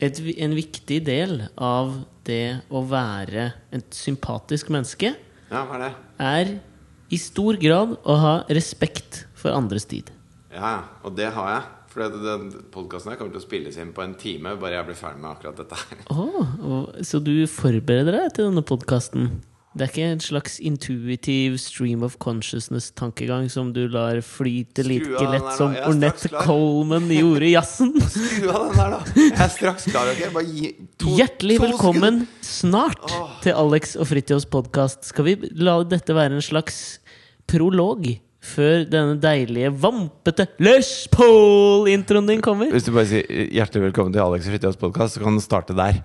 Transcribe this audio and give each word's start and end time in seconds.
et, 0.00 0.20
en 0.40 0.54
viktig 0.56 1.00
del 1.06 1.36
av 1.56 1.94
det 2.24 2.60
å 2.70 2.82
være 2.88 3.52
et 3.74 3.90
sympatisk 3.96 4.70
menneske 4.72 5.14
Ja, 5.50 5.64
hva 5.66 5.76
er 5.78 5.84
det? 5.84 5.92
er 6.20 6.52
i 7.10 7.18
stor 7.18 7.56
grad 7.58 7.96
å 8.06 8.16
ha 8.22 8.34
respekt 8.48 9.24
for 9.34 9.50
andres 9.56 9.84
tid. 9.90 10.10
Ja. 10.54 10.84
Og 11.02 11.16
det 11.16 11.32
har 11.34 11.48
jeg. 11.56 11.62
For 11.90 12.06
den 12.06 12.52
podkasten 12.70 13.16
kommer 13.18 13.32
til 13.34 13.40
å 13.40 13.42
spilles 13.42 13.76
inn 13.82 13.90
på 13.92 14.04
en 14.04 14.12
time, 14.14 14.52
bare 14.60 14.76
jeg 14.76 14.86
blir 14.86 14.98
ferdig 15.00 15.18
med 15.24 15.30
akkurat 15.32 15.56
dette 15.58 15.74
her. 15.74 16.04
Åh, 16.14 16.52
og- 16.62 17.00
så 17.02 17.18
du 17.18 17.32
forbereder 17.50 18.12
deg 18.14 18.32
til 18.36 18.46
denne 18.46 18.62
podkasten? 18.62 19.40
Det 19.70 19.84
er 19.84 19.90
ikke 19.92 20.06
en 20.10 20.22
slags 20.22 20.56
intuitive 20.66 21.58
stream 21.62 22.00
of 22.02 22.16
consciousness-tankegang 22.18 23.44
som 23.54 23.68
du 23.70 23.84
lar 23.86 24.18
flyte 24.26 24.82
like 24.82 25.20
lett 25.30 25.44
der, 25.46 25.52
som 25.54 25.76
Ornette. 25.86 26.26
Coleman 26.42 27.06
gjorde 27.06 27.46
i 27.46 27.52
jazzen? 27.52 27.92
Skru 28.10 28.48
av 28.50 28.64
den 28.64 28.80
der, 28.80 28.96
da! 28.96 28.98
Jeg 29.14 29.44
er 29.44 29.52
straks 29.54 29.86
klar. 29.86 30.10
Okay? 30.10 30.32
Bare 30.34 30.50
gi 30.50 30.72
to, 30.98 31.12
Hjertelig 31.14 31.60
to 31.60 31.68
velkommen 31.68 32.18
snart 32.42 33.14
til 33.44 33.54
Alex 33.54 33.94
og 33.94 34.10
Fritjofs 34.10 34.48
podkast. 34.50 35.06
Skal 35.12 35.28
vi 35.28 35.36
la 35.62 35.76
dette 35.86 36.18
være 36.18 36.40
en 36.40 36.42
slags 36.42 36.98
prolog 37.46 38.10
før 38.42 38.82
denne 38.90 39.20
deilige, 39.22 39.70
vampete 39.84 40.48
Lush 40.66 41.06
Pole-introen 41.14 42.26
din 42.26 42.42
kommer? 42.42 42.74
Hvis 42.74 42.90
du 42.90 42.90
bare 42.96 43.06
sier 43.12 43.46
hjertelig 43.54 43.86
velkommen 43.92 44.18
til 44.18 44.26
Alex 44.26 44.50
og 44.50 44.56
Fritjofs 44.56 44.82
podkast, 44.82 45.14
så 45.14 45.22
kan 45.22 45.38
den 45.38 45.46
starte 45.46 45.78
der. 45.78 46.02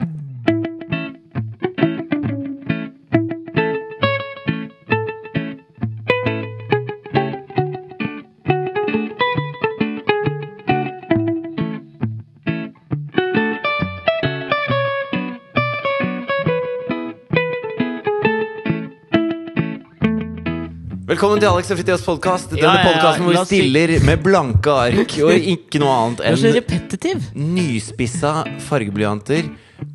Velkommen 21.16 21.40
til 21.40 21.48
Alex 21.48 21.70
og 21.72 21.78
Fritjofs 21.80 22.02
podkast. 22.04 22.50
Denne 22.52 22.60
Ja, 22.60 22.72
ja, 22.76 22.80
ja. 22.82 22.88
podkasten 22.90 23.24
hvor 23.24 23.36
vi 23.38 23.44
stiller 23.48 23.92
med 24.04 24.20
blanke 24.20 24.68
ark 24.68 25.14
og 25.24 25.46
ikke 25.48 25.80
noe 25.80 25.94
annet 25.96 26.20
enn 26.28 27.22
nyspissa 27.56 28.32
fargeblyanter. 28.66 29.48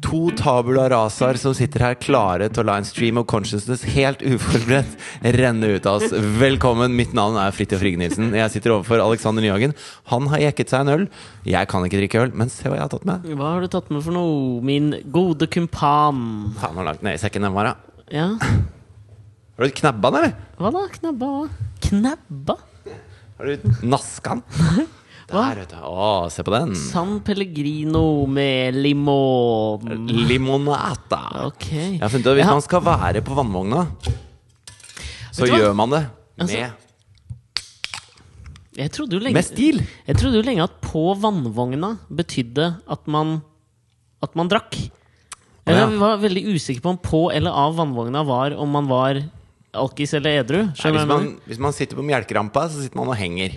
To 0.06 0.30
tabula 0.32 0.86
rasaer 0.88 1.36
som 1.36 1.52
sitter 1.52 1.84
her 1.84 1.98
klare 2.00 2.48
til 2.48 2.64
å 2.64 2.66
la 2.70 2.78
en 2.80 2.88
stream 2.88 3.20
of 3.20 3.26
consciousness 3.28 3.84
helt 3.92 4.24
uforberedt 4.24 4.96
renne 5.36 5.74
ut 5.76 5.90
av 5.92 6.00
oss. 6.00 6.16
Velkommen, 6.40 6.96
mitt 6.96 7.12
navn 7.12 7.36
er 7.36 7.52
Fridtjof 7.52 7.84
Rigge-Nielsen. 7.84 8.32
Jeg 8.40 8.56
sitter 8.56 8.78
overfor 8.78 9.04
Alexander 9.04 9.44
Nyhagen. 9.44 9.76
Han 10.16 10.32
har 10.32 10.46
jekket 10.48 10.72
seg 10.72 10.88
en 10.88 10.94
øl. 10.96 11.06
Jeg 11.44 11.68
kan 11.68 11.84
ikke 11.84 12.00
drikke 12.00 12.24
øl, 12.24 12.32
men 12.32 12.48
se 12.48 12.64
hva 12.64 12.80
jeg 12.80 12.86
har 12.88 12.96
tatt 12.96 13.04
med. 13.04 13.28
Hva 13.36 13.58
har 13.58 13.60
du 13.60 13.68
tatt 13.76 13.92
med 13.92 14.08
for 14.08 14.16
noe, 14.16 14.64
min 14.64 14.94
gode 15.12 15.52
kumpan? 15.52 16.54
Faen, 16.56 16.80
har 16.80 16.94
langt 16.94 17.04
ned 17.04 17.20
i 17.20 17.24
sekken 17.28 17.44
den 17.44 17.52
var, 17.60 17.74
da. 17.74 18.04
Ja, 18.08 18.30
Har 19.60 19.68
du 19.68 19.74
knabba 19.76 20.10
den, 20.14 20.22
eller? 20.24 20.32
hva 20.56 20.70
da? 20.72 20.82
Knabba 20.94 21.26
hva? 21.34 21.48
Knabba? 21.84 22.54
Har 23.36 23.44
du 23.50 23.68
naska 23.92 24.38
den? 24.40 24.88
Der, 25.30 25.60
vet 25.60 25.70
du. 25.70 25.76
Å, 25.86 26.26
se 26.32 26.42
på 26.42 26.50
den. 26.50 26.72
San 26.74 27.20
Pellegrino 27.22 28.24
med 28.26 28.74
limon. 28.74 30.08
Limonata. 30.26 31.20
Ok. 31.46 31.68
Jeg 31.70 32.00
har 32.02 32.10
funnet 32.10 32.26
ut 32.26 32.32
at 32.32 32.38
Hvis 32.40 32.48
Ja. 32.48 32.54
man 32.56 32.64
skal 32.66 32.82
være 32.88 33.22
på 33.22 33.36
vannvogna, 33.38 33.84
så 35.30 35.44
Vet 35.44 35.52
du 35.52 35.52
hva? 35.52 35.60
gjør 35.60 35.76
man 35.78 35.94
det 35.94 36.00
Altså, 36.40 36.56
med, 36.56 36.72
Jeg 38.80 38.90
trodde 38.96 39.12
jo 39.14 39.22
lenge 39.22 39.38
med 39.38 39.46
stil. 39.46 39.78
Jeg 40.08 40.16
trodde 40.18 40.40
jo 40.40 40.42
lenge 40.48 40.64
at 40.66 40.80
på 40.82 41.04
vannvogna 41.22 41.92
betydde 42.10 42.66
at 42.90 43.06
man 43.06 43.36
At 44.24 44.34
man 44.34 44.48
drakk. 44.50 44.74
Å, 44.74 45.70
ja. 45.70 45.84
jeg 45.84 45.98
var 46.00 46.18
veldig 46.24 46.42
usikker 46.56 46.82
på 46.82 46.90
om 46.96 46.98
på 46.98 47.20
eller 47.30 47.54
av 47.54 47.76
vannvogna 47.78 48.24
var 48.26 48.56
om 48.58 48.68
man 48.74 48.88
var 48.90 49.22
alkis 49.76 50.14
eller 50.18 50.40
edru. 50.42 50.64
Nei, 50.66 50.92
hvis, 50.96 51.06
man, 51.08 51.30
hvis 51.46 51.60
man 51.62 51.74
sitter 51.76 51.98
på 52.00 52.04
melkerampa, 52.06 52.66
så 52.72 52.82
sitter 52.82 52.98
man 53.00 53.10
og 53.12 53.18
henger. 53.18 53.56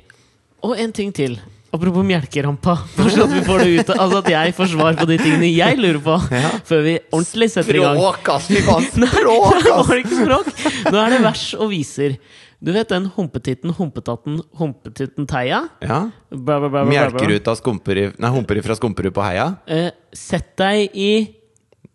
Og 0.64 0.78
en 0.80 0.94
ting 0.96 1.12
til. 1.16 1.40
Apropos 1.74 2.06
melkerampa. 2.06 2.76
Bare 2.98 3.10
så 3.10 3.24
at 3.26 3.32
vi 3.34 3.42
får 3.48 3.64
det 3.64 3.70
ut 3.80 3.88
Altså 3.96 4.20
at 4.22 4.28
jeg 4.30 4.54
får 4.54 4.68
svar 4.76 4.94
på 5.00 5.08
de 5.10 5.16
tingene 5.18 5.48
jeg 5.50 5.80
lurer 5.82 5.98
på, 6.06 6.18
Ja. 6.44 6.52
før 6.70 6.84
vi 6.86 6.94
ordentlig 7.10 7.50
setter 7.50 7.80
i 7.80 7.82
gang. 7.82 7.98
Språk, 7.98 8.30
ass! 8.36 8.48
Fy 8.52 8.62
faen, 8.68 8.88
språk, 8.94 9.70
ass! 9.74 9.94
ikke 9.98 10.20
språk. 10.22 10.52
Nå 10.94 11.02
er 11.02 11.16
det 11.16 11.22
vers 11.26 11.46
og 11.58 11.72
viser. 11.74 12.18
Du 12.64 12.70
vet 12.72 12.88
den 12.94 13.10
humpetitten, 13.18 13.74
humpetatten, 13.76 14.38
humpetitten 14.56 15.26
teia? 15.28 15.64
Ja. 15.84 15.98
Bla, 16.30 16.38
bla, 16.62 16.70
bla, 16.70 16.70
bla, 16.70 16.70
bla, 16.70 16.86
bla. 16.86 16.92
Melkeruta 16.94 17.58
skumper 17.60 18.00
i 18.00 18.06
Nei, 18.22 18.30
humper 18.38 18.62
ifra 18.62 18.78
Skumperud 18.80 19.12
på 19.18 19.26
heia. 19.26 19.50
Eh, 19.68 19.90
sett 20.16 20.54
deg 20.62 20.94
i 20.94 21.10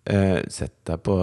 Eh, 0.08 0.38
sett 0.52 0.74
deg 0.88 1.00
på 1.04 1.14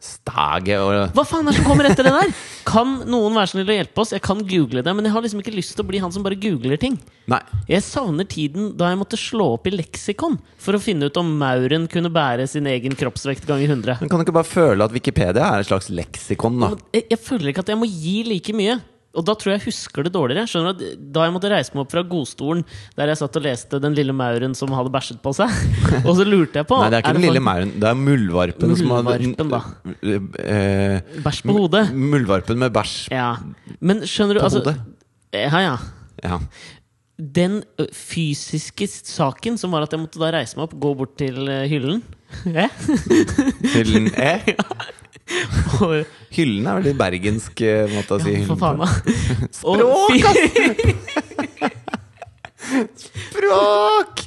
staget 0.00 0.80
og 0.80 1.12
Hva 1.16 1.24
faen 1.28 1.44
er 1.44 1.52
det 1.52 1.60
som 1.60 1.66
kommer 1.68 1.88
etter 1.90 2.06
det 2.06 2.12
der? 2.14 2.30
Kan 2.68 2.94
noen 3.10 3.36
være 3.36 3.50
snill 3.52 3.68
å 3.68 3.76
hjelpe 3.76 4.00
oss? 4.02 4.12
Jeg 4.14 4.22
kan 4.24 4.40
google 4.48 4.82
det, 4.84 4.94
men 4.96 5.04
jeg 5.06 5.12
har 5.12 5.24
liksom 5.24 5.42
ikke 5.42 5.54
lyst 5.54 5.74
til 5.76 5.84
å 5.84 5.88
bli 5.90 6.00
han 6.00 6.12
som 6.14 6.24
bare 6.24 6.38
googler 6.40 6.80
ting. 6.80 6.96
Nei. 7.30 7.40
Jeg 7.68 7.84
savner 7.84 8.28
tiden 8.28 8.72
da 8.80 8.88
jeg 8.90 9.00
måtte 9.00 9.18
slå 9.20 9.50
opp 9.58 9.68
i 9.68 9.74
leksikon 9.74 10.38
for 10.60 10.76
å 10.76 10.82
finne 10.82 11.10
ut 11.10 11.20
om 11.20 11.34
mauren 11.40 11.84
kunne 11.90 12.12
bære 12.12 12.48
sin 12.50 12.68
egen 12.70 12.96
kroppsvekt 12.98 13.44
ganger 13.48 13.74
100. 13.76 14.00
Men 14.00 14.12
kan 14.12 14.20
du 14.22 14.26
ikke 14.26 14.38
bare 14.40 14.48
føle 14.48 14.86
at 14.88 14.94
Wikipedia 14.96 15.50
er 15.52 15.64
et 15.64 15.70
slags 15.70 15.90
leksikon, 15.92 16.56
da? 16.62 16.72
Men 16.74 16.96
Jeg, 16.96 17.06
jeg 17.12 17.22
føler 17.26 17.52
ikke 17.52 17.66
at 17.66 17.74
jeg 17.74 17.80
må 17.80 17.90
gi 17.90 18.16
like 18.28 18.56
mye. 18.56 18.80
Og 19.18 19.24
da 19.26 19.34
tror 19.34 19.50
jeg 19.50 19.58
jeg 19.58 19.66
husker 19.72 20.04
det 20.06 20.12
dårligere. 20.14 20.46
Skjønner 20.46 20.76
du 20.78 20.84
at 20.86 21.00
Da 21.16 21.24
jeg 21.26 21.32
måtte 21.34 21.50
reise 21.50 21.72
meg 21.74 21.80
opp 21.82 21.90
fra 21.90 22.02
godstolen, 22.06 22.60
der 22.94 23.10
jeg 23.10 23.18
satt 23.18 23.38
og 23.40 23.42
leste 23.42 23.80
Den 23.82 23.96
lille 23.98 24.14
mauren 24.14 24.54
som 24.54 24.70
hadde 24.76 24.92
bæsjet 24.94 25.18
på 25.24 25.32
seg, 25.34 25.50
og 26.06 26.12
så 26.14 26.26
lurte 26.28 26.60
jeg 26.62 26.68
på 26.70 26.78
Nei, 26.78 26.90
det 26.92 27.00
er 27.00 27.02
ikke 27.02 27.14
den 27.16 27.22
for- 27.24 27.26
lille 27.26 27.42
mauren. 27.42 27.72
Det 27.82 27.88
er 27.90 27.98
muldvarpen. 27.98 28.76
som 28.78 28.92
hadde. 28.94 29.62
Eh, 30.46 31.00
Bæsj 31.26 31.42
på 31.48 31.56
hodet. 31.58 31.84
muldvarpen 31.94 32.58
med 32.62 32.72
bæsj 32.76 33.08
Ja. 33.10 33.32
Men 33.80 34.04
skjønner 34.06 34.38
du 34.38 34.40
på 34.44 34.46
altså, 34.46 34.62
hodet. 34.62 34.76
Ja, 35.34 35.58
ja. 35.66 35.74
Ja. 36.22 36.38
Den 37.20 37.62
fysiske 37.92 38.86
saken 38.88 39.58
som 39.60 39.74
var 39.74 39.82
at 39.84 39.92
jeg 39.92 40.00
måtte 40.00 40.20
da 40.22 40.30
reise 40.38 40.56
meg 40.56 40.68
opp, 40.68 40.78
gå 40.80 40.94
bort 40.96 41.18
til 41.20 41.34
hyllen 41.68 42.00
ja. 42.56 42.68
Hyllen 43.74 44.10
E. 44.14 44.56
Og, 45.80 46.04
Hyllen 46.34 46.66
er 46.66 46.80
veldig 46.80 46.94
bergensk 46.98 47.60
eh, 47.66 47.86
måte 47.92 48.16
å 48.16 48.20
si 48.22 48.32
ja, 48.34 48.42
hyllen 48.42 48.80
da. 48.80 48.88
Språk, 49.60 50.10
ass! 50.30 50.38
Språk! 53.04 54.24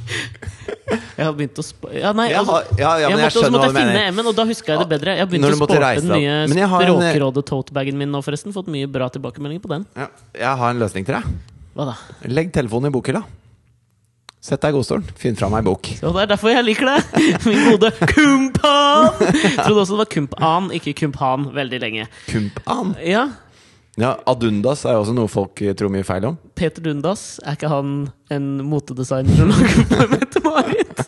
Jeg 0.93 1.25
har 1.25 1.33
begynt 1.37 1.59
å 1.59 1.63
sp... 1.65 1.85
Ja, 1.95 2.11
nei, 2.15 2.29
Jeg 2.31 2.39
altså, 2.41 2.57
har, 2.57 2.67
ja, 2.79 2.91
ja, 3.03 3.09
jeg 3.09 3.17
men 3.17 3.23
jeg 3.25 3.51
måtte, 3.53 3.69
finne. 3.75 4.03
M-en, 4.11 4.29
og 4.31 4.35
da 4.37 4.45
huska 4.49 4.73
jeg 4.73 4.81
det 4.83 4.89
bedre. 4.93 5.15
Jeg 5.17 5.23
har 5.23 5.29
begynt 5.31 5.47
å 5.47 5.53
sporte 5.57 5.79
den 5.79 6.09
nye 6.11 6.33
en- 6.43 6.53
Språkrådet-totebagen 6.53 7.99
min 7.99 8.11
nå, 8.13 8.23
forresten. 8.25 8.55
Fått 8.55 8.69
mye 8.73 8.89
bra 8.91 9.09
tilbakemeldinger 9.13 9.63
på 9.63 9.71
den. 9.75 9.87
Ja, 9.99 10.09
jeg 10.39 10.61
har 10.63 10.75
en 10.75 10.81
løsning 10.83 11.07
til 11.07 11.17
deg. 11.19 11.23
Hva 11.73 11.89
da? 11.91 11.95
Legg 12.29 12.51
telefonen 12.55 12.91
i 12.91 12.93
bokhylla. 12.93 13.23
Sett 14.43 14.59
deg 14.59 14.73
i 14.73 14.75
godstolen. 14.75 15.05
Finn 15.15 15.37
fram 15.39 15.53
ei 15.55 15.61
bok. 15.63 15.87
Så 16.01 16.09
det 16.11 16.25
er 16.25 16.31
derfor 16.33 16.51
jeg 16.51 16.65
liker 16.67 16.89
det! 16.89 16.97
Min 17.47 17.61
gode 17.69 17.93
kumpan! 18.11 19.13
Trodde 19.55 19.85
også 19.85 19.95
det 19.95 20.01
var 20.01 20.09
kumpan, 20.11 20.67
ikke 20.75 20.93
kumpan, 20.99 21.47
veldig 21.55 21.79
lenge. 21.85 22.09
Kumpan. 22.27 22.91
Ja, 23.07 23.29
Ja, 23.93 24.15
Adundas 24.25 24.87
er 24.89 24.95
jo 24.95 25.03
også 25.03 25.13
noe 25.13 25.29
folk 25.29 25.61
eh, 25.61 25.75
tror 25.77 25.91
mye 25.93 26.01
feil 26.07 26.25
om. 26.25 26.37
Peter 26.57 26.81
Dundas, 26.81 27.37
er 27.45 27.53
ikke 27.53 27.69
han 27.69 27.91
en 28.33 28.47
motedesigner 28.65 29.37
som 29.37 29.51
lager 29.53 30.07
Mette-Marit? 30.15 31.03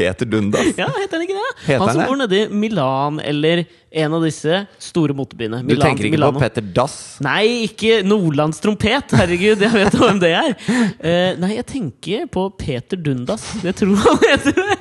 Peter 0.00 0.28
Dundas. 0.28 0.72
Ja, 0.78 0.88
heter 0.96 1.18
han 1.18 1.26
ikke 1.26 1.36
det? 1.36 1.50
Heter 1.66 1.84
han 1.84 1.94
som 1.94 2.08
bor 2.08 2.18
nede 2.20 2.40
i 2.40 2.48
Milan, 2.62 3.20
eller 3.20 3.64
en 3.90 4.14
av 4.16 4.24
disse 4.24 4.62
store 4.80 5.14
motebyene. 5.18 5.62
Du 5.66 5.74
tenker 5.76 6.06
ikke 6.06 6.16
Milano. 6.16 6.38
på 6.38 6.44
Petter 6.44 6.66
Dass? 6.76 6.96
Nei, 7.24 7.66
ikke 7.66 8.00
Nordlands 8.06 8.62
trompet! 8.62 9.14
Herregud, 9.18 9.64
jeg 9.66 9.74
vet 9.74 9.98
hvem 9.98 10.20
det 10.22 10.32
er! 10.38 10.54
Uh, 11.00 11.40
nei, 11.42 11.52
jeg 11.56 11.66
tenker 11.72 12.28
på 12.32 12.46
Peter 12.60 13.00
Dundas. 13.00 13.46
Jeg 13.66 13.76
tror 13.80 13.98
han 14.06 14.20
heter 14.28 14.60
det! 14.60 14.78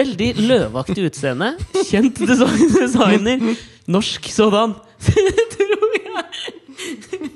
Veldig 0.00 0.30
løvaktig 0.44 1.08
utseende. 1.10 1.54
Kjent 1.88 2.20
design 2.22 2.74
designer. 2.76 3.48
Norsk 3.90 4.30
sådan. 4.32 4.76
tror 5.54 5.96
jeg. 5.98 7.30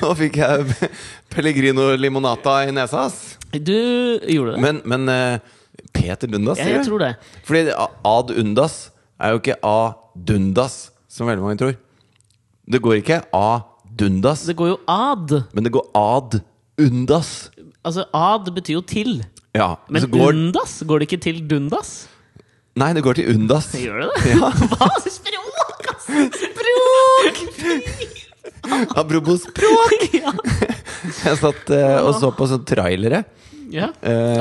Nå 0.00 0.10
fikk 0.18 0.36
jeg 0.40 0.90
Pellegrino 1.32 1.88
limonata 1.96 2.58
i 2.68 2.72
nesa, 2.74 3.06
ass. 3.08 3.36
Du 3.52 3.72
gjorde 4.28 4.54
det? 4.56 4.60
Men, 4.64 4.80
men 4.84 5.08
eh, 5.12 5.38
Peter 5.96 6.28
Dundas, 6.30 6.58
Ja, 6.60 6.66
sier 6.68 6.78
jeg 6.80 6.86
tror 6.88 7.02
det. 7.02 7.12
Fordi 7.48 7.62
ad 7.74 8.32
undas 8.42 8.76
er 9.20 9.34
jo 9.34 9.40
ikke 9.42 9.56
a 9.66 9.76
dundas, 10.14 10.78
som 11.10 11.28
veldig 11.30 11.44
mange 11.44 11.60
tror. 11.62 11.74
Det 12.70 12.80
går 12.84 13.00
ikke 13.00 13.20
a 13.34 13.46
dundas, 14.00 14.44
Det 14.46 14.56
går 14.56 14.74
jo 14.74 14.78
ad. 14.88 15.34
men 15.52 15.64
det 15.66 15.72
går 15.74 15.88
ad 15.98 16.40
undas. 16.80 17.50
Altså, 17.84 18.04
ad 18.14 18.50
betyr 18.54 18.78
jo 18.78 18.84
til. 18.86 19.22
Ja, 19.56 19.74
Men 19.88 20.06
går, 20.10 20.28
undas? 20.30 20.82
Går 20.86 21.00
det 21.02 21.08
ikke 21.10 21.22
til 21.24 21.40
dundas? 21.50 22.06
Nei, 22.78 22.92
det 22.94 23.02
går 23.02 23.18
til 23.18 23.32
undas. 23.34 23.72
Gjør 23.74 24.04
det 24.04 24.10
det? 24.14 24.36
Ja. 24.36 24.50
Hva? 24.70 24.90
Språk, 25.02 25.88
ass! 25.90 26.06
Språk! 26.44 27.40
Apropos 29.00 29.42
språk! 29.46 30.08
Jeg 31.24 31.36
satt 31.40 31.70
eh, 31.74 31.98
og 32.04 32.14
så 32.20 32.30
på 32.36 32.46
sånne 32.50 32.66
trailere. 32.68 33.24
Ja. 33.72 33.88
Eh, 34.02 34.40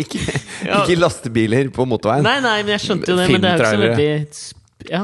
ikke, 0.00 0.20
Ja. 0.66 0.82
ikke 0.84 0.96
lastebiler 1.00 1.70
på 1.74 1.86
motorveien. 1.88 2.24
Nei, 2.26 2.36
nei, 2.44 2.58
men 2.62 2.74
jeg 2.76 2.82
skjønte 2.84 3.10
jo 3.12 3.16
det. 3.18 3.28
Men 3.32 3.40
det 3.44 3.50
er 3.50 3.56
jo 3.56 3.62
ikke 3.62 3.70
så 3.70 3.70
Filmtrailere. 3.70 3.96
veldig 3.96 4.28
sp- 4.36 4.90
Ja. 4.90 5.02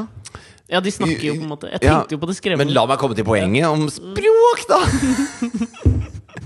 ja, 0.69 0.79
de 0.85 0.91
snakker 0.93 1.25
jo 1.27 1.33
på 1.37 1.43
en 1.43 1.49
måte 1.51 1.71
Jeg 1.71 1.79
Ja, 1.83 1.95
tenkte 1.99 2.11
jo 2.15 2.19
på 2.21 2.29
det. 2.31 2.57
Men 2.61 2.73
la 2.73 2.85
meg 2.89 2.99
komme 3.01 3.15
til 3.17 3.25
poenget 3.25 3.65
om 3.69 3.87
språk, 3.89 4.59
da! 4.69 4.79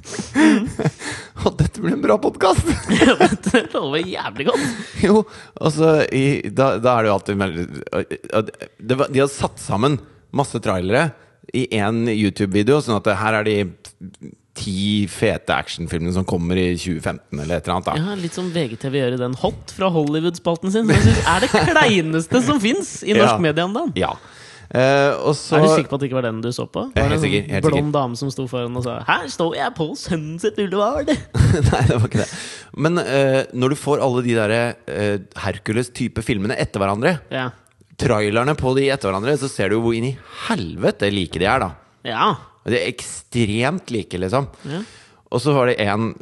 Og 1.45 1.56
dette 1.59 1.81
blir 1.81 1.95
en 1.95 2.03
bra 2.03 2.18
podkast! 2.21 2.68
Dette 3.21 3.63
lover 3.74 4.03
jævlig 4.07 4.48
godt. 4.50 4.65
Jo, 5.03 5.24
altså 5.62 5.94
i, 6.13 6.25
da, 6.50 6.74
da 6.81 6.98
er 6.98 7.06
det 7.07 7.12
jo 7.12 7.15
alltid 7.18 7.39
veldig 7.42 7.65
det 8.92 8.98
var, 9.00 9.12
De 9.13 9.24
har 9.24 9.31
satt 9.31 9.62
sammen 9.62 9.98
masse 10.38 10.59
trailere 10.63 11.09
i 11.57 11.65
én 11.75 12.06
YouTube-video, 12.13 12.77
sånn 12.86 13.00
at 13.01 13.09
her 13.19 13.39
er 13.42 13.48
de 13.48 13.56
ti 14.56 15.07
fete 15.12 15.56
actionfilmene 15.56 16.13
som 16.15 16.25
kommer 16.27 16.59
i 16.59 16.69
2015, 16.77 17.39
eller 17.39 17.57
et 17.57 17.65
eller 17.68 17.77
annet. 17.77 17.88
da 17.89 17.95
Ja, 17.98 18.15
Litt 18.19 18.36
som 18.38 18.50
VGTV 18.53 18.98
gjør 19.00 19.15
i 19.15 19.19
den 19.21 19.36
Hot 19.42 19.71
fra 19.75 19.89
Hollywood-spalten 19.92 20.71
sin. 20.74 20.88
Som 20.92 21.09
jeg 21.12 21.24
er 21.33 21.44
det 21.45 21.50
kleineste 21.56 22.42
som 22.45 22.59
fins 22.63 22.98
i 23.03 23.15
norsk 23.18 23.38
Ja. 23.38 23.44
media 23.48 23.65
om 23.68 23.75
dagen. 23.75 23.94
Ja. 24.00 24.13
Og 24.72 25.34
så 25.36 25.58
Er 25.58 25.66
du 25.66 25.72
sikker 25.76 25.90
på 25.92 25.98
at 25.98 26.02
det 26.04 26.08
ikke 26.08 26.16
var 26.22 26.26
den 26.30 26.38
du 26.44 26.48
så 26.56 26.64
på? 26.72 26.86
Var 26.96 27.10
helt 27.12 27.20
sikker, 27.24 27.42
helt 27.44 27.66
sikker. 27.66 27.74
blond 27.76 27.92
dame 27.94 28.16
som 28.16 28.30
sto 28.32 28.46
foran 28.48 28.78
og 28.80 28.86
sa 28.86 29.00
'Her 29.04 29.26
står 29.28 29.56
jeg 29.58 29.74
på 29.76 29.88
sønnen 30.00 30.38
sitt 30.40 30.56
Ullevål'. 30.64 31.12
Nei, 31.72 31.82
det 31.90 31.98
var 32.00 32.08
ikke 32.08 32.22
det. 32.24 32.30
Men 32.78 32.98
uh, 33.02 33.42
når 33.52 33.70
du 33.70 33.76
får 33.76 34.00
alle 34.06 34.24
de 34.24 34.36
der 34.38 34.54
uh, 34.88 35.18
Hercules-type 35.44 36.24
filmene 36.24 36.56
etter 36.56 36.80
hverandre, 36.80 37.18
Ja. 37.32 37.50
trailerne 38.00 38.56
på 38.56 38.72
de 38.78 38.88
etter 38.90 39.12
hverandre, 39.12 39.36
så 39.38 39.50
ser 39.52 39.70
du 39.70 39.76
jo 39.76 39.82
hvor 39.84 39.94
inn 39.94 40.08
i 40.14 40.18
helvete 40.48 41.12
like 41.12 41.38
de 41.38 41.46
er, 41.46 41.60
da. 41.60 41.72
ja. 42.08 42.36
De 42.64 42.78
er 42.78 42.88
ekstremt 42.94 43.90
like, 43.92 44.18
liksom. 44.22 44.48
Ja. 44.70 44.84
Og 45.32 45.42
så 45.42 45.52
var 45.54 45.66
det 45.68 45.80
en 45.82 46.14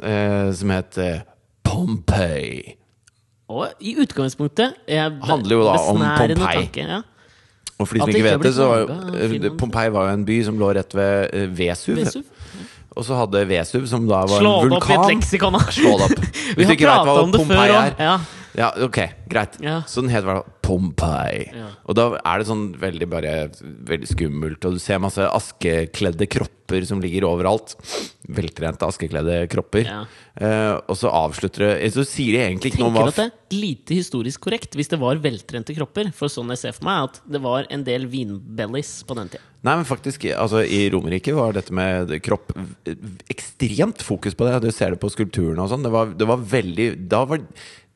som 0.56 0.70
het 0.70 0.96
Pompeii. 1.62 2.76
Og 3.50 3.66
i 3.82 3.94
utgangspunktet 4.00 4.74
jeg, 4.88 5.16
Handler 5.26 5.56
jo 5.56 5.64
da 5.66 5.74
om 5.90 5.98
Pompeii. 6.00 6.36
tanke, 6.38 6.84
ja. 6.88 7.00
Og 7.80 7.88
for 7.88 7.96
de 7.96 8.02
som 8.04 8.12
ikke 8.12 8.26
vet 8.26 8.36
er 8.36 8.42
det, 8.44 8.52
så 8.56 8.66
var 8.68 8.90
eh. 9.16 9.46
Pompeii 9.60 9.92
var 9.94 10.10
jo 10.10 10.18
en 10.18 10.26
by 10.28 10.36
som 10.46 10.58
lå 10.60 10.72
rett 10.76 10.96
ved 10.96 11.30
eh, 11.32 11.46
Vesuv. 11.60 11.96
Vesuv. 12.00 12.26
Og 12.90 13.06
så 13.06 13.16
hadde 13.16 13.44
Vesuv, 13.48 13.86
som 13.88 14.04
da 14.08 14.24
var 14.28 14.42
Slå 14.42 14.52
en 14.64 14.74
det 14.74 14.80
opp 14.80 14.90
i 14.90 14.96
et 14.98 15.06
leksikon, 15.14 15.56
da! 15.56 15.72
Slå 15.72 15.94
det 16.00 16.10
opp. 16.10 16.28
Hvis 16.58 16.68
du 16.68 16.74
ikke 16.74 16.90
vet 16.90 17.08
hva 17.08 17.16
om 17.22 17.32
Pompeii 17.34 17.78
er 17.78 17.96
Ja. 18.02 18.18
Ja, 18.58 18.72
ok, 18.82 18.98
greit. 19.30 19.58
Ja. 19.62 19.80
Så 19.86 20.02
den 20.02 20.10
het 20.14 20.24
hva? 20.26 20.40
Pompeii. 20.70 21.48
Ja. 21.54 21.68
Og 21.90 21.96
da 21.98 22.04
er 22.20 22.38
det 22.42 22.46
sånn 22.46 22.68
veldig 22.78 23.06
bare 23.10 23.30
Veldig 23.90 24.06
skummelt, 24.12 24.64
og 24.68 24.76
du 24.76 24.80
ser 24.82 25.00
masse 25.02 25.24
askekledde 25.26 26.28
kropper 26.30 26.84
som 26.86 27.00
ligger 27.02 27.24
overalt. 27.26 27.72
Veltrente 28.30 28.86
askekledde 28.86 29.40
kropper. 29.50 29.88
Ja. 29.88 30.00
Eh, 30.38 30.76
og 30.86 30.94
så 30.96 31.10
avslutter 31.10 31.64
det 31.66 31.88
Så 31.96 32.04
sier 32.06 32.36
de 32.36 32.42
egentlig 32.44 32.70
ikke 32.72 32.84
noe 32.84 32.92
om 32.92 32.98
tenker 33.00 33.10
du 33.10 33.10
at 33.10 33.18
det 33.18 33.56
er 33.56 33.58
lite 33.60 33.96
historisk 33.98 34.44
korrekt 34.46 34.76
hvis 34.78 34.88
det 34.92 35.00
var 35.02 35.18
veltrente 35.22 35.74
kropper. 35.74 36.12
For 36.14 36.30
sånn 36.30 36.52
jeg 36.54 36.62
ser 36.62 36.76
for 36.78 36.86
meg, 36.86 37.08
at 37.10 37.20
det 37.34 37.42
var 37.42 37.66
en 37.74 37.82
del 37.86 38.06
vinbellies 38.12 38.92
på 39.08 39.18
den 39.18 39.32
tida. 39.34 39.42
Nei, 39.66 39.74
men 39.76 39.84
faktisk, 39.84 40.22
altså 40.40 40.62
I 40.64 40.86
Romerike 40.94 41.34
var 41.36 41.52
dette 41.52 41.74
med 41.76 42.14
kropp 42.24 42.54
ekstremt 43.28 44.00
fokus 44.06 44.34
på 44.38 44.46
det. 44.46 44.60
Du 44.64 44.70
ser 44.72 44.94
det 44.94 45.00
på 45.02 45.10
skulpturene 45.12 45.60
og 45.60 45.68
sånn. 45.72 45.84
Det, 45.84 45.92
var- 45.92 46.14
det 46.16 46.28
var 46.30 46.40
veldig 46.54 46.86
da 47.10 47.24
var, 47.28 47.42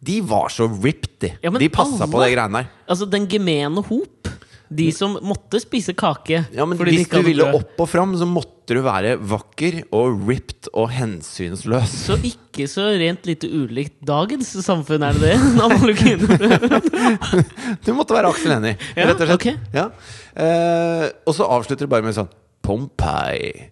De 0.04 0.18
var 0.28 0.50
så 0.52 0.66
ripped, 0.68 1.14
de. 1.24 1.32
Ja, 1.42 1.50
de 1.50 1.68
passa 1.72 2.04
på 2.06 2.18
alle- 2.20 2.28
de 2.30 2.36
greiene 2.36 2.60
der. 2.62 2.72
Altså 2.92 3.06
den 3.10 3.26
gemene 3.30 3.82
hop. 3.88 4.28
De 4.74 4.88
som 4.96 5.12
måtte 5.22 5.60
spise 5.62 5.92
kake. 5.94 6.46
Ja, 6.56 6.64
men 6.66 6.78
Hvis 6.80 7.06
du 7.12 7.20
ville 7.22 7.44
opp 7.54 7.78
og 7.84 7.88
fram, 7.88 8.14
så 8.18 8.26
måtte 8.26 8.72
du 8.74 8.80
være 8.82 9.12
vakker 9.20 9.82
og 9.94 10.24
ripped 10.26 10.70
og 10.72 10.88
hensynsløs. 10.90 11.92
Så 12.08 12.16
ikke 12.24 12.64
så 12.66 12.86
rent 12.98 13.28
lite 13.28 13.46
ulikt 13.52 14.00
dagens 14.08 14.48
samfunn, 14.64 15.04
er 15.04 15.12
det 15.12 15.36
det? 15.36 15.36
Du 17.84 17.92
måtte 17.94 18.16
være 18.16 18.30
Aksel 18.32 18.54
Hennie, 18.56 18.76
Ja, 18.96 19.06
rett 19.10 19.20
og 19.20 19.28
slett. 19.28 19.36
ok. 19.36 19.46
Ja. 19.76 19.86
Eh, 20.34 21.06
og 21.28 21.36
så 21.36 21.46
avslutter 21.46 21.84
det 21.86 21.92
bare 21.92 22.06
med 22.08 22.16
sånn 22.16 22.30
Pompeii. 22.64 23.70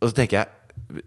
Og 0.00 0.10
så 0.10 0.16
tenker 0.16 0.40
jeg 0.42 1.02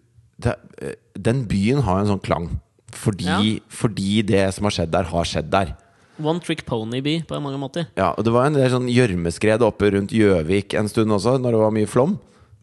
eh, 0.46 0.96
Den 1.18 1.44
byen 1.50 1.82
har 1.88 2.00
en 2.04 2.12
sånn 2.14 2.24
klang. 2.24 2.50
Fordi, 2.96 3.26
Ja. 3.28 3.40
fordi 3.70 4.22
det 4.26 4.54
som 4.56 4.66
har 4.68 4.72
skjedd 4.72 4.92
der, 4.92 5.04
har 5.12 5.24
skjedd 5.28 5.50
der. 5.52 5.76
One 6.24 6.40
trick 6.40 6.66
pony-by 6.66 7.26
på 7.28 7.42
mange 7.44 7.60
måter. 7.60 7.88
Ja, 7.98 8.14
og 8.16 8.24
Det 8.24 8.32
var 8.32 8.46
en 8.48 8.54
del 8.56 8.70
sånn 8.72 8.88
gjørmeskred 8.88 9.60
oppe 9.62 9.92
rundt 9.92 10.12
Gjøvik 10.16 10.74
en 10.80 10.88
stund 10.88 11.12
også, 11.12 11.36
når 11.42 11.52
det 11.52 11.60
var 11.60 11.72
mye 11.76 11.90
flom. 11.92 12.20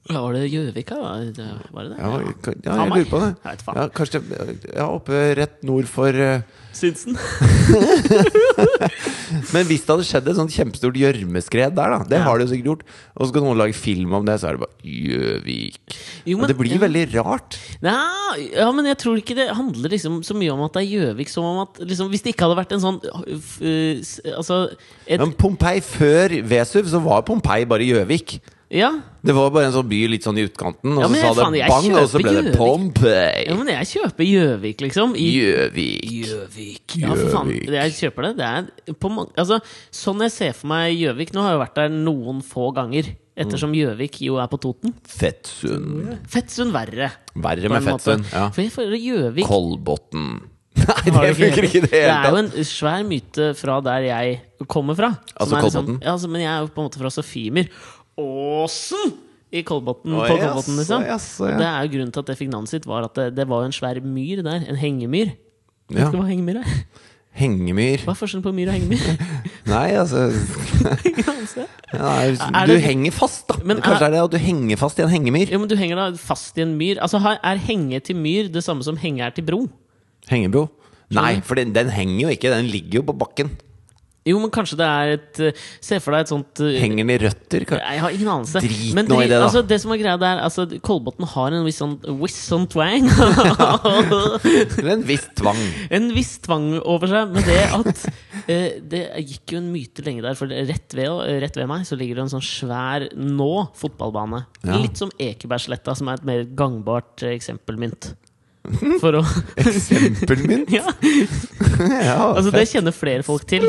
Ja, 0.08 0.20
var 0.24 0.32
det 0.32 0.50
Gjøvik, 0.50 0.88
da? 0.88 0.96
var 1.02 1.18
det? 1.20 1.36
det? 1.36 1.44
Ja, 1.98 2.08
ja 2.64 2.84
jeg 2.84 2.90
lurer 2.96 3.10
på 3.12 3.20
det. 3.20 3.30
Ja, 3.76 3.88
kanskje 3.88 4.22
ja, 4.74 4.88
oppe 4.88 5.20
rett 5.36 5.62
nord 5.62 5.86
for 5.86 6.08
eh, 6.08 6.40
Sinsen? 6.72 7.18
Men 9.52 9.66
hvis 9.68 9.82
det 9.84 9.92
hadde 9.92 10.06
skjedd 10.06 10.28
et 10.32 10.38
sånt 10.38 10.52
kjempestort 10.54 10.96
gjørmeskred 10.98 11.74
der, 11.76 11.94
da 11.94 11.98
Det 12.08 12.20
har 12.24 12.38
det 12.40 12.46
jo 12.46 12.50
sikkert 12.52 12.68
gjort. 12.70 12.84
Og 13.16 13.24
så 13.24 13.28
skal 13.32 13.44
noen 13.46 13.60
lage 13.60 13.76
film 13.76 14.14
om 14.18 14.26
det, 14.28 14.36
så 14.42 14.50
er 14.50 14.58
det 14.58 14.64
bare 14.64 14.78
Gjøvik. 14.82 15.96
Jo, 16.28 16.36
Og 16.36 16.40
men- 16.42 16.50
det 16.52 16.56
blir 16.58 16.78
veldig 16.82 17.04
rart. 17.18 17.58
Nei, 17.84 18.48
ja, 18.56 18.68
men 18.72 18.86
jeg 18.88 18.98
tror 19.02 19.16
ikke 19.20 19.36
det 19.38 19.48
handler 19.56 19.88
liksom 19.92 20.20
så 20.24 20.34
mye 20.38 20.52
om 20.54 20.62
at 20.66 20.72
det 20.76 20.82
er 20.84 20.90
Gjøvik 20.92 21.28
som 21.32 21.44
om 21.44 21.58
at 21.66 21.72
liksom, 21.86 22.08
Hvis 22.12 22.22
det 22.22 22.34
ikke 22.34 22.46
hadde 22.48 22.60
vært 22.60 22.72
en 22.72 22.80
sånn 22.84 23.00
øh, 23.04 23.38
f- 23.38 23.62
øh, 23.62 24.00
s- 24.02 24.20
Altså 24.36 24.68
et, 25.06 25.18
Men 25.20 25.32
Pompeii 25.32 25.80
før 25.80 26.28
Vesuv, 26.48 26.86
så 26.88 27.00
var 27.02 27.22
Pompeii 27.22 27.64
bare 27.68 27.84
Gjøvik. 27.86 28.40
Ja, 28.72 28.88
Det 29.22 29.34
var 29.36 29.50
bare 29.52 29.66
en 29.68 29.74
sånn 29.74 29.88
by 29.88 29.98
litt 30.08 30.24
sånn 30.24 30.38
i 30.40 30.46
utkanten, 30.48 30.94
og 30.96 31.02
Ja, 31.04 31.08
så 31.12 31.34
sa 31.36 31.50
det 31.52 31.66
faen, 31.68 31.68
bang, 31.68 31.96
og 32.00 32.06
så 32.08 32.18
ble 32.18 32.22
ble 32.24 32.32
det 32.32 32.44
Gjøvik. 32.46 32.56
Pompeii. 32.56 33.42
ja, 33.46 33.56
men 33.58 33.68
jeg 33.68 33.88
kjøper 33.90 34.24
Gjøvik, 34.26 34.84
liksom. 34.86 35.12
I 35.20 35.26
Gjøvik. 35.36 36.14
Gjøvik. 36.26 36.94
Ja, 37.02 37.10
for 37.12 37.34
faen. 37.36 37.50
Jeg 37.76 37.96
kjøper 37.98 38.28
det. 38.30 38.32
det 38.40 38.96
på 38.98 39.10
altså, 39.36 39.60
sånn 39.92 40.24
jeg 40.24 40.32
ser 40.32 40.54
for 40.56 40.72
meg 40.72 40.96
Gjøvik 40.96 41.34
Nå 41.36 41.44
har 41.44 41.52
jeg 41.54 41.60
vært 41.66 41.74
der 41.82 41.92
noen 41.92 42.40
få 42.42 42.70
ganger, 42.74 43.12
ettersom 43.36 43.76
Gjøvik 43.76 44.22
jo 44.24 44.40
er 44.40 44.48
på 44.48 44.58
Toten. 44.64 44.94
Fettsund. 45.04 46.16
Fettsund 46.32 46.72
verre. 46.72 47.12
Verre 47.34 47.68
med. 47.68 47.84
Fettsund. 47.84 48.24
Ja. 48.32 48.48
For 48.56 48.96
Gjøvik 48.96 49.46
Kolbotn. 49.46 50.48
Nei, 50.82 51.10
det 51.12 51.34
funker 51.36 51.66
ikke 51.68 51.78
i 51.78 51.84
det 51.84 51.90
Det 51.92 52.10
er 52.10 52.30
jo 52.32 52.38
en 52.40 52.46
svær 52.64 53.02
myte 53.04 53.50
fra 53.58 53.76
der 53.84 54.06
jeg 54.08 54.38
kommer 54.72 54.96
fra. 54.96 55.10
Altså 55.36 55.60
Kolbotn? 55.60 55.98
liksom- 55.98 55.98
Ja, 56.02 56.12
altså, 56.16 56.30
men 56.32 56.40
jeg 56.40 56.50
er 56.50 56.60
jo 56.64 56.70
på 56.72 56.80
en 56.82 56.88
måte 56.88 56.98
fra 57.02 57.10
Sofiemyr. 57.12 57.68
Åsen! 58.20 59.12
I 59.52 59.60
Kolbotn. 59.68 60.08
oh, 60.16 60.24
på 60.26 60.36
Kolbotn, 60.40 60.76
liksom. 60.80 61.02
jaså, 61.04 61.48
ja. 61.50 61.56
Det 61.60 61.66
er 61.68 61.82
jo 61.86 61.90
grunnen 61.96 62.12
til 62.14 62.22
at 62.24 62.26
det 62.32 62.36
fikk 62.38 62.48
navnet 62.52 62.70
sitt, 62.72 62.86
var 62.88 63.04
at 63.04 63.14
det, 63.18 63.26
det 63.36 63.44
var 63.50 63.66
en 63.66 63.72
svær 63.76 63.98
myr 64.00 64.40
der. 64.46 64.64
En 64.68 64.76
hengemyr. 64.80 65.34
Vet 65.92 65.98
Ja. 66.06 66.10
hva 66.10 66.24
hengemyr 66.28 66.62
er? 66.62 66.70
Hengemyr. 67.36 68.00
Hva 68.04 68.12
er 68.12 68.18
forskjellen 68.20 68.44
på 68.44 68.52
myr 68.52 68.68
og 68.68 68.74
hengemyr? 68.76 69.04
Nei, 69.72 69.90
altså 69.96 70.26
ja, 71.92 72.64
Du 72.68 72.74
henger 72.80 73.12
fast, 73.16 73.46
da. 73.48 73.56
Men 73.64 73.80
Kanskje 73.84 74.04
er- 74.04 74.08
er 74.08 74.10
det 74.16 74.22
at 74.24 74.30
du 74.34 74.38
henger 74.40 74.76
fast 74.80 74.98
i 75.00 75.02
en 75.04 75.08
hengemyr. 75.12 75.48
Jo, 75.52 75.58
men 75.60 75.68
du 75.68 75.76
henger 75.76 75.96
da 76.00 76.06
fast 76.20 76.56
i 76.58 76.62
en 76.64 76.74
myr. 76.78 77.00
Altså, 77.00 77.20
Er 77.42 77.56
henge 77.68 78.00
til 78.04 78.16
myr 78.16 78.48
det 78.52 78.64
samme 78.64 78.82
som 78.84 78.96
henge 78.96 79.20
er 79.24 79.30
til 79.36 79.44
bro? 79.44 79.66
Hengebro? 80.28 80.68
Nei, 81.12 81.40
for 81.44 81.54
den, 81.60 81.72
den 81.76 81.90
henger 81.92 82.20
jo 82.22 82.28
ikke. 82.32 82.50
Den 82.52 82.66
ligger 82.72 83.00
jo 83.00 83.02
på 83.12 83.16
bakken. 83.20 83.50
Jo, 84.24 84.38
men 84.38 84.52
kanskje 84.54 84.76
det 84.78 84.86
er 84.86 85.12
et 85.16 85.38
eh, 85.48 85.62
Se 85.82 85.96
for 85.98 86.14
deg 86.14 86.20
et 86.22 86.30
sånt 86.30 86.60
eh, 86.62 86.76
Henger 86.78 87.00
den 87.02 87.10
i 87.10 87.16
røtter? 87.24 87.64
kan- 87.66 87.80
Jeg 87.82 88.02
har 88.04 88.10
ingen 88.14 88.28
anelse. 88.30 88.60
Drit 88.62 88.94
Men 88.94 89.08
nå 89.10 89.16
i 89.18 89.26
det, 89.26 89.34
da. 89.40 89.48
Altså, 89.48 89.62
det 89.66 89.80
som 89.82 89.90
er 89.94 89.98
greia 89.98 90.14
der 90.22 90.42
altså, 90.44 90.66
Kolbotn 90.86 91.26
har 91.32 91.56
en 91.58 91.64
viss 91.66 91.80
sånn, 91.82 91.96
viss 92.20 92.36
sånn 92.46 92.68
twang. 92.70 93.08
Eller 94.78 94.92
en 94.96 95.02
viss 95.08 95.26
tvang. 95.38 95.58
en 95.90 96.08
viss 96.14 96.36
tvang 96.44 96.68
over 96.84 97.10
seg. 97.10 97.32
Men 97.34 97.46
det 97.46 97.58
at 97.74 98.04
eh, 98.46 98.78
Det 98.94 99.02
gikk 99.26 99.56
jo 99.56 99.60
en 99.62 99.70
myte 99.74 100.04
lenge 100.06 100.22
der, 100.24 100.38
for 100.38 100.50
rett 100.52 100.94
ved, 100.96 101.10
rett 101.42 101.58
ved 101.58 101.70
meg 101.70 101.86
så 101.88 101.98
ligger 101.98 102.20
det 102.20 102.26
en 102.28 102.34
sånn 102.36 102.46
svær 102.46 103.08
nå 103.18 103.50
fotballbane. 103.78 104.44
Ja. 104.66 104.78
Litt 104.82 105.00
som 105.02 105.10
Ekebergsletta, 105.18 105.96
som 105.98 106.10
er 106.12 106.20
et 106.20 106.28
mer 106.28 106.44
gangbart 106.58 107.26
eh, 107.26 107.34
eksempelmynt. 107.38 108.12
For 109.02 109.18
å 109.18 109.22
Eksempelmynt? 109.58 110.70
Ja, 110.78 110.86
Ja, 111.82 112.18
altså 112.30 112.52
det 112.54 112.68
kjenner 112.70 112.94
flere 112.94 113.24
folk 113.26 113.46
til. 113.50 113.64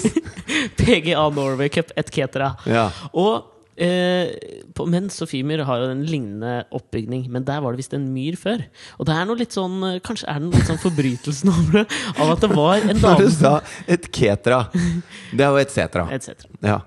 PGA 0.80 1.26
Norway 1.34 1.68
Cup 1.72 1.92
et 1.98 2.12
cetera. 2.14 2.54
Ja. 2.70 2.86
Og 3.12 3.44
eh, 3.76 4.32
på, 4.76 4.86
Men 4.88 5.10
Sofiemyr 5.12 5.64
har 5.68 5.82
jo 5.82 5.90
en 5.92 6.04
lignende 6.08 6.64
oppbygning, 6.74 7.26
men 7.32 7.44
der 7.44 7.60
var 7.60 7.74
det 7.74 7.82
visst 7.82 7.96
en 7.98 8.08
myr 8.14 8.38
før. 8.40 8.64
Og 8.96 9.08
det 9.08 9.16
er 9.18 9.28
noe 9.28 9.40
litt 9.42 9.56
sånn 9.56 9.76
eh, 9.84 9.98
Kanskje 10.06 10.30
er 10.32 10.40
det 10.40 10.48
noe 10.48 10.60
litt 10.62 10.70
sånn 10.70 10.80
forbrytelsen 10.80 11.52
over 11.52 11.80
det, 11.82 11.86
av 12.16 12.34
at 12.36 12.44
det 12.46 12.52
var 12.54 12.76
en 12.86 13.00
Når 13.04 13.24
du 13.26 13.30
sa 13.36 13.56
et 13.86 14.08
ketera 14.14 14.62
Det 14.72 15.42
er 15.42 15.50
jo 15.50 15.60
et 15.60 15.74
setra. 15.76 16.08
Et 16.16 16.24
cetera. 16.24 16.52
Ja. 16.64 16.80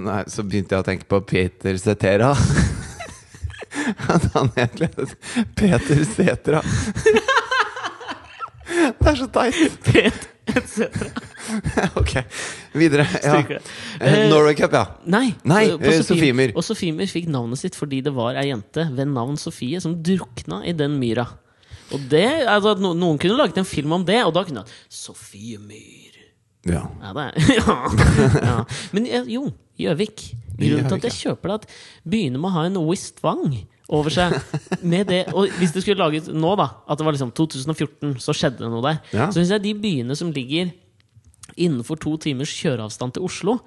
Nei, 0.00 0.20
så 0.30 0.46
begynte 0.46 0.76
jeg 0.76 0.84
å 0.84 0.86
tenke 0.86 1.08
på 1.10 1.18
Peter 1.26 1.74
Cetera. 1.82 2.30
At 4.08 4.26
han 4.34 4.50
egentlig 4.56 4.90
het 4.96 5.14
Peter 5.58 6.04
Setra. 6.04 6.62
Det 8.70 9.08
er 9.10 9.16
så 9.18 9.26
teit! 9.34 9.78
Peter 9.84 10.66
Setra. 10.66 11.10
ok, 11.98 12.12
videre. 12.78 13.06
Ja. 13.24 13.40
Det. 13.48 13.60
Eh, 14.00 14.28
Norway 14.30 14.54
Cup, 14.58 14.74
ja. 14.74 14.84
Nei, 15.10 15.32
Nei, 15.42 15.64
på 15.80 15.90
eh, 15.90 16.02
Sofiemyr. 16.06 16.54
Og 16.54 16.64
Sofiemyr 16.66 17.10
fikk 17.10 17.30
navnet 17.32 17.60
sitt 17.62 17.78
fordi 17.78 18.02
det 18.06 18.12
var 18.16 18.38
ei 18.40 18.48
jente 18.50 18.86
ved 18.94 19.10
navn 19.10 19.38
Sofie 19.40 19.80
som 19.82 19.96
drukna 20.04 20.62
i 20.68 20.74
den 20.76 20.98
myra. 21.00 21.26
Og 21.90 22.04
det, 22.10 22.28
altså, 22.46 22.76
Noen 22.78 23.18
kunne 23.18 23.38
laget 23.38 23.58
en 23.58 23.66
film 23.66 23.96
om 23.98 24.06
det, 24.06 24.20
og 24.26 24.34
da 24.36 24.44
kunne 24.46 24.62
det 24.62 24.78
Sofiemyr. 24.94 26.20
ja. 26.68 26.84
Ja, 27.02 27.14
er 27.26 27.34
ja. 27.58 27.76
ja. 28.44 28.56
Men 28.94 29.06
eh, 29.08 29.26
jo, 29.34 29.48
Gjøvik. 29.80 30.30
Grunnen 30.60 30.88
til 30.90 30.98
at 30.98 31.06
jeg 31.08 31.16
kjøper 31.16 31.48
det, 31.48 31.54
at 31.62 32.10
begynner 32.12 32.40
med 32.42 32.50
å 32.50 32.56
ha 32.58 32.64
en 32.68 32.80
viss 32.90 33.06
tvang 33.16 33.46
over 33.90 34.12
seg. 34.14 34.36
Med 34.86 35.08
det, 35.10 35.24
og 35.34 35.50
hvis 35.58 35.72
det 35.74 35.82
skulle 35.82 35.98
laget 36.02 36.28
nå, 36.30 36.52
da, 36.60 36.68
at 36.86 37.00
det 37.00 37.06
var 37.08 37.16
liksom 37.16 37.32
2014, 37.34 38.14
så 38.22 38.34
skjedde 38.36 38.62
det 38.62 38.70
noe 38.70 38.84
der. 38.86 39.00
Ja. 39.16 39.26
Så 39.32 39.40
syns 39.40 39.50
jeg 39.56 39.64
de 39.66 39.74
byene 39.82 40.14
som 40.18 40.30
ligger 40.36 40.70
innenfor 41.58 41.98
to 42.00 42.14
timers 42.22 42.52
kjøreavstand 42.54 43.16
til 43.16 43.26
Oslo, 43.26 43.58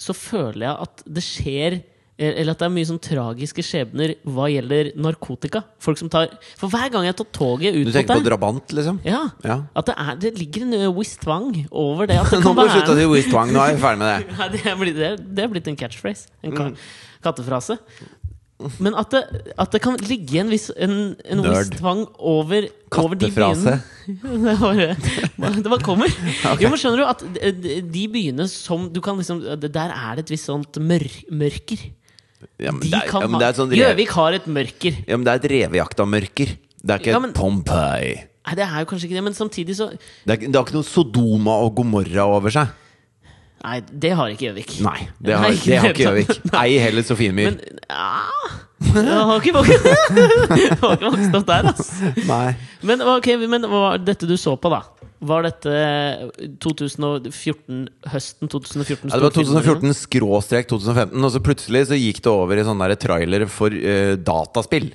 så 0.00 0.16
føler 0.16 0.64
jeg 0.66 0.76
at 0.88 1.02
det 1.06 1.22
skjer 1.22 1.74
eh, 1.76 2.32
eller 2.40 2.54
at 2.54 2.60
det 2.62 2.66
er 2.66 2.72
mye 2.74 2.88
sånn 2.88 2.98
tragiske 3.04 3.62
skjebner 3.64 4.14
hva 4.28 4.48
gjelder 4.50 4.90
narkotika. 5.00 5.60
Folk 5.80 6.00
som 6.00 6.10
tar 6.12 6.32
For 6.58 6.72
hver 6.72 6.88
gang 6.92 7.06
jeg 7.06 7.16
tar 7.20 7.28
toget 7.36 7.76
ut 7.76 7.86
Du 7.86 7.92
tenker 7.94 8.18
på 8.18 8.24
drabant, 8.26 8.72
liksom? 8.76 8.98
ja, 9.06 9.22
Ja. 9.46 9.58
At 9.76 9.90
det, 9.92 9.94
er, 10.00 10.18
det 10.24 10.32
ligger 10.40 10.66
en 10.66 10.96
Wistwang 10.96 11.52
over 11.70 12.08
det. 12.10 12.16
At 12.24 12.32
det 12.34 12.40
Nå 12.46 12.54
må 12.56 12.64
du 12.66 12.72
slutte 12.74 12.96
å 12.96 12.98
si 12.98 13.06
Wistwang, 13.12 13.52
Nå 13.54 13.62
er 13.62 13.76
vi 13.76 13.84
ferdig 13.84 14.02
med 14.02 14.10
det. 14.10 14.34
Ja, 14.40 14.48
det, 14.56 14.64
er 14.72 14.80
blitt, 14.82 15.00
det, 15.36 15.44
er 15.46 15.52
blitt 15.54 15.70
en 15.70 15.78
catchphrase. 15.84 16.26
En 16.42 16.56
Mm. 16.58 16.74
kattefrase. 17.20 17.76
Men 18.82 18.94
at 19.00 19.10
det, 19.14 19.20
at 19.58 19.72
det 19.72 19.80
kan 19.84 19.96
ligge 20.04 20.40
en 20.42 20.50
viss 20.52 20.68
en, 20.76 20.94
en 21.24 21.42
viss 21.46 21.70
tvang 21.78 22.02
over, 22.18 22.66
over 23.00 23.16
de 23.20 23.30
byene 23.32 23.76
Det 24.10 24.56
bare, 24.60 24.88
det 25.60 25.70
bare 25.70 25.84
kommer. 25.86 26.10
Jo, 26.62 26.68
men 26.72 26.80
skjønner 26.80 27.02
du 27.02 27.06
at 27.08 27.24
de, 27.94 28.04
byene 28.12 28.46
som 28.50 28.88
du 28.92 29.00
kan 29.04 29.16
liksom 29.20 29.40
Der 29.62 29.94
er 29.94 30.18
det 30.18 30.26
et 30.26 30.34
visst 30.34 30.48
sånt 30.50 30.80
mør, 30.82 31.06
mørker. 31.30 31.86
Ja, 32.60 32.72
men 32.72 32.82
De 32.84 32.90
det 32.92 33.04
kan 33.10 33.24
ja, 33.40 33.52
sånn 33.56 33.72
Gjøvik 33.76 34.12
har 34.16 34.36
et 34.38 34.48
mørker. 34.50 34.98
ja, 35.06 35.16
men 35.16 35.24
det 35.28 35.32
er 35.34 35.40
et 35.42 35.48
revejakta-mørker. 35.54 36.54
Det 36.80 36.94
er 36.94 37.02
ikke 37.02 37.14
Ja, 37.14 37.20
men- 37.20 37.34
Pompeii. 37.36 38.14
Nei, 38.40 38.54
det 38.56 38.64
er 38.64 38.78
jo 38.80 38.88
kanskje 38.88 39.06
ikke 39.10 39.18
det, 39.18 39.24
men 39.26 39.34
samtidig 39.36 39.74
så 39.76 39.90
Det, 39.92 40.32
er, 40.32 40.36
det 40.48 40.54
har 40.56 40.64
ikke 40.64 40.78
noe 40.78 40.88
Sodoma 40.88 41.58
og 41.60 41.74
Gomorra 41.76 42.24
over 42.26 42.50
seg. 42.50 42.70
Nei, 43.60 43.80
det 43.84 44.14
har 44.16 44.32
ikke 44.32 44.46
Gjøvik. 44.48 44.74
Nei, 44.84 44.98
det 45.20 45.36
har, 45.36 45.52
det 45.52 45.78
har 45.82 45.92
ikke 45.92 46.06
Gjøvik. 46.06 46.30
Ei 46.62 46.78
heller 46.80 47.04
Sofiemyr. 47.04 47.50
Men 47.50 47.58
ja, 47.90 48.22
Jeg 48.80 49.26
har 49.28 49.34
ikke 49.36 49.52
vokst, 49.58 51.34
opp 51.38 51.50
der, 51.50 51.68
ass. 51.74 51.90
Nei. 52.24 52.54
Men, 52.88 53.04
ok, 53.18 53.28
men 53.44 53.68
hva 53.68 53.82
var 53.84 54.00
dette 54.00 54.28
du 54.28 54.32
så 54.40 54.56
på, 54.56 54.72
da? 54.72 54.80
Var 55.20 55.44
dette 55.44 55.72
2014, 56.64 57.82
høsten 58.08 58.48
2014? 58.48 59.10
Ja, 59.10 59.18
det 59.18 59.26
var 59.26 59.34
2014 59.36 59.96
skråstrek 59.98 60.70
2015, 60.72 61.18
og 61.20 61.34
så 61.34 61.42
plutselig 61.44 61.82
så 61.90 61.98
gikk 62.00 62.22
det 62.24 62.32
over 62.32 62.56
i 62.56 62.64
sånne 62.64 62.88
der 62.88 63.02
trailere 63.02 63.50
for 63.52 63.76
uh, 63.76 64.14
dataspill. 64.16 64.88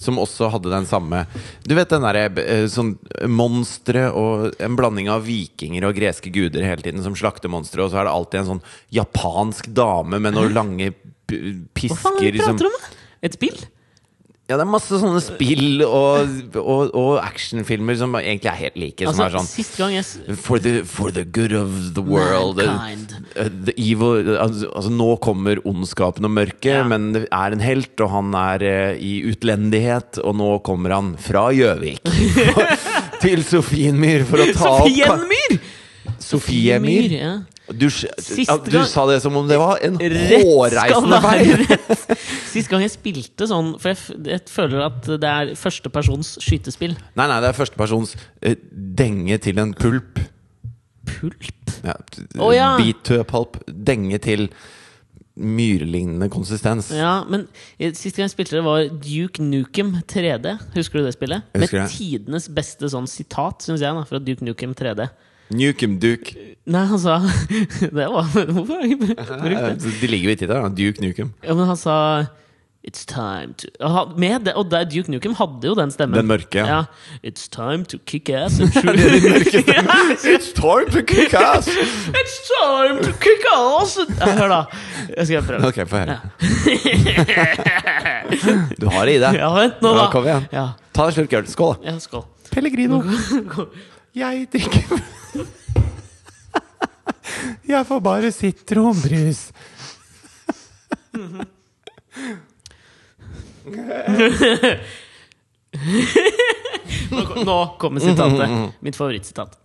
Som 0.00 0.20
også 0.22 0.48
hadde 0.52 0.72
den 0.72 0.86
samme 0.88 1.24
Du 1.66 1.74
vet 1.76 1.90
den 1.92 2.04
derre 2.06 2.26
eh, 2.40 2.64
sånn 2.72 2.94
monstre 3.28 4.06
og 4.16 4.56
en 4.62 4.78
blanding 4.78 5.10
av 5.12 5.26
vikinger 5.26 5.88
og 5.88 5.98
greske 5.98 6.32
guder 6.32 6.64
hele 6.64 6.84
tiden 6.84 7.04
som 7.04 7.16
slakter 7.18 7.52
monstre, 7.52 7.84
og 7.84 7.92
så 7.92 8.00
er 8.00 8.08
det 8.08 8.14
alltid 8.14 8.42
en 8.42 8.50
sånn 8.54 8.64
japansk 8.96 9.68
dame 9.76 10.22
med 10.22 10.36
noen 10.36 10.56
lange 10.56 10.92
pisker 11.76 11.92
Hva 11.92 12.00
faen 12.00 12.40
prater 12.40 12.66
du 12.66 12.72
om? 12.72 12.88
Et 13.26 13.36
spill? 13.36 13.60
Ja, 14.50 14.56
det 14.58 14.64
er 14.64 14.70
masse 14.72 14.98
sånne 14.98 15.20
spill 15.22 15.84
og, 15.86 16.32
og, 16.58 16.88
og 16.98 17.10
actionfilmer 17.22 17.94
som 18.00 18.16
egentlig 18.18 18.50
er 18.50 18.56
helt 18.64 18.78
like. 18.82 19.04
som 19.06 19.12
Altså, 19.12 19.26
er 19.28 19.36
sånn 19.36 19.46
For 20.42 20.58
the, 20.58 20.72
for 20.90 21.14
the 21.14 21.22
good 21.24 21.54
of 21.54 21.70
the 21.94 22.02
world. 22.02 22.58
Uh, 22.58 23.46
the 23.68 23.74
evil, 23.78 24.32
altså, 24.34 24.66
altså, 24.74 24.90
nå 24.90 25.06
kommer 25.22 25.62
ondskapen 25.70 26.26
og 26.26 26.34
mørket, 26.34 26.70
Ja. 26.80 26.82
men 26.90 27.12
det 27.14 27.24
er 27.30 27.54
en 27.54 27.62
helt, 27.62 27.94
og 28.02 28.10
han 28.10 28.34
er 28.34 28.64
uh, 28.66 28.98
i 28.98 29.20
utlendighet. 29.30 30.18
Og 30.26 30.34
nå 30.40 30.50
kommer 30.66 30.96
han 30.98 31.12
fra 31.20 31.46
Gjøvik 31.54 32.02
til 33.24 33.44
Sofienmyr 33.46 34.26
for 34.26 34.42
å 34.42 34.50
ta 34.56 34.74
opp 34.80 34.88
Sofienmyr! 34.90 35.60
Sofiemyr? 36.22 37.10
ja. 37.12 37.32
Du, 37.70 37.86
ja, 37.86 38.56
du 38.58 38.70
gang- 38.70 38.86
sa 38.90 39.04
det 39.06 39.20
som 39.22 39.36
om 39.38 39.46
det 39.46 39.54
var 39.60 39.78
en 39.86 39.94
hårreisende 39.94 41.20
vei! 41.22 41.68
Sist 42.52 42.70
gang 42.70 42.82
jeg 42.82 42.90
spilte 42.96 43.46
sånn 43.46 43.76
For 43.78 43.92
jeg, 43.92 44.16
jeg 44.26 44.42
føler 44.50 44.82
at 44.88 45.06
det 45.22 45.30
er 45.30 45.52
førstepersons 45.58 46.32
skytespill. 46.42 46.96
Nei, 47.14 47.28
nei, 47.30 47.38
det 47.44 47.52
er 47.52 47.60
førstepersons 47.60 48.16
uh, 48.18 48.56
denge 48.72 49.38
til 49.46 49.62
en 49.62 49.76
pulp. 49.78 50.18
Pulp? 51.06 51.46
Ja, 51.86 51.94
oh, 52.42 52.50
ja. 52.50 52.74
Pulp. 53.30 53.62
Denge 53.70 54.18
til 54.26 54.48
myrlignende 55.40 56.26
konsistens. 56.32 56.90
Ja, 56.92 57.20
men 57.30 57.46
eh, 57.78 57.94
sist 57.94 58.18
gang 58.18 58.26
jeg 58.26 58.34
spilte 58.34 58.58
det, 58.58 58.66
var 58.66 58.90
Duke 58.90 59.46
Nukem 59.46 59.94
3D. 60.10 60.56
Husker 60.74 61.00
du 61.00 61.06
det 61.06 61.14
spillet? 61.14 61.46
Med 61.54 61.70
det. 61.70 61.86
tidenes 61.94 62.50
beste 62.52 62.90
sånn 62.92 63.08
sitat, 63.08 63.62
syns 63.64 63.84
jeg, 63.84 63.94
da, 63.94 64.04
fra 64.10 64.20
Duke 64.20 64.44
Nukem 64.44 64.74
3D. 64.76 65.06
Nukem 65.50 65.98
Duke. 66.02 66.34
Nei, 66.70 66.84
han 66.86 66.98
sa 67.02 67.16
Det 67.80 67.90
var 68.12 68.26
Hvorfor 68.30 68.74
har 68.76 68.82
jeg 68.84 68.92
ikke 68.92 69.06
brukt 69.06 69.30
Ja, 69.50 69.62
det? 69.72 69.94
De 70.02 70.06
ligger 70.12 70.28
jo 70.28 70.34
i 70.36 70.38
tittelen. 70.42 70.74
Duke 70.76 71.02
Nukem. 71.02 71.32
Ja, 71.42 71.54
men 71.56 71.66
han 71.70 71.78
sa 71.80 71.96
It's 72.86 73.02
time 73.04 73.52
to 73.60 73.68
Med 74.16 74.46
det, 74.46 74.54
Og 74.56 74.70
der 74.70 74.84
Duke 74.88 75.10
Nukem 75.12 75.34
hadde 75.36 75.66
jo 75.68 75.74
den 75.76 75.90
stemmen. 75.92 76.16
Den 76.16 76.28
mørke. 76.30 76.62
Ja. 76.64 76.84
It's 77.24 77.48
time 77.52 77.84
to 77.90 77.98
kick 78.06 78.30
ass 78.30 78.60
and 78.60 78.72
shoot. 78.76 78.96
It's 80.32 80.52
time 80.56 80.88
to 80.94 81.02
kick 81.02 81.34
ass! 81.34 81.68
It's 81.68 82.36
time 82.48 83.02
to 83.04 83.12
kick 83.20 83.44
ass 83.56 83.98
ja, 83.98 84.30
Hør, 84.38 84.48
da. 84.48 84.60
Jeg 85.16 85.26
skal 85.26 85.42
prøve. 85.48 85.68
Ok, 85.68 85.82
få 85.90 86.04
høre. 86.04 86.20
Du 88.80 88.88
har 88.88 89.06
det 89.10 89.14
i 89.18 89.22
deg. 89.26 89.40
Ja, 89.42 89.50
vent 89.56 89.80
nå, 89.84 89.92
da. 89.96 90.04
Ja, 90.06 90.10
kom 90.12 90.28
igjen. 90.28 90.48
Ja, 90.54 90.66
Ta 90.96 91.06
deg 91.08 91.12
en 91.12 91.16
slurk 91.20 91.36
øl. 91.40 91.48
Skål, 91.52 91.74
da. 91.80 91.92
ja 91.92 92.00
skål. 92.00 92.24
Pellegrino. 92.50 93.02
Jeg 94.16 94.46
drikker 94.52 95.02
Jeg 97.70 97.86
får 97.86 98.00
bare 98.02 98.32
sitronbrus. 98.34 99.52
Nå 107.44 107.76
kommer 107.78 108.00
sitatet. 108.00 108.72
Mitt 108.80 108.96
favorittsitat. 108.96 109.58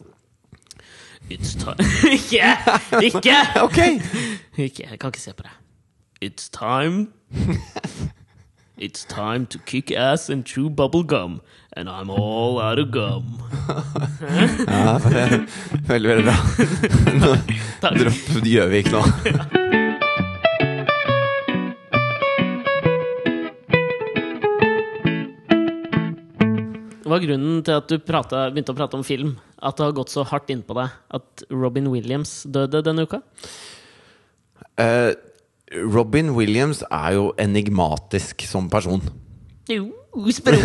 It's 1.30 1.56
time 1.58 1.76
Ikke! 2.14 2.58
Ikke! 3.02 3.36
Ok! 3.66 3.78
Ikke! 4.58 4.84
Jeg 4.92 5.00
kan 5.00 5.10
ikke 5.10 5.22
se 5.22 5.34
på 5.34 5.44
deg. 5.48 5.56
It's 6.22 6.50
time 6.54 7.08
It's 8.78 9.06
time 9.06 9.46
to 9.48 9.60
kick 9.60 9.90
ass 9.90 10.30
and 10.30 10.46
chew 10.46 10.70
bubble 10.70 11.04
gum. 11.04 11.42
And 11.72 11.90
I'm 11.90 12.10
all 12.10 12.60
out 12.60 12.78
of 12.78 12.92
gum. 12.92 13.42
Ja, 14.68 14.98
veldig, 15.00 15.48
veldig 15.88 16.26
bra. 16.26 17.38
Dropp 17.96 18.46
Gjøvik 18.46 18.90
nå. 18.92 19.02
Hva 27.06 27.20
er 27.20 27.26
grunnen 27.30 27.62
til 27.64 27.78
at 27.78 27.88
du 27.88 28.00
pratet, 28.02 28.52
begynte 28.52 28.74
å 28.74 28.78
prate 28.78 29.00
om 29.00 29.06
film? 29.08 29.36
At 29.64 29.80
det 29.80 29.88
har 29.88 29.96
gått 29.96 30.12
så 30.12 30.26
hardt 30.28 30.52
innpå 30.52 30.76
deg 30.76 30.92
at 31.16 31.46
Robin 31.54 31.88
Williams 31.94 32.42
døde 32.44 32.84
denne 32.84 33.06
uka? 33.08 33.22
Eh, 34.76 35.14
Robin 35.94 36.30
Williams 36.36 36.84
er 36.92 37.14
jo 37.18 37.30
enigmatisk 37.42 38.42
som 38.48 38.70
person. 38.72 39.02
Jo, 39.70 39.88
språk! 40.32 40.62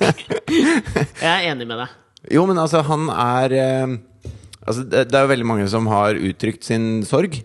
Jeg 1.22 1.28
er 1.28 1.48
enig 1.52 1.66
med 1.68 1.82
deg. 1.82 1.94
Jo, 2.32 2.44
men 2.46 2.58
altså, 2.62 2.82
han 2.86 3.08
er 3.10 3.54
eh, 3.58 3.96
Altså, 4.62 4.84
det, 4.86 5.08
det 5.10 5.16
er 5.18 5.24
jo 5.24 5.30
veldig 5.32 5.46
mange 5.48 5.64
som 5.72 5.88
har 5.90 6.14
uttrykt 6.14 6.62
sin 6.68 7.02
sorg 7.08 7.40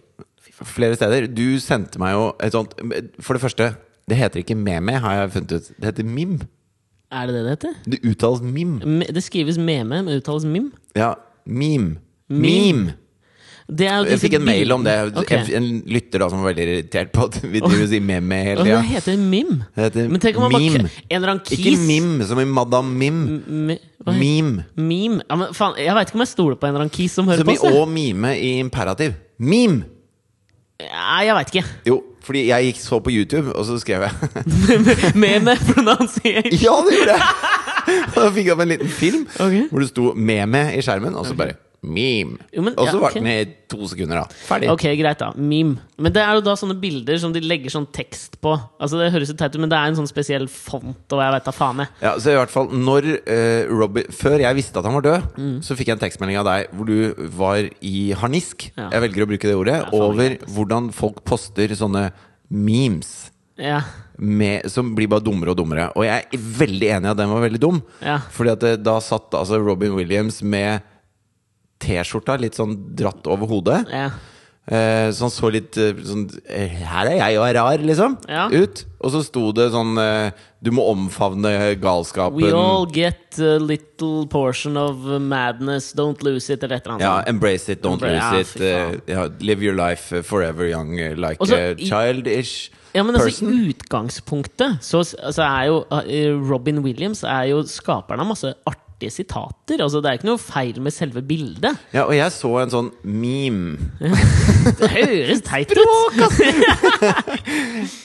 flere 0.58 0.96
steder. 0.98 1.26
Du 1.34 1.58
sendte 1.62 1.98
meg 2.02 2.14
jo 2.14 2.28
et 2.42 2.54
sånt 2.54 2.76
For 3.22 3.38
det 3.38 3.42
første, 3.44 3.72
det 4.10 4.18
heter 4.20 4.42
ikke 4.44 4.56
meme, 4.58 5.00
har 5.02 5.16
jeg 5.24 5.32
funnet 5.34 5.56
ut. 5.58 5.72
Det 5.78 5.90
heter 5.92 6.06
mim. 6.08 6.38
Er 7.14 7.26
det 7.30 7.36
det 7.38 7.42
det 7.48 7.52
heter? 7.56 7.76
Det 7.88 8.00
uttales 8.12 8.42
mim. 8.46 8.78
Me- 8.84 9.10
Det 9.14 9.24
skrives 9.26 9.58
meme, 9.58 10.04
men 10.04 10.14
uttales 10.18 10.46
mim? 10.46 10.70
Ja, 10.98 11.14
meme. 11.46 11.98
Meme. 12.30 12.42
Meme. 12.44 12.96
Jeg 13.68 14.20
fikk 14.22 14.38
en 14.38 14.46
mail 14.48 14.72
om 14.72 14.84
det. 14.86 14.94
Okay. 15.20 15.44
En, 15.58 15.66
lytter 15.92 16.24
da 16.24 16.30
som 16.32 16.40
var 16.40 16.54
veldig 16.54 16.68
irritert 16.68 17.12
på 17.12 17.26
at 17.28 17.36
vi 17.44 17.60
driver 17.60 17.84
og 17.84 17.92
sier 17.92 18.06
meme 18.08 18.40
hele 18.46 18.64
tida. 18.64 18.80
det 18.80 18.94
heter 18.94 19.18
mim. 19.20 19.52
Det 19.76 19.90
heter 19.90 20.08
Men 20.14 20.24
tenk 20.24 20.40
om 20.40 20.48
man 20.48 20.56
meme. 20.56 20.86
Bare, 20.86 21.04
En 21.10 21.18
eller 21.20 21.34
annen 21.34 21.44
kis 21.44 21.60
Ikke 21.60 21.74
mim, 21.84 22.14
som 22.30 22.40
i 22.40 22.48
Madam 22.48 22.94
Mim. 23.02 23.20
M 23.44 23.76
Meme. 24.08 24.64
Meme. 24.80 25.26
Ja, 25.28 25.36
men 25.36 25.52
faen, 25.58 25.76
jeg 25.84 25.96
veit 25.98 26.08
ikke 26.08 26.20
om 26.22 26.24
jeg 26.24 26.32
stoler 26.32 26.56
på 26.56 26.70
en 26.70 26.72
eller 26.72 26.86
annen 26.86 26.96
kis 26.96 27.18
som 27.18 27.28
hører 27.28 27.44
Som 27.44 27.52
i 27.52 27.58
på. 27.60 27.74
å 27.76 27.84
mime 27.92 28.32
i 28.40 28.54
imperativ. 28.62 29.18
Meme! 29.38 29.84
Ja, 30.80 31.26
jeg 31.26 31.36
veit 31.36 31.52
ikke. 31.52 31.66
Jo, 31.90 31.98
fordi 32.24 32.46
jeg 32.48 32.70
gikk 32.70 32.82
så 32.86 33.02
på 33.04 33.12
YouTube, 33.12 33.52
og 33.52 33.66
så 33.68 33.76
skrev 33.82 34.08
jeg 34.08 34.16
Meme 35.26 35.58
pronunciation. 35.74 36.56
Ja, 36.56 36.80
det 36.88 37.00
gjorde 37.02 37.18
jeg! 37.18 37.56
Og 38.16 38.20
da 38.24 38.28
fikk 38.36 38.46
jeg 38.46 38.56
opp 38.56 38.64
en 38.64 38.72
liten 38.78 38.92
film 38.92 39.24
okay. 39.36 39.64
hvor 39.72 39.84
det 39.84 39.92
sto 39.92 40.12
'meme' 40.14 40.70
i 40.78 40.84
skjermen, 40.84 41.16
og 41.16 41.28
så 41.28 41.36
bare 41.40 41.58
meme. 41.84 42.38
Jo, 42.52 42.62
men- 42.66 42.74
og 42.78 42.88
så 42.88 42.94
ja, 42.96 43.00
var 43.00 43.10
ok. 43.12 43.14
den 43.20 43.28
i 43.28 43.46
to 43.70 43.88
sekunder, 43.88 44.16
da. 44.24 44.24
Ferdig. 44.48 44.70
Ok, 44.74 44.84
greit, 44.98 45.20
da. 45.20 45.32
Meme. 45.38 45.78
Men 45.98 46.12
det 46.14 46.22
er 46.24 46.34
jo 46.36 46.42
da 46.42 46.54
sånne 46.56 46.76
bilder 46.82 47.18
som 47.22 47.32
de 47.34 47.40
legger 47.42 47.70
sånn 47.70 47.86
tekst 47.94 48.40
på. 48.42 48.56
Altså 48.82 48.98
Det 48.98 49.12
høres 49.14 49.30
jo 49.30 49.36
teit 49.38 49.56
ut, 49.56 49.60
men 49.62 49.70
det 49.70 49.78
er 49.78 49.88
en 49.92 49.96
sånn 49.96 50.08
spesiell 50.10 50.48
font, 50.48 51.06
og 51.14 51.20
jeg 51.22 51.32
vet 51.38 51.46
da 51.46 51.52
faen, 51.52 51.78
jeg. 51.84 51.88
Ja, 52.02 52.16
så 52.18 52.32
i 52.34 52.36
hvert 52.40 52.50
fall 52.50 52.68
når 52.74 53.08
uh, 53.28 53.78
Robin 53.78 54.04
Før 54.12 54.40
jeg 54.40 54.56
visste 54.56 54.78
at 54.80 54.86
han 54.86 54.94
var 54.98 55.02
død, 55.06 55.24
Mm. 55.38 55.60
så 55.62 55.76
fikk 55.78 55.88
jeg 55.88 55.98
en 56.00 56.04
tekstmelding 56.10 56.38
av 56.42 56.46
deg 56.46 56.68
hvor 56.74 56.86
du 56.86 57.14
var 57.38 57.70
i 57.82 58.12
harnisk. 58.14 58.72
Ja. 58.78 58.90
Jeg 58.90 59.02
velger 59.10 59.24
å 59.26 59.30
bruke 59.30 59.48
det 59.48 59.56
ordet. 59.56 59.78
Ja, 59.86 59.90
over 59.94 60.16
greit, 60.30 60.46
hvordan 60.50 60.92
folk 60.94 61.24
poster 61.24 61.68
sånne 61.78 62.12
memes. 62.50 63.32
Ja. 63.58 63.82
Med, 64.18 64.70
som 64.72 64.96
blir 64.98 65.08
bare 65.10 65.22
dummere 65.26 65.52
og 65.54 65.58
dummere. 65.58 65.92
Og 65.98 66.06
jeg 66.06 66.26
er 66.34 66.38
veldig 66.60 66.90
enig 66.98 67.06
i 67.10 67.12
at 67.12 67.18
den 67.18 67.30
var 67.30 67.42
veldig 67.44 67.60
dum. 67.62 67.82
Ja. 68.02 68.20
Fordi 68.34 68.52
at 68.54 68.60
det, 68.64 68.84
da 68.86 69.00
satt 69.04 69.32
altså 69.38 69.60
Robin 69.64 69.94
Williams 69.98 70.42
med 70.46 70.82
T-skjorta 71.84 72.40
litt 72.42 72.58
sånn 72.58 72.76
dratt 72.98 73.28
over 73.30 73.50
hodet. 73.50 73.84
ja. 73.92 74.10
Eh, 74.68 75.14
så 75.16 75.24
han 75.24 75.32
så 75.32 75.48
litt 75.48 75.78
eh, 75.80 75.96
sånn 76.04 76.26
eh, 76.52 76.74
Her 76.84 77.08
er 77.08 77.14
jeg 77.22 77.38
og 77.40 77.46
er 77.48 77.56
rar, 77.56 77.84
liksom. 77.88 78.18
Ja. 78.28 78.50
Ut. 78.52 78.82
Og 79.00 79.14
så 79.14 79.22
sto 79.24 79.54
det 79.56 79.70
sånn 79.72 79.94
Du 80.60 80.74
må 80.76 80.84
omfavne 80.92 81.54
galskapen. 81.80 82.42
We 82.42 82.50
all 82.52 82.84
get 82.92 83.38
a 83.40 83.56
little 83.64 84.26
portion 84.28 84.76
of 84.76 85.06
madness, 85.24 85.94
don't 85.96 86.20
lose 86.26 86.52
it, 86.52 86.66
eller 86.66 86.82
et 86.82 86.84
eller 86.84 86.98
annet 86.98 87.06
Ja, 87.06 87.14
embrace 87.32 87.72
it, 87.72 87.80
don't 87.86 88.02
embrace, 88.02 88.58
lose 88.58 88.68
ja, 88.68 88.82
it. 88.98 89.08
ja, 89.14 89.24
live 89.40 89.64
your 89.64 89.78
life 89.78 90.24
forever 90.28 90.68
young, 90.68 90.98
like 91.16 91.40
Også, 91.40 91.56
a 91.56 91.78
childish 91.78 92.72
Ja, 92.92 93.06
men 93.06 93.16
altså. 93.16 93.46
I 93.48 93.70
utgangspunktet 93.72 94.84
så, 94.84 95.06
så 95.06 95.46
er 95.46 95.70
jo 95.70 95.80
Robin 96.50 96.84
Williams 96.84 97.24
er 97.24 97.54
jo 97.54 97.62
skaperen 97.70 98.26
av 98.26 98.34
masse 98.34 98.52
artige 98.98 99.12
sitater. 99.12 99.82
Altså 99.82 100.02
Det 100.02 100.10
er 100.10 100.14
ikke 100.18 100.28
noe 100.28 100.38
feil 100.42 100.82
med 100.82 100.92
selve 100.94 101.22
bildet. 101.22 101.78
Ja, 101.94 102.06
og 102.06 102.16
jeg 102.16 102.32
så 102.34 102.58
en 102.62 102.70
sånn 102.72 102.92
meme 103.04 103.78
Det 104.80 104.90
høres 104.90 105.42
teit 105.46 105.72
ut! 105.72 105.78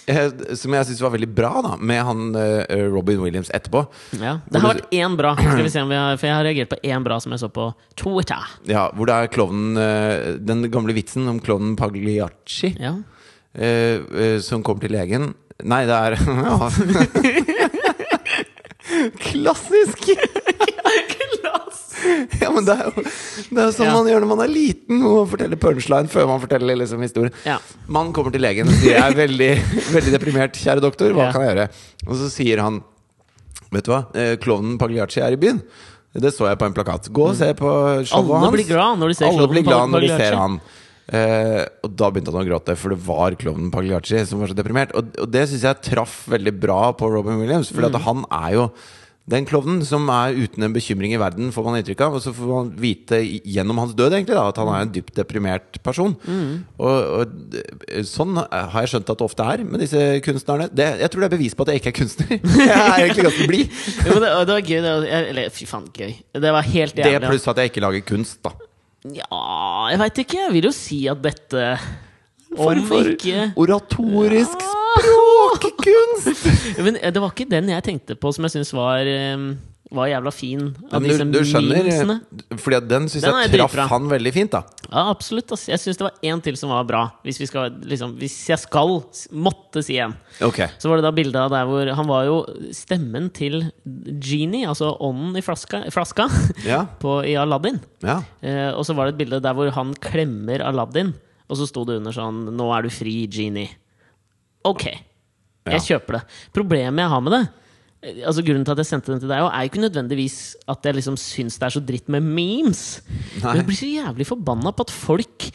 eh, 0.07 0.31
som 0.55 0.73
jeg 0.75 0.87
syns 0.87 1.03
var 1.03 1.11
veldig 1.15 1.29
bra, 1.33 1.63
da 1.65 1.77
med 1.81 2.05
han 2.05 2.37
uh, 2.37 2.65
Robin 2.93 3.21
Williams 3.23 3.51
etterpå. 3.53 3.87
Ja, 4.21 4.39
det 4.49 4.61
har 4.61 4.69
vært 4.77 4.93
én 4.93 5.17
bra, 5.19 5.37
Skal 5.41 5.65
vi 5.65 5.71
se 5.73 5.83
om 5.83 5.89
vi 5.91 5.97
har, 5.99 6.17
for 6.21 6.27
jeg 6.29 6.37
har 6.37 6.45
reagert 6.47 6.71
på 6.73 6.77
én 6.85 7.03
bra 7.05 7.21
som 7.21 7.33
jeg 7.33 7.41
så 7.43 7.49
på 7.53 7.75
Twitter. 7.99 8.43
Ja, 8.69 8.91
Hvor 8.95 9.07
det 9.09 9.15
er 9.17 9.27
klovnen 9.33 9.77
uh, 9.81 10.37
Den 10.43 10.71
gamle 10.73 10.93
vitsen 10.97 11.29
om 11.31 11.41
klovnen 11.43 11.77
Pagliacci 11.81 12.77
Ja. 12.81 12.93
Uh, 13.53 14.41
som 14.41 14.63
kommer 14.65 14.81
til 14.87 14.93
legen. 14.97 15.35
Nei, 15.63 15.87
det 15.87 15.93
er 15.93 16.17
Klassisk! 19.19 20.11
Ja, 22.43 22.51
men 22.55 22.65
det 22.67 22.75
er 22.75 22.89
jo 22.89 23.03
det 23.03 23.63
er 23.63 23.73
sånn 23.77 23.87
Ja. 23.89 23.93
man 23.95 24.09
gjør 24.11 24.21
når 24.25 24.31
man 24.33 24.43
er 24.45 24.51
liten. 24.53 25.03
og 25.07 25.29
forteller 25.31 25.61
punchline 25.61 26.09
før 26.13 26.27
man 26.31 26.41
forteller 26.43 26.77
liksom 26.81 27.03
historien. 27.05 27.33
Ja. 27.47 27.59
Man 27.89 28.13
kommer 28.13 28.33
til 28.35 28.43
legen 28.43 28.69
og 28.69 28.75
sier 28.75 28.99
'Jeg 28.99 29.13
er 29.13 29.17
veldig, 29.17 29.53
veldig 29.97 30.13
deprimert, 30.19 30.53
kjære 30.59 30.81
doktor. 30.81 31.13
Hva 31.13 31.27
Ja. 31.29 31.33
kan 31.33 31.43
jeg 31.43 31.57
gjøre?' 31.57 31.71
Og 32.09 32.15
så 32.17 32.31
sier 32.31 32.61
han 32.61 32.83
'Vet 33.73 33.85
du 33.85 33.91
hva, 33.93 34.07
eh, 34.15 34.37
klovnen 34.37 34.79
Pagliacci 34.79 35.21
er 35.23 35.33
i 35.33 35.37
byen'. 35.37 35.63
Det 36.15 36.33
så 36.35 36.45
jeg 36.49 36.59
på 36.59 36.67
en 36.67 36.75
plakat. 36.75 37.09
Gå 37.11 37.29
og 37.31 37.37
se 37.37 37.55
på 37.55 38.05
showet 38.05 38.13
hans. 38.13 38.45
Alle 38.45 38.53
blir 38.53 38.69
glad 38.69 38.99
når 38.99 39.09
de 39.09 39.15
ser 39.15 39.27
Alle 39.33 39.49
blir 39.49 39.65
glad 39.65 39.89
når 39.89 40.01
de 40.01 40.09
ser 40.09 40.35
han. 40.37 40.61
Uh, 41.13 41.65
og 41.83 41.97
da 41.97 42.11
begynte 42.11 42.31
han 42.33 42.45
å 42.45 42.47
gråte, 42.47 42.77
for 42.79 42.91
det 42.91 42.99
var 43.05 43.35
klovnen 43.37 43.71
Pagliacci 43.73 44.25
som 44.27 44.39
var 44.41 44.49
så 44.49 44.55
deprimert. 44.55 44.93
Og, 44.95 45.11
og 45.19 45.31
det 45.31 45.49
syns 45.49 45.63
jeg 45.67 45.83
traff 45.83 46.27
veldig 46.31 46.55
bra 46.61 46.93
på 46.93 47.11
Robin 47.11 47.41
Williams, 47.41 47.71
for 47.73 47.83
Mm. 47.83 48.01
han 48.01 48.25
er 48.31 48.53
jo 48.55 48.71
den 49.31 49.45
klovnen 49.47 49.85
som 49.87 50.09
er 50.11 50.35
uten 50.35 50.65
en 50.67 50.73
bekymring 50.75 51.13
i 51.15 51.21
verden, 51.21 51.53
får 51.55 51.67
man 51.67 51.77
inntrykk 51.79 52.01
av. 52.09 52.17
Og 52.19 52.25
så 52.25 52.33
får 52.35 52.49
man 52.51 52.73
vite 52.83 53.21
gjennom 53.23 53.79
hans 53.79 53.95
død 53.95 54.17
egentlig 54.17 54.35
da, 54.35 54.49
at 54.51 54.59
han 54.59 54.71
er 54.73 54.87
en 54.87 54.93
dypt 54.97 55.15
deprimert 55.15 55.79
person. 55.87 56.17
Mm. 56.27 56.65
Og, 56.83 56.97
og 57.21 58.03
sånn 58.09 58.41
har 58.43 58.81
jeg 58.83 58.95
skjønt 58.97 59.15
at 59.15 59.23
det 59.23 59.29
ofte 59.29 59.47
er 59.55 59.63
med 59.69 59.85
disse 59.85 60.03
kunstnerne. 60.27 60.67
Det, 60.75 60.89
jeg 61.05 61.15
tror 61.15 61.25
det 61.25 61.31
er 61.31 61.37
bevis 61.37 61.55
på 61.55 61.67
at 61.67 61.73
jeg 61.73 61.83
ikke 61.83 61.93
er 61.93 61.99
kunstner. 62.01 62.35
Jeg 62.73 62.75
er 62.75 63.05
egentlig 63.05 63.25
ganske 63.29 63.47
blid. 63.49 63.79
Det, 64.03 64.19
det 64.19 64.55
var 64.55 64.67
gøy. 64.67 64.77
Det 64.83 64.91
var, 64.91 65.09
eller 65.23 65.55
fy 65.55 65.67
faen, 65.71 65.89
gøy. 65.95 66.13
Det 66.43 66.55
var 66.59 66.69
helt 66.73 66.99
Det 66.99 67.17
pluss 67.23 67.49
at 67.51 67.61
jeg 67.61 67.71
ikke 67.71 67.83
lager 67.85 68.05
kunst, 68.07 68.39
da. 68.45 68.53
Ja, 69.11 69.43
jeg 69.91 69.99
veit 70.03 70.23
ikke. 70.23 70.39
Jeg 70.45 70.55
vil 70.55 70.69
jo 70.69 70.75
si 70.75 71.01
at 71.11 71.23
dette 71.23 71.73
For, 72.53 72.75
Om 72.75 72.87
for 72.87 73.13
ikke 73.15 73.49
oratorisk 73.59 74.63
Ja. 74.63 75.22
Språkkunst! 75.83 76.79
Men 76.87 76.97
eh, 77.03 77.13
det 77.13 77.21
var 77.23 77.35
ikke 77.35 77.49
den 77.51 77.69
jeg 77.75 77.85
tenkte 77.91 78.17
på 78.19 78.33
som 78.35 78.47
jeg 78.47 78.55
syns 78.57 78.73
var, 78.77 79.07
eh, 79.09 79.45
var 79.93 80.09
jævla 80.09 80.31
fin. 80.33 80.71
Av 80.91 81.03
disse 81.05 81.25
du, 81.29 81.35
du 81.35 81.43
skjønner 81.45 81.83
memesene. 81.83 82.17
Fordi 82.63 82.79
den 82.89 83.09
syns 83.13 83.27
jeg 83.27 83.33
traff 83.53 83.75
dritbra. 83.75 83.85
han 83.91 84.07
veldig 84.09 84.33
fint, 84.33 84.55
da. 84.55 84.63
Ja, 84.87 85.03
absolutt. 85.13 85.53
ass. 85.53 85.67
Jeg 85.69 85.83
syns 85.83 85.99
det 86.01 86.07
var 86.07 86.15
én 86.25 86.41
til 86.45 86.57
som 86.57 86.73
var 86.73 86.87
bra. 86.89 87.03
Hvis, 87.27 87.41
vi 87.43 87.49
skal, 87.51 87.75
liksom, 87.91 88.15
hvis 88.21 88.37
jeg 88.49 88.63
skal, 88.63 88.95
måtte 89.37 89.83
si 89.85 89.99
en. 90.01 90.15
Okay. 90.41 90.71
Så 90.81 90.89
var 90.89 91.01
det 91.01 91.05
da 91.09 91.13
bildet 91.17 91.37
av 91.43 91.53
der 91.53 91.69
hvor 91.69 91.93
han 91.99 92.09
var 92.09 92.25
jo 92.31 92.39
stemmen 92.77 93.29
til 93.37 93.67
Genie, 93.85 94.65
altså 94.71 94.95
ånden 95.03 95.37
i 95.37 95.45
flaska, 95.45 95.85
flaska 95.93 96.29
Ja. 96.73 96.85
på, 97.03 97.19
i 97.29 97.37
Aladdin. 97.41 97.83
ja. 98.05 98.23
Eh, 98.41 98.71
og 98.73 98.87
så 98.89 98.95
var 98.97 99.07
det 99.11 99.17
et 99.17 99.21
bilde 99.27 99.43
der 99.45 99.55
hvor 99.57 99.69
han 99.77 99.93
klemmer 100.03 100.63
Aladdin, 100.65 101.13
og 101.53 101.59
så 101.61 101.67
sto 101.69 101.83
det 101.85 101.99
under 102.01 102.15
sånn 102.17 102.47
'Nå 102.57 102.65
er 102.73 102.87
du 102.87 102.91
fri, 102.91 103.27
Genie'. 103.29 103.75
Ok, 104.65 104.87
jeg 105.71 105.85
kjøper 105.87 106.19
det. 106.19 106.23
Problemet 106.55 107.05
jeg 107.05 107.13
har 107.13 107.21
med 107.25 107.37
det 107.39 107.43
Altså 108.03 108.43
Grunnen 108.43 108.65
til 108.67 108.75
at 108.75 108.81
jeg 108.83 108.89
sendte 108.89 109.13
den 109.13 109.21
til 109.23 109.31
deg, 109.31 109.39
er 109.47 109.63
jo 109.63 109.71
ikke 109.71 109.83
nødvendigvis 109.85 110.39
at 110.73 110.89
jeg 110.89 110.97
liksom 110.97 111.15
syns 111.21 111.55
det 111.61 111.69
er 111.69 111.75
så 111.77 111.83
dritt 111.87 112.09
med 112.11 112.25
memes. 112.27 112.81
Nei. 113.37 113.45
Men 113.45 113.61
jeg 113.61 113.67
blir 113.69 113.79
så 113.79 113.91
jævlig 113.91 114.27
forbanna 114.27 114.73
på 114.75 114.87
at 114.89 114.95
folk 114.95 115.47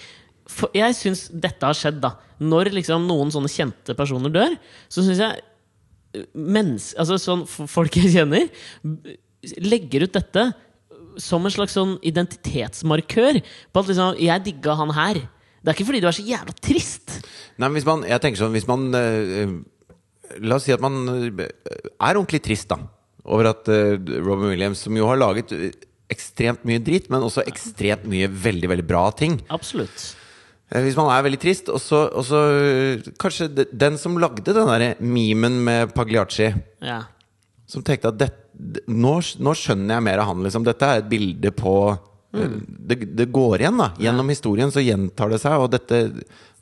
for, 0.47 0.71
Jeg 0.71 0.95
syns 0.95 1.25
dette 1.27 1.67
har 1.67 1.75
skjedd, 1.75 1.99
da. 1.99 2.13
Når 2.39 2.71
liksom 2.71 3.03
noen 3.03 3.33
sånne 3.35 3.51
kjente 3.51 3.97
personer 3.99 4.31
dør, 4.31 4.55
så 4.87 5.03
syns 5.03 5.19
jeg 5.19 5.41
eh, 6.15 6.23
mens, 6.39 6.93
altså 6.95 7.19
sånn, 7.19 7.43
folk 7.45 7.99
jeg 7.99 8.13
kjenner, 8.15 8.47
legger 9.59 10.07
ut 10.07 10.15
dette 10.15 10.47
som 11.19 11.43
en 11.43 11.51
slags 11.51 11.75
sånn 11.75 11.97
identitetsmarkør. 12.05 13.41
På 13.73 13.83
at 13.83 13.91
liksom, 13.91 14.15
'jeg 14.23 14.45
digga 14.47 14.79
han 14.79 14.95
her'. 14.95 15.25
Det 15.59 15.73
er 15.73 15.75
ikke 15.75 15.89
fordi 15.89 15.99
du 15.99 16.07
er 16.07 16.15
så 16.15 16.23
jævla 16.23 16.53
trist. 16.63 17.11
Nei, 17.57 17.67
men 17.67 17.75
hvis 17.75 17.85
man, 17.85 18.03
jeg 18.07 18.21
tenker 18.21 18.39
sånn 18.39 18.53
Hvis 18.53 18.67
man 18.69 18.93
eh, 18.95 19.51
La 20.43 20.55
oss 20.59 20.65
si 20.67 20.73
at 20.75 20.81
man 20.83 20.97
eh, 21.07 21.47
er 21.99 22.17
ordentlig 22.19 22.41
trist, 22.45 22.69
da. 22.71 22.77
Over 23.27 23.49
at 23.53 23.67
eh, 23.71 23.97
Robin 24.23 24.49
Williams, 24.53 24.81
som 24.85 24.95
jo 24.97 25.07
har 25.09 25.19
laget 25.19 25.51
eh, 25.55 25.71
ekstremt 26.13 26.63
mye 26.67 26.79
dritt, 26.79 27.09
men 27.11 27.25
også 27.27 27.43
ekstremt 27.49 28.05
mye 28.07 28.29
veldig, 28.31 28.69
veldig 28.71 28.85
bra 28.87 29.05
ting. 29.11 29.39
Absolutt. 29.51 30.13
Hvis 30.71 30.97
man 30.99 31.07
er 31.13 31.23
veldig 31.23 31.39
trist, 31.39 31.69
og 31.71 31.79
så, 31.79 32.01
Kanskje 33.19 33.47
den 33.71 33.95
som 33.99 34.17
lagde 34.19 34.43
den 34.51 34.67
der 34.67 34.95
memen 34.99 35.61
med 35.63 35.93
Pagliacci, 35.95 36.49
Ja. 36.83 37.01
som 37.67 37.83
tenkte 37.83 38.09
at 38.11 38.17
det, 38.19 38.29
nå, 38.87 39.13
nå 39.39 39.53
skjønner 39.55 39.95
jeg 39.97 40.03
mer 40.07 40.19
av 40.23 40.27
han, 40.31 40.43
liksom. 40.43 40.63
Dette 40.67 40.83
er 40.87 41.03
et 41.03 41.09
bilde 41.11 41.51
på 41.55 41.73
Mm. 42.37 42.57
det, 42.89 42.95
det 43.15 43.25
går 43.31 43.61
igjen, 43.63 43.77
da. 43.79 43.85
Gjennom 44.03 44.27
historien 44.29 44.69
så 44.69 44.81
gjentar 44.83 45.29
det 45.31 45.39
seg, 45.41 45.53
og 45.63 45.71
dette 45.71 46.01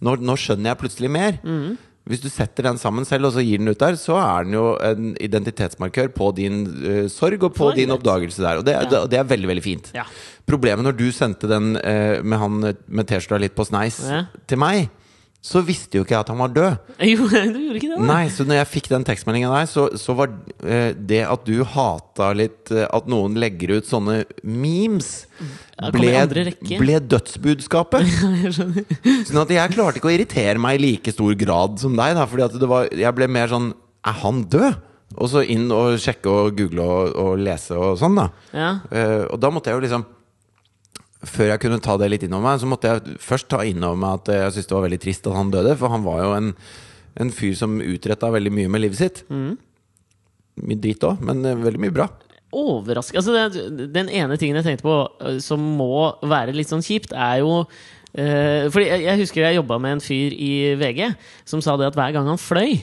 Nå, 0.06 0.14
nå 0.22 0.36
skjønner 0.38 0.70
jeg 0.70 0.78
plutselig 0.78 1.10
mer. 1.10 1.40
Mm. 1.44 1.74
Hvis 2.06 2.22
du 2.22 2.28
setter 2.30 2.68
den 2.68 2.78
sammen 2.78 3.06
selv, 3.08 3.26
og 3.26 3.34
så 3.34 3.42
gir 3.42 3.58
den 3.58 3.72
ut 3.72 3.80
der, 3.82 3.96
så 3.98 4.14
er 4.22 4.44
den 4.46 4.54
jo 4.54 4.66
en 4.78 5.08
identitetsmarkør 5.18 6.12
på 6.14 6.28
din 6.38 6.60
uh, 6.86 7.08
sorg 7.10 7.42
og 7.48 7.56
på 7.56 7.64
For 7.64 7.78
din 7.80 7.90
oppdagelse 7.96 8.44
der. 8.46 8.60
Og 8.62 8.66
det, 8.68 8.76
Ja. 8.78 9.00
og 9.02 9.10
det 9.10 9.18
er 9.18 9.24
veldig, 9.32 9.48
veldig 9.50 9.64
fint. 9.66 9.90
Ja. 9.96 10.04
Problemet 10.46 10.86
når 10.86 10.98
du 11.00 11.08
sendte 11.12 11.50
den 11.50 11.74
uh, 11.82 12.22
med 12.22 12.38
han 12.38 12.64
eh, 12.70 12.78
med 12.88 13.08
T-skjorta 13.10 13.42
litt 13.42 13.56
på 13.58 13.66
sneis 13.66 13.98
Ja. 14.06 14.26
til 14.46 14.62
meg, 14.62 14.90
så 15.46 15.62
visste 15.62 16.00
jo 16.00 16.06
ikke 16.06 16.16
jeg 16.16 16.24
at 16.24 16.30
han 16.32 16.40
var 16.42 16.54
død. 16.56 16.78
Jo, 17.12 17.28
du 17.30 17.60
gjorde 17.60 17.78
ikke 17.78 17.92
det? 17.92 18.00
da? 18.00 18.08
Nei, 18.10 18.24
så 18.34 18.46
når 18.48 18.58
jeg 18.64 18.70
fikk 18.72 18.90
den 18.96 19.06
tekstmeldingen 19.06 19.54
der, 19.54 19.68
så, 19.70 19.84
så 20.02 20.16
var 20.18 20.32
eh, 20.66 20.96
det 20.98 21.22
at 21.28 21.46
du 21.46 21.60
hata 21.76 22.32
litt 22.38 22.72
eh, 22.74 22.88
at 22.90 23.10
noen 23.12 23.38
legger 23.42 23.76
ut 23.78 23.90
sånne 23.90 24.24
memes, 24.42 25.12
ble, 25.94 26.16
ble 26.80 26.98
dødsbudskapet. 27.12 28.10
Sånn 29.28 29.44
at 29.44 29.54
jeg 29.54 29.76
klarte 29.76 30.00
ikke 30.00 30.10
å 30.10 30.16
irritere 30.16 30.62
meg 30.62 30.80
i 30.80 30.84
like 30.88 31.14
stor 31.14 31.38
grad 31.38 31.78
som 31.84 31.98
deg. 32.00 32.16
Da, 32.18 32.26
fordi 32.32 32.72
var, 32.72 32.90
jeg 32.96 33.18
ble 33.18 33.30
mer 33.30 33.52
sånn 33.52 33.74
Er 34.08 34.22
han 34.24 34.46
død? 34.50 34.82
Og 35.16 35.30
så 35.30 35.44
inn 35.46 35.68
og 35.72 36.00
sjekke 36.02 36.32
og 36.32 36.58
google 36.58 36.84
og, 36.84 37.14
og 37.22 37.44
lese 37.44 37.78
og 37.78 38.00
sånn, 38.02 38.18
da. 38.18 38.30
Ja. 38.56 38.72
Uh, 38.90 39.24
og 39.30 39.38
da 39.44 39.52
måtte 39.54 39.70
jeg 39.70 39.78
jo 39.78 39.86
liksom 39.86 40.08
Før 41.26 41.52
jeg 41.52 41.62
kunne 41.64 41.82
ta 41.84 41.96
det 42.00 42.10
litt 42.12 42.26
innover 42.28 42.50
meg, 42.50 42.60
så 42.62 42.70
måtte 42.70 42.92
jeg 42.92 43.20
først 43.24 43.50
ta 43.52 43.64
innover 43.66 44.00
meg 44.02 44.20
at 44.20 44.34
jeg 44.36 44.56
syntes 44.56 44.70
det 44.70 44.78
var 44.78 44.86
veldig 44.86 45.02
trist 45.04 45.30
at 45.30 45.38
han 45.38 45.54
døde. 45.54 45.74
For 45.80 45.94
han 45.94 46.06
var 46.06 46.22
jo 46.22 46.36
en, 46.38 46.52
en 47.24 47.34
fyr 47.34 47.56
som 47.58 47.80
utretta 47.82 48.30
veldig 48.34 48.54
mye 48.54 48.72
med 48.72 48.86
livet 48.86 49.02
sitt. 49.02 49.24
Mm. 49.34 49.56
Mye 50.66 50.80
dritt 50.84 51.04
òg, 51.08 51.24
men 51.26 51.44
eh, 51.48 51.58
veldig 51.66 51.82
mye 51.84 51.96
bra. 51.96 52.08
Overraskende 52.56 53.20
altså 53.20 53.34
det, 53.76 53.90
Den 53.92 54.08
ene 54.14 54.38
tingen 54.40 54.60
jeg 54.62 54.68
tenkte 54.68 54.86
på 54.86 54.96
øh, 55.04 55.40
som 55.44 55.60
må 55.76 56.14
være 56.24 56.56
litt 56.56 56.72
sånn 56.72 56.86
kjipt, 56.86 57.12
er 57.12 57.42
jo 57.42 57.64
uh, 57.66 58.64
Fordi 58.72 58.86
jeg, 58.86 59.02
jeg 59.10 59.22
husker 59.24 59.44
jeg 59.44 59.58
jobba 59.58 59.80
med 59.82 59.98
en 59.98 60.04
fyr 60.04 60.36
i 60.38 60.52
VG 60.80 61.10
som 61.48 61.64
sa 61.64 61.76
det 61.80 61.90
at 61.90 61.98
hver 61.98 62.14
gang 62.16 62.30
han 62.32 62.40
fløy 62.40 62.78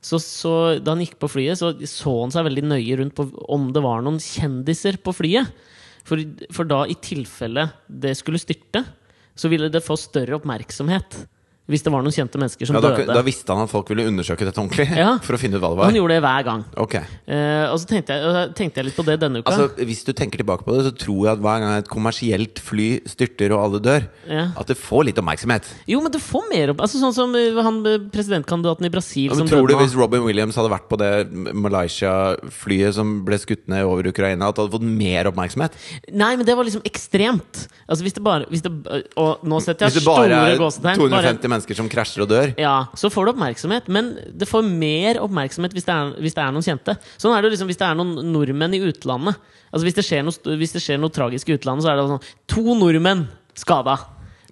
så, 0.00 0.20
så 0.22 0.52
Da 0.80 0.94
han 0.94 1.02
gikk 1.02 1.18
på 1.20 1.28
flyet, 1.28 1.58
så 1.60 1.74
så 1.90 2.14
han 2.22 2.32
seg 2.32 2.46
veldig 2.46 2.64
nøye 2.70 3.00
rundt 3.00 3.16
på 3.18 3.26
om 3.50 3.68
det 3.74 3.82
var 3.84 4.04
noen 4.06 4.20
kjendiser 4.22 5.00
på 5.02 5.12
flyet. 5.16 5.50
For, 6.08 6.22
for 6.54 6.68
da, 6.68 6.84
i 6.88 6.96
tilfelle 7.04 7.66
det 7.88 8.14
skulle 8.16 8.40
styrte, 8.40 8.84
så 9.38 9.50
ville 9.52 9.68
det 9.72 9.84
få 9.84 9.96
større 10.00 10.38
oppmerksomhet. 10.38 11.26
Hvis 11.68 11.82
det 11.84 11.90
var 11.92 12.00
noen 12.00 12.14
kjente 12.16 12.38
mennesker 12.40 12.64
som 12.66 12.78
Ja, 12.78 12.80
da, 12.80 12.90
døde. 12.96 13.12
da 13.12 13.22
visste 13.26 13.52
han 13.52 13.66
at 13.66 13.68
folk 13.70 13.90
ville 13.92 14.06
undersøke 14.08 14.46
dette 14.48 14.56
ordentlig, 14.56 14.86
Ja. 14.96 15.18
for 15.26 15.36
å 15.36 15.38
finne 15.40 15.58
ut 15.58 15.60
hva 15.60 15.68
det 15.74 15.78
var? 15.82 15.90
Han 15.90 15.98
gjorde 15.98 16.14
det 16.16 16.22
hver 16.24 16.44
gang. 16.48 16.64
Ok, 16.80 16.94
Uh, 17.28 17.68
og 17.68 17.76
så 17.82 17.84
tenkte 17.90 18.14
jeg, 18.16 18.52
tenkte 18.56 18.80
jeg 18.80 18.86
litt 18.86 18.96
på 18.96 19.04
det 19.04 19.18
denne 19.20 19.42
uka. 19.42 19.52
altså 19.52 19.84
Hvis 19.84 20.00
du 20.06 20.14
tenker 20.16 20.40
tilbake 20.40 20.64
på 20.64 20.72
det, 20.78 20.86
så 20.88 20.92
tror 20.96 21.18
jeg 21.26 21.32
at 21.36 21.42
hver 21.44 21.58
gang 21.60 21.74
et 21.76 21.88
kommersielt 21.92 22.58
fly 22.64 22.86
styrter 23.04 23.52
og 23.52 23.60
alle 23.66 23.80
dør, 23.84 24.06
Ja. 24.26 24.46
at 24.56 24.66
det 24.66 24.78
får 24.80 25.04
litt 25.10 25.18
oppmerksomhet. 25.20 25.68
Jo, 25.86 26.00
men 26.00 26.10
det 26.10 26.22
får 26.24 26.48
mer 26.48 26.70
opp 26.72 26.80
altså, 26.80 26.96
Sånn 27.02 27.12
som 27.14 27.34
eh, 27.36 27.52
han 27.62 27.84
eh, 27.86 27.98
presidentkandidaten 28.10 28.88
i 28.88 28.90
Brasil 28.90 29.34
som 29.36 29.46
tror 29.46 29.66
du 29.68 29.74
døde 29.74 29.76
nå. 29.76 29.84
hvis 29.84 29.94
Robin 30.00 30.24
Williams 30.24 30.56
hadde 30.56 30.72
vært 30.72 30.88
på 30.88 30.96
det 30.98 31.12
Malaysia-flyet 31.52 32.94
som 32.96 33.12
ble 33.26 33.38
skutt 33.40 33.66
ned 33.70 33.84
over 33.86 34.08
Ukraina, 34.08 34.48
at 34.48 34.56
det 34.56 34.64
hadde 34.64 34.74
fått 34.78 34.86
mer 34.88 35.28
oppmerksomhet? 35.30 35.76
Nei, 36.12 36.32
men 36.38 36.46
det 36.48 36.56
var 36.56 36.64
liksom 36.68 36.84
ekstremt. 36.88 37.66
Altså 37.88 38.04
hvis 38.06 38.16
det 38.16 38.24
bare 38.24 38.48
hvis 38.48 38.62
det, 38.64 38.72
Og 39.20 39.44
nå 39.48 39.60
setter 39.64 39.88
jeg 39.88 40.02
store 40.02 40.56
gåsetegn. 40.60 41.57
250 41.58 41.68
mennesker 41.68 41.78
som 41.78 41.88
krasjer 41.90 42.24
og 42.24 42.30
dør? 42.30 42.52
Ja, 42.60 42.88
så 42.96 43.10
får 43.10 43.26
du 43.26 43.32
oppmerksomhet, 43.32 43.88
men 43.88 44.16
det 44.38 44.48
får 44.48 44.66
mer 44.66 45.20
oppmerksomhet 45.22 45.74
hvis 45.76 45.86
det 45.86 45.94
er, 45.94 46.12
hvis 46.22 46.36
det 46.36 46.42
er 46.44 46.52
noen 46.54 46.66
kjente. 46.66 46.96
Sånn 47.18 47.34
er 47.36 47.42
det 47.42 47.52
liksom 47.54 47.68
hvis 47.70 47.80
det 47.80 47.88
er 47.88 47.98
noen 47.98 48.32
nordmenn 48.32 48.76
i 48.76 48.82
utlandet. 48.88 49.38
Altså 49.68 49.84
Hvis 49.84 49.98
det 49.98 50.04
skjer 50.06 50.22
noe, 50.24 50.56
hvis 50.56 50.72
det 50.72 50.80
skjer 50.80 51.00
noe 51.00 51.12
tragisk 51.12 51.50
i 51.50 51.58
utlandet, 51.58 51.84
så 51.84 51.92
er 51.92 51.98
det 51.98 52.06
sånn 52.08 52.28
To 52.54 52.78
nordmenn 52.78 53.26
skada! 53.58 53.98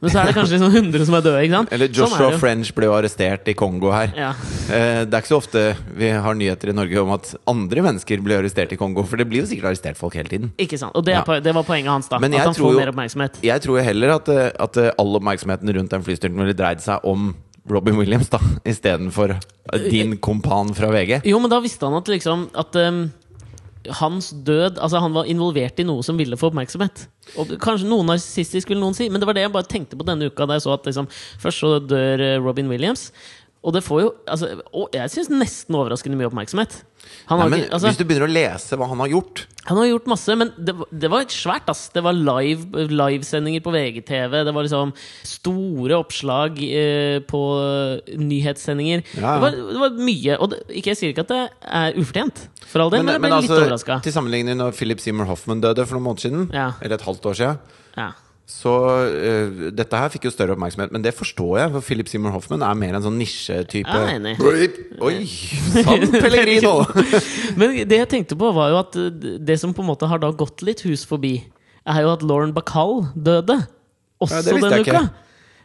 Men 0.03 0.11
så 0.13 0.21
er 0.21 0.27
det 0.29 0.35
kanskje 0.37 0.59
liksom 0.59 0.75
100 0.93 1.07
som 1.09 1.15
er 1.17 1.23
døde. 1.25 1.41
ikke 1.47 1.55
sant? 1.57 1.71
Eller 1.73 1.89
Sånn 1.89 1.97
Joshua 2.03 2.31
sånn. 2.31 2.39
French 2.43 2.73
ble 2.77 2.85
jo 2.89 2.93
arrestert 2.99 3.49
i 3.49 3.55
Kongo 3.57 3.91
her. 3.95 4.13
Ja. 4.17 4.31
Eh, 4.69 5.05
Det 5.07 5.15
er 5.15 5.23
ikke 5.23 5.33
så 5.33 5.39
ofte 5.41 5.63
vi 5.97 6.11
har 6.11 6.35
nyheter 6.35 6.69
i 6.69 6.77
Norge 6.77 7.01
om 7.01 7.13
at 7.17 7.35
andre 7.49 7.81
mennesker 7.87 8.21
blir 8.23 8.39
arrestert 8.43 8.73
i 8.73 8.77
Kongo. 8.77 9.03
For 9.09 9.17
det 9.17 9.29
blir 9.31 9.41
jo 9.41 9.47
sikkert 9.49 9.71
arrestert 9.73 9.97
folk 9.97 10.15
hele 10.15 10.29
tiden. 10.29 10.53
Ikke 10.59 10.77
sant? 10.79 10.93
Og 10.95 11.05
det, 11.07 11.15
er 11.17 11.41
det 11.41 11.55
var 11.55 11.65
poenget 11.65 11.89
hans, 11.95 12.09
da. 12.09 12.19
Men 12.19 12.35
At 12.35 12.41
han 12.51 12.55
får 12.55 12.73
jo- 12.73 12.79
mer 12.79 12.93
oppmerksomhet. 12.93 13.41
Jeg 13.43 13.61
tror 13.65 13.79
jo 13.81 13.85
heller 13.85 14.15
at, 14.19 14.29
eh, 14.29 14.51
at 14.61 14.77
eh, 14.77 14.91
all 14.99 15.17
oppmerksomheten 15.17 15.73
rundt 15.75 15.91
den 15.91 16.03
flystyrten 16.05 16.37
ville 16.37 16.55
dreid 16.55 16.81
seg 16.85 17.01
om 17.05 17.35
Robin 17.69 17.97
Williams, 17.97 18.29
da 18.29 18.39
istedenfor 18.65 19.41
din 19.91 20.19
kompan 20.19 20.75
fra 20.77 20.87
VG. 20.93 21.23
Jo, 21.27 21.41
men 21.41 21.51
da 21.51 21.59
visste 21.61 21.83
han 21.89 21.97
at 21.99 22.07
liksom 22.07 22.49
At 22.55 22.77
um, 22.77 23.11
hans 24.01 24.31
død 24.47 24.79
Altså, 24.83 25.01
han 25.03 25.15
var 25.15 25.29
involvert 25.31 25.81
i 25.81 25.87
noe 25.87 26.05
som 26.07 26.19
ville 26.19 26.39
få 26.39 26.51
oppmerksomhet. 26.51 27.07
Og 27.41 27.57
kanskje 27.63 27.89
noe 27.91 28.07
narsissistisk, 28.07 28.71
vil 28.73 28.81
noen 28.83 28.97
si. 28.97 29.09
Men 29.11 29.23
det 29.23 29.29
var 29.29 29.39
det 29.39 29.47
jeg 29.47 29.55
bare 29.55 29.71
tenkte 29.71 29.99
på 29.99 30.07
denne 30.07 30.31
uka 30.31 30.47
da 30.47 30.59
jeg 30.59 30.67
så 30.67 30.77
at 30.77 30.87
liksom 30.89 31.09
Først 31.43 31.63
så 31.63 31.73
dør 31.83 32.23
eh, 32.25 32.39
Robin 32.43 32.71
Williams. 32.73 33.11
Og 33.67 33.75
det 33.75 33.83
får 33.87 34.03
jo 34.05 34.11
altså, 34.31 34.53
Og 34.73 34.95
jeg 34.95 35.13
syns 35.13 35.33
nesten 35.33 35.79
overraskende 35.79 36.19
mye 36.19 36.31
oppmerksomhet. 36.31 36.81
Han 37.31 37.43
Nei, 37.43 37.49
men 37.51 37.61
ikke, 37.65 37.73
altså, 37.75 37.91
Hvis 37.91 38.01
du 38.01 38.05
begynner 38.07 38.29
å 38.29 38.33
lese 38.33 38.79
hva 38.79 38.89
han 38.91 39.03
har 39.05 39.13
gjort 39.13 39.47
han 39.67 39.81
har 39.81 39.89
gjort 39.89 40.05
masse, 40.07 40.35
men 40.39 40.53
det, 40.63 40.75
det 40.95 41.09
var 41.11 41.25
svært, 41.33 41.67
ass. 41.73 41.89
Det 41.91 42.03
var 42.07 42.15
live, 42.15 42.85
livesendinger 42.87 43.65
på 43.65 43.73
VGTV. 43.75 44.37
Det 44.47 44.53
var 44.55 44.67
liksom 44.67 44.93
store 45.27 45.97
oppslag 45.99 46.61
eh, 46.63 47.19
på 47.27 47.41
nyhetssendinger. 48.15 49.03
Ja. 49.17 49.33
Det, 49.35 49.41
var, 49.43 49.57
det 49.73 49.81
var 49.83 49.97
mye. 49.99 50.37
Og 50.39 50.53
det, 50.53 50.61
ikke, 50.71 50.93
jeg 50.93 51.01
sier 51.01 51.15
ikke 51.15 51.27
at 51.27 51.33
det 51.35 51.41
er 51.67 51.99
ufortjent, 51.99 52.45
for 52.67 52.85
all 52.85 52.95
del, 52.95 53.03
men, 53.03 53.17
jeg 53.17 53.25
ble 53.25 53.33
litt 53.41 53.57
overraska. 53.57 53.99
altså, 53.99 54.07
til 54.07 54.15
sammenligning 54.15 54.61
når 54.61 54.79
Philip 54.79 55.03
Seymour 55.03 55.27
Hoffman 55.33 55.65
døde 55.65 55.83
for 55.83 55.99
noen 55.99 56.07
måneder 56.13 56.29
siden, 56.29 56.47
Ja. 56.55 56.69
eller 56.79 57.01
et 57.01 57.09
halvt 57.09 57.27
år 57.33 57.41
siden, 57.43 57.59
Ja. 57.97 58.13
Så 58.47 58.73
uh, 59.11 59.63
dette 59.75 59.99
her 59.99 60.11
fikk 60.15 60.29
jo 60.29 60.31
større 60.31 60.55
oppmerksomhet. 60.55 60.93
Men 60.95 61.03
det 61.03 61.11
forstår 61.19 61.57
jeg, 61.59 61.71
for 61.75 61.83
Philip 61.89 62.07
Seymour 62.11 62.31
Hoffman 62.37 62.63
er 62.63 62.77
mer 62.79 62.95
en 62.95 63.03
sånn 63.09 63.17
nisjetype. 63.19 63.91
Er 63.91 64.13
enig. 64.21 64.37
Oi! 65.03 65.17
Sann 65.27 66.07
Pellegrino! 66.23 66.77
Men 67.59 67.75
det 67.91 67.99
jeg 68.05 68.11
tenkte 68.13 68.39
på, 68.39 68.53
var 68.55 68.71
jo 68.71 68.79
at 68.85 68.99
eh, 69.03 69.11
det 69.51 69.59
som 69.59 69.75
på 69.75 69.83
en 69.83 69.91
måte 69.91 70.07
har 70.07 70.23
da 70.23 70.31
gått 70.31 70.63
litt 70.67 70.85
hus 70.87 71.03
forbi, 71.11 71.35
er 71.87 72.03
jo 72.07 72.13
at 72.15 72.23
Lauren 72.27 72.55
Bacall 72.55 73.09
døde. 73.15 73.59
Også 74.23 74.39
Ja, 74.39 74.47
denne 74.47 74.79
uka. 74.87 75.03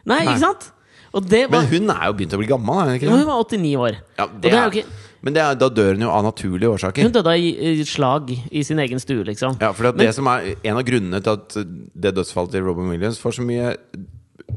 Nei, 0.02 0.18
Nei. 0.18 0.32
ikke 0.32 0.42
sant? 0.42 0.68
Og 1.14 1.26
det 1.28 1.44
var, 1.52 1.62
Men 1.62 1.70
hun 1.70 1.90
er 1.94 2.04
jo 2.10 2.18
begynt 2.18 2.34
å 2.34 2.38
bli 2.42 2.50
gammel, 2.50 2.78
er 2.82 2.90
hun 2.90 2.98
ikke 2.98 3.06
det? 3.08 3.14
hun 3.14 3.26
var 3.30 3.42
89 3.46 3.72
år. 3.86 3.96
Ja, 4.18 4.26
Og 4.26 4.36
det 4.40 4.42
det 4.42 4.52
er 4.52 4.58
er, 4.58 4.62
jo 4.66 4.80
ikke 4.82 5.10
men 5.22 5.36
det 5.36 5.42
er, 5.42 5.58
da 5.58 5.68
dør 5.70 5.94
hun 5.94 6.02
jo 6.06 6.10
av 6.10 6.24
naturlige 6.26 6.70
årsaker. 6.74 7.06
Hun 7.06 7.14
døde 7.14 7.30
av 7.30 7.84
slag 7.86 8.32
i 8.34 8.64
sin 8.66 8.80
egen 8.82 9.02
stue, 9.02 9.22
liksom. 9.28 9.54
Ja, 9.62 9.70
for 9.76 9.94
det 9.94 10.10
som 10.16 10.26
er 10.30 10.56
En 10.66 10.78
av 10.80 10.82
grunnene 10.86 11.22
til 11.22 11.38
at 11.38 11.54
det 11.94 12.14
dødsfallet 12.16 12.56
til 12.56 12.66
Robin 12.66 12.90
Williams 12.90 13.20
får 13.22 13.38
så 13.38 13.46
mye 13.46 13.70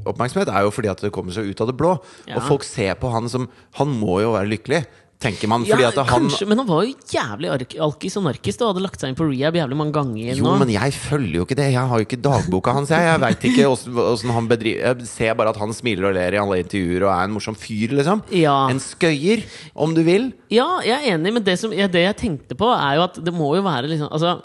oppmerksomhet, 0.05 0.49
er 0.49 0.65
jo 0.65 0.73
fordi 0.73 0.89
at 0.91 1.01
det 1.05 1.11
kommer 1.13 1.35
seg 1.35 1.49
ut 1.49 1.61
av 1.61 1.69
det 1.69 1.77
blå. 1.77 1.93
Ja. 2.27 2.39
Og 2.39 2.47
folk 2.49 2.65
ser 2.67 2.97
på 2.99 3.11
han 3.13 3.29
som 3.31 3.47
Han 3.79 3.93
må 3.99 4.19
jo 4.23 4.33
være 4.35 4.49
lykkelig, 4.49 4.81
tenker 5.21 5.49
man. 5.49 5.63
Ja, 5.67 5.77
han 5.79 6.07
kanskje, 6.07 6.47
men 6.49 6.59
han 6.61 6.67
var 6.67 6.85
jo 6.85 6.93
jævlig 7.11 7.51
alkis 7.81 8.17
og 8.19 8.25
narkis 8.27 8.57
og 8.59 8.71
hadde 8.71 8.83
lagt 8.83 9.01
seg 9.01 9.11
inn 9.11 9.17
på 9.17 9.27
rehab 9.29 9.57
jævlig 9.57 9.77
mange 9.79 9.95
ganger. 9.95 10.31
Jo, 10.33 10.45
nå. 10.45 10.55
men 10.61 10.73
jeg 10.73 10.95
følger 10.97 11.39
jo 11.39 11.45
ikke 11.47 11.57
det. 11.59 11.69
Jeg 11.73 11.91
har 11.91 12.01
jo 12.01 12.07
ikke 12.07 12.21
dagboka 12.25 12.75
hans. 12.75 12.93
Jeg, 12.93 13.07
jeg 13.07 13.21
veit 13.23 13.47
ikke 13.49 13.69
åssen 13.71 14.33
han 14.35 14.49
bedriver 14.51 14.81
Jeg 14.91 15.09
ser 15.09 15.37
bare 15.39 15.53
at 15.55 15.61
han 15.61 15.73
smiler 15.75 16.09
og 16.11 16.17
ler 16.17 16.35
i 16.35 16.41
alle 16.41 16.59
intervjuer 16.63 17.07
og 17.07 17.13
er 17.13 17.29
en 17.29 17.35
morsom 17.35 17.57
fyr, 17.59 17.95
liksom. 17.99 18.25
Ja. 18.35 18.57
En 18.71 18.81
skøyer, 18.83 19.45
om 19.73 19.95
du 19.95 20.03
vil. 20.05 20.31
Ja, 20.53 20.67
jeg 20.85 20.99
er 20.99 21.15
enig, 21.15 21.33
men 21.39 21.45
det, 21.45 21.57
som, 21.61 21.73
det 21.73 22.05
jeg 22.05 22.19
tenkte 22.19 22.57
på, 22.59 22.69
er 22.75 22.99
jo 22.99 23.07
at 23.07 23.21
det 23.23 23.33
må 23.35 23.55
jo 23.57 23.63
være 23.65 23.89
liksom 23.91 24.11
Altså, 24.15 24.37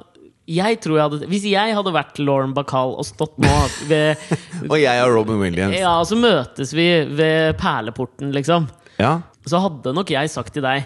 jeg 0.50 0.80
tror 0.82 0.96
jeg 0.96 1.06
hadde 1.06 1.28
Hvis 1.30 1.44
jeg 1.46 1.74
hadde 1.76 1.92
vært 1.94 2.18
Lauren 2.22 2.54
Bacall 2.56 2.94
og 2.98 3.06
stått 3.06 3.36
nå 3.42 3.52
ved 3.90 4.18
Og 4.70 4.76
jeg 4.80 4.90
er 4.90 5.12
Robin 5.12 5.40
Williams. 5.42 5.76
Ja, 5.78 5.98
så 6.06 6.18
møtes 6.18 6.74
vi 6.76 6.88
ved 7.06 7.58
perleporten, 7.60 8.32
liksom. 8.34 8.68
Ja. 9.00 9.20
Så 9.48 9.60
hadde 9.62 9.94
nok 9.96 10.10
jeg 10.12 10.28
sagt 10.30 10.52
til 10.52 10.62
deg 10.66 10.84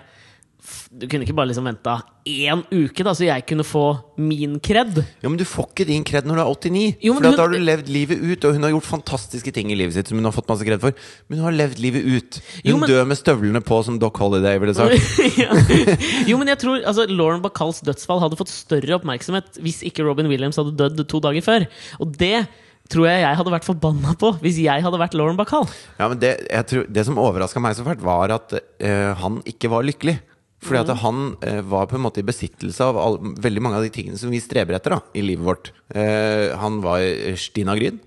Du 0.94 1.04
kunne 1.10 1.26
ikke 1.26 1.34
bare 1.36 1.50
liksom 1.50 1.66
venta 1.66 1.98
én 2.24 2.62
uke, 2.72 3.04
da, 3.04 3.12
så 3.12 3.26
jeg 3.26 3.42
kunne 3.44 3.66
få 3.68 3.82
min 4.16 4.54
kred? 4.64 4.96
Ja, 5.20 5.28
Men 5.28 5.36
du 5.36 5.44
får 5.44 5.66
ikke 5.74 5.84
din 5.90 6.04
kred 6.08 6.24
når 6.24 6.38
du 6.38 6.40
er 6.40 6.48
89. 6.48 6.84
Jo, 7.04 7.12
for 7.12 7.20
hun- 7.26 7.36
da 7.36 7.42
har 7.42 7.52
du 7.52 7.58
levd 7.60 7.90
livet 7.92 8.22
ut, 8.22 8.44
og 8.48 8.54
hun 8.56 8.62
har 8.64 8.70
gjort 8.72 8.86
fantastiske 8.88 9.52
ting 9.52 9.68
i 9.70 9.76
livet 9.76 9.92
sitt 9.92 10.08
som 10.08 10.16
hun 10.16 10.24
har 10.24 10.32
fått 10.32 10.48
masse 10.48 10.64
kred 10.64 10.80
for. 10.80 10.94
Men 11.28 11.42
hun 11.42 11.44
har 11.50 11.58
levd 11.58 11.78
livet 11.84 12.00
ut. 12.08 12.40
Hun 12.64 12.70
Jo, 12.70 12.78
men- 12.78 12.88
dør 12.88 13.04
med 13.10 13.18
støvlene 13.20 13.60
på, 13.60 13.82
som 13.84 13.98
Doc 14.00 14.16
Holiday 14.16 14.56
ville 14.58 14.72
sagt. 14.72 14.96
ja. 15.36 15.52
Jo, 16.30 16.38
men 16.40 16.48
jeg 16.48 16.58
tror 16.64 16.80
altså, 16.80 17.04
Lauren 17.12 17.42
Bacalls 17.44 17.82
dødsfall 17.84 18.20
hadde 18.24 18.40
fått 18.40 18.48
større 18.48 18.96
oppmerksomhet 18.96 19.60
hvis 19.60 19.82
ikke 19.84 20.06
Robin 20.08 20.28
Williams 20.32 20.56
hadde 20.56 20.72
dødd 20.80 21.04
to 21.12 21.20
dager 21.20 21.44
før. 21.44 21.66
Og 22.00 22.16
det 22.16 22.46
tror 22.92 23.06
jeg 23.08 23.22
jeg 23.24 23.36
hadde 23.40 23.52
vært 23.54 23.64
forbanna 23.66 24.12
på 24.20 24.34
hvis 24.42 24.58
jeg 24.60 24.82
hadde 24.84 24.98
vært 25.00 25.14
Lauren 25.16 25.36
Bacall. 25.38 25.66
Ja, 25.98 26.08
men 26.10 26.18
det, 26.20 26.34
jeg 26.50 26.66
tror, 26.70 26.86
det 26.92 27.04
som 27.08 27.18
overraska 27.18 27.62
meg 27.64 27.76
så 27.78 27.86
fælt, 27.86 28.02
var 28.04 28.34
at 28.36 28.52
uh, 28.58 29.14
han 29.22 29.40
ikke 29.48 29.70
var 29.72 29.86
lykkelig. 29.86 30.18
Fordi 30.64 30.80
Mm. 30.80 30.88
at 30.88 30.96
han 31.02 31.16
eh, 31.44 31.60
var 31.68 31.84
på 31.90 31.96
en 31.98 32.00
måte 32.06 32.22
i 32.22 32.24
besittelse 32.24 32.80
av 32.80 32.96
all, 32.96 33.18
veldig 33.20 33.60
mange 33.60 33.76
av 33.76 33.82
de 33.84 33.90
tingene 33.92 34.16
som 34.16 34.30
vi 34.32 34.38
streber 34.40 34.72
etter 34.78 34.94
da, 34.94 35.00
i 35.12 35.20
livet 35.20 35.44
vårt. 35.44 35.72
Eh, 35.92 36.56
han 36.56 36.78
var 36.80 37.02
Stina 37.36 37.74
Gryn. 37.76 37.98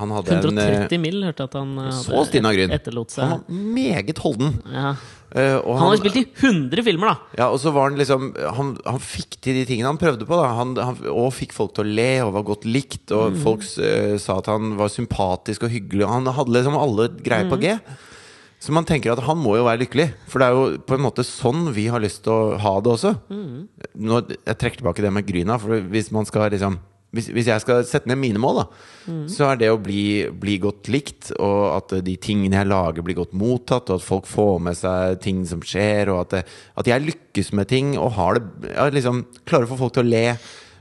Han 0.00 0.14
hadde 0.16 0.38
en 0.38 0.56
eh, 0.56 0.70
130 0.88 1.02
mill. 1.02 1.18
hørte 1.26 1.44
jeg 1.44 1.50
at 1.50 1.56
han 1.58 1.74
eh, 1.82 1.90
Så 1.98 2.22
Stina 2.30 2.54
Gryn. 2.56 2.72
etterlot 2.72 3.12
Han 3.20 3.34
var 3.34 3.60
meget 3.76 4.22
holden. 4.24 4.54
Ja. 4.72 4.94
Eh, 5.32 5.56
og 5.56 5.78
Han 5.80 5.88
har 5.88 6.00
spilt 6.00 6.18
i 6.20 6.24
100 6.28 6.84
filmer, 6.84 7.12
da! 7.12 7.38
Ja, 7.40 7.48
og 7.48 7.58
så 7.62 7.72
var 7.72 7.88
han 7.88 7.96
liksom 7.96 8.34
Han, 8.52 8.74
han 8.84 9.00
fikk 9.00 9.38
til 9.40 9.56
de 9.56 9.64
tingene 9.68 9.88
han 9.88 10.00
prøvde 10.00 10.28
på. 10.28 10.36
Da. 10.38 10.52
Han, 10.58 10.74
han, 10.76 11.00
og 11.08 11.32
fikk 11.36 11.56
folk 11.56 11.72
til 11.76 11.86
å 11.86 11.96
le 12.00 12.10
og 12.26 12.34
var 12.36 12.48
godt 12.52 12.68
likt. 12.68 13.06
Og 13.16 13.38
folk 13.42 13.64
uh, 13.80 14.16
sa 14.20 14.38
at 14.42 14.50
han 14.52 14.76
var 14.80 14.92
sympatisk 14.92 15.66
og 15.66 15.72
hyggelig. 15.72 16.08
Han 16.10 16.28
hadde 16.28 16.56
liksom 16.58 16.78
alle 16.78 17.08
greier 17.24 17.48
på 17.50 17.60
G. 17.62 17.76
Så 18.62 18.70
man 18.76 18.86
tenker 18.86 19.10
at 19.10 19.24
han 19.26 19.40
må 19.40 19.56
jo 19.58 19.66
være 19.66 19.82
lykkelig. 19.82 20.08
For 20.30 20.38
det 20.38 20.48
er 20.48 20.58
jo 20.58 20.82
på 20.86 20.94
en 20.94 21.02
måte 21.02 21.24
sånn 21.26 21.64
vi 21.74 21.88
har 21.90 22.02
lyst 22.02 22.22
til 22.28 22.34
å 22.36 22.60
ha 22.62 22.76
det 22.78 22.92
også. 22.92 23.16
Nå, 23.32 24.20
jeg 24.36 24.58
trekker 24.60 24.82
tilbake 24.84 25.02
det 25.02 25.10
med 25.16 25.26
Gryna. 25.26 25.56
For 25.58 25.82
hvis 25.90 26.12
man 26.14 26.28
skal 26.28 26.52
liksom 26.52 26.78
hvis, 27.12 27.28
hvis 27.34 27.48
jeg 27.50 27.60
skal 27.60 27.82
sette 27.84 28.08
ned 28.08 28.16
mine 28.20 28.40
mål, 28.40 28.62
da, 28.62 28.64
så 29.28 29.50
er 29.50 29.58
det 29.60 29.68
å 29.72 29.78
bli, 29.82 30.02
bli 30.40 30.54
godt 30.62 30.88
likt, 30.92 31.32
og 31.36 31.60
at 31.76 31.94
de 32.06 32.14
tingene 32.22 32.56
jeg 32.60 32.70
lager, 32.70 33.04
blir 33.04 33.18
godt 33.18 33.34
mottatt, 33.36 33.90
og 33.92 34.00
at 34.00 34.06
folk 34.06 34.28
får 34.30 34.60
med 34.64 34.78
seg 34.78 35.20
ting 35.24 35.42
som 35.48 35.60
skjer, 35.60 36.08
og 36.14 36.22
at, 36.24 36.36
det, 36.38 36.42
at 36.80 36.88
jeg 36.88 37.04
lykkes 37.10 37.52
med 37.58 37.68
ting 37.72 37.94
og 38.00 38.14
har 38.16 38.38
det 38.40 38.72
ja, 38.72 38.88
liksom, 38.94 39.24
Klarer 39.44 39.68
å 39.68 39.72
få 39.74 39.80
folk 39.84 39.96
til 39.98 40.06
å 40.06 40.12
le. 40.12 40.24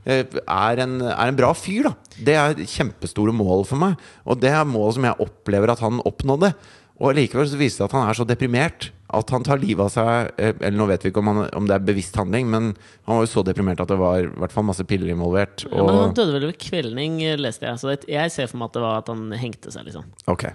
eh, 0.05 0.23
Er 0.47 0.83
en, 0.85 0.99
er 1.01 1.27
en 1.27 1.39
bra 1.39 1.51
fyr, 1.57 1.89
da. 1.89 1.95
Det 2.21 2.35
er 2.37 2.61
kjempestore 2.63 3.33
mål 3.35 3.65
for 3.69 3.81
meg. 3.81 3.99
Og 4.25 4.39
det 4.41 4.53
er 4.53 4.67
mål 4.69 4.95
som 4.95 5.07
jeg 5.09 5.19
opplever 5.27 5.73
at 5.73 5.83
han 5.83 5.99
oppnådde. 6.07 6.53
Og 7.01 7.15
likevel 7.17 7.47
så 7.49 7.57
viser 7.59 7.81
det 7.81 7.89
at 7.89 7.97
han 7.97 8.09
er 8.09 8.17
så 8.17 8.27
deprimert 8.29 8.91
at 9.11 9.33
han 9.33 9.43
tar 9.43 9.59
livet 9.59 9.83
av 9.83 9.91
seg 9.91 10.39
eh, 10.39 10.53
Eller 10.61 10.77
nå 10.77 10.87
vet 10.91 11.03
vi 11.03 11.11
ikke 11.11 11.21
om, 11.23 11.31
han, 11.33 11.43
om 11.57 11.67
det 11.67 11.75
er 11.75 11.85
bevisst 11.91 12.15
handling, 12.19 12.47
men 12.51 12.71
han 13.09 13.17
var 13.17 13.25
jo 13.25 13.31
så 13.33 13.43
deprimert 13.47 13.83
at 13.83 13.91
det 13.91 13.99
var 13.99 14.23
i 14.23 14.29
hvert 14.29 14.55
fall 14.55 14.67
masse 14.67 14.85
piller 14.87 15.11
involvert. 15.11 15.65
Ja, 15.67 15.83
men 15.83 15.99
han 15.99 16.15
døde 16.17 16.35
vel 16.37 16.47
ved 16.51 16.59
kvelning, 16.61 17.19
eh, 17.25 17.39
leste 17.39 17.67
jeg. 17.67 17.81
Så 17.81 17.95
jeg 18.07 18.33
ser 18.33 18.51
for 18.51 18.61
meg 18.61 18.71
at 18.71 18.77
det 18.77 18.85
var 18.85 19.03
at 19.03 19.11
han 19.11 19.27
hengte 19.35 19.73
seg, 19.73 19.89
liksom. 19.89 20.07
ok 20.31 20.47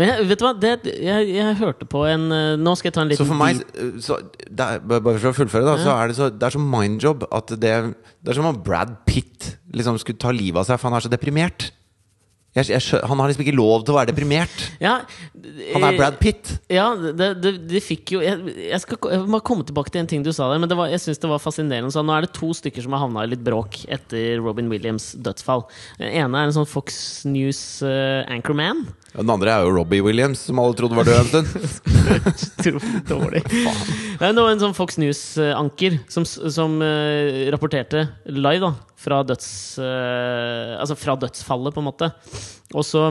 Men 0.00 0.10
jeg, 0.10 0.28
vet 0.30 0.40
du 0.40 0.46
hva, 0.46 0.54
det, 0.64 0.72
jeg, 1.04 1.28
jeg 1.34 1.58
hørte 1.60 1.86
på 1.90 2.06
en 2.08 2.26
eh, 2.34 2.54
Nå 2.60 2.74
skal 2.78 2.90
jeg 2.90 2.96
ta 2.96 3.04
en 3.04 3.12
Så 3.12 3.18
liten 3.18 3.30
for 3.30 3.42
meg 3.42 3.60
så, 4.02 4.18
er, 4.48 4.80
Bare 4.80 5.18
for 5.18 5.30
å 5.30 5.36
fullføre, 5.36 5.66
da, 5.68 5.76
så 5.82 5.94
er 5.98 6.10
det 6.10 6.18
så, 6.18 6.30
det 6.32 6.48
er 6.48 6.56
så 6.56 6.62
mindjob 6.62 7.28
at 7.28 7.54
det, 7.58 7.76
det 8.24 8.32
er 8.32 8.40
som 8.40 8.48
om 8.50 8.62
Brad 8.64 8.96
Pitt 9.08 9.54
liksom 9.74 9.98
skulle 10.00 10.22
ta 10.22 10.30
livet 10.34 10.62
av 10.62 10.68
seg, 10.70 10.78
for 10.78 10.88
han 10.88 10.96
er 11.00 11.04
så 11.04 11.10
deprimert. 11.10 11.72
Jeg, 12.54 12.68
jeg, 12.70 13.00
Han 13.10 13.18
har 13.18 13.30
liksom 13.30 13.44
ikke 13.44 13.56
lov 13.56 13.82
til 13.82 13.94
å 13.94 13.98
være 13.98 14.12
deprimert. 14.12 14.66
Ja, 14.82 15.00
Han 15.74 15.86
er 15.86 15.98
Brad 15.98 16.18
Pitt. 16.20 16.52
Ja, 16.70 16.86
det, 16.94 17.30
det, 17.42 17.54
det 17.70 17.82
fikk 17.82 18.14
jo 18.14 18.22
jeg, 18.24 18.54
jeg, 18.68 18.80
skal, 18.84 19.00
jeg 19.10 19.24
må 19.30 19.42
komme 19.44 19.66
tilbake 19.66 19.90
til 19.94 20.04
en 20.04 20.10
ting 20.10 20.24
du 20.24 20.30
sa 20.32 20.48
der, 20.52 20.62
men 20.62 20.70
det 20.70 20.78
var, 20.78 20.92
jeg 20.92 21.02
synes 21.02 21.22
det 21.22 21.30
var 21.30 21.42
fascinerende. 21.42 21.92
Så 21.94 22.04
nå 22.06 22.14
er 22.14 22.26
det 22.26 22.34
to 22.36 22.52
stykker 22.54 22.84
som 22.84 22.94
har 22.94 23.04
havna 23.06 23.26
i 23.26 23.32
litt 23.34 23.42
bråk 23.44 23.82
etter 23.92 24.38
Robin 24.44 24.70
Williams' 24.72 25.12
dødsfall. 25.18 25.66
Den 25.98 26.14
ene 26.14 26.44
er 26.44 26.50
en 26.50 26.56
sånn 26.56 26.70
Fox 26.70 27.24
News 27.28 27.64
uh, 27.82 28.22
anchorman. 28.30 28.86
Den 29.14 29.30
andre 29.30 29.52
er 29.52 29.62
jo 29.62 29.74
Robbie 29.76 30.02
Williams, 30.02 30.40
som 30.42 30.58
alle 30.58 30.74
trodde 30.74 30.96
var 30.98 31.06
død 31.06 31.20
en 31.22 31.28
stund. 32.34 32.80
Dårlig. 33.12 33.44
Det 34.18 34.32
var 34.34 34.50
en 34.50 34.62
sånn 34.62 34.74
Fox 34.74 34.98
News-anker 34.98 36.00
som, 36.10 36.26
som 36.26 36.80
uh, 36.82 37.46
rapporterte 37.54 38.08
live 38.26 38.64
da 38.64 38.72
fra, 38.98 39.20
døds, 39.26 39.46
uh, 39.78 40.80
altså 40.80 40.96
fra 40.98 41.14
dødsfallet, 41.22 41.76
på 41.76 41.82
en 41.82 41.88
måte. 41.92 42.10
Og 42.74 42.82
så 42.86 43.06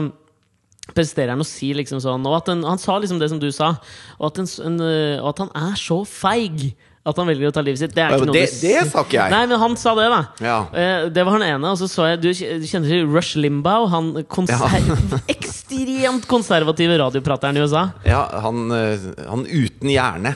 presterer 0.92 1.32
han 1.32 1.40
å 1.40 1.48
si 1.48 1.70
liksom 1.72 2.02
sånn 2.04 2.26
og 2.28 2.36
at 2.42 2.50
en, 2.52 2.64
Han 2.68 2.80
sa 2.80 2.98
liksom 3.00 3.20
det 3.22 3.30
som 3.32 3.40
du 3.40 3.48
sa, 3.54 3.74
og 4.18 4.26
at, 4.28 4.42
en, 4.42 4.50
en, 4.68 4.80
eh, 4.84 5.22
og 5.22 5.30
at 5.30 5.46
han 5.46 5.54
er 5.70 5.78
så 5.80 6.02
feig 6.04 6.74
at 7.04 7.18
han 7.20 7.28
velger 7.28 7.50
å 7.50 7.52
ta 7.52 7.60
livet 7.64 7.82
sitt. 7.82 7.92
Det 7.92 8.00
er 8.00 8.14
ikke 8.16 8.30
noe 8.30 8.36
det, 8.36 8.46
det 8.62 8.86
sa 8.88 9.02
ikke 9.04 9.18
jeg. 9.18 9.32
Nei, 9.34 9.42
men 9.50 9.60
han 9.60 9.74
sa 9.76 9.92
det, 9.98 10.06
da. 10.08 10.20
Ja. 10.40 10.56
Eh, 10.72 11.08
det 11.12 11.24
var 11.26 11.36
han 11.36 11.44
ene. 11.44 11.74
Og 11.74 11.76
så 11.76 11.88
så 11.90 12.06
jeg 12.08 12.22
Du 12.24 12.30
kjenner 12.32 12.88
til 12.88 13.04
Rush 13.12 13.36
Limbaugh? 13.36 13.90
Han 13.92 14.08
konser 14.32 14.64
ekstremt 15.34 16.24
konservative 16.30 16.96
radioprateren 17.02 17.60
i 17.60 17.64
USA. 17.66 17.90
Ja, 18.08 18.24
han, 18.46 18.64
eh, 18.72 19.04
han 19.28 19.44
uten 19.44 19.92
hjerne. 19.92 20.32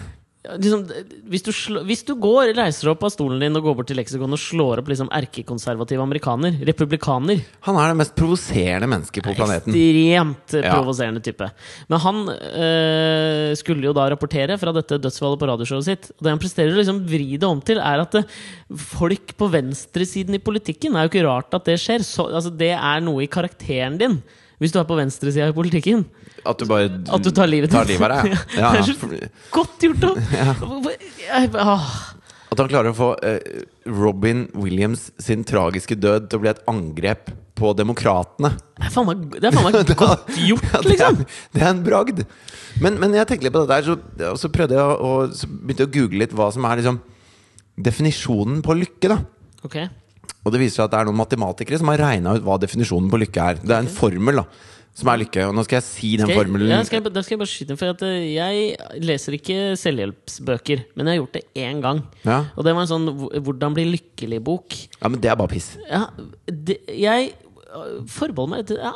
Ja, 0.49 0.57
Liksom, 0.57 0.85
hvis, 1.29 1.43
du 1.45 1.51
slå, 1.53 1.83
hvis 1.85 2.03
du 2.09 2.15
går, 2.19 2.55
reiser 2.57 2.89
opp 2.93 3.03
av 3.05 3.13
stolen 3.13 3.41
din 3.43 3.57
og 3.59 3.67
går 3.67 3.75
bort 3.79 3.89
til 3.91 3.99
leksikon 4.01 4.33
og 4.33 4.41
slår 4.41 4.81
opp 4.83 4.89
liksom 4.89 5.11
erkekonservativ 5.13 6.01
amerikaner, 6.01 6.57
republikaner 6.69 7.43
Han 7.67 7.77
er 7.77 7.93
det 7.93 7.99
mest 8.01 8.15
provoserende 8.17 8.89
mennesket 8.89 9.27
på 9.27 9.35
planeten. 9.37 9.77
Ekstremt 9.77 10.57
Ja. 10.59 10.73
provoserende 10.73 11.21
type. 11.25 11.51
Men 11.89 12.01
han 12.01 12.23
øh, 12.33 13.53
skulle 13.61 13.85
jo 13.85 13.93
da 13.97 14.09
rapportere 14.11 14.59
fra 14.59 14.73
dette 14.73 14.99
dødsfallet 14.99 15.39
på 15.39 15.51
radioshowet 15.51 15.85
sitt. 15.85 16.11
Og 16.17 16.25
det 16.25 16.35
han 16.35 16.43
presterer 16.43 16.73
å 16.73 16.81
liksom 16.81 17.05
vri 17.09 17.37
det 17.37 17.49
om 17.49 17.61
til, 17.61 17.79
er 17.79 18.05
at 18.05 18.17
det, 18.17 18.25
folk 18.97 19.37
på 19.37 19.51
venstresiden 19.53 20.35
i 20.37 20.43
politikken 20.43 20.93
Det 20.95 21.01
er 21.01 21.09
jo 21.09 21.13
ikke 21.13 21.29
rart 21.29 21.55
at 21.57 21.69
det 21.69 21.79
skjer. 21.83 22.05
Så, 22.07 22.29
altså, 22.33 22.51
det 22.55 22.73
er 22.75 23.05
noe 23.05 23.25
i 23.25 23.31
karakteren 23.31 23.99
din. 24.01 24.21
Hvis 24.59 24.75
du 24.75 24.81
er 24.81 24.87
på 24.89 24.97
venstresida 24.99 25.49
i 25.51 25.55
politikken. 25.55 26.05
At 26.49 26.59
du 26.59 26.67
bare 26.71 26.91
At 26.91 27.25
du 27.25 27.31
tar 27.35 27.51
livet 27.51 27.71
tar 27.71 27.87
livet 27.89 28.11
av 28.11 28.27
deg. 28.27 28.39
Ja. 28.59 28.73
Det 28.75 28.81
er 28.81 28.87
så 28.89 29.11
godt 29.55 29.85
gjort! 29.87 30.07
Jeg, 31.29 31.51
ah. 31.55 31.91
At 32.49 32.63
han 32.63 32.71
klarer 32.71 32.91
å 32.91 32.97
få 32.97 33.11
eh, 33.27 33.67
Robin 33.93 34.47
Williams 34.57 35.11
sin 35.21 35.45
tragiske 35.47 35.99
død 36.01 36.31
til 36.31 36.41
å 36.41 36.43
bli 36.43 36.51
et 36.51 36.63
angrep 36.71 37.31
på 37.59 37.73
demokratene. 37.77 38.55
Det 38.79 38.89
er 38.89 38.95
faen 38.95 39.09
meg, 39.09 39.25
er 39.39 39.55
faen 39.55 39.67
meg 39.67 39.93
godt 40.03 40.33
gjort, 40.47 40.67
Ja, 40.73 40.81
det, 40.81 40.95
liksom! 40.95 41.21
er, 41.23 41.39
det 41.55 41.63
er 41.63 41.71
en 41.71 41.85
bragd. 41.85 42.25
Men, 42.83 42.99
men 43.03 43.15
jeg 43.19 43.29
tenkte 43.29 43.49
litt 43.49 43.55
på 43.55 43.65
det 43.67 43.75
der, 43.75 43.87
så, 43.87 44.35
så 44.41 44.51
prøvde 44.55 44.79
jeg 44.79 44.99
å, 45.11 45.13
begynte 45.67 45.89
å 45.89 45.93
google 45.99 46.23
litt 46.25 46.35
hva 46.39 46.49
som 46.55 46.67
er 46.69 46.81
liksom 46.81 47.01
definisjonen 47.89 48.63
på 48.65 48.79
lykke. 48.79 49.13
da 49.13 49.21
Ok, 49.67 49.77
Og 50.45 50.55
det 50.55 50.63
viser 50.63 50.81
seg 50.81 50.89
at 50.89 50.95
det 50.95 51.01
er 51.03 51.09
noen 51.11 51.21
matematikere 51.21 51.81
som 51.81 51.91
har 51.93 52.01
regna 52.01 52.37
ut 52.39 52.45
hva 52.47 52.59
definisjonen 52.63 53.11
på 53.13 53.21
lykke 53.25 53.47
er. 53.53 53.63
Det 53.63 53.75
er 53.75 53.85
en 53.85 53.93
formel 53.93 54.43
da 54.43 54.49
som 54.99 55.11
er 55.13 55.21
lykke. 55.23 55.47
Og 55.49 55.55
nå 55.55 55.65
skal 55.67 55.79
jeg 55.79 55.87
si 55.87 56.13
den 56.19 56.27
Skal 56.27 56.35
jeg, 56.35 56.41
formelen. 56.43 56.71
ja, 56.73 56.79
skal 56.87 56.99
jeg, 57.01 57.13
da 57.15 57.23
skal 57.23 57.37
jeg 57.37 57.43
bare 57.43 57.53
skyte 57.53 57.75
inn, 57.75 57.81
for 57.81 57.93
at 57.95 58.05
eh, 58.07 58.17
jeg 58.35 59.03
leser 59.07 59.37
ikke 59.39 59.59
selvhjelpsbøker. 59.79 60.87
Men 60.99 61.11
jeg 61.11 61.15
har 61.15 61.21
gjort 61.23 61.37
det 61.39 61.45
én 61.67 61.83
gang. 61.85 62.01
Ja. 62.25 62.39
Og 62.57 62.67
det 62.67 62.75
var 62.75 62.83
en 62.87 62.91
sånn 62.91 63.11
'Hvordan 63.29 63.77
bli 63.77 63.85
lykkelig'-bok. 63.95 64.79
ja, 65.03 65.09
men 65.09 65.21
det 65.21 65.31
er 65.31 65.37
bare 65.39 65.55
piss. 65.55 65.77
Ja, 65.87 66.09
det, 66.47 66.81
jeg 66.89 67.35
forbeholder 68.09 68.49
meg 68.49 68.71
ja, 68.73 68.93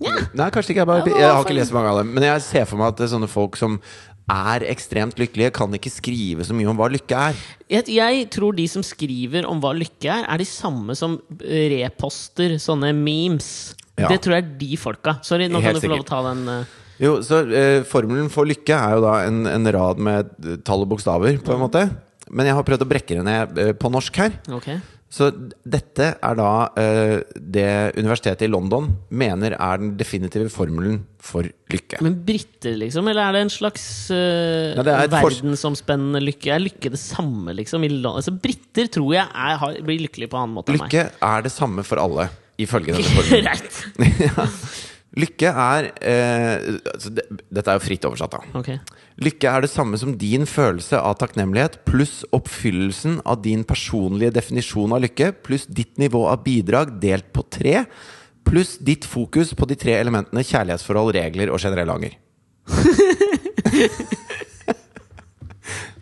ja. 0.00 0.12
Nei, 0.38 0.46
kanskje 0.54 0.72
ikke. 0.72 0.84
Jeg, 0.84 0.86
bare, 0.86 1.10
jeg 1.10 1.26
har 1.26 1.42
ikke 1.42 1.58
lest 1.58 1.74
mange 1.74 1.90
av 1.90 1.98
dem. 1.98 2.12
Men 2.14 2.22
jeg 2.22 2.42
ser 2.46 2.64
for 2.70 2.78
meg 2.78 2.92
at 2.92 3.00
det 3.00 3.08
er 3.08 3.14
sånne 3.16 3.28
folk 3.30 3.58
som 3.58 3.80
er 4.30 4.64
ekstremt 4.70 5.18
lykkelige, 5.20 5.52
kan 5.56 5.72
ikke 5.76 5.90
skrive 5.92 6.46
så 6.46 6.54
mye 6.56 6.70
om 6.70 6.78
hva 6.78 6.88
lykke 6.92 7.22
er. 7.30 7.40
Jeg, 7.72 8.28
tror 8.32 8.54
de 8.56 8.66
som 8.70 8.84
skriver 8.86 9.48
om 9.48 9.60
hva 9.62 9.72
lykke 9.76 10.12
er, 10.12 10.28
er 10.30 10.42
de 10.42 10.46
samme 10.48 10.96
som 10.98 11.18
reposter 11.42 12.56
sånne 12.62 12.92
memes. 12.96 13.74
Ja. 13.98 14.08
Det 14.08 14.22
tror 14.24 14.38
jeg 14.38 14.46
er 14.46 14.54
de 14.62 14.78
folka. 14.80 15.18
Sorry, 15.26 15.50
nå 15.50 15.60
Helt 15.60 15.76
kan 15.76 15.80
du 15.80 15.86
få 15.86 15.92
lov 15.92 16.06
å 16.06 16.08
ta 16.08 16.22
den. 16.30 16.46
Uh... 16.48 16.78
Jo, 17.02 17.16
så 17.26 17.42
uh, 17.48 17.82
Formelen 17.88 18.30
for 18.32 18.48
lykke 18.48 18.78
er 18.78 18.96
jo 18.96 19.04
da 19.04 19.18
en, 19.26 19.44
en 19.50 19.74
rad 19.74 20.00
med 20.00 20.32
tall 20.66 20.86
og 20.86 20.94
bokstaver, 20.94 21.42
på 21.42 21.54
en 21.56 21.62
måte. 21.64 21.86
Men 22.32 22.48
jeg 22.48 22.56
har 22.56 22.66
prøvd 22.66 22.86
å 22.86 22.88
brekke 22.88 23.18
det 23.18 23.24
ned 23.26 23.58
eh, 23.60 23.72
på 23.76 23.90
norsk 23.92 24.22
her. 24.22 24.36
ok 24.54 24.68
Så 25.12 25.28
dette 25.68 26.06
er 26.16 26.36
da 26.38 26.50
uh, 26.72 27.18
det 27.36 27.68
universitetet 27.98 28.46
i 28.46 28.50
London 28.50 28.88
mener 29.12 29.52
er 29.58 29.80
den 29.82 29.90
definitive 29.98 30.48
formelen 30.52 31.02
for 31.22 31.44
lykke. 31.72 32.00
Men 32.04 32.16
briter, 32.24 32.78
liksom? 32.80 33.10
Eller 33.12 33.26
er 33.26 33.36
det 33.36 33.42
en 33.44 33.52
slags 33.52 33.84
uh, 34.08 34.72
Ja, 34.72 34.86
er 34.86 35.12
verdensomspennende 35.12 36.22
lykke? 36.24 36.54
Er 36.54 36.64
lykke 36.64 36.94
det 36.94 37.00
samme, 37.02 37.52
liksom? 37.58 37.84
I 37.84 37.92
altså, 38.00 38.32
briter 38.32 38.88
tror 38.92 39.12
jeg 39.18 39.26
er, 39.28 39.58
har, 39.60 39.76
blir 39.84 40.00
lykkelige 40.06 40.32
på 40.32 40.40
en 40.40 40.46
annen 40.46 40.56
måte 40.62 40.78
Lykke 40.78 41.10
er 41.12 41.44
det 41.44 41.52
samme 41.52 41.84
for 41.84 42.00
alle, 42.00 42.30
ifølge 42.62 42.96
denne 42.96 43.12
formelen. 43.18 43.52
Greit. 43.52 44.88
Lykke 45.12 45.50
er 45.50 45.90
eh, 46.00 46.78
altså 46.88 47.10
det, 47.12 47.26
Dette 47.52 47.68
er 47.68 47.76
jo 47.76 47.84
fritt 47.84 48.06
oversatt, 48.08 48.32
da. 48.32 48.60
Okay. 48.62 48.78
Lykke 49.20 49.50
er 49.50 49.64
det 49.64 49.70
samme 49.72 49.98
som 50.00 50.14
din 50.16 50.46
følelse 50.48 50.96
av 50.96 51.18
takknemlighet 51.20 51.82
pluss 51.88 52.22
oppfyllelsen 52.32 53.20
av 53.28 53.42
din 53.44 53.66
personlige 53.68 54.32
definisjon 54.38 54.94
av 54.96 55.04
lykke 55.04 55.34
pluss 55.44 55.68
ditt 55.68 56.00
nivå 56.00 56.24
av 56.30 56.40
bidrag 56.46 56.96
delt 57.02 57.28
på 57.36 57.44
tre 57.52 57.84
pluss 58.48 58.78
ditt 58.80 59.04
fokus 59.06 59.52
på 59.54 59.68
de 59.70 59.76
tre 59.78 59.94
elementene 60.00 60.42
kjærlighetsforhold, 60.42 61.12
regler 61.14 61.52
og 61.52 61.60
generell 61.62 61.92
anger. 61.92 62.16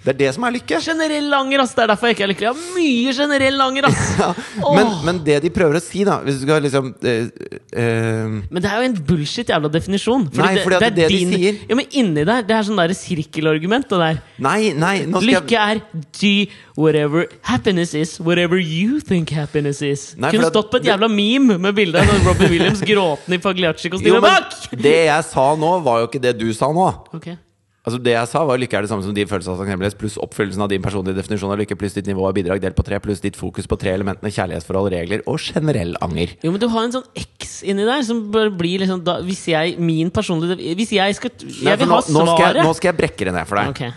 Det 0.01 0.15
er 0.15 0.17
det 0.17 0.29
som 0.33 0.45
er 0.49 0.55
lykke. 0.55 0.79
Generell 0.81 1.35
anger, 1.37 1.61
ass! 1.61 1.75
Det 1.77 1.83
er 1.85 1.91
derfor 1.93 2.09
jeg 2.09 2.17
ikke 2.17 2.25
er 2.25 2.31
lykkelig. 2.31 2.47
Jeg 2.47 2.57
har 2.57 2.77
mye 2.77 3.13
generell 3.19 3.65
anger, 3.67 3.89
ass! 3.91 4.07
Men, 4.61 4.87
oh. 4.87 5.01
men 5.05 5.19
det 5.25 5.37
de 5.45 5.51
prøver 5.53 5.77
å 5.79 5.81
si, 5.83 6.03
da 6.07 6.19
Hvis 6.25 6.41
du 6.41 6.45
skal 6.45 6.61
liksom 6.65 6.91
eh, 7.07 7.29
eh, 7.73 8.33
Men 8.53 8.63
det 8.63 8.69
er 8.69 8.83
jo 8.83 8.89
en 8.91 8.97
bullshit 9.09 9.51
jævla 9.53 9.71
definisjon. 9.73 10.27
Nei, 10.37 10.51
fordi 10.65 10.79
det, 10.85 10.91
det 10.99 11.09
de 11.13 11.19
sier- 11.31 11.59
Ja, 11.69 11.77
men 11.79 11.89
inni 11.97 12.25
der, 12.29 12.45
det 12.47 12.57
er 12.57 12.67
sånn 12.69 12.81
der 12.81 12.95
sirkelargument. 12.97 13.89
Det 13.91 14.01
der. 14.01 14.21
Nei, 14.43 14.73
nei, 14.77 14.95
jeg 15.03 15.25
Lykke 15.31 15.65
er 15.75 15.83
do 16.21 16.33
whatever 16.81 17.27
happiness 17.49 17.95
is, 17.95 18.17
whatever 18.21 18.61
you 18.61 19.01
think 19.05 19.33
happiness 19.37 19.83
is. 19.85 20.15
Nei, 20.17 20.33
Kunne 20.35 20.49
stått 20.53 20.73
på 20.73 20.81
et 20.81 20.87
det- 20.87 20.95
jævla 20.95 21.11
meme 21.13 21.59
med 21.61 21.77
bilde 21.77 22.01
av 22.01 22.27
Robin 22.29 22.51
Williams 22.55 22.81
gråtende 22.81 23.37
i 23.37 23.41
Jo, 23.41 23.45
Pagliacci-kostyme 23.49 24.25
bak! 24.25 24.57
det 24.81 24.97
jeg 25.11 25.29
sa 25.29 25.51
nå, 25.61 25.77
var 25.85 26.03
jo 26.05 26.11
ikke 26.11 26.25
det 26.25 26.37
du 26.41 26.49
sa 26.57 26.73
nå. 26.73 26.89
Ok. 27.17 27.33
Altså 27.81 27.97
Det 28.05 28.12
jeg 28.12 28.29
sa, 28.29 28.43
var 28.45 28.61
lykke 28.61 28.77
er 28.77 28.85
det 28.85 28.90
samme 28.90 29.05
som 29.07 29.14
din 29.16 29.29
følelse 29.29 29.55
av 29.55 29.61
takknemlighet 29.62 29.97
pluss 30.01 30.19
oppfyllelsen 30.21 30.61
av 30.61 30.69
din 30.69 30.83
personlige 30.85 31.16
definisjon 31.16 31.53
av 31.55 31.62
lykke 31.62 31.79
pluss 31.81 31.95
ditt 31.97 32.11
nivå 32.11 32.27
av 32.29 32.35
bidrag 32.37 32.61
delt 32.61 32.77
på 32.77 32.85
tre 32.85 32.99
pluss 33.01 33.23
ditt 33.25 33.38
fokus 33.40 33.69
på 33.71 33.79
tre 33.81 33.95
elementene 33.97 34.29
kjærlighetsforhold, 34.37 34.90
regler 34.93 35.23
og 35.25 35.40
generell 35.40 35.95
anger. 36.05 36.35
Jo, 36.45 36.53
men 36.53 36.61
du 36.61 36.69
har 36.69 36.85
en 36.85 36.93
sånn 36.99 37.07
X 37.16 37.62
inni 37.64 37.87
der 37.88 38.05
som 38.05 38.27
bør 38.35 38.53
bli 38.57 38.75
liksom 38.83 39.01
da, 39.05 39.19
Hvis 39.25 39.43
jeg 39.49 39.75
Min 39.81 40.09
personlige 40.12 40.57
Hvis 40.77 40.93
jeg 40.97 41.16
skal 41.16 41.33
Jeg 41.40 41.81
vil 41.81 41.88
nå, 41.88 41.97
ha 41.97 42.01
nå, 42.01 42.05
skal 42.05 42.21
jeg, 42.21 42.37
svaret! 42.37 42.61
nå 42.64 42.75
skal 42.77 42.90
jeg 42.90 42.99
brekke 43.01 43.29
det 43.29 43.35
ned 43.37 43.49
for 43.49 43.61
deg. 43.61 43.73
Okay. 43.73 43.90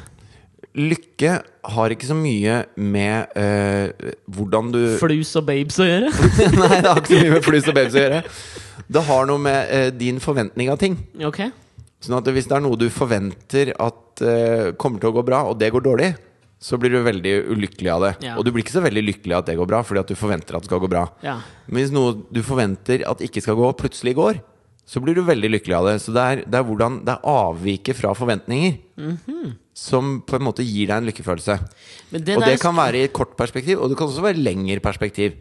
Lykke 0.73 1.33
har 1.75 1.93
ikke 1.93 2.07
så 2.09 2.15
mye 2.17 2.55
med 2.81 3.35
eh, 3.39 4.13
hvordan 4.35 4.71
du 4.73 4.79
Flus 4.99 5.35
og 5.39 5.45
babes 5.47 5.79
å 5.83 5.87
gjøre? 5.87 6.13
Nei, 6.61 6.71
det 6.79 6.87
har 6.87 7.03
ikke 7.03 7.11
så 7.13 7.19
mye 7.19 7.35
med 7.35 7.45
flus 7.45 7.67
og 7.67 7.77
babes 7.77 7.99
å 7.99 8.05
gjøre. 8.05 8.23
Det 8.97 9.03
har 9.11 9.27
noe 9.29 9.43
med 9.43 9.75
eh, 9.75 9.91
din 9.95 10.23
forventning 10.23 10.71
av 10.73 10.79
ting. 10.81 10.97
Ok. 11.23 11.43
Sånn 12.03 12.17
at 12.19 12.27
hvis 12.35 12.49
det 12.51 12.57
er 12.57 12.63
noe 12.65 12.75
du 12.79 12.89
forventer 12.91 13.71
at 13.79 14.23
uh, 14.27 14.71
kommer 14.79 14.99
til 14.99 15.11
å 15.13 15.15
gå 15.15 15.23
bra, 15.25 15.43
og 15.47 15.57
det 15.61 15.71
går 15.71 15.85
dårlig, 15.85 16.09
så 16.63 16.77
blir 16.79 16.93
du 16.95 17.01
veldig 17.03 17.31
ulykkelig 17.51 17.89
av 17.91 18.03
det. 18.05 18.11
Ja. 18.23 18.37
Og 18.39 18.45
du 18.47 18.51
blir 18.51 18.63
ikke 18.63 18.75
så 18.77 18.83
veldig 18.83 19.03
lykkelig 19.03 19.35
av 19.35 19.41
at 19.43 19.49
det 19.51 19.57
går 19.59 19.67
bra, 19.71 19.81
fordi 19.83 19.99
at 20.03 20.11
du 20.11 20.15
forventer 20.19 20.55
at 20.55 20.63
det 20.63 20.69
skal 20.71 20.79
gå 20.83 20.89
bra. 20.91 21.05
Ja. 21.23 21.37
Men 21.67 21.81
hvis 21.81 21.91
noe 21.95 22.13
du 22.31 22.39
forventer 22.43 23.03
at 23.07 23.23
ikke 23.23 23.43
skal 23.43 23.57
gå, 23.59 23.71
plutselig 23.79 24.13
går, 24.19 24.39
så 24.87 24.99
blir 25.03 25.15
du 25.15 25.23
veldig 25.23 25.49
lykkelig 25.57 25.75
av 25.79 25.85
det. 25.89 25.95
Så 26.03 26.11
det 26.15 26.23
er, 26.23 26.43
det 26.43 26.59
er 26.59 26.65
hvordan 26.67 26.97
Det 27.07 27.13
er 27.15 27.27
avviket 27.31 27.99
fra 27.99 28.11
forventninger 28.15 28.79
Mhm. 28.99 29.53
som 29.73 30.21
på 30.21 30.35
en 30.37 30.43
måte 30.45 30.61
gir 30.63 30.87
deg 30.91 30.97
en 30.99 31.07
lykkefølelse. 31.09 31.55
Og 32.13 32.43
det 32.45 32.59
kan 32.61 32.75
være 32.75 32.99
i 32.99 33.05
et 33.07 33.13
kort 33.15 33.35
perspektiv, 33.35 33.79
og 33.81 33.89
det 33.89 33.97
kan 33.97 34.07
også 34.07 34.21
være 34.21 34.43
lengre 34.43 34.79
perspektiv. 34.83 35.33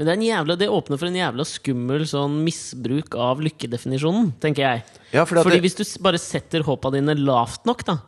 Men 0.00 0.08
det, 0.08 0.14
jævla, 0.24 0.54
det 0.56 0.68
åpner 0.72 0.96
for 0.96 1.10
en 1.10 1.16
jævla 1.18 1.44
skummel 1.44 2.06
sånn 2.08 2.38
misbruk 2.46 3.12
av 3.20 3.42
lykkedefinisjonen, 3.44 4.30
tenker 4.40 4.64
jeg. 4.64 4.84
Ja, 5.12 5.26
fordi 5.28 5.42
Fordi 5.44 5.58
det- 5.60 5.64
hvis 5.66 5.76
du 5.76 5.84
bare 6.02 6.16
setter 6.22 6.64
håpa 6.64 6.90
dine 6.94 7.12
lavt 7.20 7.66
nok, 7.68 7.84
da, 7.84 7.98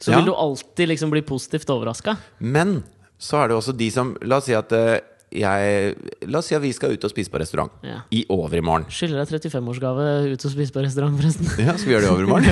så 0.00 0.12
Ja. 0.12 0.16
vil 0.16 0.30
du 0.30 0.32
alltid 0.32 0.88
liksom 0.88 1.10
bli 1.12 1.20
positivt 1.20 1.68
overraska. 1.68 2.16
Men 2.40 2.84
så 3.20 3.44
er 3.44 3.48
det 3.48 3.56
også 3.58 3.76
de 3.76 3.90
som 3.90 4.16
La 4.22 4.36
oss 4.38 4.46
si 4.48 4.54
at 4.54 4.72
eh, 4.72 5.00
jeg 5.32 5.96
La 6.26 6.38
oss 6.38 6.46
si 6.46 6.54
at 6.54 6.62
vi 6.62 6.72
skal 6.72 6.92
ut 6.92 7.04
og 7.04 7.10
spise 7.12 7.28
på 7.28 7.38
restaurant 7.38 7.70
Ja. 7.84 8.00
i 8.10 8.24
overmorgen. 8.30 8.86
Skylder 8.88 9.26
deg 9.26 9.40
35-årsgave 9.52 10.32
ut 10.32 10.44
og 10.44 10.50
spise 10.50 10.72
på 10.72 10.82
restaurant, 10.84 11.20
forresten. 11.20 11.44
Ja, 11.66 11.76
skal 11.76 11.84
vi 11.84 11.94
gjøre 11.96 12.00
det 12.00 12.08
i 12.08 12.16
overmorgen? 12.16 12.46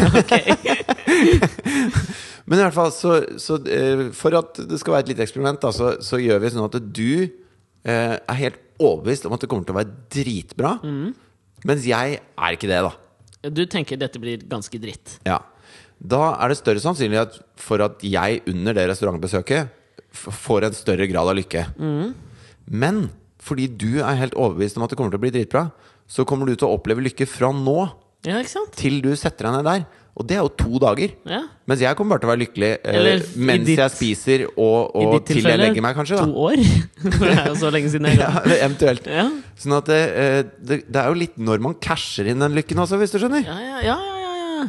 Men 2.47 2.59
i 2.59 2.63
hvert 2.67 2.75
fall, 2.77 2.91
så, 2.93 3.15
så 3.41 3.57
eh, 3.67 4.11
for 4.17 4.37
at 4.37 4.59
det 4.69 4.79
skal 4.83 4.93
være 4.99 5.07
et 5.07 5.13
lite 5.15 5.25
eksperiment, 5.25 5.61
da, 5.63 5.71
så, 5.73 5.95
så 6.05 6.19
gjør 6.21 6.43
vi 6.43 6.51
sånn 6.53 6.67
at 6.69 6.77
du 6.93 7.31
eh, 7.85 8.19
er 8.21 8.37
helt 8.41 8.59
overbevist 8.81 9.27
om 9.29 9.35
at 9.37 9.41
det 9.45 9.49
kommer 9.51 9.65
til 9.69 9.75
å 9.75 9.81
være 9.81 9.95
dritbra. 10.13 10.73
Mens 11.65 11.87
jeg 11.89 12.19
er 12.21 12.57
ikke 12.57 12.69
det, 12.71 12.81
da. 12.85 12.93
Du 13.51 13.63
tenker 13.71 13.97
dette 14.01 14.21
blir 14.21 14.41
ganske 14.49 14.79
dritt. 14.81 15.19
Ja. 15.29 15.39
Da 16.01 16.35
er 16.43 16.51
det 16.53 16.59
større 16.59 16.81
sannsynlighet 16.83 17.39
for 17.61 17.81
at 17.85 18.03
jeg 18.05 18.43
under 18.51 18.75
det 18.77 18.87
restaurantbesøket 18.91 19.69
f- 20.13 20.33
får 20.45 20.67
en 20.69 20.77
større 20.77 21.07
grad 21.09 21.29
av 21.31 21.37
lykke. 21.39 21.67
Men 22.69 23.07
fordi 23.45 23.67
du 23.69 24.01
er 24.03 24.17
helt 24.21 24.37
overbevist 24.41 24.79
om 24.81 24.85
at 24.87 24.93
det 24.93 24.97
kommer 24.99 25.13
til 25.15 25.21
å 25.21 25.25
bli 25.27 25.33
dritbra, 25.35 25.67
så 26.09 26.25
kommer 26.29 26.49
du 26.49 26.55
til 26.57 26.69
å 26.69 26.75
oppleve 26.79 27.05
lykke 27.05 27.27
fra 27.29 27.51
nå 27.57 27.77
Ja, 28.25 28.39
ikke 28.41 28.53
sant? 28.57 28.73
til 28.81 29.01
du 29.05 29.11
setter 29.17 29.49
deg 29.51 29.59
ned 29.59 29.69
der. 29.69 29.85
Og 30.15 30.27
det 30.31 30.37
er 30.37 30.43
jo 30.45 30.51
to 30.55 30.79
dager. 30.79 31.11
Ja. 31.27 31.41
Mens 31.67 31.81
jeg 31.83 31.97
kommer 31.99 32.15
bare 32.15 32.23
til 32.23 32.29
å 32.29 32.33
være 32.35 32.43
lykkelig 32.45 32.69
eh, 32.87 33.25
mens 33.35 33.65
ditt- 33.67 33.81
jeg 33.83 33.91
spiser, 33.91 34.45
og, 34.55 34.93
og 34.95 35.17
til 35.27 35.41
jeg 35.43 35.59
legger 35.59 35.83
meg, 35.83 35.97
kanskje. 35.99 36.21
to 36.23 36.45
år. 36.45 36.61
For 37.03 37.25
det 37.29 37.35
er 37.35 37.49
jo 37.51 37.57
så 37.65 37.73
lenge 37.75 37.91
siden 37.91 38.07
jeg 38.13 38.21
ja, 38.23 38.29
ga. 38.31 38.43
eller 38.47 38.63
Eventuelt. 38.69 39.09
Ja. 39.11 39.25
Sånn 39.59 39.75
at 39.81 39.91
det, 39.91 39.99
eh, 40.15 40.41
det, 40.71 40.79
det 40.87 41.01
er 41.03 41.11
jo 41.11 41.19
litt 41.19 41.35
når 41.43 41.65
man 41.67 41.75
casher 41.83 42.31
inn 42.31 42.39
den 42.45 42.55
lykken 42.55 42.79
også, 42.85 43.01
hvis 43.03 43.11
du 43.17 43.19
skjønner. 43.25 43.43
Ja, 43.49 43.57
ja, 43.59 43.81
ja, 43.89 43.97
ja, 43.99 44.21
ja, 44.23 44.35
ja. 44.61 44.67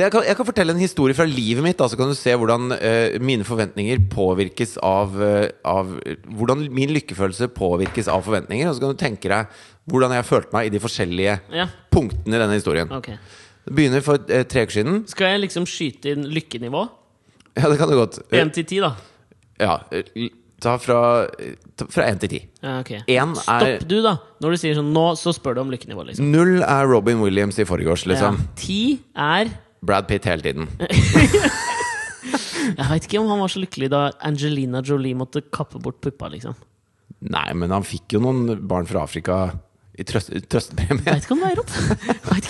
Jeg 0.00 0.12
kan, 0.14 0.22
jeg 0.26 0.36
kan 0.38 0.46
fortelle 0.46 0.74
en 0.74 0.82
historie 0.82 1.16
fra 1.18 1.24
livet 1.26 1.64
mitt, 1.64 1.78
da, 1.80 1.86
så 1.90 1.96
kan 1.98 2.10
du 2.10 2.14
se 2.18 2.34
hvordan 2.38 2.74
uh, 2.76 3.14
mine 3.26 3.42
forventninger 3.46 4.02
påvirkes 4.12 4.76
av, 4.86 5.14
uh, 5.18 5.46
av 5.66 5.94
Hvordan 6.30 6.66
min 6.74 6.92
lykkefølelse 6.94 7.48
påvirkes 7.56 8.06
av 8.12 8.22
forventninger. 8.26 8.68
Og 8.70 8.76
så 8.76 8.84
kan 8.84 8.92
du 8.94 9.00
tenke 9.00 9.30
deg 9.32 9.56
hvordan 9.90 10.14
jeg 10.14 10.26
følte 10.28 10.54
meg 10.54 10.68
i 10.68 10.74
de 10.76 10.82
forskjellige 10.82 11.38
Ja. 11.58 11.66
punktene 11.90 12.38
i 12.38 12.42
denne 12.42 12.58
historien. 12.60 12.90
Ok. 12.94 13.08
Begynner 13.70 14.02
for 14.02 14.18
eh, 14.28 14.42
tre 14.50 14.64
uker 14.66 14.74
siden. 14.80 15.00
Skal 15.10 15.34
jeg 15.34 15.44
liksom 15.46 15.66
skyte 15.70 16.10
inn 16.16 16.24
lykkenivå? 16.34 16.82
Ja, 17.58 17.68
det 17.70 17.78
kan 17.78 17.90
du 17.90 17.96
godt. 17.98 18.18
Eh, 18.30 18.40
Én 18.42 18.50
til 18.54 18.64
ti, 18.66 18.80
da. 18.82 18.92
ja, 19.60 19.76
eh, 19.94 20.28
ta 20.60 20.74
fra, 20.82 20.98
eh, 21.38 21.54
ta 21.78 21.86
fra 21.90 22.08
én 22.10 22.18
til 22.22 22.28
ti. 22.34 22.40
Ja, 22.62 22.80
ok. 22.82 22.90
Én 23.06 23.32
er 23.36 23.40
Stopp 23.40 23.86
du, 23.88 23.96
da. 24.04 24.16
Når 24.42 24.56
du 24.56 24.60
sier 24.62 24.74
sånn 24.78 24.90
nå, 24.94 25.06
så 25.20 25.32
spør 25.36 25.54
du 25.58 25.60
om 25.64 25.70
lykkenivå, 25.72 26.04
liksom. 26.10 26.30
Null 26.34 26.62
er 26.66 26.86
Robin 26.90 27.20
Williams 27.22 27.58
i 27.62 27.64
forgårs, 27.68 28.06
Ja. 28.06 28.12
liksom. 28.14 28.40
Ti 28.56 28.80
er 29.16 29.50
Brad 29.82 30.08
Pitt 30.10 30.24
hele 30.28 30.42
tiden. 30.42 30.68
Jeg 32.70 32.86
veit 32.90 33.06
ikke 33.06 33.20
om 33.22 33.30
han 33.32 33.40
var 33.40 33.50
så 33.50 33.60
lykkelig 33.62 33.88
da 33.92 34.00
Angelina 34.26 34.82
Jolie 34.84 35.16
måtte 35.18 35.40
kappe 35.52 35.80
bort 35.82 36.00
puppa, 36.04 36.28
liksom. 36.32 36.54
Nei, 37.32 37.48
men 37.56 37.72
han 37.74 37.82
fikk 37.84 38.14
jo 38.16 38.20
noen 38.24 38.60
barn 38.68 38.86
fra 38.88 39.02
Afrika 39.04 39.50
i 40.00 40.06
trøst, 40.08 40.32
trøstepremie. 40.50 41.04
Veit 41.04 41.26
ikke 41.26 41.36
om 41.36 41.42
det 41.44 41.50
er 41.50 41.58
rått. 41.60 41.74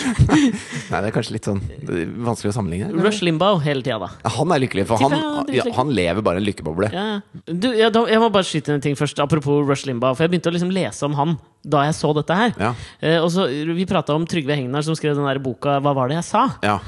Nei, 0.90 1.00
det 1.00 1.08
er 1.08 1.14
kanskje 1.14 1.34
litt 1.34 1.48
sånn 1.48 1.62
det 1.66 2.04
er 2.04 2.12
vanskelig 2.26 2.52
å 2.52 2.56
sammenligne. 2.56 2.90
Rush 3.02 3.24
Limbaugh 3.26 3.62
hele 3.64 3.82
tida, 3.82 3.98
da. 4.04 4.10
Ja, 4.22 4.32
Han 4.36 4.54
er 4.54 4.62
lykkelig, 4.62 4.86
for 4.90 5.02
han, 5.02 5.16
Ja, 5.50 5.66
han 5.76 5.90
er 5.90 5.98
lever 5.98 6.26
bare 6.26 6.42
en 6.42 6.46
lykkeboble. 6.46 6.92
Ja, 6.94 7.06
ja. 7.16 7.44
Du, 7.50 7.68
ja, 7.74 7.90
da, 7.92 8.04
jeg 8.10 8.22
må 8.22 8.30
bare 8.32 8.46
skyte 8.46 8.70
inn 8.72 8.78
en 8.78 8.86
ting 8.86 8.98
først, 8.98 9.18
apropos 9.22 9.64
Rush 9.66 9.88
Limbaugh. 9.90 10.14
For 10.16 10.26
jeg 10.26 10.34
begynte 10.34 10.52
å 10.52 10.56
liksom 10.56 10.72
lese 10.74 11.06
om 11.08 11.18
han 11.18 11.36
da 11.60 11.84
jeg 11.88 11.98
så 11.98 12.14
dette 12.16 12.36
her. 12.38 12.54
Ja. 12.56 12.72
Eh, 13.04 13.18
og 13.20 13.28
så, 13.34 13.48
Vi 13.50 13.84
prata 13.88 14.14
om 14.16 14.24
Trygve 14.28 14.56
Hegnar 14.56 14.86
som 14.86 14.96
skrev 14.96 15.18
den 15.18 15.26
der 15.26 15.42
boka 15.42 15.80
'Hva 15.80 15.94
var 15.94 16.08
det 16.08 16.20
jeg 16.20 16.28
sa?' 16.30 16.48
Ja. 16.64 16.78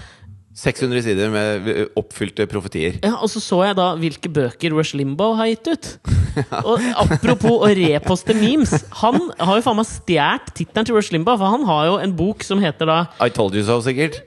600 0.52 1.00
sider 1.06 1.30
med 1.32 1.68
oppfylte 1.96 2.44
profetier. 2.50 2.98
Ja, 3.00 3.14
Og 3.24 3.30
så 3.32 3.40
så 3.40 3.62
jeg 3.64 3.76
da 3.78 3.92
hvilke 3.96 4.28
bøker 4.28 4.74
Rush 4.76 4.96
Limbaugh 4.98 5.38
har 5.38 5.48
gitt 5.48 5.70
ut. 5.72 5.88
Og 6.68 6.82
apropos 7.00 7.64
å 7.64 7.70
reposte 7.76 8.36
memes. 8.36 8.74
Han 9.00 9.30
har 9.40 9.58
jo 9.58 9.64
faen 9.64 9.78
meg 9.80 9.88
stjålet 9.88 10.52
tittelen 10.58 10.88
til 10.88 10.98
Rush 10.98 11.14
Limbaugh, 11.14 11.40
for 11.40 11.54
han 11.56 11.64
har 11.68 11.88
jo 11.88 11.96
en 12.04 12.12
bok 12.16 12.44
som 12.44 12.60
heter 12.60 12.88
da 12.88 12.98
I 13.24 13.32
told 13.32 13.56
you 13.56 13.64
so, 13.64 13.80
sikkert. 13.84 14.20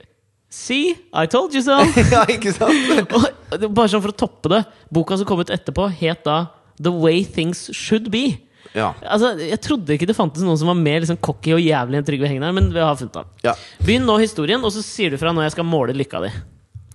See, 0.50 0.96
I 1.14 1.26
told 1.30 1.54
you 1.54 1.62
so! 1.62 1.78
ja, 2.14 2.24
ikke 2.30 2.54
sant? 2.54 3.14
Og 3.14 3.70
bare 3.70 3.90
sånn 3.92 4.02
for 4.02 4.14
å 4.14 4.18
toppe 4.18 4.50
det, 4.50 4.62
boka 4.94 5.18
som 5.18 5.28
kom 5.28 5.42
ut 5.42 5.50
etterpå, 5.52 5.88
het 6.00 6.22
da 6.26 6.46
The 6.82 6.92
Way 6.94 7.24
Things 7.24 7.68
Should 7.74 8.10
Be. 8.14 8.38
Ja. 8.76 8.90
Altså, 9.08 9.30
Jeg 9.40 9.56
trodde 9.64 9.94
ikke 9.96 10.08
det 10.10 10.16
fantes 10.18 10.44
noen 10.44 10.58
som 10.60 10.68
var 10.68 10.76
mer 10.78 11.00
liksom 11.00 11.16
cocky 11.24 11.54
og 11.56 11.62
jævlig 11.64 11.96
enn 12.00 12.06
Trygve 12.06 12.28
Hegnar, 12.28 12.52
men 12.56 12.68
vi 12.74 12.82
har 12.84 12.98
funnet 13.00 13.16
ham. 13.22 13.30
Ja. 13.46 13.54
Begynn 13.80 14.04
nå 14.08 14.18
historien, 14.20 14.60
og 14.66 14.74
så 14.74 14.84
sier 14.84 15.14
du 15.14 15.18
fra 15.20 15.32
når 15.32 15.48
jeg 15.48 15.56
skal 15.56 15.68
måle 15.68 15.96
lykka 15.96 16.20
di. 16.26 16.30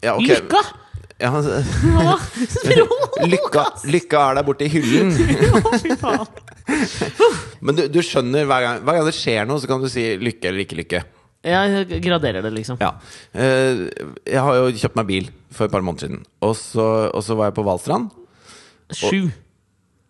ja 0.05 0.15
okay. 0.15 0.37
Lykka?! 0.37 0.61
Ja, 1.21 1.29
lykka, 3.29 3.63
lykka 3.93 4.21
er 4.31 4.39
der 4.39 4.45
borte 4.47 4.65
i 4.65 4.71
hyllen. 4.73 5.11
Men 7.65 7.77
du, 7.77 7.83
du 7.93 7.99
skjønner, 8.05 8.45
hver 8.49 8.63
gang, 8.65 8.79
hver 8.85 8.97
gang 8.97 9.09
det 9.09 9.15
skjer 9.17 9.47
noe, 9.49 9.61
så 9.61 9.69
kan 9.69 9.83
du 9.83 9.89
si 9.91 10.05
lykke 10.21 10.49
eller 10.49 10.65
ikke 10.65 10.79
lykke. 10.81 11.03
Jeg 11.45 12.01
graderer 12.05 12.43
det, 12.45 12.51
liksom. 12.53 12.77
Ja. 12.81 12.91
Eh, 13.33 13.87
Jeg 14.29 14.41
har 14.45 14.59
jo 14.59 14.67
kjøpt 14.77 14.97
meg 14.99 15.07
bil 15.09 15.29
for 15.53 15.65
et 15.65 15.73
par 15.73 15.81
måneder 15.85 16.05
siden. 16.09 16.25
Og 16.45 16.53
så, 16.57 16.85
og 17.09 17.23
så 17.25 17.37
var 17.37 17.49
jeg 17.49 17.57
på 17.57 17.65
Valstrand. 17.65 18.11
Sju. 18.93 19.31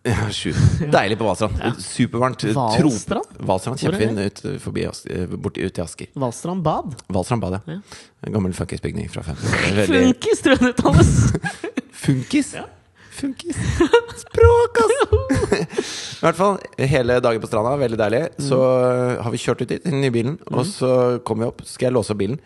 Ja, 0.02 0.30
sju. 0.34 0.50
Deilig 0.90 1.18
på 1.18 1.24
Valstrand. 1.24 1.60
Supervarmt. 1.78 2.42
Valstrand? 2.44 3.24
Valstrand, 3.38 3.78
Kjempefin 3.78 4.18
ut 4.18 4.40
forbi 4.64 4.82
eh, 4.88 5.34
borti 5.38 5.62
ut 5.62 5.74
til 5.76 5.84
Asker. 5.84 6.08
Valstrand 6.18 6.64
bad. 6.66 6.96
Valstrand 7.06 7.44
bad, 7.44 7.60
ja. 7.60 7.76
Ja. 7.76 7.98
En 8.26 8.34
gammel 8.34 8.54
funkisbygning 8.56 9.06
fra 9.12 9.22
50 9.22 9.52
Veldig 9.78 10.00
Funkis, 10.08 10.42
tror 10.42 10.56
jeg 10.56 10.64
det 10.64 10.72
uttales! 10.74 11.12
Funkis? 12.04 12.50
Ja. 12.58 12.66
Funkis. 13.12 13.56
Språk, 14.24 14.82
ass! 14.82 15.94
I 16.18 16.24
hvert 16.24 16.38
fall 16.40 16.58
hele 16.90 17.20
dagen 17.22 17.42
på 17.42 17.50
stranda, 17.52 17.76
veldig 17.78 18.02
deilig. 18.02 18.22
Så 18.42 18.58
øh, 18.58 19.16
har 19.22 19.34
vi 19.34 19.42
kjørt 19.44 19.62
ut 19.62 19.70
dit, 19.70 19.86
inn 19.86 20.02
i 20.02 20.10
bilen, 20.14 20.38
og 20.50 20.66
så 20.66 20.92
kommer 21.22 21.46
vi 21.46 21.52
opp. 21.52 21.62
Så 21.62 21.76
skal 21.76 21.92
jeg 21.92 22.00
låse 22.00 22.16
opp 22.16 22.24
bilen. 22.24 22.40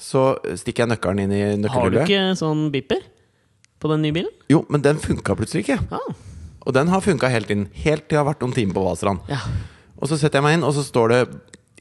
Så 0.00 0.34
stikker 0.52 0.84
jeg 0.84 0.92
nøkkelen 0.94 1.24
inn 1.24 1.32
i 1.64 1.70
Har 1.72 1.92
du 1.92 2.02
ikke 2.02 2.34
sånn 2.36 2.68
beeper 2.74 3.00
på 3.80 3.88
den 3.92 4.04
nye 4.04 4.16
bilen? 4.20 4.34
Jo, 4.52 4.66
men 4.68 4.84
den 4.84 5.00
funka 5.00 5.36
plutselig 5.38 5.64
ikke. 5.64 5.80
Ah, 5.96 6.10
Og 6.66 6.74
den 6.76 6.88
har 6.92 7.00
funka 7.04 7.28
helt 7.32 7.50
inn. 7.50 7.68
Helt 7.84 8.08
til 8.08 8.16
jeg 8.18 8.24
har 8.24 8.28
vært 8.32 8.42
noen 8.44 8.56
timer 8.56 8.76
på 8.76 8.86
Hvalstrand. 8.86 9.20
ja. 9.32 9.40
Og 10.00 10.08
så 10.08 10.16
setter 10.16 10.38
jeg 10.40 10.44
meg 10.46 10.54
inn, 10.56 10.62
og 10.64 10.72
så 10.72 10.80
står 10.80 11.08
det 11.12 11.18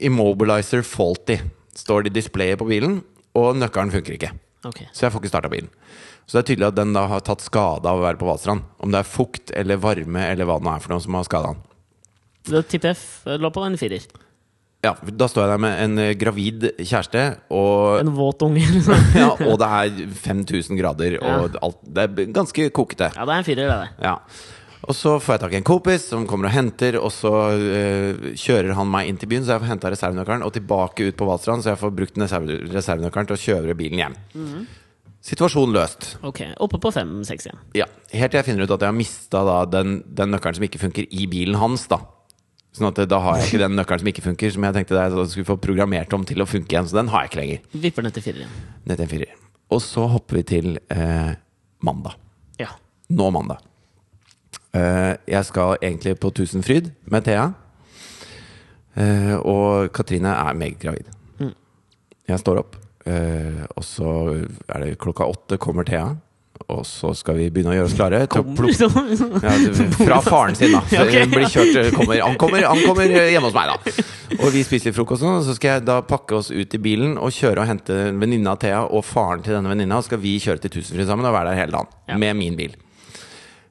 'Immobilizer 0.03 0.83
faulty'. 0.83 1.39
Står 1.75 2.03
det 2.03 2.11
i 2.11 2.19
displayet 2.19 2.59
på 2.59 2.67
bilen, 2.67 3.01
og 3.33 3.55
nøkkelen 3.55 3.91
funker 3.93 4.17
ikke. 4.17 4.31
Ok. 4.65 4.81
Så 4.91 5.05
jeg 5.05 5.13
får 5.13 5.21
ikke 5.21 5.31
starta 5.31 5.49
bilen. 5.49 5.69
Så 6.27 6.35
det 6.35 6.41
er 6.43 6.49
tydelig 6.53 6.67
at 6.67 6.75
den 6.75 6.91
da 6.93 7.07
har 7.07 7.21
tatt 7.21 7.41
skade 7.41 7.87
av 7.87 7.97
å 7.97 8.03
være 8.03 8.19
på 8.19 8.27
Hvalstrand. 8.27 8.61
Om 8.83 8.91
det 8.91 8.99
er 8.99 9.07
fukt 9.07 9.51
eller 9.55 9.79
varme 9.79 10.19
eller 10.19 10.45
hva 10.45 10.59
det 10.59 10.67
nå 10.67 10.75
er 10.75 10.83
for 10.83 10.93
noe 10.93 11.01
som 11.05 11.15
har 11.15 11.23
skada 11.23 11.53
den. 11.53 11.63
Da 12.49 12.61
tipper 12.61 12.91
jeg 12.91 13.39
lå 13.39 13.49
på 13.55 13.63
en 13.65 13.77
firer. 13.79 14.03
Ja, 14.83 14.93
da 14.95 15.27
står 15.27 15.43
jeg 15.43 15.51
der 15.51 15.63
med 15.63 15.79
en 15.83 15.97
eh, 15.99 16.13
gravid 16.15 16.69
kjæreste, 16.79 17.23
og, 17.51 17.99
En 17.99 18.13
våt 18.15 18.43
unge. 18.45 18.63
Ja, 19.15 19.33
og 19.35 19.57
det 19.59 19.67
er 19.67 20.13
5000 20.23 20.77
grader, 20.79 21.17
og 21.19 21.57
alt, 21.61 21.81
det 21.83 22.05
er 22.05 22.31
ganske 22.35 22.69
kokete. 22.71 23.09
Ja, 23.15 23.25
det 23.27 23.33
er 23.33 23.41
en 23.41 23.47
firer, 23.47 23.65
det 23.67 23.75
der. 23.75 23.89
Ja. 24.03 24.15
Og 24.87 24.95
så 24.95 25.17
får 25.19 25.35
jeg 25.35 25.41
tak 25.43 25.53
i 25.53 25.57
en 25.59 25.65
kompis 25.67 26.05
som 26.07 26.23
kommer 26.29 26.47
og 26.47 26.53
henter, 26.55 26.95
og 27.01 27.11
så 27.11 27.31
eh, 27.57 28.29
kjører 28.39 28.71
han 28.77 28.87
meg 28.89 29.09
inn 29.09 29.17
til 29.19 29.27
byen, 29.31 29.43
så 29.43 29.57
jeg 29.57 29.63
får 29.65 29.71
henta 29.73 29.91
reservenøkkelen, 29.91 30.45
og 30.47 30.53
tilbake 30.55 31.09
ut 31.09 31.17
på 31.19 31.27
Valstrand, 31.27 31.65
så 31.65 31.73
jeg 31.73 31.81
får 31.81 31.95
brukt 31.97 32.21
reserve- 32.21 32.61
reservenøkkelen 32.71 33.27
til 33.29 33.35
å 33.35 33.41
kjøre 33.43 33.75
bilen 33.79 33.99
hjem. 34.05 34.15
Situasjon 35.29 35.73
løst. 35.75 36.13
Ok, 36.23 36.45
Oppe 36.63 36.79
på 36.79 36.93
fem-seks 36.95 37.49
igjen. 37.49 37.59
Ja, 37.75 37.89
Helt 38.15 38.31
til 38.31 38.39
jeg 38.39 38.47
finner 38.47 38.63
ut 38.63 38.71
at 38.71 38.85
jeg 38.85 38.89
har 38.93 38.95
mista 38.95 39.41
den, 39.67 39.99
den 40.15 40.31
nøkkelen 40.31 40.57
som 40.61 40.65
ikke 40.69 40.79
funker 40.81 41.09
i 41.11 41.27
bilen 41.29 41.59
hans. 41.59 41.83
Da 41.91 41.99
Sånn 42.71 42.87
at 42.91 42.99
eh, 43.01 43.07
da 43.09 43.17
har 43.25 43.39
jeg 43.41 43.49
ikke 43.49 43.61
den 43.65 43.75
nøkkelen 43.75 44.03
som 44.03 44.09
ikke 44.13 44.23
funker, 44.29 44.51
som 44.55 44.65
jeg 44.67 44.75
tenkte 44.77 44.95
jeg 44.95 45.29
skulle 45.33 45.49
få 45.49 45.57
programmert 45.59 46.13
om 46.15 46.23
til 46.27 46.39
å 46.39 46.47
funke 46.47 46.71
igjen. 46.71 46.87
Så 46.87 46.95
den 47.01 47.11
har 47.11 47.25
jeg 47.25 47.33
ikke 47.33 47.41
lenger. 47.41 47.63
Vipper 47.85 48.05
ned 48.05 48.15
til 48.15 48.25
firer 48.29 48.43
igjen. 48.45 48.57
Ned 48.85 48.95
til 48.95 49.05
en 49.07 49.11
firer. 49.11 49.33
Og 49.75 49.81
så 49.83 50.05
hopper 50.09 50.39
vi 50.39 50.43
til 50.55 50.77
eh, 50.93 51.33
mandag. 51.85 52.15
Ja. 52.61 52.71
Nå 53.11 53.27
mandag. 53.35 53.65
Eh, 54.75 55.15
jeg 55.25 55.47
skal 55.47 55.79
egentlig 55.81 56.15
på 56.21 56.31
Tusenfryd 56.35 56.91
med 57.09 57.25
Thea. 57.25 57.49
Eh, 58.99 59.35
og 59.39 59.91
Katrine 59.95 60.35
er 60.35 60.57
meget 60.57 60.79
gravid. 60.81 61.09
Mm. 61.39 61.53
Jeg 62.29 62.39
står 62.39 62.61
opp, 62.61 62.75
eh, 63.05 63.65
og 63.75 63.85
så 63.85 64.09
er 64.67 64.83
det 64.83 64.97
klokka 65.01 65.29
åtte 65.29 65.57
kommer 65.57 65.87
Thea. 65.87 66.15
Og 66.69 66.83
så 66.85 67.13
skal 67.15 67.37
vi 67.37 67.45
begynne 67.49 67.71
å 67.71 67.75
gjøre 67.77 67.87
oss 67.87 67.95
klare 67.95 68.17
sånn. 68.27 69.37
ja, 69.45 69.53
Fra 69.95 70.17
faren 70.25 70.57
sin, 70.59 70.73
da. 70.75 70.81
Kjørt, 70.91 71.93
kommer, 71.95 72.19
han, 72.19 72.35
kommer, 72.41 72.65
han 72.67 72.81
kommer 72.83 73.07
hjemme 73.07 73.47
hos 73.47 73.55
meg, 73.55 73.71
da. 73.71 74.03
Og 74.41 74.51
vi 74.53 74.65
spiser 74.67 74.91
litt 74.91 74.97
frokost, 74.97 75.23
og 75.23 75.39
så 75.47 75.55
skal 75.55 75.77
jeg 75.77 75.85
da 75.87 76.01
pakke 76.05 76.35
oss 76.35 76.51
ut 76.51 76.75
i 76.75 76.81
bilen 76.83 77.15
og 77.15 77.31
kjøre 77.33 77.63
og 77.63 77.71
hente 77.71 77.97
venninna 78.11 78.57
Thea 78.59 78.83
og 78.85 79.07
faren 79.07 79.41
til 79.45 79.55
denne 79.55 79.71
venninna. 79.71 80.01
Og 80.01 80.09
skal 80.09 80.21
vi 80.21 80.35
kjøre 80.43 80.61
til 80.65 80.75
Tusenfryd 80.75 81.07
sammen 81.07 81.31
og 81.31 81.37
være 81.37 81.53
der 81.53 81.63
hele 81.63 81.77
dagen. 81.79 81.95
Ja. 82.11 82.19
Med 82.27 82.37
min 82.43 82.59
bil. 82.59 82.75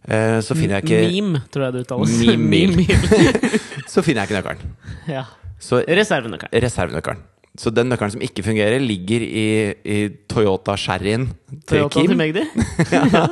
Eh, 0.09 0.39
så 0.45 0.55
finner 0.57 0.79
jeg 0.79 0.87
ikke 0.89 1.01
Meme, 1.13 1.41
tror 1.53 1.67
jeg 1.67 1.75
det 1.77 1.81
uttales. 1.85 2.13
Meme, 2.25 2.37
meme. 2.49 2.77
Meme-bil. 2.87 3.59
Så 3.93 4.03
finner 4.05 4.25
jeg 4.25 4.31
ikke 4.31 4.39
nøkkelen. 4.41 4.77
ja. 5.11 5.25
Reservenøkkelen. 5.59 6.53
reservenøkkelen. 6.63 7.23
Så 7.59 7.73
den 7.75 7.89
nøkkelen 7.91 8.13
som 8.15 8.21
ikke 8.23 8.45
fungerer, 8.47 8.79
ligger 8.79 9.25
i, 9.27 9.47
i 9.83 9.97
Toyota 10.31 10.77
Sherryen 10.79 11.25
til 11.67 11.89
Toyota 11.89 11.99
til 11.99 12.13
Kim. 12.13 12.21
Magdi. 12.21 12.45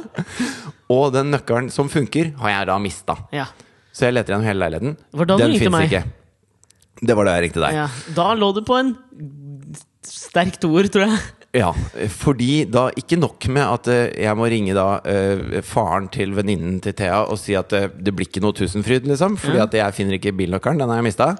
Og 0.96 1.12
den 1.14 1.30
nøkkelen 1.30 1.68
som 1.70 1.88
funker, 1.92 2.32
har 2.40 2.50
jeg 2.56 2.68
da 2.72 2.78
mista. 2.82 3.14
Ja. 3.34 3.46
Så 3.94 4.08
jeg 4.08 4.16
leter 4.16 4.34
gjennom 4.34 4.48
hele 4.48 4.64
leiligheten. 4.66 4.96
Den 5.38 5.54
fins 5.60 5.78
ikke. 5.86 6.02
Det 7.06 7.14
var 7.16 7.28
da 7.28 7.36
jeg 7.36 7.46
ringte 7.46 7.62
deg. 7.62 7.78
ja. 7.78 7.86
Da 8.16 8.26
lå 8.34 8.50
du 8.56 8.62
på 8.66 8.76
en 8.80 8.92
sterkt 10.06 10.64
ord, 10.68 10.90
tror 10.92 11.06
jeg. 11.06 11.22
Ja, 11.56 11.70
fordi 12.12 12.64
da 12.68 12.88
ikke 12.98 13.16
nok 13.20 13.46
med 13.48 13.64
at 13.64 13.88
eh, 13.88 14.10
jeg 14.26 14.36
må 14.36 14.48
ringe 14.52 14.74
da 14.76 14.98
eh, 15.08 15.62
faren 15.64 16.10
til 16.12 16.34
venninnen 16.36 16.78
til 16.84 16.92
Thea 16.98 17.22
og 17.24 17.38
si 17.40 17.54
at 17.56 17.72
eh, 17.72 17.88
det 17.96 18.12
blir 18.16 18.28
ikke 18.28 18.42
noe 18.44 18.52
Tusenfryd, 18.56 19.06
liksom. 19.08 19.38
Fordi 19.40 19.62
at 19.64 19.76
jeg 19.78 19.94
finner 19.96 20.18
ikke 20.18 20.34
bilnøkkelen, 20.36 20.82
den 20.82 20.92
har 20.92 21.00
jeg 21.00 21.06
mista. 21.08 21.30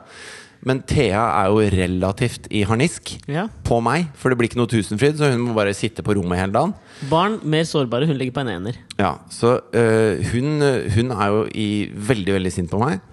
Men 0.66 0.80
Thea 0.88 1.20
er 1.42 1.50
jo 1.52 1.60
relativt 1.74 2.46
i 2.50 2.62
harnisk 2.66 3.12
Ja. 3.30 3.44
på 3.68 3.76
meg, 3.84 4.06
for 4.16 4.32
det 4.32 4.38
blir 4.40 4.48
ikke 4.48 4.58
noe 4.58 4.70
Tusenfryd, 4.72 5.18
så 5.20 5.28
hun 5.34 5.44
må 5.50 5.54
bare 5.58 5.74
sitte 5.76 6.02
på 6.02 6.16
rommet 6.16 6.40
hele 6.40 6.54
dagen. 6.56 6.72
Barn 7.10 7.36
mer 7.44 7.68
sårbare. 7.68 8.08
Hun 8.08 8.16
ligger 8.16 8.32
på 8.38 8.46
en 8.46 8.54
ener. 8.56 8.80
Ja, 8.98 9.12
Så 9.30 9.60
øh, 9.76 10.24
hun, 10.32 10.64
hun 10.96 11.12
er 11.12 11.28
jo 11.34 11.44
i 11.52 11.68
veldig, 11.92 12.38
veldig 12.38 12.52
sint 12.56 12.72
på 12.72 12.80
meg. 12.80 13.04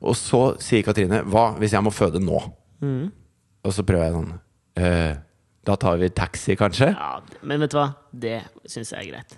Og 0.00 0.16
så 0.16 0.56
sier 0.60 0.82
Katrine 0.86 1.22
'Hva 1.24 1.50
hvis 1.60 1.72
jeg 1.76 1.82
må 1.84 1.90
føde 1.92 2.20
nå?' 2.20 2.42
Og 3.66 3.72
så 3.74 3.82
prøver 3.82 4.04
jeg 4.08 4.12
sånn 4.16 4.32
«Øh, 4.78 5.14
Da 5.66 5.74
tar 5.80 5.98
vi 5.98 6.08
taxi, 6.14 6.54
kanskje? 6.58 6.92
Ja, 6.94 7.16
men 7.42 7.64
vet 7.64 7.72
du 7.74 7.80
hva? 7.80 7.88
Det 8.14 8.38
syns 8.70 8.92
jeg 8.94 9.02
er 9.02 9.10
greit. 9.16 9.36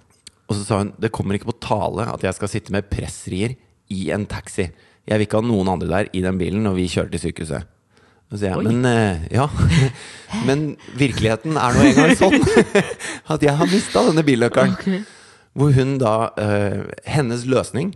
Og 0.49 0.57
så 0.57 0.65
sa 0.65 0.83
hun 0.83 0.93
det 1.01 1.13
kommer 1.15 1.37
ikke 1.39 1.51
på 1.51 1.59
tale 1.65 2.05
at 2.13 2.25
jeg 2.25 2.37
skal 2.37 2.51
sitte 2.53 2.75
med 2.75 2.89
pressrier 2.93 3.57
i 3.93 4.09
en 4.13 4.27
taxi. 4.29 4.69
Jeg 5.09 5.17
vil 5.17 5.25
ikke 5.25 5.41
ha 5.41 5.49
noen 5.49 5.71
andre 5.73 5.89
der 5.89 6.11
i 6.13 6.23
den 6.25 6.41
bilen 6.41 6.65
når 6.67 6.77
vi 6.77 6.89
kjører 6.93 7.13
til 7.15 7.23
sykehuset. 7.29 7.69
Og 8.29 8.37
så 8.37 8.43
sier 8.43 8.53
jeg, 8.53 8.61
Oi. 8.61 8.73
men 8.75 8.85
eh, 8.85 9.23
ja 9.33 9.47
Men 10.49 10.65
virkeligheten 11.01 11.57
er 11.57 11.77
nå 11.79 11.87
engang 11.89 12.13
sånn 12.21 12.37
at 13.33 13.47
jeg 13.47 13.57
har 13.57 13.71
mista 13.71 14.03
denne 14.11 14.25
bilnøkkelen. 14.27 15.07
Hvor 15.57 15.73
hun 15.79 15.95
da 16.03 16.13
eh, 16.37 16.83
Hennes 17.09 17.47
løsning 17.49 17.95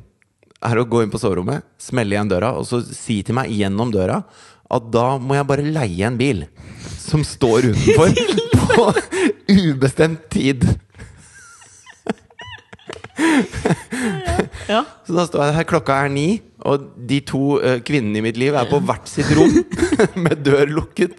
er 0.63 0.79
å 0.79 0.87
gå 0.89 1.03
inn 1.03 1.13
på 1.13 1.21
soverommet, 1.21 1.67
smelle 1.81 2.17
igjen 2.17 2.31
døra 2.31 2.55
og 2.57 2.65
så 2.69 2.81
si 2.87 3.19
til 3.27 3.37
meg 3.37 3.53
gjennom 3.53 3.93
døra 3.93 4.23
at 4.73 4.89
da 4.95 5.07
må 5.21 5.37
jeg 5.37 5.49
bare 5.49 5.67
leie 5.75 6.07
en 6.09 6.19
bil 6.21 6.47
som 7.03 7.25
står 7.27 7.73
utenfor 7.73 8.15
på 8.63 8.87
ubestemt 9.53 10.31
tid. 10.33 10.65
Ja. 14.71 14.83
Så 15.07 15.15
da 15.17 15.25
står 15.27 15.45
jeg 15.49 15.57
her, 15.59 15.67
klokka 15.69 15.97
er 16.05 16.13
ni, 16.13 16.27
og 16.65 16.87
de 17.09 17.19
to 17.27 17.59
eh, 17.61 17.81
kvinnene 17.85 18.21
i 18.21 18.25
mitt 18.25 18.39
liv 18.41 18.55
er 18.57 18.69
på 18.71 18.79
hvert 18.87 19.11
sitt 19.11 19.29
rom 19.37 19.53
med 20.25 20.45
dør 20.47 20.71
lukket. 20.71 21.19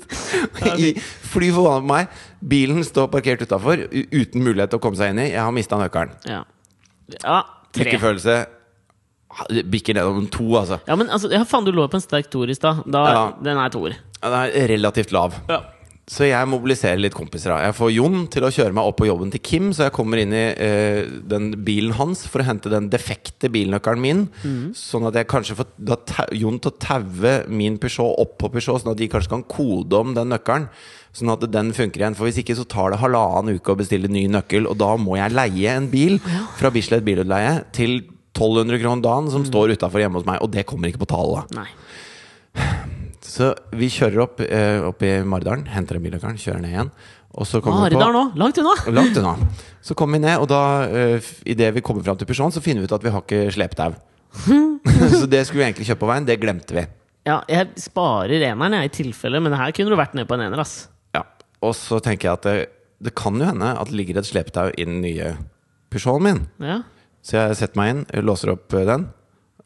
I 0.64 0.94
fly 0.98 1.52
forbanna 1.54 1.84
på 1.84 1.92
meg. 1.92 2.24
Bilen 2.54 2.84
står 2.88 3.12
parkert 3.14 3.44
utafor 3.46 3.86
uten 3.92 4.46
mulighet 4.46 4.74
til 4.74 4.80
å 4.80 4.84
komme 4.84 5.00
seg 5.00 5.14
inn 5.14 5.24
i. 5.26 5.30
Jeg 5.34 5.44
har 5.44 5.54
mista 5.56 5.80
nøkkelen. 5.80 6.16
Ja. 6.30 6.44
ja 7.20 7.42
tre. 7.74 8.38
Bikker 9.74 9.98
nedom 9.98 10.28
to, 10.34 10.48
altså. 10.60 10.80
Ja, 10.88 10.98
men 11.00 11.10
altså, 11.10 11.32
ja, 11.34 11.44
faen, 11.48 11.66
du 11.66 11.72
lå 11.76 11.88
på 11.90 12.00
en 12.00 12.06
sterk 12.06 12.30
toer 12.34 12.52
i 12.54 12.58
stad. 12.58 12.84
Ja. 12.94 13.30
Den 13.44 13.58
er 13.62 13.74
toer. 13.74 13.98
Ja, 14.22 14.30
Den 14.30 14.42
er 14.64 14.70
relativt 14.76 15.12
lav. 15.16 15.40
Ja. 15.50 15.64
Så 16.04 16.26
jeg 16.28 16.48
mobiliserer 16.52 17.00
litt 17.00 17.14
kompiser. 17.16 17.54
da. 17.54 17.62
Jeg 17.70 17.76
får 17.78 17.92
Jon 17.96 18.26
til 18.28 18.44
å 18.44 18.50
kjøre 18.52 18.76
meg 18.76 18.90
opp 18.90 18.98
på 19.00 19.06
jobben 19.08 19.30
til 19.32 19.40
Kim, 19.40 19.70
så 19.72 19.86
jeg 19.86 19.94
kommer 19.96 20.20
inn 20.20 20.34
i 20.36 20.42
eh, 20.52 21.06
den 21.32 21.54
bilen 21.64 21.94
hans 21.96 22.26
for 22.28 22.44
å 22.44 22.48
hente 22.50 22.68
den 22.72 22.90
defekte 22.92 23.48
bilnøkkelen 23.54 24.04
min. 24.04 24.26
Sånn 24.76 25.08
at 25.08 25.16
jeg 25.16 25.30
kanskje 25.32 25.56
får 25.62 25.70
da, 25.80 25.96
Jon 26.36 26.60
til 26.60 26.74
å 26.74 26.76
taue 26.84 27.38
min 27.48 27.80
Peugeot 27.80 28.20
opp 28.20 28.36
på 28.42 28.52
Peugeot, 28.52 28.84
sånn 28.84 28.92
at 28.92 29.00
de 29.00 29.08
kanskje 29.14 29.32
kan 29.32 29.48
kode 29.48 30.04
om 30.04 30.12
den 30.18 30.34
nøkkelen. 30.36 30.68
Sånn 31.16 31.32
at 31.32 31.46
den 31.54 31.72
funker 31.78 32.02
igjen. 32.04 32.18
For 32.20 32.28
hvis 32.28 32.42
ikke 32.42 32.58
så 32.58 32.68
tar 32.68 32.92
det 32.92 33.00
halvannen 33.00 33.56
uke 33.56 33.72
å 33.72 33.80
bestille 33.80 34.12
ny 34.12 34.26
nøkkel, 34.34 34.68
og 34.68 34.76
da 34.84 34.92
må 35.00 35.16
jeg 35.22 35.38
leie 35.38 35.78
en 35.78 35.88
bil 35.92 36.18
fra 36.60 36.74
Bislett 36.74 37.06
Bilutleie 37.08 37.62
til 37.72 38.02
1200 38.34 38.82
kroner 38.82 39.06
dagen 39.06 39.30
som 39.32 39.46
står 39.46 39.76
utafor 39.78 40.02
hjemme 40.02 40.20
hos 40.20 40.28
meg, 40.28 40.42
og 40.42 40.52
det 40.54 40.66
kommer 40.70 40.90
ikke 40.90 41.04
på 41.06 41.12
tale. 41.14 41.46
Nei. 41.54 41.70
Så 43.34 43.54
vi 43.74 43.88
kjører 43.90 44.26
opp, 44.26 44.42
eh, 44.44 44.84
opp 44.84 45.02
i 45.06 45.16
Maridalen, 45.26 45.64
henter 45.72 45.98
en 45.98 46.04
bilnøkkelen, 46.04 46.40
kjører 46.42 46.60
ned 46.62 46.74
igjen. 46.74 46.90
Og 47.34 47.48
så 47.50 47.62
kommer 47.64 47.90
vi 47.90 47.96
på 47.96 48.02
Langt 48.38 48.60
unna! 48.62 48.74
Langt 48.98 49.18
unna. 49.18 49.32
Så 49.82 49.96
kommer 49.98 50.20
vi 50.20 50.26
ned, 50.26 50.44
og 50.44 50.50
da 50.52 50.60
eh, 50.86 51.30
idet 51.50 51.72
vi 51.74 51.82
kommer 51.86 52.06
fram 52.06 52.20
til 52.20 52.30
Peugeot, 52.30 52.54
så 52.54 52.62
finner 52.62 52.84
vi 52.84 52.90
ut 52.92 52.94
at 52.94 53.06
vi 53.06 53.14
har 53.14 53.24
ikke 53.24 53.48
slepetau. 53.56 53.96
så 55.18 55.26
det 55.30 55.46
skulle 55.48 55.64
vi 55.64 55.66
egentlig 55.70 55.88
kjøpe 55.88 56.04
på 56.04 56.12
veien. 56.12 56.28
Det 56.30 56.38
glemte 56.42 56.78
vi. 56.78 56.86
Ja, 57.26 57.40
jeg 57.50 57.72
sparer 57.80 58.44
eneren, 58.44 58.78
jeg, 58.78 58.92
i 58.92 58.96
tilfelle, 59.00 59.42
men 59.42 59.56
her 59.58 59.74
kunne 59.74 59.94
du 59.94 59.98
vært 59.98 60.14
nede 60.18 60.30
på 60.30 60.38
en 60.38 60.46
ener, 60.46 60.62
ass. 60.62 60.90
Ja. 61.16 61.24
Og 61.64 61.74
så 61.80 62.02
tenker 62.04 62.30
jeg 62.30 62.42
at 62.42 62.48
det, 62.50 62.58
det 63.08 63.16
kan 63.18 63.40
jo 63.40 63.50
hende 63.50 63.72
at 63.80 63.90
det 63.90 63.98
ligger 63.98 64.20
et 64.20 64.30
slepetau 64.30 64.68
i 64.76 64.86
den 64.90 65.02
nye 65.02 65.34
Peugeoten 65.94 66.28
min. 66.28 66.44
Ja. 66.62 66.82
Så 67.24 67.38
jeg 67.40 67.60
setter 67.60 67.80
meg 67.80 67.92
inn, 67.94 68.02
låser 68.28 68.52
opp 68.54 68.74
eh, 68.76 68.86
den, 68.88 69.06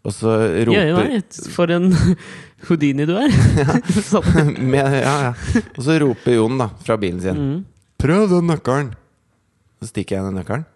og 0.08 0.14
så 0.16 0.36
Jøye 0.62 0.92
roper 0.94 1.10
meg, 1.10 1.40
for 1.56 1.74
en 1.74 1.90
Houdini 2.68 3.08
du 3.10 3.16
er. 3.20 3.34
Sånn. 4.12 4.54
med, 4.62 4.94
ja, 5.02 5.16
ja. 5.30 5.64
Og 5.74 5.82
så 5.84 5.98
roper 6.04 6.38
Jon 6.38 6.62
da 6.62 6.70
fra 6.86 7.00
bilen 7.02 7.24
sin 7.24 7.42
Mm. 7.42 7.58
Prøv 7.98 8.28
den 8.30 8.46
nøkkelen! 8.46 8.92
Så 9.82 9.90
stikker 9.90 10.20
jeg 10.20 10.26
den 10.28 10.36
nøkkelen, 10.38 10.68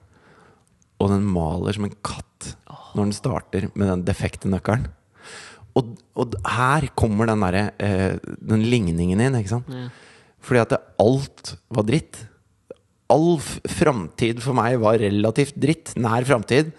og 1.01 1.11
den 1.13 1.25
maler 1.29 1.77
som 1.77 1.85
en 1.85 1.93
katt 2.01 2.55
når 2.95 3.03
den 3.03 3.13
starter 3.15 3.67
med 3.77 3.87
den 3.91 4.03
defekte 4.07 4.49
nøkkelen. 4.49 4.87
Og, 5.77 5.93
og 6.19 6.33
her 6.49 6.89
kommer 6.97 7.29
den, 7.29 7.45
derre, 7.45 7.63
eh, 7.79 8.17
den 8.41 8.65
ligningen 8.67 9.21
inn, 9.21 9.37
ikke 9.37 9.53
sant? 9.53 9.69
Ja. 9.71 9.87
Fordi 10.41 10.63
at 10.63 10.73
det, 10.73 10.81
alt 11.01 11.53
var 11.71 11.85
dritt. 11.87 12.23
All 13.11 13.37
framtid 13.41 14.41
for 14.43 14.55
meg 14.57 14.79
var 14.81 15.01
relativt 15.01 15.57
dritt. 15.59 15.93
Nær 15.99 16.25
framtid. 16.27 16.71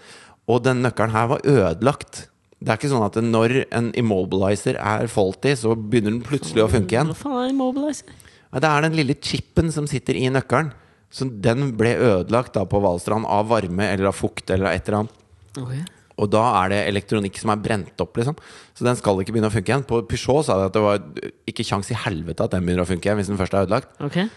Og 0.51 0.63
den 0.65 0.83
nøkkelen 0.85 1.15
her 1.15 1.31
var 1.35 1.47
ødelagt. 1.47 2.27
Det 2.63 2.71
er 2.71 2.79
ikke 2.79 2.93
sånn 2.93 3.07
at 3.07 3.17
når 3.27 3.57
en 3.75 3.91
immobilizer 3.99 4.79
er 4.79 5.09
faulty, 5.11 5.55
så 5.59 5.75
begynner 5.75 6.15
den 6.15 6.23
plutselig 6.27 6.65
å 6.65 6.71
funke 6.71 6.95
igjen. 6.95 7.11
Hva 7.11 7.19
faen 7.19 7.41
er 7.41 7.51
immobilizer? 7.55 8.13
Det 8.53 8.69
er 8.69 8.85
den 8.85 8.99
lille 8.99 9.17
chipen 9.17 9.73
som 9.75 9.89
sitter 9.91 10.19
i 10.19 10.29
nøkkelen. 10.31 10.71
Så 11.13 11.27
den 11.45 11.75
ble 11.77 11.93
ødelagt 11.99 12.55
da 12.57 12.65
på 12.69 12.81
Valstrand 12.81 13.29
av 13.29 13.51
varme 13.51 13.91
eller 13.91 14.09
av 14.09 14.17
fukt 14.17 14.49
eller 14.53 14.71
av 14.71 14.77
et 14.77 14.87
eller 14.89 15.03
annet. 15.03 15.19
Ok. 15.61 15.75
Og 16.23 16.29
da 16.33 16.43
er 16.61 16.73
det 16.73 16.81
elektronikk 16.91 17.41
som 17.41 17.51
er 17.53 17.61
brent 17.65 18.05
opp, 18.05 18.17
liksom. 18.21 18.37
Så 18.77 18.87
den 18.87 18.97
skal 19.01 19.21
ikke 19.21 19.35
begynne 19.35 19.51
å 19.51 19.55
funke 19.55 19.73
igjen. 19.73 19.85
På 19.89 20.03
Peugeot 20.09 20.47
sa 20.47 20.59
de 20.61 20.69
at 20.69 20.77
det 20.77 20.85
var 20.85 21.03
ikke 21.51 21.67
kjangs 21.67 21.91
i 21.93 21.99
helvete 21.99 22.47
at 22.47 22.55
den 22.55 22.65
begynner 22.65 22.87
å 22.87 22.89
funke 22.89 23.09
igjen 23.09 23.19
hvis 23.21 23.33
den 23.33 23.41
først 23.41 23.57
er 23.57 23.67
ødelagt. 23.67 23.93
Okay. 24.09 24.29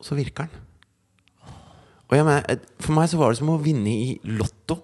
Og 0.00 0.08
så 0.08 0.18
virker 0.18 0.48
den. 0.48 0.66
Mener, 2.10 2.42
for 2.82 2.96
meg 2.96 3.10
så 3.10 3.18
var 3.20 3.30
det 3.30 3.38
som 3.38 3.52
å 3.52 3.60
vinne 3.62 3.90
i 3.90 4.14
Lotto. 4.26 4.80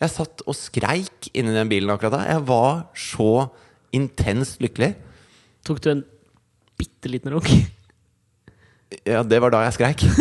Jeg 0.00 0.12
satt 0.14 0.44
og 0.48 0.56
skreik 0.56 1.28
inni 1.36 1.52
den 1.52 1.68
bilen 1.68 1.92
akkurat 1.92 2.14
da. 2.14 2.20
Jeg 2.24 2.44
var 2.48 2.86
så 2.96 3.50
intenst 3.96 4.62
lykkelig. 4.64 4.94
Tok 5.66 5.82
du 5.84 5.90
en 5.92 6.04
bitte 6.80 7.12
liten 7.12 7.34
runk? 7.34 7.50
Ja, 9.04 9.20
det 9.22 9.42
var 9.44 9.52
da 9.52 9.60
jeg 9.66 9.76
skreik. 9.76 10.06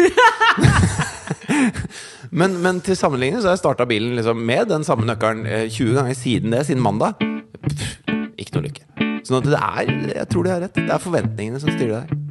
men, 2.39 2.59
men 2.61 2.83
til 2.83 2.99
sammenligning 2.99 3.39
så 3.39 3.49
har 3.49 3.55
jeg 3.55 3.63
starta 3.63 3.87
bilen 3.89 4.19
liksom 4.19 4.43
med 4.45 4.67
den 4.69 4.83
samme 4.87 5.07
nøkkelen 5.07 5.47
eh, 5.47 5.69
20 5.71 5.95
ganger 5.95 6.19
siden 6.19 6.57
det, 6.57 6.65
siden 6.67 6.83
mandag. 6.83 7.23
Pff, 7.63 7.95
ikke 8.35 8.57
noe 8.57 8.67
lykke. 8.67 8.83
Sånn 9.27 9.39
at 9.39 9.47
det 9.47 9.59
er 9.59 9.83
Jeg 10.19 10.27
tror 10.31 10.45
de 10.45 10.53
har 10.53 10.61
rett. 10.65 10.75
Det 10.75 10.91
er 10.91 11.07
forventningene 11.07 11.63
som 11.63 11.71
styrer 11.71 12.03
deg. 12.03 12.28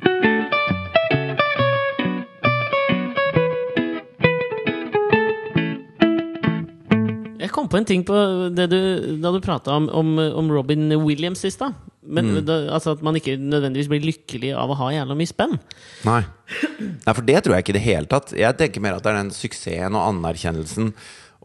Kom 7.58 7.68
på 7.70 7.80
en 7.80 7.88
ting 7.88 8.06
på 8.06 8.16
det 8.54 8.68
du, 8.72 8.80
da 9.22 9.34
du 9.34 9.42
prata 9.44 9.74
om, 9.76 9.90
om, 9.90 10.14
om 10.40 10.50
Robin 10.54 10.86
Williams 11.02 11.44
i 11.44 11.52
stad. 11.54 11.76
Men 12.08 12.30
Mm. 12.38 12.46
altså 12.72 12.94
At 12.94 13.02
man 13.04 13.18
ikke 13.18 13.34
nødvendigvis 13.36 13.88
blir 13.90 14.04
lykkelig 14.06 14.54
av 14.56 14.70
å 14.72 14.76
ha 14.78 14.92
jævla 14.94 15.16
mye 15.18 15.28
spenn. 15.28 15.58
Nei. 16.08 16.22
Nei, 16.80 17.12
for 17.12 17.24
det 17.26 17.42
tror 17.44 17.56
jeg 17.58 17.66
ikke 17.66 17.74
i 17.74 17.78
det 17.80 17.84
hele 17.84 18.08
tatt. 18.08 18.32
Jeg 18.38 18.56
tenker 18.56 18.80
mer 18.84 18.96
at 18.96 19.04
det 19.04 19.12
er 19.12 19.18
den 19.20 19.34
suksessen 19.34 19.98
og 19.98 20.06
anerkjennelsen 20.14 20.94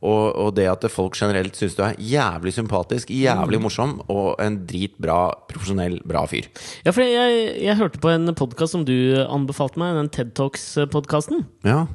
og, 0.04 0.24
og 0.36 0.50
det 0.58 0.66
at 0.68 0.86
folk 0.92 1.16
generelt 1.16 1.56
syns 1.58 1.78
du 1.78 1.84
er 1.86 1.98
jævlig 2.00 2.54
sympatisk, 2.56 3.12
jævlig 3.14 3.62
morsom 3.64 3.98
og 4.12 4.36
en 4.44 4.60
dritbra, 4.68 5.20
profesjonell, 5.48 6.00
bra 6.08 6.26
fyr. 6.28 6.50
Ja, 6.84 6.92
for 6.92 7.06
jeg, 7.08 7.44
jeg 7.64 7.80
hørte 7.80 8.02
på 8.04 8.12
en 8.12 8.32
podkast 8.36 8.76
som 8.76 8.84
du 8.88 8.96
anbefalte 9.24 9.80
meg, 9.80 9.96
den 10.00 10.12
TED 10.14 10.34
Talks-podkasten. 10.40 11.46
Ja. 11.68 11.86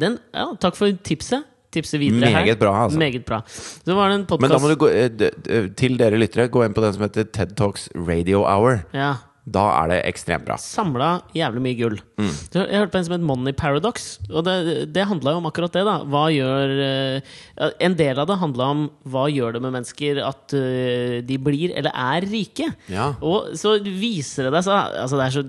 Den, 0.00 0.18
ja, 0.34 0.48
takk 0.58 0.78
for 0.78 0.90
tipset. 1.06 1.46
Tipset 1.70 2.00
videre 2.02 2.30
her. 2.32 2.44
Meget 2.44 2.58
bra, 2.58 2.74
altså. 2.84 2.98
Meget 2.98 3.24
bra. 3.24 3.40
Så 3.46 3.94
var 3.94 4.10
det 4.10 4.20
en 4.20 4.26
Men 4.42 4.50
da 4.50 4.58
må 4.58 4.68
du 4.68 4.74
gå, 4.74 4.88
eh, 4.90 5.68
til 5.78 5.98
dere 5.98 6.18
lyttere, 6.18 6.48
gå 6.50 6.64
inn 6.66 6.74
på 6.74 6.82
den 6.82 6.96
som 6.96 7.02
heter 7.06 7.28
TED 7.30 7.54
Talks 7.56 7.88
Radio 7.94 8.42
Hour. 8.42 8.82
ja, 8.94 9.14
Da 9.48 9.62
er 9.80 9.88
det 9.88 9.98
ekstremt 10.04 10.44
bra. 10.44 10.56
Samla 10.60 11.08
jævlig 11.34 11.62
mye 11.64 11.78
gull. 11.78 11.96
Mm. 12.20 12.30
Så 12.52 12.64
Jeg 12.66 12.76
hørte 12.82 12.92
på 12.92 13.00
en 13.00 13.06
som 13.06 13.14
het 13.16 13.24
Money 13.24 13.54
Paradox. 13.56 14.08
Og 14.28 14.44
det, 14.44 14.56
det 14.92 15.06
handla 15.08 15.32
jo 15.32 15.40
om 15.40 15.48
akkurat 15.48 15.72
det. 15.72 15.84
da 15.88 15.96
Hva 16.04 16.26
gjør 16.34 16.74
eh, 16.84 17.72
En 17.80 17.96
del 17.96 18.20
av 18.20 18.28
det 18.28 18.38
handla 18.42 18.68
om 18.74 18.84
hva 19.10 19.24
gjør 19.32 19.56
det 19.56 19.62
med 19.64 19.74
mennesker 19.78 20.20
at 20.26 20.54
eh, 20.58 21.18
de 21.26 21.40
blir 21.40 21.72
eller 21.72 21.90
er 21.96 22.28
rike. 22.30 22.68
Ja. 22.92 23.10
Og 23.24 23.56
så 23.58 23.78
viser 23.80 24.50
det 24.52 24.64
seg 24.66 25.00
altså 25.00 25.20
Det 25.20 25.26
er 25.26 25.36
så 25.36 25.44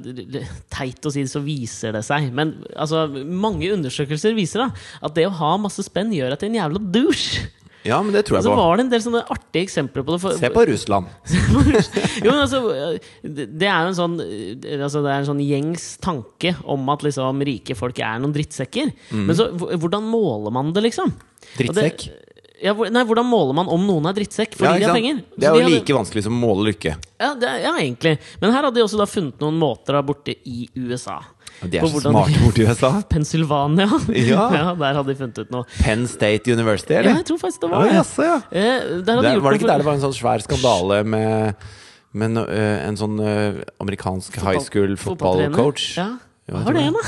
teit 0.71 1.05
å 1.05 1.13
si 1.13 1.25
det, 1.25 1.33
så 1.33 1.43
viser 1.43 1.97
det 1.97 2.05
seg. 2.07 2.31
Men 2.35 2.61
altså, 2.75 3.05
mange 3.11 3.69
undersøkelser 3.75 4.37
viser 4.37 4.65
da 4.65 4.69
at 5.03 5.17
det 5.17 5.27
å 5.27 5.35
ha 5.41 5.57
masse 5.61 5.83
spenn 5.85 6.13
gjør 6.15 6.33
at 6.33 6.41
det 6.41 6.47
er 6.49 6.55
en 6.55 6.61
jævla 6.63 6.85
douche. 6.95 7.49
Ja, 7.87 7.97
men 8.01 8.13
det 8.13 8.23
tror 8.27 8.37
Og 8.37 8.41
jeg 8.43 8.45
så 8.47 8.55
var 8.55 8.77
det 8.77 8.83
en 8.85 8.91
del 8.91 9.01
sånne 9.01 9.21
artige 9.33 9.63
eksempler 9.65 10.03
på 10.05 10.13
det. 10.15 10.21
For, 10.21 10.37
Se 10.37 10.49
på 10.53 10.65
Russland. 10.69 11.07
jo, 12.23 12.29
men 12.31 12.41
altså 12.43 12.61
Det 13.23 13.67
er 13.67 13.85
jo 13.85 13.91
en 13.91 13.97
sånn 13.97 14.17
altså, 14.21 15.01
Det 15.01 15.11
er 15.11 15.19
en 15.21 15.29
sånn 15.31 15.41
gjengs 15.45 15.85
tanke 16.03 16.55
om 16.69 16.89
at 16.93 17.05
liksom 17.07 17.41
rike 17.47 17.77
folk 17.79 17.99
er 18.03 18.19
noen 18.21 18.35
drittsekker. 18.35 18.91
Men 19.15 19.33
så, 19.37 19.49
hvordan 19.57 20.05
måler 20.11 20.53
man 20.53 20.73
det, 20.75 20.83
liksom? 20.89 21.11
Og 21.11 21.57
Drittsekk. 21.57 22.05
ja, 22.61 22.73
nei, 22.93 23.01
hvordan 23.09 23.25
måler 23.25 23.55
man 23.57 23.69
om 23.73 23.81
noen 23.87 24.05
er 24.11 24.13
drittsekk 24.19 24.53
fordi 24.59 24.69
Ja, 24.69 24.77
de 24.77 24.85
har 24.85 24.93
penger? 24.99 25.21
Det 25.33 25.47
er 25.47 25.49
er 25.49 25.53
de 25.55 25.59
jo 25.63 25.65
hadde- 25.65 25.79
like 25.79 25.97
vanskelig 25.97 26.23
som 26.27 26.37
å 26.37 26.41
måle 26.45 26.67
lykke. 26.69 26.93
ja, 27.19 27.33
det, 27.33 27.49
er- 27.49 27.63
ja, 27.65 27.73
egentlig. 27.81 28.17
Men 28.41 28.53
her 28.53 28.67
hadde 28.67 28.77
de 28.77 28.83
også 28.85 28.99
da 29.01 29.07
funnet 29.09 29.41
noen 29.41 29.57
måter 29.57 29.97
borte 30.05 30.35
i 30.45 30.67
USA. 30.77 31.17
De 31.61 31.77
er 31.77 31.85
så 31.85 31.99
smarte 32.01 32.31
bort 32.33 32.39
borti 32.41 32.63
USA. 32.65 32.89
Pennsylvania. 33.13 33.87
Ja. 34.31 34.47
Der 34.79 34.95
hadde 34.97 35.07
de 35.11 35.15
funnet 35.19 35.41
ut 35.43 35.51
noe. 35.53 35.65
Penn 35.81 36.07
State 36.09 36.49
University, 36.51 36.95
Ja, 36.97 37.03
jeg 37.19 37.25
tror 37.27 37.37
faktisk 37.41 37.61
det 37.65 37.69
var 37.73 37.85
det. 37.85 37.93
jaså, 37.99 38.25
ja. 38.25 38.37
Eh, 38.49 38.87
der 39.05 39.19
hadde 39.19 39.27
de 39.27 39.33
gjort 39.35 39.43
var 39.45 39.53
det 39.55 39.61
ikke 39.61 39.69
der 39.69 39.83
det 39.83 39.87
var 39.89 39.99
en 39.99 40.03
sånn 40.07 40.15
svær 40.17 40.41
skandale 40.45 41.01
med, 41.05 41.67
med 42.17 42.41
eh, 42.47 42.87
en 42.87 42.97
sånn 42.99 43.19
uh, 43.21 43.61
amerikansk 43.83 44.39
high 44.41 44.61
school 44.65 44.97
fotballcoach? 44.99 45.85
Ja. 45.99 46.09
Hva 46.51 46.65
var 46.65 46.79
det, 46.79 46.87
da? 46.97 47.05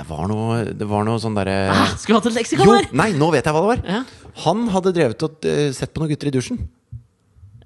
Det 0.00 0.06
var 0.08 0.28
noe, 0.30 0.58
det 0.80 0.86
var 0.88 1.02
noe 1.04 1.18
sånn 1.20 1.34
derre 1.36 1.56
Ah, 1.74 1.90
skulle 1.98 2.20
hatt 2.20 2.28
et 2.30 2.36
leksikon 2.38 2.70
her? 2.70 2.86
Nei, 2.96 3.10
nå 3.18 3.26
vet 3.34 3.44
jeg 3.44 3.52
hva 3.56 3.64
det 3.66 3.70
var! 3.74 3.82
Ja. 3.98 4.04
Han 4.46 4.68
hadde 4.72 4.92
drevet 4.96 5.24
og 5.26 5.42
uh, 5.50 5.66
sett 5.76 5.90
på 5.92 6.04
noen 6.04 6.12
gutter 6.14 6.30
i 6.30 6.34
dusjen. 6.38 6.60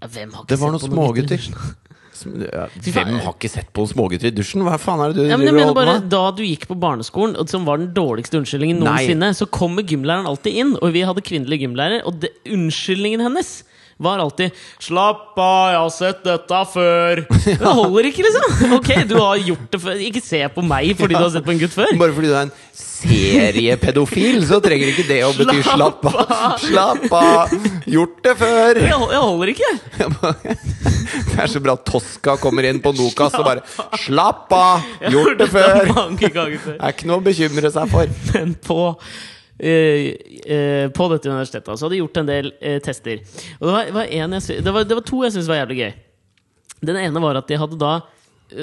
Ja, 0.01 0.09
hvem 0.09 0.33
har 0.35 0.43
ikke 0.47 0.51
Det 0.55 0.59
var 0.61 0.73
noen 0.73 0.81
gutter? 0.81 0.97
smågutter. 0.97 1.75
Hvem 2.15 3.19
har 3.25 3.35
ikke 3.35 3.51
sett 3.51 3.71
på 3.75 3.85
smågutter 3.91 4.31
i 4.31 4.35
dusjen? 4.35 4.63
Hva 4.67 4.79
faen 4.81 5.03
er 5.03 5.13
det 5.13 5.25
du 5.25 5.31
Ja, 5.31 5.39
men 5.41 5.51
jeg 5.51 5.57
mener 5.59 5.75
bare 5.77 5.99
med? 5.99 6.09
Da 6.13 6.25
du 6.37 6.45
gikk 6.47 6.69
på 6.71 6.79
barneskolen, 6.79 7.37
som 7.51 7.67
var 7.69 7.83
den 7.83 7.93
dårligste 7.97 8.39
unnskyldningen 8.41 8.83
Nei. 8.87 9.33
så 9.35 9.49
kommer 9.51 9.83
gymlæreren 9.83 10.29
alltid 10.31 10.61
inn, 10.63 10.75
og 10.81 10.95
vi 10.95 11.05
hadde 11.07 11.25
kvinnelig 11.27 11.61
gymlærer, 11.65 12.05
og 12.07 12.21
det, 12.23 12.31
unnskyldningen 12.47 13.25
hennes 13.27 13.57
var 13.97 14.19
alltid 14.19 14.51
'Slapp 14.81 15.39
av, 15.39 15.71
jeg 15.71 15.79
har 15.79 15.93
sett 15.95 16.25
dette 16.25 16.61
før'. 16.73 17.25
Det 17.65 17.75
holder 17.79 18.09
ikke, 18.11 18.25
liksom! 18.27 18.75
Ok, 18.79 18.91
du 19.09 19.17
har 19.19 19.37
gjort 19.37 19.69
det 19.71 19.81
før. 19.83 20.01
Ikke 20.09 20.23
se 20.25 20.41
på 20.55 20.65
meg 20.67 20.95
fordi 20.99 21.15
du 21.15 21.23
har 21.23 21.31
sett 21.35 21.47
på 21.47 21.55
en 21.55 21.63
gutt 21.63 21.77
før. 21.77 21.93
Bare 22.01 22.17
fordi 22.17 22.33
du 22.33 22.37
er 22.37 22.47
en 22.49 22.55
seriepedofil, 22.75 24.41
så 24.49 24.61
trenger 24.65 24.91
ikke 24.93 25.07
det 25.09 25.21
å 25.27 25.33
bety 25.37 25.61
Slapp 25.67 26.07
av. 26.11 26.57
Slapp 26.63 27.07
av! 27.15 27.55
Gjort 27.91 28.19
det 28.25 28.35
før! 28.41 28.81
Jeg, 28.83 28.99
jeg 29.15 29.23
holder 29.27 29.53
ikke! 29.55 29.73
Det 31.35 31.37
er 31.43 31.51
så 31.51 31.61
bra 31.63 31.77
at 31.77 31.85
Tosca 31.89 32.37
kommer 32.41 32.67
inn 32.69 32.81
på 32.83 32.95
Nokas 32.97 33.37
og 33.39 33.47
bare 33.47 33.65
Slapp 34.05 34.53
av! 34.55 34.89
Gjort 35.13 35.39
det 35.43 35.51
før! 35.53 35.93
Det 36.19 36.33
er 36.33 36.91
ikke 36.91 37.09
noe 37.11 37.21
å 37.21 37.25
bekymre 37.25 37.71
seg 37.75 37.91
for. 37.93 38.11
Men 38.33 38.57
på 38.65 38.81
på 39.55 41.05
dette 41.13 41.31
universitetet 41.31 41.79
så 41.79 41.87
hadde 41.87 41.95
de 41.95 42.01
gjort 42.01 42.19
en 42.21 42.31
del 42.31 42.49
eh, 42.59 42.81
tester. 42.83 43.21
Og 43.61 43.69
det 43.69 43.75
var, 43.77 43.93
var 43.95 44.11
jeg, 44.11 44.43
det, 44.65 44.73
var, 44.75 44.87
det 44.89 44.99
var 44.99 45.07
to 45.07 45.21
jeg 45.23 45.35
syntes 45.35 45.51
var 45.51 45.61
jævlig 45.63 45.79
gøy. 45.79 45.93
Den 46.91 46.99
ene 47.01 47.23
var 47.23 47.39
at 47.39 47.49
de 47.49 47.59
hadde 47.61 47.79
da 47.81 47.93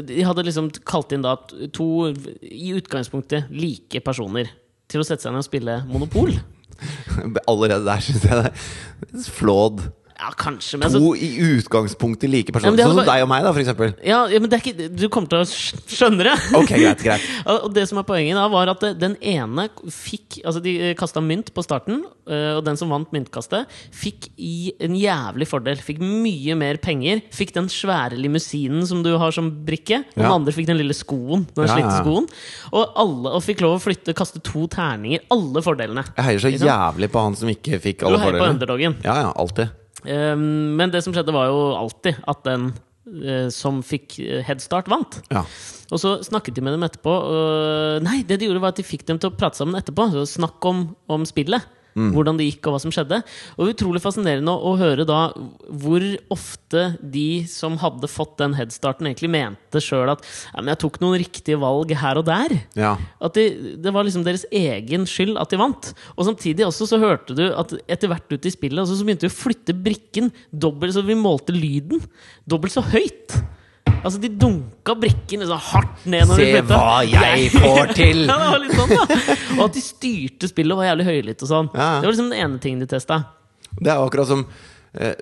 De 0.06 0.20
hadde 0.24 0.44
liksom 0.46 0.68
kalt 0.86 1.14
inn 1.16 1.24
da 1.24 1.38
to 1.74 2.12
i 2.46 2.74
utgangspunktet 2.78 3.50
like 3.50 4.04
personer 4.06 4.52
til 4.92 5.02
å 5.02 5.08
sette 5.08 5.26
seg 5.26 5.34
ned 5.34 5.42
og 5.42 5.48
spille 5.48 5.80
Monopol. 5.90 6.36
Allerede 7.50 7.86
der 7.88 8.04
syns 8.04 8.28
jeg 8.28 8.44
det 8.44 8.52
er 8.52 9.26
flawed. 9.32 9.88
Ja, 10.22 10.30
kanskje, 10.38 10.78
men 10.78 10.86
altså, 10.86 11.00
To 11.02 11.16
i 11.18 11.30
utgangspunktet 11.58 12.30
like 12.30 12.52
Ja, 12.52 12.54
personer. 12.54 12.78
Ja, 12.78 12.86
Sånn 12.86 13.00
som 13.00 13.08
deg 13.10 13.24
og 13.24 13.30
meg, 13.32 13.42
da, 13.42 13.52
for 13.56 13.62
eksempel. 13.64 13.94
ja, 14.06 14.20
ja, 14.30 14.40
men 14.44 14.52
det 14.52 14.60
ikke, 14.62 14.90
du 14.94 15.08
kommer 15.10 15.32
til 15.32 15.42
å 15.42 15.48
skjønne 15.50 16.28
det. 16.28 16.36
Ok, 16.60 16.70
greit, 16.78 17.02
greit. 17.08 17.26
Og 17.50 17.72
det 17.74 17.88
som 17.90 17.98
er 17.98 18.06
poenget 18.06 18.38
da, 18.38 18.44
var 18.54 18.70
at 18.76 18.86
den 19.02 19.16
ene 19.18 19.66
fikk 19.90 20.38
Altså, 20.46 20.62
de 20.64 20.94
kasta 21.00 21.20
mynt 21.26 21.50
på 21.56 21.64
starten, 21.66 22.04
øh, 22.30 22.52
og 22.60 22.62
den 22.66 22.78
som 22.80 22.94
vant 22.94 23.10
myntkastet, 23.14 23.66
fikk 23.98 24.30
i 24.38 24.72
en 24.86 24.94
jævlig 24.96 25.48
fordel. 25.50 25.82
Fikk 25.82 26.00
mye 26.06 26.56
mer 26.56 26.78
penger. 26.82 27.20
Fikk 27.36 27.52
den 27.58 27.68
svære 27.74 28.16
limousinen 28.22 28.86
som 28.88 29.02
du 29.04 29.12
har 29.20 29.34
som 29.36 29.50
brikke. 29.68 30.04
Og 30.14 30.22
den 30.22 30.30
andre 30.32 30.54
fikk 30.56 30.70
den 30.70 30.80
lille 30.80 30.96
skoen. 30.98 31.48
Den 31.58 31.66
Ja, 31.68 31.74
slitte 31.76 31.92
ja. 31.98 32.00
skoen. 32.06 32.30
Og 32.72 32.94
alle 33.02 33.34
og 33.36 33.42
fikk 33.46 33.66
lov 33.66 33.80
å 33.80 33.84
flytte, 33.84 34.14
kaste 34.18 34.40
to 34.46 34.68
terninger. 34.72 35.26
Alle 35.34 35.66
fordelene. 35.66 36.06
Jeg 36.16 36.30
heier 36.30 36.46
så 36.46 36.54
jævlig 36.54 37.10
på 37.12 37.26
han 37.26 37.36
som 37.42 37.50
ikke 37.52 37.82
fikk 37.84 38.06
alle 38.08 38.22
fordelene. 38.22 38.38
Du 38.38 38.40
heier 38.40 38.48
på 38.48 38.56
underdogen. 38.56 38.98
Ja, 39.04 39.18
ja, 39.26 39.32
alltid. 39.36 39.74
Um, 40.06 40.78
men 40.80 40.94
det 40.94 41.04
som 41.06 41.14
skjedde, 41.16 41.36
var 41.36 41.52
jo 41.52 41.60
alltid 41.78 42.18
at 42.30 42.42
den 42.48 42.72
øh, 43.08 43.50
som 43.54 43.82
fikk 43.86 44.18
øh, 44.24 44.40
headstart, 44.48 44.90
vant. 44.92 45.20
Ja. 45.34 45.44
Og 45.92 46.02
så 46.02 46.16
snakket 46.24 46.56
de 46.56 46.64
med 46.64 46.78
dem 46.78 46.88
etterpå. 46.88 47.14
nei, 48.06 48.22
det 48.24 48.40
de 48.40 48.48
gjorde 48.48 48.62
var 48.64 48.72
at 48.72 48.80
de 48.80 48.88
fikk 48.88 49.04
dem 49.10 49.20
til 49.20 49.28
å 49.32 49.36
prate 49.36 49.60
sammen 49.60 49.76
etterpå. 49.76 50.08
Så 50.14 50.24
snakk 50.38 50.64
om, 50.70 50.86
om 51.12 51.26
spillet. 51.28 51.66
Hvordan 51.94 52.38
det 52.40 52.48
gikk, 52.48 52.68
og 52.68 52.76
hva 52.76 52.82
som 52.84 52.94
skjedde. 52.94 53.22
Og 53.58 53.72
utrolig 53.74 54.02
fascinerende 54.04 54.54
å, 54.54 54.72
å 54.72 54.78
høre 54.80 55.06
da 55.08 55.22
hvor 55.82 56.06
ofte 56.34 56.86
de 57.02 57.44
som 57.52 57.78
hadde 57.82 58.10
fått 58.12 58.38
den 58.42 58.56
headstarten, 58.58 59.10
egentlig 59.10 59.32
mente 59.34 59.82
sjøl 59.84 60.14
at 60.14 60.24
ja, 60.24 60.62
men 60.62 60.72
'jeg 60.72 60.82
tok 60.86 61.00
noen 61.04 61.20
riktige 61.20 61.60
valg 61.62 61.92
her 61.92 62.18
og 62.22 62.26
der'. 62.26 62.60
ja. 62.76 62.98
At 63.22 63.36
de, 63.36 63.76
det 63.78 63.94
var 63.94 64.04
liksom 64.04 64.24
deres 64.24 64.46
egen 64.52 65.06
skyld 65.06 65.38
at 65.38 65.50
de 65.52 65.60
vant. 65.60 65.94
Og 66.18 66.26
samtidig 66.26 66.66
også 66.66 66.88
så 66.90 67.00
hørte 67.02 67.36
du 67.36 67.46
at 67.52 67.74
etter 67.88 68.12
hvert 68.12 68.32
ute 68.32 68.48
i 68.48 68.54
spillet 68.54 68.80
altså, 68.80 68.98
så 68.98 69.06
begynte 69.06 69.28
vi 69.28 69.34
å 69.34 69.42
flytte 69.42 69.78
brikken 69.78 70.32
dobbelt 70.52 70.96
så 70.96 71.04
vi 71.06 71.18
målte 71.18 71.56
lyden 71.56 72.02
dobbelt 72.50 72.74
så 72.74 72.84
høyt. 72.84 73.38
Altså 74.02 74.18
De 74.22 74.30
dunka 74.34 74.96
brikken 74.98 75.44
liksom 75.44 75.60
hardt 75.62 76.06
ned. 76.10 76.26
når 76.30 76.40
Se 76.40 76.48
de 76.56 76.62
hva 76.72 77.02
jeg 77.06 77.52
får 77.54 77.94
til! 77.98 78.24
ja, 78.32 78.38
det 78.40 78.50
var 78.50 78.62
litt 78.64 78.76
sånn 78.80 78.94
da 78.96 79.06
Og 79.60 79.64
at 79.68 79.78
de 79.78 79.84
styrte 79.86 80.50
spillet 80.50 80.74
og 80.74 80.82
var 80.82 80.90
jævlig 80.90 81.06
høylytte 81.12 81.46
og 81.46 81.52
sånn. 81.52 81.70
Ja, 81.76 81.86
ja. 81.86 82.00
Det 82.02 82.08
var 82.10 82.16
liksom 82.16 82.32
den 82.34 82.42
ene 82.46 82.62
tingen 82.64 82.82
de 82.82 82.90
testa. 82.90 83.20
Det 83.78 83.92
er 83.94 84.02
akkurat 84.02 84.28
som 84.32 84.42
eh, 84.98 85.14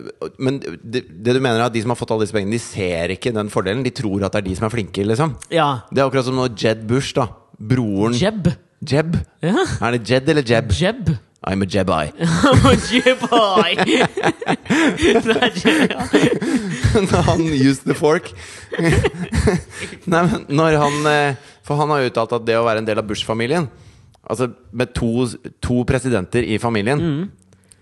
Men 0.41 0.61
det, 0.63 1.03
det 1.11 1.35
du 1.35 1.41
mener 1.43 1.59
er 1.59 1.67
at 1.67 1.75
de 1.75 1.83
som 1.83 1.91
har 1.93 1.99
fått 1.99 2.13
alle 2.15 2.23
disse 2.25 2.35
pengene, 2.37 2.55
de 2.55 2.63
ser 2.63 3.15
ikke 3.17 3.35
den 3.35 3.51
fordelen. 3.53 3.83
De 3.85 3.91
tror 3.95 4.23
at 4.27 4.37
det 4.37 4.43
er 4.45 4.47
de 4.47 4.55
som 4.61 4.69
er 4.69 4.75
flinke, 4.77 5.05
liksom. 5.11 5.35
Ja. 5.53 5.69
Det 5.91 5.99
er 6.01 6.07
akkurat 6.07 6.29
som 6.29 6.39
når 6.39 6.55
Jed 6.55 6.87
Bush, 6.89 7.11
da. 7.19 7.27
Broren 7.59 8.15
Jeb. 8.15 8.47
Jeb. 8.87 9.17
Ja. 9.43 9.65
Er 9.83 9.97
det 9.97 10.05
Jed 10.07 10.29
eller 10.31 10.45
Jeb? 10.47 10.71
Jeb. 10.79 11.11
I'm 11.43 11.61
a 11.63 11.65
Jebai. 11.65 12.11
I'm 12.19 12.65
a 12.67 12.75
når 17.11 17.21
han 17.29 17.41
used 17.53 17.85
the 17.87 17.95
fork. 17.95 18.31
Nei, 20.09 20.23
men 20.25 20.45
når 20.49 20.77
han 20.81 21.07
eh, 21.07 21.35
For 21.63 21.79
han 21.79 21.89
har 21.93 22.09
uttalt 22.09 22.33
at 22.35 22.45
det 22.47 22.57
å 22.59 22.65
være 22.67 22.83
en 22.83 22.87
del 22.87 22.99
av 22.99 23.07
Bush-familien 23.07 23.69
Altså 24.29 24.49
med 24.75 24.91
to, 24.97 25.27
to 25.63 25.83
presidenter 25.87 26.43
i 26.43 26.57
familien 26.61 27.29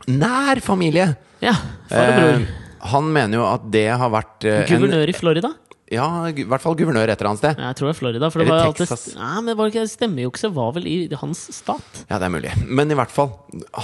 Nær 0.07 0.61
familie! 0.63 1.15
ja. 1.43 1.53
Far 1.89 2.07
og 2.07 2.15
bror. 2.17 2.41
Eh, 2.41 2.67
han 2.93 3.09
mener 3.13 3.39
jo 3.39 3.45
at 3.47 3.65
det 3.73 3.87
har 3.99 4.11
vært 4.13 4.45
eh, 4.47 4.61
en, 4.63 4.69
Guvernør 4.69 5.11
i 5.11 5.15
Florida? 5.17 5.51
Ja, 5.93 6.07
i 6.27 6.43
hvert 6.43 6.59
fall 6.63 6.75
guvernør 6.75 7.07
et 7.07 7.15
eller 7.21 7.29
annet 7.31 7.39
sted. 7.43 7.59
Jeg 7.63 7.75
tror 7.79 7.87
det 7.87 7.93
er 7.95 7.99
Florida. 8.01 8.29
For 8.33 8.41
det 8.41 8.47
Eller 8.47 8.57
var 8.57 8.65
alltid, 8.73 8.87
Texas. 8.89 9.15
nei, 9.15 9.41
men 9.45 9.55
var 9.55 9.69
det 9.69 9.73
ikke 9.77 9.85
Stemmejukset 9.93 10.51
var 10.57 10.73
vel 10.75 10.87
i 10.91 10.95
hans 11.21 11.45
stat? 11.55 12.01
Ja, 12.09 12.17
det 12.19 12.27
er 12.27 12.33
mulig. 12.33 12.51
Men 12.67 12.91
i 12.91 12.97
hvert 12.99 13.13
fall. 13.13 13.31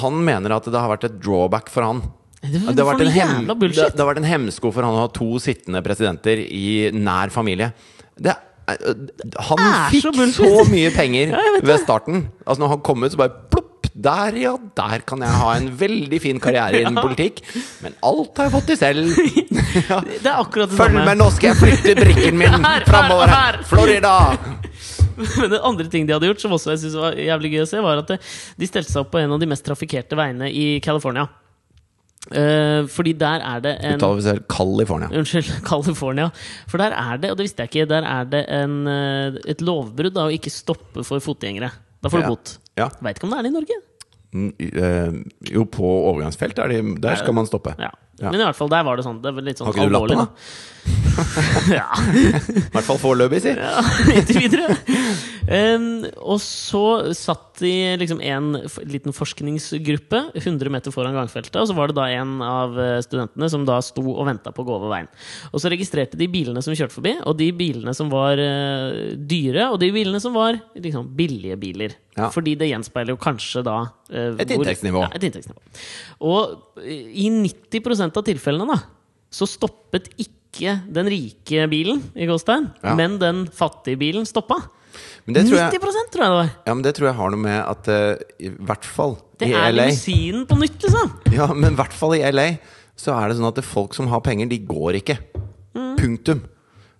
Han 0.03 0.19
mener 0.27 0.51
at 0.57 0.67
det 0.67 0.75
har 0.83 0.91
vært 0.91 1.07
et 1.07 1.15
drawback 1.23 1.71
for 1.71 1.87
han. 1.87 2.01
Det, 2.43 2.51
Det 2.59 2.83
har, 2.83 2.89
vært 2.91 3.05
en 3.05 3.07
noe 3.07 3.15
hem, 3.15 3.29
jævla 3.37 3.53
det, 3.53 3.59
bullshit! 3.61 3.93
det 3.95 4.03
har 4.03 4.09
vært 4.09 4.19
en 4.19 4.27
hemsko 4.27 4.73
for 4.75 4.83
han 4.83 4.97
å 4.97 5.05
ha 5.05 5.11
to 5.15 5.29
sittende 5.39 5.79
presidenter 5.85 6.41
i 6.43 6.65
nær 6.91 7.31
familie. 7.31 7.69
Det, 8.19 8.33
er- 8.35 8.41
han 9.47 9.59
er 9.63 9.87
så 9.87 9.91
fikk 9.95 10.03
så, 10.03 10.11
bullshit. 10.17 10.71
mye 10.75 10.91
penger 10.95 11.31
Ja, 11.37 11.39
jeg 11.47 11.55
vet 11.61 11.69
ved 11.71 11.79
starten. 11.85 12.25
Altså 12.43 12.65
Når 12.65 12.73
han 12.75 12.83
kom 12.83 13.03
ut, 13.07 13.11
så 13.15 13.21
bare 13.23 13.37
plopp! 13.47 13.69
Der, 13.93 14.33
ja, 14.41 14.55
der 14.77 15.03
kan 15.05 15.21
jeg 15.21 15.29
ha 15.37 15.49
en 15.59 15.67
veldig 15.77 16.17
fin 16.23 16.39
karriere 16.41 16.79
innen 16.81 16.97
politikk. 17.05 17.43
Men 17.85 17.93
alt 18.01 18.39
har 18.41 18.47
jeg 18.49 18.53
fått 18.55 18.69
til 18.71 18.79
selv. 18.79 19.11
ja. 19.91 19.99
Det 20.01 20.25
er 20.25 20.39
akkurat 20.41 20.71
det 20.71 20.79
Følg 20.79 20.95
samme. 20.97 21.05
med, 21.05 21.19
nå 21.21 21.27
skal 21.35 21.51
jeg 21.51 21.59
flytte 21.61 21.93
brikken 22.01 22.39
min 22.41 22.57
framover! 22.89 23.29
her. 23.29 23.59
Florida! 23.69 24.15
Men 25.13 25.51
den 25.53 25.59
andre 25.61 25.85
ting 25.93 26.07
de 26.09 26.15
hadde 26.15 26.25
gjort, 26.31 26.41
som 26.41 26.55
også 26.57 26.71
jeg 26.73 26.79
synes 26.87 26.97
var 26.97 27.13
jævlig 27.21 27.51
gøy 27.53 27.61
å 27.61 27.69
se, 27.69 27.81
var 27.85 28.01
at 28.01 28.15
de 28.17 28.65
stelte 28.69 28.89
seg 28.89 29.03
opp 29.03 29.11
på 29.13 29.21
en 29.21 29.35
av 29.35 29.41
de 29.43 29.49
mest 29.51 29.65
trafikkerte 29.67 30.17
veiene 30.17 30.49
i 30.49 30.65
California. 30.81 31.27
Uh, 32.33 32.87
fordi 32.87 33.11
der 33.19 33.43
er 33.43 33.59
det 33.61 33.73
en 33.83 33.97
Uttaler 33.99 34.15
vi 34.21 34.23
selv 34.25 34.45
California. 34.49 35.09
Unnskyld, 35.11 35.49
California. 35.67 36.29
For 36.71 36.79
der 36.81 36.95
er 36.97 37.19
det, 37.21 37.29
og 37.33 37.37
det 37.37 37.45
visste 37.49 37.65
jeg 37.65 37.73
ikke, 37.73 37.87
der 37.91 38.07
er 38.07 38.29
det 38.31 38.41
en, 38.57 38.77
eh, 38.87 39.37
et 39.53 39.61
lovbrudd 39.61 40.15
da, 40.15 40.29
å 40.29 40.33
ikke 40.33 40.49
stoppe 40.53 41.03
for 41.05 41.19
fotgjengere. 41.21 41.69
Da 42.01 42.09
får 42.09 42.23
du 42.23 42.25
Ja. 42.25 42.31
bot. 42.33 42.53
Ja. 42.79 42.89
Veit 43.05 43.19
ikke 43.19 43.27
om 43.29 43.33
det 43.33 43.39
er 43.39 43.47
det 43.47 43.51
i 43.51 43.57
Norge. 43.57 43.79
Mm, 44.33 44.47
eh, 44.57 45.17
jo, 45.53 45.65
på 45.69 45.85
overgangsfelt 45.85 46.57
er 46.59 46.71
de, 46.73 46.79
der 47.03 47.19
skal 47.19 47.35
man 47.37 47.49
stoppe. 47.49 47.75
Ja. 47.81 47.91
Ja. 48.21 48.29
Men 48.29 48.41
i 48.41 48.45
hvert 48.45 48.57
fall, 48.57 48.69
der 48.69 48.85
var 48.85 48.99
det 48.99 49.07
sånn. 49.07 49.23
Det 49.23 49.33
var 49.33 49.45
litt 49.45 49.59
sånn 49.59 49.67
Har 49.69 49.77
ikke 49.77 49.89
du 49.89 49.95
lappen, 49.95 50.21
da. 50.21 50.27
ja. 51.79 51.87
I 52.59 52.71
hvert 52.73 52.85
fall 52.85 52.99
foreløpig, 53.01 53.41
si. 53.43 53.53
Ja, 53.57 53.81
inntil 54.17 54.43
videre. 54.45 54.77
Um, 55.43 56.05
og 56.23 56.37
så 56.39 57.11
satt 57.17 57.59
de 57.59 57.71
liksom 57.99 58.21
en 58.23 58.53
liten 58.89 59.15
forskningsgruppe 59.15 60.21
100 60.39 60.71
meter 60.73 60.93
foran 60.95 61.15
gangfeltet, 61.17 61.57
og 61.59 61.67
så 61.69 61.75
var 61.77 61.91
det 61.91 61.97
da 61.97 62.07
en 62.15 62.37
av 62.43 62.77
eh, 62.79 62.95
studentene 63.03 63.49
som 63.51 63.65
da 63.67 63.77
sto 63.83 64.01
og 64.13 64.23
venta 64.25 64.53
på 64.55 64.63
å 64.63 64.67
gå 64.67 64.77
over 64.77 64.93
veien. 64.93 65.09
Og 65.51 65.61
så 65.61 65.71
registrerte 65.73 66.17
de 66.19 66.29
bilene 66.31 66.63
som 66.63 66.73
kjørte 66.73 66.95
forbi, 66.95 67.13
og 67.21 67.37
de 67.39 67.51
bilene 67.55 67.93
som 67.97 68.09
var 68.13 68.39
uh, 68.39 69.13
dyre, 69.19 69.67
og 69.69 69.77
de 69.83 69.91
bilene 69.93 70.21
som 70.23 70.33
var 70.35 70.57
liksom 70.73 71.11
billige 71.17 71.59
biler. 71.61 71.97
Ja. 72.17 72.29
Fordi 72.33 72.55
det 72.57 72.69
gjenspeiler 72.69 73.15
jo 73.15 73.21
kanskje 73.21 73.63
da 73.65 73.77
uh, 73.89 74.35
Et 74.41 74.51
inntektsnivå. 74.53 75.05
Ja, 75.05 75.11
et 75.17 75.27
inntektsnivå. 75.27 75.59
Og 76.29 76.83
i 76.83 77.29
90 77.33 77.83
av 78.11 78.23
tilfellene 78.27 78.67
da 78.67 78.79
så 79.33 79.47
stoppet 79.49 80.11
ikke 80.21 80.75
den 80.93 81.07
rike 81.09 81.63
bilen 81.71 82.03
i 82.13 82.27
Gåstein, 82.29 82.67
Ja. 82.83 82.93
men 82.95 83.15
den 83.17 83.47
fattige 83.49 83.97
bilen 83.97 84.25
stoppa. 84.29 84.59
Men 85.25 85.33
det 85.33 85.45
tror 85.47 85.57
90 85.57 85.73
jeg, 85.73 85.81
tror 86.13 86.21
jeg 86.21 86.29
det 86.29 86.37
var. 86.37 86.49
ja, 86.67 86.73
men 86.75 86.83
det 86.85 86.91
tror 86.93 87.07
jeg 87.07 87.15
har 87.17 87.31
noe 87.33 87.41
med 87.41 87.59
at 87.65 87.87
uh, 87.89 88.13
I 88.45 88.49
hvert 88.61 88.85
fall 88.85 89.15
Det 89.39 89.47
I 89.49 89.53
er 89.57 89.71
LA. 89.73 89.87
limousinen 89.87 90.43
på 90.45 90.57
nytt, 90.59 90.77
liksom! 90.85 91.15
Ja, 91.33 91.47
men 91.53 91.73
i 91.73 91.79
hvert 91.79 91.93
fall 91.97 92.13
i 92.19 92.21
LA 92.29 92.47
så 92.95 93.15
er 93.17 93.29
det 93.31 93.39
sånn 93.39 93.49
at 93.49 93.57
det 93.57 93.65
folk 93.65 93.95
som 93.97 94.05
har 94.11 94.21
penger, 94.21 94.45
de 94.51 94.59
går 94.69 94.99
ikke. 95.01 95.17
Punktum. 95.73 96.43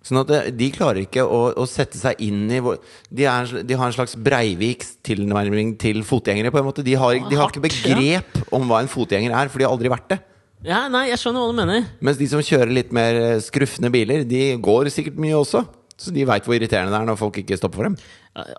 Sånn 0.04 0.18
at 0.20 0.32
de 0.58 0.66
klarer 0.74 1.04
ikke 1.06 1.22
å, 1.22 1.54
å 1.56 1.64
sette 1.70 1.96
seg 1.96 2.18
inn 2.26 2.42
i 2.52 2.58
hvor, 2.60 2.76
de, 3.08 3.24
er, 3.30 3.46
de 3.64 3.76
har 3.78 3.86
en 3.88 3.94
slags 3.94 4.16
Breiviks 4.20 4.96
tilnærming 5.06 5.76
til 5.80 6.02
fotgjengere. 6.04 6.50
på 6.52 6.58
en 6.60 6.66
måte 6.66 6.82
De 6.84 6.92
har, 6.98 7.14
de 7.30 7.38
har 7.38 7.48
ikke 7.48 7.62
begrep 7.64 8.42
om 8.52 8.66
hva 8.68 8.82
en 8.82 8.90
fotgjenger 8.90 9.30
er, 9.32 9.48
for 9.48 9.62
de 9.62 9.68
har 9.68 9.72
aldri 9.72 9.88
vært 9.94 10.10
det. 10.12 10.18
Ja, 10.64 10.86
nei, 10.88 11.06
jeg 11.10 11.20
skjønner 11.20 11.44
hva 11.44 11.52
du 11.52 11.58
mener. 11.60 11.88
Mens 12.04 12.16
de 12.20 12.28
som 12.30 12.40
kjører 12.44 12.72
litt 12.72 12.92
mer 12.96 13.18
eh, 13.20 13.40
skrufne 13.44 13.90
biler, 13.92 14.22
de 14.28 14.54
går 14.64 14.88
sikkert 14.92 15.18
mye 15.20 15.36
også. 15.36 15.64
Så 15.94 16.10
de 16.10 16.24
veit 16.26 16.42
hvor 16.48 16.56
irriterende 16.56 16.90
det 16.90 16.98
er 16.98 17.06
når 17.06 17.18
folk 17.20 17.36
ikke 17.38 17.54
stopper 17.60 17.78
for 17.78 17.86
dem. 17.86 17.96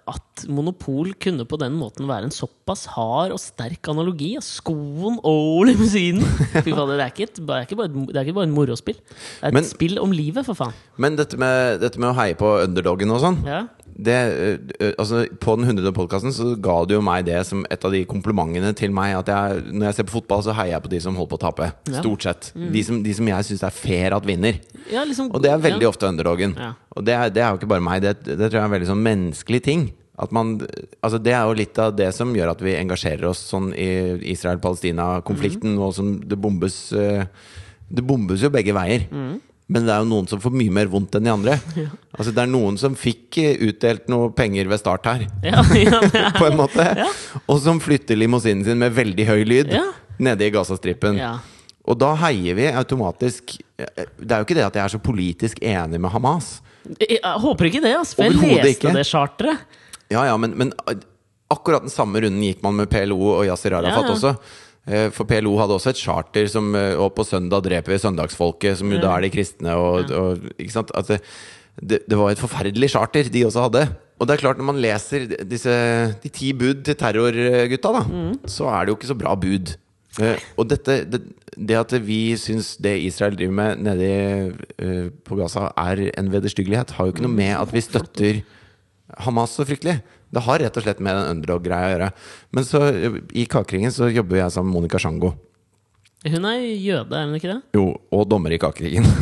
At 0.08 0.46
monopol 0.48 1.10
kunne 1.20 1.44
på 1.50 1.58
den 1.60 1.74
måten 1.76 2.08
være 2.08 2.30
en 2.30 2.32
såpass 2.32 2.86
hard 2.94 3.34
og 3.36 3.42
sterk 3.44 3.90
analogi 3.92 4.30
skoen 4.46 5.18
og 5.20 5.66
limousinen. 5.68 6.24
Fy 6.64 6.72
faen, 6.72 6.94
det 6.94 7.02
er 7.04 7.12
ikke, 7.12 7.28
et, 7.28 7.42
det 7.44 7.58
er 7.58 7.66
ikke 7.68 7.80
bare 7.82 7.90
et, 7.92 7.98
det 8.14 8.16
er 8.22 8.30
ikke 8.30 8.38
bare 8.38 8.48
en 8.48 8.56
morospill. 8.56 9.02
Det 9.02 9.42
er 9.42 9.50
et 9.52 9.58
Men- 9.60 9.68
spill 9.68 10.00
om 10.00 10.16
livet, 10.16 10.46
for 10.48 10.56
faen. 10.62 10.78
Men 11.02 11.20
dette 11.20 11.36
med, 11.42 11.82
dette 11.84 12.00
med 12.00 12.14
å 12.14 12.16
heie 12.22 12.38
på 12.40 12.54
underdogen 12.64 13.12
og 13.18 13.20
sånn 13.26 13.42
Ja. 13.50 13.66
Det, 13.96 14.16
ø, 14.28 14.48
ø, 14.82 14.90
altså, 15.00 15.22
På 15.40 15.56
den 15.56 15.64
100. 15.70 15.94
podkasten 15.96 16.34
så 16.36 16.50
ga 16.60 16.74
du 16.86 16.96
jo 16.98 17.02
meg 17.06 17.26
det 17.30 17.38
som 17.48 17.62
et 17.72 17.86
av 17.88 17.94
de 17.96 18.02
komplimentene 18.06 18.74
til 18.76 18.92
meg. 18.92 19.14
At 19.22 19.30
jeg, 19.32 19.62
når 19.72 19.86
jeg 19.88 19.96
ser 19.96 20.08
på 20.10 20.18
fotball, 20.18 20.44
så 20.44 20.56
heier 20.58 20.74
jeg 20.76 20.84
på 20.84 20.92
de 20.92 21.00
som 21.06 21.16
holder 21.16 21.32
på 21.32 21.40
å 21.40 21.44
tape. 21.46 21.70
Ja. 21.88 22.02
Stort 22.04 22.26
sett. 22.28 22.50
De, 22.56 22.84
som, 22.84 23.00
de 23.06 23.14
som 23.16 23.28
jeg 23.32 23.48
syns 23.48 23.64
er 23.64 23.72
fair 23.76 24.12
at 24.18 24.28
vinner. 24.28 24.60
Ja, 24.92 25.06
liksom, 25.08 25.32
Og 25.32 25.42
det 25.42 25.52
er 25.54 25.64
veldig 25.64 25.88
ja. 25.88 25.92
ofte 25.94 26.10
underdogen. 26.12 26.58
Og 26.96 27.06
det 27.08 27.16
er, 27.16 27.30
det 27.32 27.42
er 27.46 27.54
jo 27.54 27.62
ikke 27.62 27.72
bare 27.72 27.86
meg, 27.88 28.02
det, 28.04 28.18
det 28.28 28.36
tror 28.50 28.60
jeg 28.60 28.64
er 28.66 28.68
en 28.68 28.76
veldig 28.76 28.92
sånn 28.92 29.06
menneskelig 29.08 29.62
ting. 29.64 29.88
At 30.20 30.32
man, 30.32 30.54
altså 31.04 31.18
det 31.20 31.34
er 31.36 31.44
jo 31.48 31.56
litt 31.60 31.80
av 31.84 31.96
det 31.96 32.12
som 32.16 32.30
gjør 32.36 32.54
at 32.54 32.62
vi 32.64 32.76
engasjerer 32.80 33.26
oss 33.32 33.42
sånn 33.52 33.74
i 33.76 33.88
Israel-Palestina-konflikten, 34.32 35.76
Mm. 35.76 35.82
og 35.84 35.94
som 35.94 36.14
det 36.20 36.38
bombes 36.40 36.92
eh, 36.94 37.26
Det 37.92 38.02
bombes 38.04 38.42
jo 38.42 38.50
begge 38.50 38.74
veier. 38.74 39.04
Mhm. 39.12 39.42
Men 39.68 39.88
det 39.88 39.94
er 39.96 40.04
jo 40.04 40.10
noen 40.12 40.28
som 40.30 40.38
får 40.44 40.54
mye 40.54 40.70
mer 40.74 40.86
vondt 40.92 41.16
enn 41.18 41.26
de 41.26 41.32
andre. 41.34 41.56
Altså 42.16 42.32
Det 42.32 42.44
er 42.44 42.48
noen 42.52 42.78
som 42.80 42.94
fikk 42.96 43.38
eh, 43.42 43.56
utdelt 43.66 44.06
noe 44.14 44.30
penger 44.32 44.70
ved 44.72 44.80
start 44.80 45.08
her, 45.10 45.24
Ja, 45.44 45.64
ja, 45.76 46.00
på 46.40 46.46
en 46.48 46.56
måte. 46.60 46.86
Ja. 47.02 47.08
Og 47.52 47.60
som 47.64 47.82
flytter 47.84 48.16
limousinen 48.20 48.64
sin 48.64 48.80
med 48.80 48.94
veldig 48.96 49.26
høy 49.28 49.42
lyd 49.44 49.74
Ja. 49.74 49.82
nede 50.22 50.46
i 50.48 50.52
Gazastripen. 50.54 51.18
ja. 51.20 51.34
Og 51.86 52.00
da 52.02 52.16
heier 52.18 52.56
vi 52.58 52.64
automatisk 52.74 53.60
Det 53.78 54.32
er 54.32 54.40
jo 54.40 54.46
ikke 54.48 54.56
det 54.58 54.64
at 54.66 54.74
jeg 54.80 54.84
er 54.88 54.94
så 54.96 55.00
politisk 55.06 55.60
enig 55.62 56.00
med 56.02 56.10
Hamas. 56.10 56.48
Jeg 56.98 57.20
håper 57.22 57.68
ikke 57.70 57.82
det, 57.84 57.92
ass, 58.00 58.16
for 58.18 58.26
jeg 58.26 58.34
leste 58.40 58.72
ikke. 58.72 58.94
det 58.96 59.04
charteret. 59.06 59.60
Ja, 60.10 60.24
ja, 60.26 60.34
men, 60.38 60.56
men 60.58 60.72
akkurat 61.54 61.84
den 61.86 61.94
samme 61.94 62.22
runden 62.24 62.42
gikk 62.42 62.64
man 62.66 62.74
med 62.80 62.90
PLO 62.90 63.20
og 63.36 63.44
Yasir 63.46 63.76
Arafat 63.78 64.02
Ja, 64.02 64.08
ja. 64.08 64.16
også. 64.16 64.34
Eh, 64.86 65.08
For 65.14 65.26
PLO 65.26 65.56
hadde 65.58 65.74
også 65.80 65.94
et 65.96 66.02
charter 66.02 66.46
som 66.52 66.68
eh, 66.78 66.94
Og 66.94 67.10
på 67.18 67.26
søndag 67.26 67.64
dreper 67.66 67.96
vi 67.96 68.02
søndagsfolket, 68.04 68.78
som 68.78 68.92
jo 68.94 69.00
da 69.02 69.16
er 69.16 69.26
de 69.26 69.32
kristne. 69.34 69.74
Og, 69.74 70.12
og, 70.14 70.44
ikke 70.62 70.76
sant? 70.76 70.92
At 70.94 71.10
det, 71.76 72.04
det, 72.06 72.16
var 72.16 72.32
et 72.32 72.42
forferdelig 72.42 72.92
charter 72.94 73.32
de 73.32 73.46
også 73.48 73.66
hadde. 73.66 73.88
Og 74.20 74.28
det 74.28 74.36
er 74.36 74.44
klart, 74.46 74.60
når 74.62 74.70
man 74.70 74.78
leser 74.80 75.26
disse, 75.44 75.74
de 76.24 76.30
ti 76.32 76.54
bud 76.56 76.86
til 76.88 76.96
terrorgutta, 76.96 77.92
da, 77.98 78.04
Mm. 78.08 78.38
så 78.48 78.70
er 78.72 78.86
det 78.86 78.94
jo 78.94 78.96
ikke 79.00 79.10
så 79.10 79.18
bra 79.20 79.34
bud. 79.36 79.74
Eh, 80.24 80.40
og 80.56 80.70
dette, 80.72 81.02
det, 81.12 81.20
det 81.58 81.76
at 81.76 81.92
vi 82.06 82.38
syns 82.40 82.78
det 82.80 82.94
Israel 83.04 83.36
driver 83.36 83.58
med 83.58 83.84
nede 83.84 85.12
på 85.28 85.36
Gaza, 85.36 85.68
er 85.76 86.06
en 86.16 86.32
vederstyggelighet, 86.32 86.96
har 86.96 87.10
jo 87.10 87.12
ikke 87.12 87.26
noe 87.26 87.36
med 87.36 87.52
at 87.58 87.74
vi 87.76 87.84
støtter 87.84 88.40
Hamas 89.26 89.58
så 89.58 89.66
fryktelig. 89.68 90.00
Det 90.34 90.42
har 90.44 90.60
rett 90.60 90.78
og 90.78 90.84
slett 90.84 91.00
med 91.04 91.16
den 91.16 91.30
underdog-greia 91.36 91.90
å 91.90 91.92
gjøre. 91.96 92.10
Men 92.56 92.64
så 92.68 92.82
i 93.34 93.46
Kakeringen 93.46 93.92
så 93.94 94.10
jobber 94.12 94.42
jeg 94.42 94.52
sammen 94.56 94.72
med 94.74 94.80
Monica 94.82 94.98
Sjango. 95.00 95.34
Hun 96.26 96.46
er 96.50 96.64
jøde, 96.82 97.14
er 97.14 97.28
hun 97.30 97.36
ikke 97.38 97.52
det? 97.54 97.60
Jo, 97.78 97.92
og 98.12 98.26
dommer 98.32 98.52
i 98.56 98.58
Kakeringen. 98.62 99.06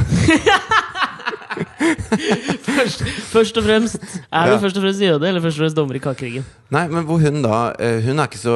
Først, 2.63 3.03
først 3.29 3.57
og 3.59 3.65
fremst 3.67 3.97
Er 4.31 4.47
du 4.47 4.53
Ja. 4.55 4.57
først 4.61 4.77
og 4.77 4.83
fremst 4.83 5.01
jøde, 5.01 5.27
eller 5.27 5.41
først 5.41 5.57
og 5.59 5.61
fremst 5.63 5.77
dommer 5.77 5.95
i 5.95 6.01
kakeringen? 6.01 6.45
Nei, 6.73 6.87
men 6.87 7.05
hvor 7.05 7.19
hun 7.21 7.41
da 7.43 7.73
eh, 7.79 7.99
Hun 8.05 8.19
er 8.19 8.27
ikke 8.29 8.39
så 8.41 8.55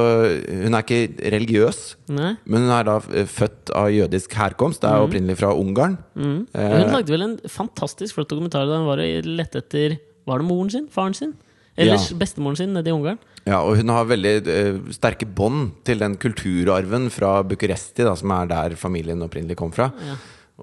Hun 0.63 0.73
er 0.73 0.81
ikke 0.85 1.29
religiøs. 1.35 1.81
Nei? 2.09 2.33
Men 2.45 2.65
hun 2.65 2.71
er 2.73 2.83
da 2.87 2.95
eh, 3.13 3.25
født 3.29 3.69
av 3.75 3.89
jødisk 3.93 4.33
herkomst. 4.37 4.81
Det 4.81 4.89
er 4.89 5.05
opprinnelig 5.05 5.37
fra 5.37 5.51
Ungarn. 5.53 5.97
Mm. 6.15 6.47
Eh, 6.53 6.77
Hun 6.81 6.93
lagde 6.95 7.13
vel 7.13 7.21
en 7.27 7.37
fantastisk 7.49 8.17
flott 8.17 8.29
dokumentar 8.33 8.65
da 8.69 8.79
hun 8.81 8.87
var 8.89 9.01
og 9.03 9.29
lette 9.29 9.61
etter 9.63 9.97
Var 10.27 10.37
det 10.41 10.47
moren 10.49 10.69
sin? 10.73 10.87
Faren 10.91 11.13
sin? 11.17 11.35
Eller 11.77 11.93
Ja. 11.95 12.17
bestemoren 12.17 12.57
sin 12.57 12.73
nede 12.73 12.89
i 12.89 12.93
Ungarn? 12.95 13.19
Ja, 13.45 13.61
og 13.61 13.77
hun 13.77 13.89
har 13.93 14.07
veldig 14.09 14.33
uh, 14.47 14.91
sterke 14.91 15.27
bånd 15.29 15.71
til 15.87 16.01
den 16.01 16.17
kulturarven 16.19 17.09
fra 17.13 17.43
Bucuresti, 17.47 18.03
da, 18.03 18.15
som 18.17 18.31
er 18.31 18.49
der 18.49 18.75
familien 18.75 19.21
opprinnelig 19.23 19.55
kom 19.59 19.71
fra. 19.71 19.91
Ja. 20.03 20.17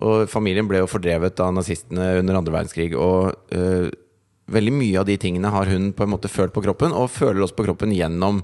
Og 0.04 0.28
familien 0.28 0.66
ble 0.66 0.82
jo 0.82 0.90
fordrevet 0.90 1.38
av 1.40 1.54
nazistene 1.54 2.18
under 2.18 2.40
andre 2.40 2.52
verdenskrig. 2.56 2.90
Og 2.98 3.30
uh, 3.54 3.88
veldig 4.50 4.74
mye 4.74 5.00
av 5.00 5.06
de 5.06 5.16
tingene 5.16 5.54
har 5.54 5.70
hun 5.70 5.92
på 5.94 6.04
en 6.04 6.12
måte 6.12 6.28
følt 6.28 6.52
på 6.52 6.64
kroppen, 6.66 6.92
og 6.92 7.12
føler 7.14 7.46
også 7.46 7.56
på 7.56 7.64
kroppen 7.64 7.94
gjennom 7.94 8.42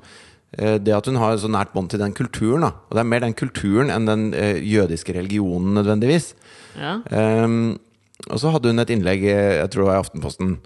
eh, 0.57 0.79
det 0.81 0.95
at 0.97 1.05
hun 1.11 1.19
har 1.21 1.37
så 1.37 1.51
nært 1.53 1.75
bånd 1.75 1.91
til 1.93 2.01
den 2.01 2.15
kulturen. 2.17 2.65
Da. 2.65 2.71
Og 2.89 2.97
det 2.97 3.03
er 3.03 3.11
mer 3.11 3.21
den 3.27 3.37
kulturen 3.37 3.91
enn 3.93 4.09
den 4.09 4.31
jødiske 4.65 5.13
religionen 5.13 5.75
nødvendigvis. 5.77 6.33
Ja. 6.81 7.03
Um, 7.13 7.77
og 8.31 8.41
så 8.41 8.55
hadde 8.55 8.73
hun 8.73 8.81
et 8.81 8.95
innlegg, 8.95 9.27
jeg 9.29 9.69
tror 9.69 9.83
det 9.83 9.91
var 9.91 9.99
i 9.99 10.05
Aftenposten, 10.07 10.57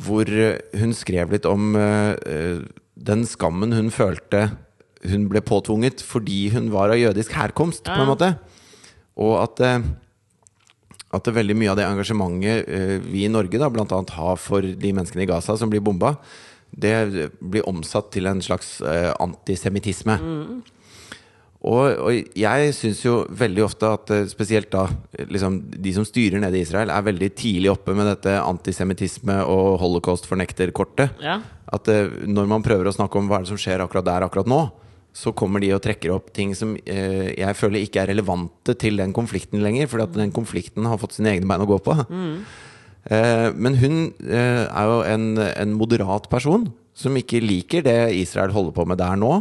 hvor 0.00 0.28
eh, 0.28 0.58
hun 0.80 0.94
skrev 0.96 1.34
litt 1.34 1.46
om 1.48 1.74
eh, 1.78 2.14
eh, 2.26 2.62
den 2.94 3.24
skammen 3.28 3.74
hun 3.74 3.92
følte 3.94 4.48
hun 5.04 5.26
ble 5.28 5.42
påtvunget 5.44 6.00
fordi 6.04 6.48
hun 6.54 6.70
var 6.72 6.88
av 6.94 6.96
jødisk 6.96 7.34
herkomst, 7.36 7.84
på 7.84 7.98
en 8.00 8.08
måte. 8.08 8.30
Og 9.20 9.34
at, 9.36 9.60
at 11.12 11.26
det 11.26 11.34
veldig 11.36 11.56
mye 11.60 11.74
av 11.74 11.76
det 11.76 11.84
engasjementet 11.84 13.02
vi 13.04 13.26
i 13.26 13.28
Norge 13.28 13.60
da, 13.60 13.68
blant 13.68 13.92
annet 13.92 14.14
har 14.16 14.40
for 14.40 14.64
de 14.64 14.92
menneskene 14.96 15.26
i 15.26 15.28
Gaza 15.28 15.58
som 15.60 15.68
blir 15.68 15.84
bomba, 15.84 16.14
det 16.72 17.28
blir 17.36 17.68
omsatt 17.68 18.08
til 18.16 18.30
en 18.32 18.40
slags 18.40 18.78
antisemittisme. 18.80 20.16
Og, 21.64 21.84
og 22.04 22.36
jeg 22.36 22.72
syns 22.76 23.00
jo 23.06 23.22
veldig 23.32 23.64
ofte 23.64 23.88
at 23.96 24.12
eh, 24.12 24.26
spesielt 24.28 24.68
da 24.74 24.84
liksom, 25.32 25.62
de 25.72 25.94
som 25.96 26.04
styrer 26.04 26.42
nede 26.42 26.58
i 26.60 26.64
Israel, 26.66 26.92
er 26.92 27.06
veldig 27.06 27.30
tidlig 27.38 27.72
oppe 27.72 27.96
med 27.96 28.10
dette 28.10 28.36
antisemittisme 28.36 29.40
og 29.48 29.78
holocaust-fornekter-kortet. 29.82 31.20
ja. 31.24 31.40
At 31.74 31.88
eh, 31.88 32.10
når 32.28 32.50
man 32.50 32.62
prøver 32.62 32.86
å 32.86 32.94
snakke 32.94 33.18
om 33.18 33.30
hva 33.30 33.40
er 33.40 33.46
det 33.46 33.54
som 33.54 33.60
skjer 33.60 33.82
akkurat 33.82 34.06
der 34.06 34.26
akkurat 34.26 34.50
nå, 34.50 34.60
så 35.14 35.30
kommer 35.36 35.62
de 35.62 35.70
og 35.76 35.82
trekker 35.82 36.12
opp 36.12 36.32
ting 36.34 36.52
som 36.58 36.74
eh, 36.90 37.30
jeg 37.38 37.56
føler 37.56 37.84
ikke 37.84 38.02
er 38.02 38.10
relevante 38.10 38.74
til 38.78 38.98
den 38.98 39.14
konflikten 39.16 39.62
lenger. 39.62 39.88
Fordi 39.90 40.08
at 40.08 40.16
den 40.18 40.34
konflikten 40.34 40.88
har 40.90 41.00
fått 41.00 41.16
sine 41.16 41.32
egne 41.32 41.48
bein 41.48 41.64
å 41.64 41.70
gå 41.70 41.78
på. 41.86 41.96
Eh, 43.04 43.48
men 43.54 43.78
hun 43.78 43.98
eh, 44.26 44.64
er 44.66 44.90
jo 44.90 45.02
en, 45.06 45.28
en 45.38 45.76
moderat 45.78 46.28
person 46.32 46.66
som 46.94 47.16
ikke 47.18 47.40
liker 47.42 47.82
det 47.82 48.14
Israel 48.14 48.52
holder 48.54 48.74
på 48.76 48.84
med 48.86 49.00
der 49.00 49.16
nå. 49.18 49.32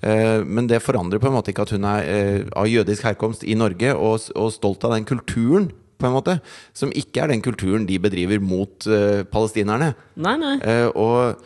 Eh, 0.00 0.40
men 0.48 0.68
det 0.70 0.80
forandrer 0.80 1.20
på 1.20 1.28
en 1.28 1.34
måte 1.36 1.52
ikke 1.52 1.66
at 1.66 1.74
hun 1.76 1.84
er 1.84 2.06
eh, 2.08 2.38
av 2.56 2.70
jødisk 2.72 3.04
herkomst 3.04 3.44
i 3.44 3.56
Norge 3.58 3.92
og, 3.92 4.30
og 4.32 4.54
stolt 4.54 4.86
av 4.88 4.96
den 4.96 5.04
kulturen. 5.08 5.68
På 5.96 6.10
en 6.10 6.12
måte 6.12 6.34
Som 6.76 6.90
ikke 6.92 7.22
er 7.24 7.30
den 7.32 7.40
kulturen 7.40 7.86
de 7.88 7.96
bedriver 8.00 8.40
mot 8.40 8.84
eh, 8.88 9.22
palestinerne. 9.28 9.94
Nei, 10.20 10.34
nei. 10.40 10.54
Eh, 10.60 10.88
og, 10.92 11.40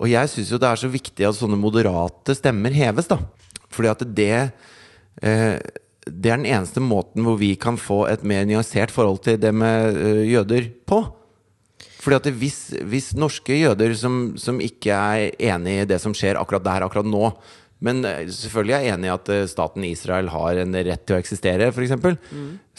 og 0.00 0.08
jeg 0.08 0.30
syns 0.32 0.52
jo 0.52 0.60
det 0.60 0.70
er 0.70 0.80
så 0.80 0.92
viktig 0.92 1.26
at 1.28 1.36
sånne 1.36 1.60
moderate 1.60 2.36
stemmer 2.36 2.72
heves, 2.72 3.08
da. 3.12 3.18
Fordi 3.72 3.90
at 3.92 4.04
det 4.16 4.30
eh, 5.22 5.56
Det 6.02 6.32
er 6.32 6.40
den 6.40 6.48
eneste 6.48 6.80
måten 6.84 7.24
hvor 7.24 7.36
vi 7.40 7.54
kan 7.56 7.76
få 7.80 8.06
et 8.10 8.24
mer 8.26 8.44
nyansert 8.48 8.90
forhold 8.90 9.22
til 9.24 9.36
det 9.40 9.52
med 9.54 9.96
eh, 9.96 10.24
jøder 10.32 10.68
på. 10.84 11.04
Fordi 12.02 12.18
at 12.18 12.30
hvis, 12.34 12.60
hvis 12.90 13.12
norske 13.14 13.54
jøder 13.54 13.94
som, 13.98 14.32
som 14.40 14.58
ikke 14.62 14.94
er 14.94 15.52
enig 15.52 15.82
i 15.82 15.90
det 15.92 16.00
som 16.02 16.14
skjer 16.16 16.40
akkurat 16.40 16.64
der, 16.66 16.86
akkurat 16.86 17.06
nå 17.06 17.28
Men 17.82 18.02
eh, 18.06 18.26
selvfølgelig 18.30 18.74
er 18.74 18.82
jeg 18.86 18.94
enig 18.96 19.08
i 19.08 19.14
at 19.14 19.30
eh, 19.34 19.46
staten 19.50 19.86
Israel 19.86 20.28
har 20.30 20.58
en 20.62 20.74
rett 20.74 21.04
til 21.06 21.16
å 21.16 21.20
eksistere, 21.22 21.70
f.eks. 21.70 21.94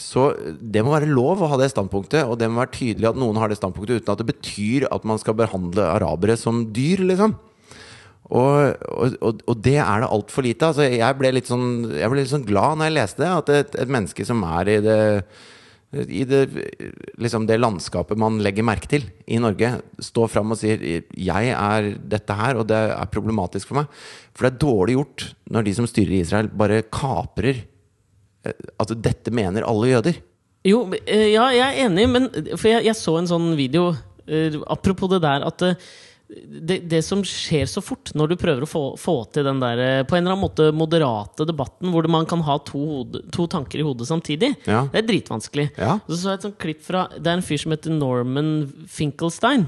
Så 0.00 0.30
det 0.60 0.84
må 0.84 0.94
være 0.94 1.10
lov 1.10 1.42
å 1.44 1.50
ha 1.52 1.58
det 1.60 1.70
standpunktet, 1.72 2.24
og 2.24 2.38
det 2.40 2.48
må 2.48 2.62
være 2.62 2.76
tydelig 2.76 3.10
at 3.10 3.20
noen 3.20 3.40
har 3.40 3.52
det 3.52 3.58
standpunktet 3.60 4.00
uten 4.00 4.14
at 4.14 4.22
det 4.22 4.30
betyr 4.32 4.88
at 4.88 5.04
man 5.04 5.20
skal 5.20 5.36
behandle 5.36 5.90
arabere 5.92 6.38
som 6.40 6.64
dyr, 6.72 7.04
liksom. 7.04 7.36
Og, 8.32 8.80
og, 8.88 9.42
og, 9.44 9.56
det 9.60 9.76
er 9.76 10.00
det 10.00 10.08
altfor 10.08 10.46
lite. 10.46 10.70
Altså, 10.70 10.86
jeg 10.88 11.18
ble 11.20 11.34
litt 11.36 11.50
sånn, 11.50 11.90
jeg 11.92 12.08
ble 12.08 12.22
litt 12.22 12.32
sånn 12.32 12.46
glad 12.48 12.80
når 12.80 12.88
jeg 12.88 12.96
leste 12.96 13.20
det, 13.20 13.32
at 13.42 13.52
et, 13.52 13.76
et 13.84 13.92
menneske 13.92 14.24
som 14.24 14.40
er 14.48 14.72
i 14.72 14.78
det 14.84 15.02
i 16.08 16.24
det, 16.28 16.42
liksom 17.20 17.46
det 17.46 17.60
landskapet 17.60 18.18
man 18.18 18.40
legger 18.42 18.66
merke 18.66 18.88
til 18.90 19.06
i 19.26 19.38
Norge, 19.42 19.70
står 20.02 20.30
fram 20.32 20.52
og 20.54 20.58
sier 20.58 20.78
'jeg 20.80 21.50
er 21.54 21.94
dette 21.98 22.34
her, 22.34 22.56
og 22.56 22.66
det 22.66 22.76
er 22.76 23.12
problematisk 23.12 23.68
for 23.68 23.82
meg'. 23.82 23.88
For 24.34 24.44
det 24.44 24.54
er 24.54 24.66
dårlig 24.66 24.94
gjort 24.96 25.34
når 25.50 25.64
de 25.64 25.74
som 25.74 25.86
styrer 25.86 26.20
Israel, 26.20 26.48
bare 26.48 26.82
kaprer 26.82 27.64
eh, 28.44 28.52
at 28.80 29.02
dette 29.02 29.30
mener 29.30 29.62
alle 29.62 29.92
jøder. 29.94 30.20
Jo, 30.64 30.90
eh, 31.06 31.32
ja, 31.32 31.50
jeg 31.52 31.60
er 31.60 31.86
enig, 31.86 32.08
men 32.08 32.30
For 32.56 32.68
jeg, 32.68 32.84
jeg 32.84 32.96
så 32.96 33.18
en 33.18 33.28
sånn 33.28 33.54
video 33.54 33.94
eh, 34.26 34.56
Apropos 34.66 35.10
det 35.10 35.20
der 35.20 35.44
at 35.44 35.62
det, 36.28 36.78
det 36.88 37.02
som 37.04 37.20
skjer 37.26 37.66
så 37.68 37.82
fort 37.84 38.10
når 38.16 38.30
du 38.32 38.34
prøver 38.40 38.64
å 38.64 38.68
få, 38.68 38.82
få 38.98 39.14
til 39.34 39.44
den 39.44 39.58
der 39.60 39.80
eh, 39.82 40.02
på 40.08 40.16
en 40.16 40.22
eller 40.24 40.34
annen 40.34 40.44
måte 40.46 40.68
moderate 40.74 41.44
debatten 41.46 41.92
hvor 41.92 42.08
man 42.10 42.24
kan 42.30 42.40
ha 42.46 42.56
to, 42.64 42.80
hode, 42.80 43.20
to 43.34 43.44
tanker 43.52 43.82
i 43.82 43.84
hodet 43.86 44.08
samtidig, 44.08 44.54
Ja. 44.64 44.86
det 44.92 45.02
er 45.02 45.08
dritvanskelig. 45.10 45.66
Ja. 45.76 45.98
Så 46.08 46.16
så 46.22 46.32
jeg 46.32 46.40
et 46.40 46.46
sånt 46.48 46.58
klipp 46.62 46.80
fra 46.86 47.06
Det 47.12 47.28
er 47.28 47.36
en 47.36 47.44
fyr 47.44 47.60
som 47.60 47.74
heter 47.76 47.92
Norman 47.92 48.54
Finkelstein. 48.88 49.66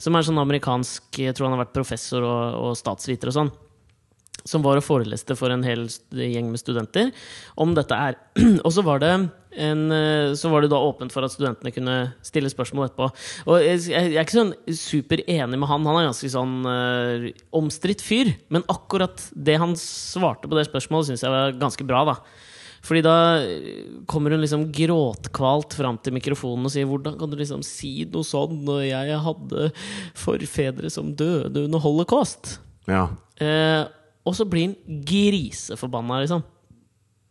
Som 0.00 0.16
er 0.16 0.24
sånn 0.24 0.40
amerikansk 0.40 1.20
Jeg 1.20 1.36
tror 1.36 1.50
han 1.50 1.58
har 1.58 1.66
vært 1.66 1.76
professor 1.76 2.24
og, 2.24 2.56
og 2.70 2.78
statsviter 2.80 3.28
og 3.28 3.36
sånn. 3.36 3.50
Som 4.48 4.64
var 4.64 4.80
og 4.80 4.86
foreleste 4.86 5.36
for 5.36 5.52
en 5.52 5.66
hel 5.68 5.84
gjeng 6.16 6.48
med 6.48 6.62
studenter 6.62 7.12
om 7.60 7.74
dette 7.76 7.92
her. 7.92 8.16
Og 8.64 8.72
så 8.72 8.80
var 8.86 9.02
det 9.02 9.10
en, 9.50 9.86
eh, 9.92 10.32
så 10.38 10.50
var 10.52 10.62
det 10.62 10.70
da 10.70 10.78
åpent 10.78 11.12
for 11.14 11.26
at 11.26 11.34
studentene 11.34 11.72
kunne 11.74 11.96
stille 12.26 12.50
spørsmål 12.52 12.88
etterpå. 12.88 13.08
Og 13.50 13.64
jeg, 13.64 13.82
jeg 13.90 14.12
er 14.14 14.22
ikke 14.22 14.38
sånn 14.38 14.54
super 14.78 15.24
enig 15.26 15.58
med 15.58 15.70
han. 15.70 15.88
Han 15.88 15.98
er 15.98 16.06
ganske 16.10 16.30
sånn 16.30 16.54
uh, 16.68 17.26
omstridt 17.58 18.04
fyr. 18.04 18.34
Men 18.52 18.66
akkurat 18.70 19.26
det 19.34 19.58
han 19.62 19.74
svarte 19.78 20.46
på 20.46 20.58
det 20.58 20.68
spørsmålet, 20.68 21.10
syns 21.10 21.26
jeg 21.26 21.34
var 21.34 21.58
ganske 21.58 21.86
bra. 21.88 22.04
da 22.12 22.20
fordi 22.80 23.02
da 23.04 23.14
eh, 23.44 23.80
kommer 24.08 24.32
hun 24.32 24.40
liksom 24.40 24.68
gråtkvalt 24.72 25.76
fram 25.76 25.98
til 26.00 26.14
mikrofonen 26.16 26.64
og 26.64 26.72
sier 26.72 26.88
'Hvordan 26.88 27.18
kan 27.20 27.30
du 27.30 27.36
liksom 27.36 27.62
si 27.66 28.06
noe 28.08 28.24
sånn 28.24 28.64
når 28.64 28.80
jeg 28.88 29.18
hadde 29.20 29.72
forfedre 30.16 30.90
som 30.90 31.14
døde 31.14 31.66
under 31.66 31.78
holocaust?' 31.78 32.58
Ja. 32.88 33.10
Eh, 33.36 33.84
og 34.24 34.34
så 34.36 34.48
blir 34.48 34.72
han 34.72 35.04
griseforbanna, 35.04 36.20
liksom. 36.24 36.42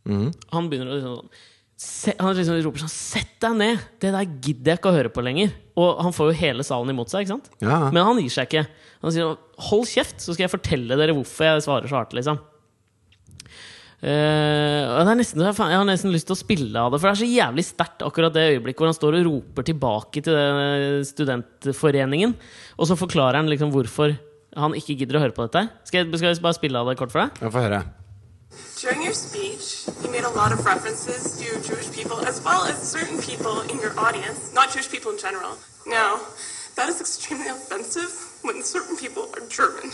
Mm. 0.06 0.32
Han 0.54 0.70
begynner 0.70 0.94
å 0.94 0.98
liksom 0.98 1.18
sånn 1.18 1.34
se, 1.80 2.14
Han 2.20 2.36
liksom 2.36 2.60
roper 2.66 2.84
sånn 2.84 2.92
'Sett 2.92 3.40
deg 3.42 3.56
ned! 3.56 3.88
Det 4.02 4.12
der 4.12 4.28
gidder 4.28 4.74
jeg 4.74 4.82
ikke 4.82 4.92
å 4.92 4.98
høre 4.98 5.14
på 5.14 5.24
lenger.' 5.24 5.56
Og 5.80 6.04
han 6.04 6.16
får 6.16 6.32
jo 6.32 6.40
hele 6.42 6.66
salen 6.68 6.92
imot 6.92 7.12
seg, 7.12 7.24
ikke 7.24 7.38
sant? 7.38 7.50
Ja. 7.64 7.88
Men 7.88 8.04
han 8.04 8.20
gir 8.20 8.34
seg 8.34 8.50
ikke. 8.50 8.68
Han 9.06 9.16
sier 9.16 9.38
'hold 9.70 9.88
kjeft, 9.88 10.20
så 10.20 10.36
skal 10.36 10.48
jeg 10.48 10.56
fortelle 10.56 11.00
dere 11.00 11.16
hvorfor 11.16 11.48
jeg 11.48 11.64
svarer 11.64 11.88
så 11.88 12.02
hardt', 12.02 12.18
liksom. 12.20 12.40
Uh, 14.00 15.04
det 15.04 15.12
er 15.12 15.18
nesten, 15.20 15.42
jeg 15.44 15.56
har 15.60 15.84
nesten 15.84 16.14
lyst 16.14 16.30
til 16.30 16.38
å 16.38 16.40
spille 16.40 16.80
av 16.80 16.94
det, 16.94 17.02
for 17.02 17.10
det 17.10 17.18
er 17.18 17.20
så 17.20 17.28
jævlig 17.28 17.66
sterkt 17.68 18.06
akkurat 18.08 18.32
det 18.32 18.46
øyeblikket 18.54 18.80
hvor 18.80 18.88
han 18.88 18.96
står 18.96 19.18
og 19.18 19.26
roper 19.28 19.68
tilbake 19.68 20.24
til 20.24 20.38
den 20.40 21.04
studentforeningen, 21.04 22.32
og 22.80 22.88
så 22.88 22.96
forklarer 22.96 23.42
han 23.42 23.52
liksom 23.52 23.74
hvorfor 23.76 24.16
han 24.56 24.76
ikke 24.80 24.96
gidder 25.02 25.20
å 25.20 25.24
høre 25.26 25.36
på 25.36 25.50
dette. 25.50 25.68
Skal 25.84 26.06
jeg, 26.06 26.14
skal 26.16 26.32
jeg 26.32 26.44
bare 26.48 26.56
spille 26.56 26.80
av 26.80 26.88
det 26.88 26.96
kort 27.02 27.12
for 27.12 27.26
deg? 27.26 27.44
Ja, 27.44 27.52
Få 27.52 27.66
høre. 27.66 27.84
During 28.82 29.02
your 29.02 29.12
speech, 29.12 29.94
you 30.02 30.10
made 30.10 30.24
a 30.24 30.30
lot 30.30 30.54
of 30.54 30.66
references 30.66 31.36
to 31.38 31.68
Jewish 31.68 31.92
people 31.92 32.26
as 32.26 32.42
well 32.46 32.64
as 32.64 32.82
certain 32.82 33.22
people 33.22 33.60
in 33.60 33.78
your 33.80 34.00
audience, 34.00 34.54
not 34.54 34.72
Jewish 34.72 34.90
people 34.90 35.12
in 35.12 35.18
general. 35.18 35.58
Now, 35.86 36.22
that 36.78 36.88
is 36.88 37.02
extremely 37.02 37.50
offensive 37.50 38.10
when 38.42 38.64
certain 38.64 38.96
people 38.96 39.30
are 39.36 39.46
German. 39.50 39.92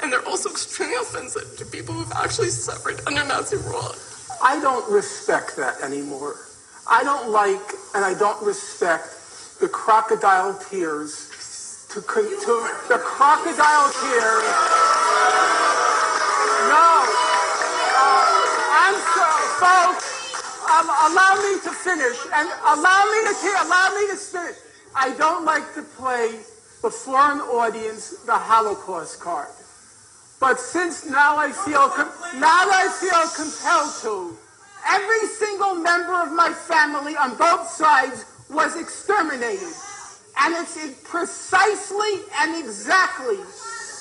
And 0.00 0.12
they're 0.12 0.24
also 0.28 0.48
extremely 0.48 0.94
offensive 0.94 1.58
to 1.58 1.64
people 1.64 1.92
who've 1.92 2.12
actually 2.12 2.50
suffered 2.50 3.00
under 3.04 3.24
Nazi 3.24 3.56
rule. 3.56 3.96
I 4.40 4.60
don't 4.60 4.88
respect 4.88 5.56
that 5.56 5.82
anymore. 5.82 6.36
I 6.88 7.02
don't 7.02 7.30
like 7.30 7.74
and 7.96 8.04
I 8.04 8.14
don't 8.14 8.40
respect 8.46 9.58
the 9.58 9.68
crocodile 9.68 10.54
tears 10.70 11.88
to, 11.92 12.00
con- 12.00 12.22
to 12.22 12.70
the 12.88 12.98
crocodile 12.98 13.90
tears. 13.90 15.19
Allow 21.06 21.34
me 21.40 21.60
to 21.64 21.72
finish 21.72 22.18
and 22.34 22.48
allow 22.76 23.02
me 23.08 23.18
to 23.24 23.50
allow 23.64 23.88
me 23.96 24.08
to 24.12 24.16
finish. 24.16 24.56
I 24.94 25.14
don't 25.16 25.44
like 25.44 25.74
to 25.74 25.82
play 25.82 26.40
the 26.82 26.90
foreign 26.90 27.40
audience 27.40 28.24
the 28.24 28.36
Holocaust 28.36 29.20
card. 29.20 29.48
But 30.40 30.58
since 30.58 31.04
now 31.08 31.36
I 31.36 31.52
feel 31.52 31.88
now 32.40 32.64
I 32.68 32.88
feel 33.00 33.24
compelled 33.36 33.92
to, 34.02 34.36
every 34.88 35.26
single 35.28 35.74
member 35.74 36.14
of 36.14 36.32
my 36.32 36.52
family 36.52 37.16
on 37.16 37.36
both 37.36 37.68
sides 37.68 38.24
was 38.48 38.76
exterminated, 38.80 39.72
and 40.40 40.56
it's 40.56 40.76
precisely 41.04 42.24
and 42.40 42.56
exactly 42.64 43.36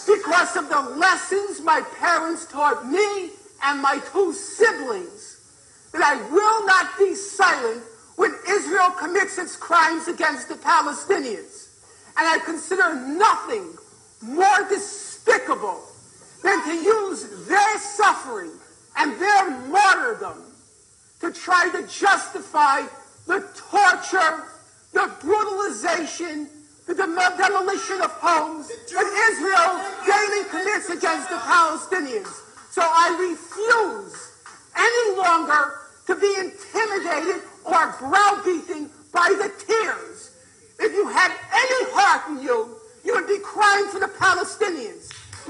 because 0.07 0.55
of 0.55 0.69
the 0.69 0.81
lessons 0.97 1.61
my 1.61 1.81
parents 1.99 2.45
taught 2.45 2.87
me 2.87 3.31
and 3.63 3.81
my 3.81 3.99
two 4.11 4.33
siblings 4.33 5.18
that 5.91 6.01
I 6.01 6.15
will 6.29 6.65
not 6.65 6.97
be 6.97 7.15
silent 7.15 7.83
when 8.15 8.35
Israel 8.49 8.91
commits 8.91 9.37
its 9.37 9.55
crimes 9.55 10.07
against 10.07 10.49
the 10.49 10.55
Palestinians. 10.55 11.69
And 12.17 12.27
I 12.27 12.39
consider 12.43 12.95
nothing 12.95 13.77
more 14.21 14.67
despicable 14.67 15.81
than 16.43 16.61
to 16.65 16.73
use 16.73 17.47
their 17.47 17.79
suffering 17.79 18.51
and 18.97 19.19
their 19.19 19.51
martyrdom 19.67 20.43
to 21.21 21.31
try 21.31 21.69
to 21.71 21.81
justify 21.87 22.81
the 23.25 23.39
torture, 23.55 24.43
the 24.93 25.11
brutalization, 25.21 26.49
the 26.87 26.95
demolition 26.95 28.01
of 28.01 28.11
homes 28.19 28.67
that 28.67 29.29
Israel 29.31 29.79
daily 30.05 30.49
commits 30.49 30.89
against 30.89 31.29
the 31.29 31.37
Palestinians. 31.37 32.41
So 32.71 32.81
I 32.81 33.15
refuse 33.31 34.31
any 34.75 35.17
longer 35.17 35.78
to 36.09 36.15
be 36.17 36.31
intimidated 36.45 37.39
or 37.71 37.81
browbeaten 38.01 38.81
by 39.13 39.29
the 39.41 39.49
tears. 39.65 40.17
If 40.85 40.89
you 40.97 41.05
had 41.19 41.31
any 41.63 41.81
heart 41.95 42.21
in 42.31 42.37
you, 42.47 42.57
you 43.05 43.11
would 43.15 43.29
be 43.29 43.39
crying 43.53 43.87
for 43.93 43.99
the 44.05 44.11
Palestinians, 44.25 45.05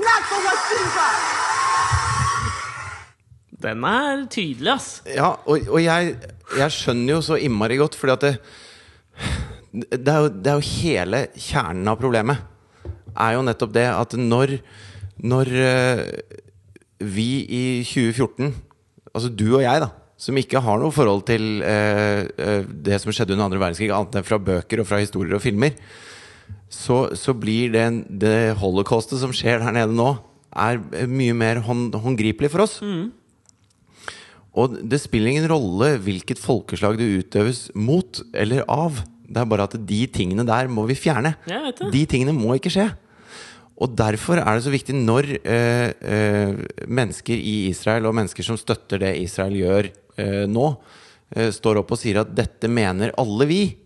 not 0.08 0.22
for 0.30 0.40
what 0.46 0.60
being 0.72 0.92
done. 1.00 1.24
Den 3.64 3.84
er 3.84 4.26
tydelig, 4.32 4.72
ass. 4.72 5.02
Ja, 5.06 5.34
og, 5.46 5.68
og 5.68 5.80
jeg, 5.84 6.16
jeg 6.58 6.72
skjønner 6.72 7.14
jo 7.14 7.22
så 7.24 7.40
innmari 7.40 7.76
godt, 7.80 7.96
fordi 8.00 8.14
at 8.14 8.22
det, 8.24 8.36
det, 9.92 10.14
er 10.14 10.20
jo, 10.24 10.30
det 10.32 10.52
er 10.52 10.60
jo 10.60 10.68
hele 10.84 11.24
kjernen 11.36 11.92
av 11.92 12.00
problemet. 12.00 12.44
Er 13.16 13.36
jo 13.36 13.44
nettopp 13.48 13.74
det 13.76 13.88
at 13.92 14.16
når, 14.16 14.58
når 15.24 15.52
eh, 15.64 16.06
vi 17.04 17.30
i 17.44 17.64
2014, 17.84 18.56
altså 19.12 19.32
du 19.36 19.50
og 19.58 19.66
jeg, 19.66 19.84
da, 19.84 19.92
som 20.20 20.38
ikke 20.40 20.60
har 20.64 20.82
noe 20.82 20.92
forhold 20.92 21.24
til 21.30 21.62
eh, 21.64 22.26
eh, 22.28 22.64
det 22.68 23.00
som 23.00 23.14
skjedde 23.16 23.38
under 23.38 23.48
andre 23.48 23.62
verdenskrig, 23.62 23.92
annet 23.96 24.20
enn 24.20 24.28
fra 24.28 24.40
bøker 24.50 24.82
og 24.84 24.90
fra 24.90 25.00
historier 25.00 25.38
og 25.38 25.44
filmer, 25.44 25.78
så, 26.70 27.08
så 27.18 27.34
blir 27.38 27.72
det, 27.74 27.86
det 28.22 28.58
holocaustet 28.60 29.22
som 29.22 29.32
skjer 29.36 29.64
der 29.64 29.74
nede 29.76 29.96
nå, 29.96 30.12
er 30.50 30.82
mye 31.08 31.36
mer 31.38 31.62
hånd, 31.64 31.94
håndgripelig 32.04 32.50
for 32.52 32.66
oss. 32.66 32.80
Og 34.60 34.80
det 34.92 35.00
spiller 35.02 35.32
ingen 35.32 35.48
rolle 35.50 35.94
hvilket 36.04 36.42
folkeslag 36.42 36.98
det 37.00 37.10
utøves 37.22 37.68
mot 37.78 38.20
eller 38.34 38.66
av. 38.68 39.04
Det 39.30 39.40
er 39.40 39.50
bare 39.50 39.68
at 39.70 39.78
de 39.78 40.02
tingene 40.12 40.46
der 40.48 40.68
må 40.74 40.88
vi 40.90 40.98
fjerne. 40.98 41.36
De 41.94 42.02
tingene 42.10 42.34
må 42.36 42.58
ikke 42.58 42.74
skje. 42.74 42.90
Og 43.80 43.94
derfor 43.96 44.42
er 44.42 44.58
det 44.58 44.66
så 44.66 44.74
viktig 44.74 44.98
når 44.98 45.30
øh, 45.40 45.90
øh, 46.04 46.58
mennesker 46.90 47.38
i 47.38 47.70
Israel, 47.70 48.10
og 48.10 48.18
mennesker 48.18 48.44
som 48.44 48.58
støtter 48.60 49.00
det 49.00 49.14
Israel 49.22 49.56
gjør 49.56 49.92
eh, 50.20 50.46
nå, 50.52 50.70
eh, 51.36 51.50
står 51.56 51.82
opp 51.82 51.94
og 51.96 52.02
sier 52.02 52.22
at 52.22 52.34
'dette 52.36 52.70
mener 52.70 53.16
alle 53.18 53.48
vi', 53.50 53.78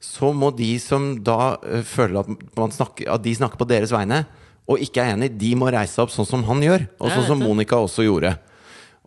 så 0.00 0.30
må 0.32 0.48
de 0.56 0.78
som 0.80 1.12
da 1.24 1.56
eh, 1.64 1.82
føler 1.84 2.22
at, 2.22 2.46
man 2.56 2.72
snakker, 2.72 3.08
at 3.12 3.22
de 3.24 3.34
snakker 3.36 3.60
på 3.60 3.68
deres 3.68 3.92
vegne, 3.92 4.24
og 4.70 4.78
ikke 4.80 5.02
er 5.02 5.16
enig, 5.16 5.34
de 5.36 5.54
må 5.58 5.68
reise 5.72 5.98
opp 6.00 6.12
sånn 6.14 6.28
som 6.28 6.44
han 6.46 6.62
gjør, 6.62 6.86
og 7.00 7.10
sånn 7.10 7.26
som. 7.26 7.42
Monica 7.42 7.76
også 7.80 8.06
gjorde. 8.06 8.36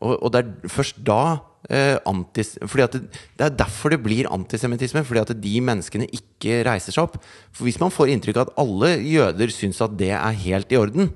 Og, 0.04 0.18
og 0.20 0.32
det 0.34 0.42
er 0.44 0.72
først 0.74 1.00
da 1.08 1.40
eh, 1.72 1.96
antis, 2.10 2.58
fordi 2.68 2.84
at 2.84 2.98
det, 2.98 3.22
det 3.40 3.46
er 3.48 3.58
derfor 3.62 3.94
det 3.94 4.02
blir 4.04 4.28
antisemittisme. 4.28 5.06
Fordi 5.08 5.22
at 5.24 5.34
de 5.40 5.54
menneskene 5.64 6.10
ikke 6.12 6.64
reiser 6.68 6.96
seg 6.96 7.06
opp. 7.06 7.20
For 7.56 7.68
Hvis 7.68 7.80
man 7.80 7.94
får 7.94 8.12
inntrykk 8.12 8.42
av 8.42 8.50
at 8.50 8.58
alle 8.64 8.96
jøder 9.00 9.54
syns 9.56 9.80
at 9.84 9.96
det 10.00 10.12
er 10.18 10.42
helt 10.44 10.74
i 10.74 10.80
orden, 10.80 11.14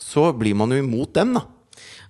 så 0.00 0.30
blir 0.36 0.54
man 0.56 0.70
jo 0.72 0.80
imot 0.80 1.12
dem, 1.16 1.34
da. 1.36 1.44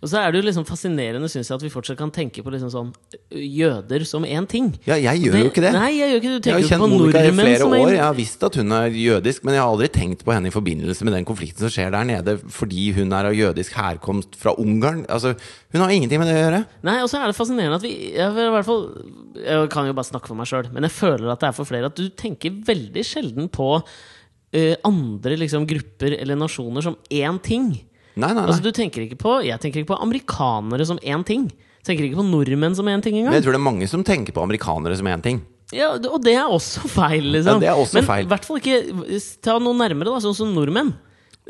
Og 0.01 0.09
så 0.09 0.17
er 0.17 0.33
det 0.33 0.41
jo 0.41 0.47
liksom 0.47 0.65
fascinerende 0.65 1.29
synes 1.29 1.51
jeg, 1.51 1.59
at 1.59 1.65
vi 1.65 1.69
fortsatt 1.69 1.99
kan 2.01 2.09
tenke 2.11 2.41
på 2.41 2.49
liksom 2.55 2.71
sånn 2.73 2.93
jøder 3.37 4.01
som 4.09 4.25
én 4.25 4.47
ting. 4.49 4.71
Ja, 4.89 4.97
jeg 4.97 5.21
gjør 5.27 5.33
Det- 5.33 5.43
jo 5.45 5.51
ikke 5.51 5.61
det. 5.67 5.73
Nei, 5.77 5.91
jeg 5.99 6.09
gjør 6.09 6.21
ikke. 6.21 6.31
Du 6.31 6.31
Jeg 6.31 6.33
har 6.33 6.41
tenker 6.41 6.51
jo 6.51 6.61
har 6.61 6.71
kjent 6.71 6.81
på 6.81 6.89
Monica 6.89 7.21
i 7.21 7.33
flere 7.37 7.67
år. 7.69 7.91
Jeg 7.91 8.01
har 8.01 8.15
visst 8.15 8.43
at 8.43 8.55
hun 8.57 8.73
er 8.73 8.89
jødisk, 8.89 9.45
men 9.45 9.55
jeg 9.55 9.61
har 9.63 9.69
aldri 9.69 9.89
tenkt 9.93 10.25
på 10.25 10.33
henne 10.33 10.47
i 10.47 10.51
forbindelse 10.51 11.05
med 11.05 11.13
den 11.13 11.25
konflikten 11.29 11.59
som 11.59 11.69
skjer 11.69 11.91
der 11.93 12.05
nede 12.09 12.39
fordi 12.49 12.95
hun 12.97 13.13
er 13.13 13.29
av 13.29 13.35
jødisk 13.37 13.73
herkomst 13.77 14.37
fra 14.41 14.55
Ungarn. 14.57 15.05
Altså, 15.07 15.37
hun 15.73 15.81
har 15.83 15.91
ingenting 15.91 16.19
med 16.19 16.29
det 16.33 16.37
å 16.39 16.45
gjøre. 16.49 16.67
Nei, 16.83 16.97
og 17.03 17.09
så 17.11 17.21
er 17.21 17.27
det 17.27 17.37
fascinerende 17.37 17.77
at 17.77 17.83
vi 17.83 17.93
jeg, 18.17 18.31
i 18.31 18.51
hvert 18.57 18.65
fall, 18.65 18.89
jeg 19.37 19.69
kan 19.69 19.85
jo 19.87 19.93
bare 19.93 20.09
snakke 20.09 20.27
for 20.33 20.35
meg 20.35 20.47
sjøl, 20.47 20.73
men 20.73 20.83
jeg 20.89 20.93
føler 20.97 21.31
at 21.31 21.41
det 21.41 21.49
er 21.49 21.53
for 21.53 21.65
flere 21.69 21.93
at 21.93 21.95
du 21.95 22.09
tenker 22.09 22.51
veldig 22.65 23.05
sjelden 23.05 23.51
på 23.53 23.83
uh, 23.85 24.75
andre 24.83 25.37
liksom, 25.37 25.67
grupper 25.69 26.17
eller 26.19 26.37
nasjoner 26.41 26.83
som 26.83 26.97
én 27.11 27.41
ting. 27.43 27.83
Nei, 28.17 28.29
nei, 28.33 28.41
nei. 28.41 28.47
Altså, 28.49 28.63
du 28.65 28.71
tenker 28.75 29.05
ikke 29.07 29.19
på, 29.21 29.37
Jeg 29.47 29.61
tenker 29.63 29.81
ikke 29.83 29.93
på 29.95 30.01
amerikanere 30.03 30.87
som 30.87 30.99
én 30.99 31.23
ting. 31.25 31.45
Jeg 31.81 31.87
tenker 31.87 32.05
ikke 32.09 32.19
på 32.21 32.27
nordmenn 32.29 32.75
som 32.77 32.87
én 32.93 33.01
ting 33.03 33.15
Men 33.25 33.33
jeg 33.33 33.45
tror 33.47 33.55
det 33.55 33.61
er 33.61 33.65
mange 33.71 33.87
som 33.89 34.03
tenker 34.05 34.35
på 34.37 34.43
amerikanere 34.43 34.97
som 34.99 35.07
én 35.07 35.23
ting. 35.25 35.39
Ja, 35.73 35.93
og 35.95 36.19
det 36.25 36.35
er 36.35 36.51
også 36.51 36.83
feil, 36.91 37.29
liksom. 37.37 37.61
Ja, 37.61 37.63
det 37.63 37.69
er 37.71 37.79
også 37.79 38.01
Men 38.01 38.09
feil. 38.09 38.25
i 38.27 38.29
hvert 38.33 38.45
fall 38.45 38.59
ikke 38.59 39.21
ta 39.47 39.55
noe 39.63 39.77
nærmere, 39.79 40.11
da, 40.11 40.19
sånn 40.25 40.35
som 40.35 40.51
nordmenn. 40.53 40.91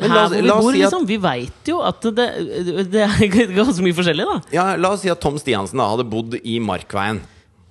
Men 0.01 0.11
Her 0.13 0.17
la 0.17 0.25
oss- 0.27 0.33
hvor 0.33 0.43
vi 0.43 0.49
bor, 0.51 0.73
si 0.73 0.83
at- 0.83 0.85
liksom, 0.93 1.07
vi 1.09 1.17
veit 1.17 1.65
jo 1.73 1.81
at 1.83 2.01
det, 2.03 2.27
det 2.93 3.01
er 3.01 3.55
ganske 3.57 3.83
mye 3.83 3.97
forskjellig, 3.97 4.27
da. 4.29 4.37
Ja, 4.53 4.67
La 4.77 4.93
oss 4.93 5.01
si 5.03 5.09
at 5.11 5.21
Tom 5.21 5.37
Stiansen 5.41 5.81
da 5.81 5.89
hadde 5.91 6.05
bodd 6.09 6.37
i 6.45 6.59
Markveien. 6.61 7.21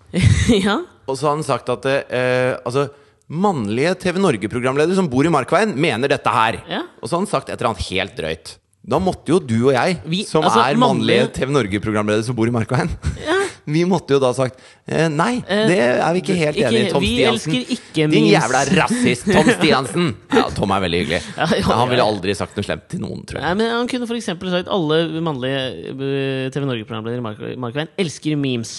ja. 0.66 0.80
Og 1.08 1.16
så 1.18 1.30
hadde 1.30 1.38
han 1.40 1.46
sagt 1.48 1.70
at 1.70 1.86
eh, 1.86 2.58
altså, 2.66 2.90
mannlige 3.30 3.94
TV 4.02 4.18
Norge-programledere 4.22 4.98
som 4.98 5.08
bor 5.10 5.26
i 5.26 5.32
Markveien, 5.34 5.76
mener 5.78 6.10
dette 6.12 6.34
her. 6.34 6.60
Ja. 6.70 6.82
Og 7.00 7.08
så 7.10 7.16
hadde 7.16 7.28
han 7.28 7.32
sagt 7.34 7.50
et 7.54 7.60
eller 7.62 7.72
annet 7.72 7.86
helt 7.92 8.18
drøyt. 8.18 8.56
Da 8.90 8.98
måtte 8.98 9.30
jo 9.30 9.38
du 9.40 9.56
og 9.70 9.74
jeg, 9.76 10.00
Vi- 10.10 10.24
som 10.26 10.42
altså, 10.44 10.64
er 10.66 10.78
mannlige 10.82 11.28
TV 11.36 11.52
Norge-programledere 11.54 12.24
som 12.26 12.36
bor 12.36 12.48
i 12.50 12.54
Markveien 12.56 12.90
Vi 13.70 13.84
måtte 13.86 14.16
jo 14.16 14.20
da 14.24 14.32
sagt 14.34 14.58
eh, 14.88 15.06
Nei, 15.14 15.44
Eh, 15.46 15.68
det 15.70 15.78
er 16.02 16.14
vi 16.16 16.22
ikke 16.24 16.38
helt 16.40 16.58
enig 16.58 16.80
i, 16.88 16.90
Tom 16.90 17.04
vi 17.04 17.12
Stiansen. 17.20 17.54
elsker 17.54 17.74
ikke 17.76 18.08
Din 18.10 18.26
jævla 18.32 18.62
rasist, 18.80 19.28
Tom 19.30 19.52
Stiansen! 19.60 20.08
Ja, 20.34 20.48
Tom 20.58 20.74
er 20.74 20.82
veldig 20.88 21.02
hyggelig. 21.04 21.22
Ja, 21.38 21.46
ja, 21.60 21.76
Han 21.84 21.92
ville 21.92 22.08
aldri 22.08 22.34
sagt 22.40 22.58
noe 22.58 22.66
slemt 22.66 22.88
til 22.90 23.04
noen, 23.04 23.22
tror 23.30 23.44
Nei, 23.44 23.52
jeg. 23.52 23.60
men 23.62 23.70
Han 23.76 23.92
kunne 23.92 24.10
f.eks. 24.10 24.32
sagt 24.56 24.72
alle 24.74 25.02
mannlige 25.22 25.62
eh, 25.94 26.50
TV 26.56 26.66
Norge-programledere 26.66 27.22
i 27.22 27.26
Mark 27.28 27.46
Markveien 27.68 27.94
elsker 28.00 28.40
memes. 28.42 28.74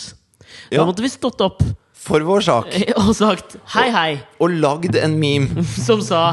Da 0.73 0.81
Ja. 0.81 0.89
måtte 0.89 1.05
vi 1.07 1.13
stått 1.13 1.39
opp 1.47 1.63
For 2.01 2.19
vår 2.27 2.43
sak. 2.43 2.75
og 2.97 3.15
sagt 3.15 3.59
hei, 3.77 3.91
hei, 3.95 4.11
Og 4.41 4.51
lagd 4.59 4.97
en 4.99 5.15
meme. 5.21 5.63
som 5.87 6.01
sa 6.03 6.25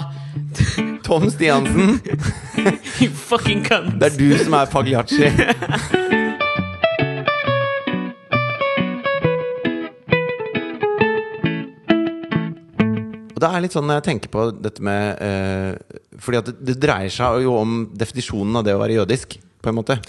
Tom 1.08 1.30
Stiansen, 1.32 2.02
You 3.00 3.08
fucking 3.10 3.64
cunt. 3.64 3.94
det 3.96 4.10
er 4.10 4.18
du 4.20 4.28
som 4.44 4.58
er 4.60 4.68
Pagliacci. 4.68 5.30
Og 13.32 13.40
det 13.40 13.48
er 13.48 13.64
litt 13.64 13.78
sånn 13.78 13.88
når 13.88 14.02
jeg 14.02 14.08
tenker 14.10 14.34
på 14.34 14.50
dette 14.58 14.84
med 14.84 15.22
eh, 15.24 16.00
Fordi 16.20 16.40
at 16.42 16.48
det, 16.50 16.56
det 16.74 16.76
dreier 16.82 17.14
seg 17.14 17.46
jo 17.46 17.54
om 17.60 17.84
definisjonen 17.96 18.60
av 18.60 18.66
det 18.68 18.76
å 18.76 18.82
være 18.82 18.98
jødisk, 18.98 19.38
på 19.62 19.72
en 19.72 19.78
måte. 19.78 20.02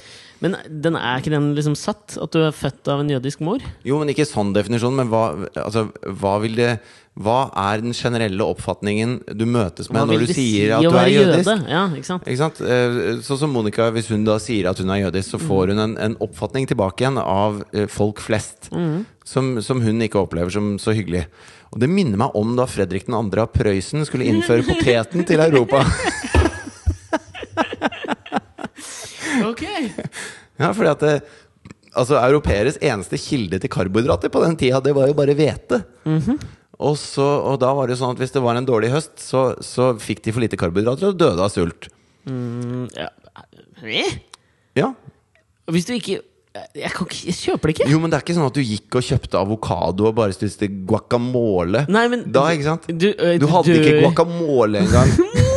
Men 0.45 0.55
den 0.69 0.95
er 0.99 1.19
ikke 1.19 1.33
den 1.35 1.51
liksom 1.57 1.75
satt? 1.79 2.15
At 2.21 2.35
du 2.35 2.41
er 2.45 2.55
født 2.55 2.89
av 2.93 3.03
en 3.03 3.11
jødisk 3.11 3.43
mor? 3.45 3.63
Jo, 3.87 3.99
men 4.01 4.13
ikke 4.13 4.27
sånn 4.29 4.55
definisjon, 4.55 4.95
men 4.99 5.11
hva, 5.11 5.25
altså, 5.59 5.89
hva 6.21 6.37
det 6.47 6.77
Hva 7.19 7.39
er 7.59 7.83
den 7.83 7.97
generelle 7.99 8.47
oppfatningen 8.47 9.17
du 9.35 9.43
møtes 9.51 9.91
med 9.91 10.07
når 10.07 10.23
du 10.23 10.31
sier 10.31 10.37
si 10.39 10.71
at 10.77 10.85
du 10.87 10.95
er 10.95 11.11
jødisk? 11.11 11.51
jøde? 11.51 11.73
Ja, 11.73 11.83
ikke 11.91 12.07
sant? 12.07 12.29
Ikke 12.31 12.43
sant? 12.45 12.63
Sånn 13.27 13.41
som 13.43 13.51
Monica, 13.51 13.89
hvis 13.95 14.13
hun 14.15 14.23
da 14.29 14.39
sier 14.43 14.71
at 14.71 14.79
hun 14.79 14.95
er 14.95 15.03
jødisk, 15.09 15.35
så 15.35 15.43
får 15.43 15.75
hun 15.75 15.83
en, 15.83 15.97
en 15.99 16.19
oppfatning 16.23 16.69
tilbake 16.71 17.03
igjen 17.03 17.19
av 17.19 17.65
eh, 17.73 17.89
folk 17.91 18.23
flest. 18.23 18.71
Som, 19.29 19.59
som 19.61 19.83
hun 19.85 20.07
ikke 20.07 20.23
opplever 20.23 20.55
som 20.55 20.77
så 20.81 20.95
hyggelig. 20.97 21.27
Og 21.75 21.83
det 21.83 21.91
minner 21.93 22.17
meg 22.23 22.37
om 22.39 22.55
da 22.57 22.65
Fredrik 22.71 23.05
2. 23.11 23.19
av 23.19 23.51
Prøysen 23.53 24.07
skulle 24.09 24.25
innføre 24.31 24.65
poteten 24.65 25.27
til 25.29 25.43
Europa. 25.43 25.83
Ok 29.49 29.65
Ja, 30.61 30.73
fordi 30.75 30.91
at 30.91 31.05
det, 31.05 31.13
Altså, 31.99 32.19
europeeres 32.21 32.77
eneste 32.85 33.19
kilde 33.19 33.59
til 33.63 33.71
karbohydrater 33.73 34.31
på 34.31 34.43
den 34.45 34.57
tida, 34.61 34.79
det 34.85 34.93
var 34.95 35.09
jo 35.09 35.17
bare 35.19 35.35
hvete. 35.35 35.81
og, 36.79 36.95
så, 37.01 37.25
og 37.49 37.57
da 37.63 37.73
var 37.75 37.89
det 37.91 37.97
sånn 37.99 38.13
at 38.15 38.21
hvis 38.21 38.35
det 38.35 38.43
var 38.45 38.59
en 38.61 38.69
dårlig 38.69 38.93
høst, 38.93 39.17
så, 39.25 39.49
så 39.65 39.95
fikk 39.99 40.21
de 40.27 40.35
for 40.37 40.45
lite 40.45 40.61
karbohydrater 40.61 41.11
og 41.11 41.19
døde 41.19 41.43
av 41.43 41.51
sult. 41.51 41.89
Mm, 42.29 42.87
ja. 42.95 43.09
Eh? 43.83 44.19
Ja, 44.79 44.93
Hvis 45.73 45.89
du 45.89 45.95
ikke 45.97 46.21
jeg, 46.75 46.91
kan 46.91 47.07
ikke, 47.07 47.19
jeg 47.29 47.37
kjøper 47.39 47.71
det 47.71 47.75
ikke! 47.77 47.89
Jo, 47.93 47.99
men 48.03 48.11
det 48.11 48.19
er 48.19 48.25
ikke 48.25 48.37
sånn 48.37 48.49
at 48.49 48.57
du 48.57 48.63
gikk 48.65 48.99
og 48.99 49.05
kjøpte 49.09 49.39
avokado 49.41 50.09
og 50.11 50.17
bare 50.19 50.35
spiste 50.35 50.69
guacamole. 50.89 51.85
Nei, 51.93 52.07
men 52.11 52.25
da, 52.35 52.49
ikke 52.55 52.67
sant? 52.67 52.89
Du, 52.89 53.11
øh, 53.13 53.37
Du 53.41 53.47
hadde 53.53 53.75
du, 53.75 53.79
ikke 53.83 54.01
guacamole 54.05 54.83
engang. 54.87 55.13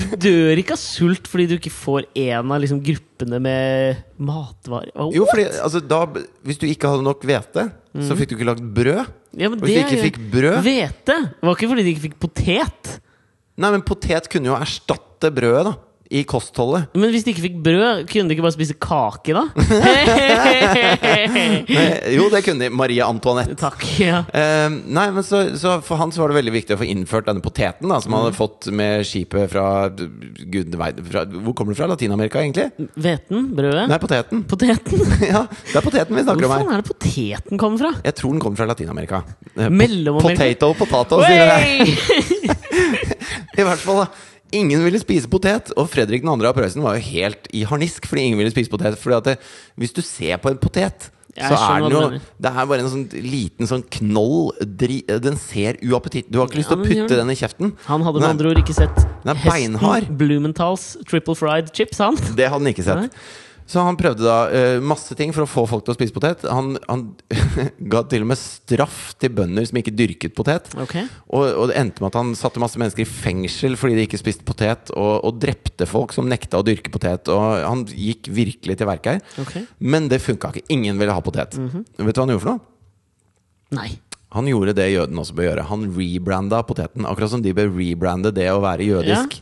Du 0.00 0.16
dør 0.20 0.60
ikke 0.60 0.74
av 0.76 0.80
sult 0.80 1.28
fordi 1.30 1.46
du 1.50 1.54
ikke 1.56 1.72
får 1.72 2.08
en 2.18 2.52
av 2.54 2.60
liksom, 2.62 2.80
gruppene 2.84 3.40
med 3.42 4.00
matvarer. 4.20 4.92
Hva? 4.94 5.08
Jo, 5.14 5.26
fordi 5.30 5.46
altså, 5.50 5.82
da, 5.84 6.00
hvis 6.46 6.60
du 6.60 6.66
ikke 6.68 6.90
hadde 6.92 7.06
nok 7.06 7.24
hvete, 7.28 7.66
så 8.06 8.16
fikk 8.18 8.32
du 8.32 8.36
ikke 8.38 8.48
lagd 8.52 8.64
brød. 8.76 9.12
ja, 9.40 9.50
hvis 9.50 9.62
du 9.62 9.70
ikke 9.72 10.02
fikk 10.04 10.18
brød 10.30 10.60
Hvete 10.66 11.16
var 11.42 11.56
ikke 11.56 11.70
fordi 11.72 11.86
de 11.86 11.94
ikke 11.94 12.06
fikk 12.08 12.18
potet. 12.22 12.92
Nei, 13.60 13.70
men 13.74 13.84
potet 13.86 14.28
kunne 14.32 14.52
jo 14.52 14.58
erstatte 14.58 15.32
brødet, 15.34 15.64
da. 15.68 15.74
I 16.10 16.24
kostholdet. 16.26 16.88
Men 16.98 17.12
hvis 17.14 17.22
de 17.22 17.30
ikke 17.30 17.44
fikk 17.44 17.58
brød, 17.62 18.00
kunne 18.10 18.26
de 18.26 18.34
ikke 18.34 18.42
bare 18.42 18.56
spise 18.56 18.74
kake, 18.82 19.30
da? 19.36 19.44
Jo, 22.16 22.24
det 22.32 22.40
kunne 22.44 22.64
de. 22.64 22.70
Marie 22.74 23.02
Antoinette. 23.04 23.54
Takk. 23.60 23.84
ja 24.00 24.22
uh, 24.26 24.68
nei, 24.90 25.06
men 25.14 25.22
så, 25.26 25.42
så 25.58 25.76
For 25.86 25.96
han 26.00 26.10
så 26.14 26.22
var 26.24 26.28
det 26.32 26.38
veldig 26.40 26.52
viktig 26.54 26.74
å 26.74 26.78
få 26.80 26.86
innført 26.90 27.26
denne 27.30 27.42
poteten, 27.44 27.88
da 27.90 27.96
som 28.02 28.12
han 28.16 28.20
Mm. 28.20 28.24
hadde 28.26 28.36
fått 28.36 28.66
med 28.76 29.04
skipet 29.08 29.48
fra 29.52 29.62
Gud 29.96 30.74
vet 30.76 30.98
Hvor 31.00 31.54
kommer 31.56 31.72
det 31.72 31.78
fra? 31.78 31.86
Latin-Amerika, 31.88 32.40
egentlig? 32.42 32.66
Hveten? 33.00 33.46
Brødet? 33.56 33.86
Nei, 33.88 33.98
poteten. 34.02 34.42
Poteten? 34.50 34.98
ja, 35.30 35.44
det 35.70 35.76
er 35.78 35.84
poteten 35.86 36.16
vi 36.18 36.22
snakker 36.26 36.44
om 36.48 36.52
her. 36.52 36.58
faen 36.66 36.74
er 36.74 36.78
det 36.82 36.88
poteten 36.90 37.54
kommer 37.62 37.78
fra? 37.80 37.90
Jeg 38.04 38.14
tror 38.18 38.30
den 38.34 38.42
kommer 38.44 38.58
fra 38.60 38.66
Latin-Amerika. 38.72 39.18
Mellom-Amerika? 39.56 40.44
Potato, 40.58 40.68
potato, 40.82 41.14
sier. 41.24 41.48
Oi! 41.54 41.86
I 43.60 43.62
hvert 43.66 43.82
fall, 43.82 43.98
da. 44.04 44.08
Ingen 44.52 44.82
ville 44.82 44.98
spise 45.02 45.28
potet, 45.30 45.70
og 45.78 45.88
Fredrik 45.92 46.24
2. 46.26 46.34
av 46.48 46.56
Prøysen 46.56 46.82
var 46.82 46.98
jo 46.98 47.04
helt 47.06 47.46
i 47.54 47.62
harnisk 47.68 48.06
fordi 48.10 48.28
ingen 48.28 48.40
ville 48.40 48.50
spise 48.52 48.70
potet. 48.72 48.98
Fordi 48.98 49.18
at 49.20 49.28
det, 49.30 49.34
hvis 49.78 49.94
du 49.94 50.02
ser 50.02 50.40
på 50.42 50.50
en 50.50 50.58
potet, 50.58 51.10
Jeg 51.36 51.46
så 51.52 51.58
er 51.62 51.84
den 51.84 51.92
jo. 51.94 52.00
Det 52.42 52.50
er 52.50 52.66
bare 52.66 52.82
en 52.82 52.88
sånn 52.90 53.04
liten 53.22 53.68
sånn 53.70 53.84
knoll. 54.00 54.50
Dri, 54.60 55.00
den 55.06 55.36
ser 55.38 55.78
uappetitt 55.86 56.26
Du 56.28 56.40
har 56.40 56.48
ikke 56.50 56.58
lyst 56.58 56.72
til 56.72 56.80
Ja, 56.80 56.82
å 56.82 56.88
putte 56.90 57.20
den 57.20 57.30
i 57.30 57.36
kjeften. 57.38 57.70
Han 57.86 58.02
hadde 58.02 58.24
med 58.24 58.28
andre 58.32 58.50
ord 58.50 58.58
ikke 58.64 58.74
sett 58.74 58.98
Den 59.22 59.38
beinhard. 59.44 60.10
Blumenthal's 60.18 60.96
triple 61.06 61.38
fried 61.38 61.70
chips, 61.72 62.02
han. 62.02 62.18
Det 62.34 62.50
hadde 62.50 62.58
han 62.58 62.72
ikke 62.74 62.86
sett. 62.88 63.06
Nei. 63.06 63.48
Så 63.70 63.82
han 63.86 63.98
prøvde 63.98 64.24
da 64.26 64.38
uh, 64.50 64.82
masse 64.82 65.14
ting 65.14 65.30
for 65.34 65.44
å 65.44 65.50
få 65.50 65.62
folk 65.70 65.84
til 65.86 65.94
å 65.94 65.96
spise 65.96 66.14
potet. 66.14 66.42
Han, 66.50 66.74
han 66.88 67.04
ga 67.92 68.02
til 68.10 68.24
og 68.24 68.32
med 68.32 68.40
straff 68.40 69.12
til 69.22 69.30
bønder 69.36 69.68
som 69.68 69.78
ikke 69.78 69.94
dyrket 69.94 70.34
potet. 70.34 70.72
Okay. 70.86 71.06
Og, 71.30 71.44
og 71.46 71.70
det 71.70 71.76
endte 71.78 72.02
med 72.02 72.10
at 72.10 72.18
han 72.18 72.34
satte 72.38 72.62
masse 72.62 72.80
mennesker 72.80 73.04
i 73.04 73.08
fengsel 73.08 73.78
fordi 73.78 74.00
de 74.00 74.08
ikke 74.08 74.18
spiste 74.18 74.46
potet, 74.46 74.90
og, 74.96 75.12
og 75.28 75.38
drepte 75.42 75.86
folk 75.86 76.14
som 76.16 76.26
nekta 76.30 76.58
å 76.58 76.66
dyrke 76.66 76.90
potet. 76.90 77.30
Og 77.30 77.62
han 77.62 77.86
gikk 77.94 78.32
virkelig 78.34 78.80
til 78.80 78.90
verket 78.90 79.20
her. 79.20 79.40
Okay. 79.46 79.64
Men 79.78 80.10
det 80.10 80.18
funka 80.24 80.50
ikke. 80.50 80.66
Ingen 80.74 80.98
ville 80.98 81.14
ha 81.14 81.22
potet. 81.24 81.54
Vet 81.54 81.94
du 81.94 82.10
hva 82.10 82.26
han 82.26 82.34
gjorde 82.34 82.46
for 82.46 82.54
noe? 82.56 82.66
Nei. 83.78 83.90
Han 84.34 84.46
gjorde 84.46 84.74
det 84.78 84.90
jøden 84.92 85.18
også 85.18 85.34
bør 85.38 85.48
gjøre. 85.48 85.70
Han 85.70 85.88
rebranda 85.94 86.60
poteten. 86.66 87.06
Akkurat 87.06 87.32
som 87.32 87.42
de 87.42 87.54
bør 87.54 87.70
rebrande 87.74 88.34
det 88.34 88.50
å 88.50 88.60
være 88.62 88.86
jødisk. 88.86 89.40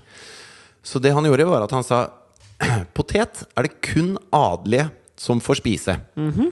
Så 0.85 1.01
det 1.01 1.13
han 1.17 1.25
gjorde, 1.29 1.49
var 1.49 1.65
at 1.65 1.75
han 1.77 1.85
sa 1.85 2.07
Potet 2.97 3.45
er 3.55 3.69
det 3.69 3.77
kun 3.85 4.17
adelige 4.35 4.89
som 5.19 5.43
får 5.43 5.61
spise. 5.63 5.99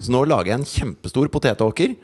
Så 0.02 0.12
nå 0.12 0.24
lager 0.26 0.52
jeg 0.52 0.60
en 0.60 0.68
kjempestor 0.68 1.30
potetåker 1.32 1.94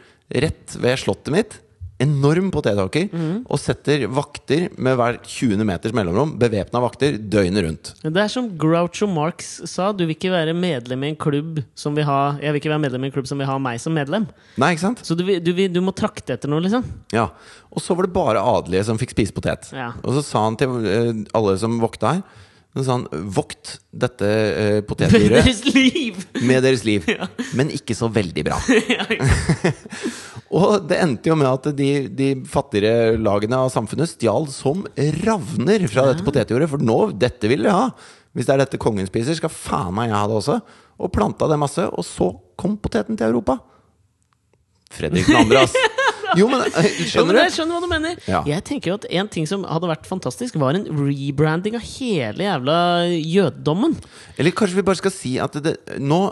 rett 0.43 0.79
ved 0.79 0.99
slottet 1.03 1.35
mitt. 1.35 1.59
Enorm 2.03 2.49
potetåker. 2.55 3.11
Og 3.47 3.61
setter 3.63 4.05
vakter 4.11 4.69
med 4.79 4.97
hver 4.99 5.19
20. 5.23 5.63
meters 5.67 5.95
mellomrom. 5.95 6.33
Bevæpna 6.41 6.81
vakter 6.83 7.19
døgnet 7.19 7.67
rundt. 7.67 7.93
Det 8.03 8.23
er 8.25 8.31
som 8.33 8.49
Groucho 8.59 9.07
Marx 9.11 9.53
sa, 9.71 9.91
du 9.95 10.05
vil 10.07 10.17
ikke 10.17 10.33
være 10.33 10.55
medlem 10.57 11.05
i 11.05 11.13
en 11.13 11.19
klubb 11.19 11.61
som 11.79 11.95
vil 11.99 12.07
ha 12.09 12.37
Jeg 12.43 12.55
vil 12.55 12.63
ikke 12.63 12.73
være 12.73 12.85
medlem 12.87 13.05
i 13.05 13.11
en 13.11 13.15
klubb 13.15 13.29
som 13.31 13.43
vil 13.43 13.51
ha 13.51 13.59
meg 13.63 13.83
som 13.83 13.95
medlem. 13.95 14.27
Nei, 14.59 14.73
ikke 14.75 14.87
sant? 14.87 15.03
Så 15.07 15.19
du, 15.19 15.27
du, 15.43 15.53
du 15.53 15.83
må 15.85 15.95
trakte 15.95 16.35
etter 16.35 16.51
noe, 16.51 16.63
liksom. 16.65 16.87
Ja. 17.15 17.29
Og 17.71 17.83
så 17.85 17.95
var 17.99 18.09
det 18.09 18.17
bare 18.17 18.47
adelige 18.55 18.87
som 18.89 18.99
fikk 19.01 19.15
spise 19.15 19.35
potet. 19.37 19.71
Ja. 19.75 19.93
Og 20.03 20.19
så 20.19 20.25
sa 20.27 20.47
han 20.47 20.59
til 20.59 20.79
eh, 20.87 21.13
alle 21.39 21.59
som 21.61 21.79
vokta 21.83 22.17
her 22.17 22.25
så 22.73 22.85
sa 22.87 22.95
han, 22.97 23.07
Vokt 23.35 23.75
dette 23.93 24.29
uh, 24.63 24.79
potetdyret 24.89 25.67
med 26.41 26.65
deres 26.65 26.85
liv, 26.89 27.05
men 27.59 27.73
ikke 27.75 27.97
så 27.97 28.09
veldig 28.13 28.47
bra. 28.49 28.59
og 30.63 30.89
det 30.89 31.01
endte 31.05 31.33
jo 31.33 31.37
med 31.39 31.51
at 31.51 31.69
de, 31.77 31.91
de 32.09 32.31
fattigere 32.49 33.19
lagene 33.21 33.61
av 33.61 33.73
samfunnet 33.75 34.15
stjal 34.15 34.49
som 34.53 34.87
ravner 35.23 35.85
fra 35.93 36.09
dette 36.11 36.25
potetjordet. 36.27 36.71
For 36.73 36.83
nå, 36.83 36.99
dette 37.21 37.53
vil 37.53 37.69
de 37.69 37.77
ha! 37.77 37.91
Hvis 38.33 38.49
det 38.49 38.55
er 38.55 38.63
dette 38.65 38.81
kongen 38.81 39.09
spiser, 39.09 39.37
skal 39.37 39.53
faen 39.53 39.93
meg 39.97 40.09
jeg 40.09 40.17
ha 40.17 40.25
det 40.31 40.39
også. 40.39 40.57
Og 41.05 41.13
planta 41.13 41.49
det 41.51 41.61
masse. 41.61 41.85
Og 41.93 42.07
så 42.09 42.31
kom 42.57 42.79
poteten 42.81 43.19
til 43.19 43.29
Europa. 43.29 43.59
Fredrik 44.93 45.29
2., 45.29 45.45
ass. 45.61 45.77
Jo, 46.41 46.49
men 46.51 46.65
skjønner 46.71 47.37
du? 47.37 47.41
jeg 47.43 47.55
skjønner 47.57 47.77
hva 47.77 47.83
du 47.85 47.91
mener. 47.91 48.23
Ja. 48.31 48.43
Jeg 48.49 48.65
tenker 48.69 48.93
jo 48.93 48.99
at 49.01 49.07
En 49.11 49.29
ting 49.33 49.47
som 49.49 49.65
hadde 49.69 49.91
vært 49.91 50.09
fantastisk, 50.09 50.57
var 50.61 50.79
en 50.79 50.87
rebranding 50.89 51.77
av 51.79 51.85
hele 51.85 52.47
jævla 52.49 52.79
jødedommen. 53.19 53.99
Eller 54.39 54.57
kanskje 54.57 54.81
vi 54.81 54.87
bare 54.87 55.01
skal 55.03 55.15
si 55.15 55.37
at 55.43 55.59
det, 55.65 55.77
nå 56.01 56.23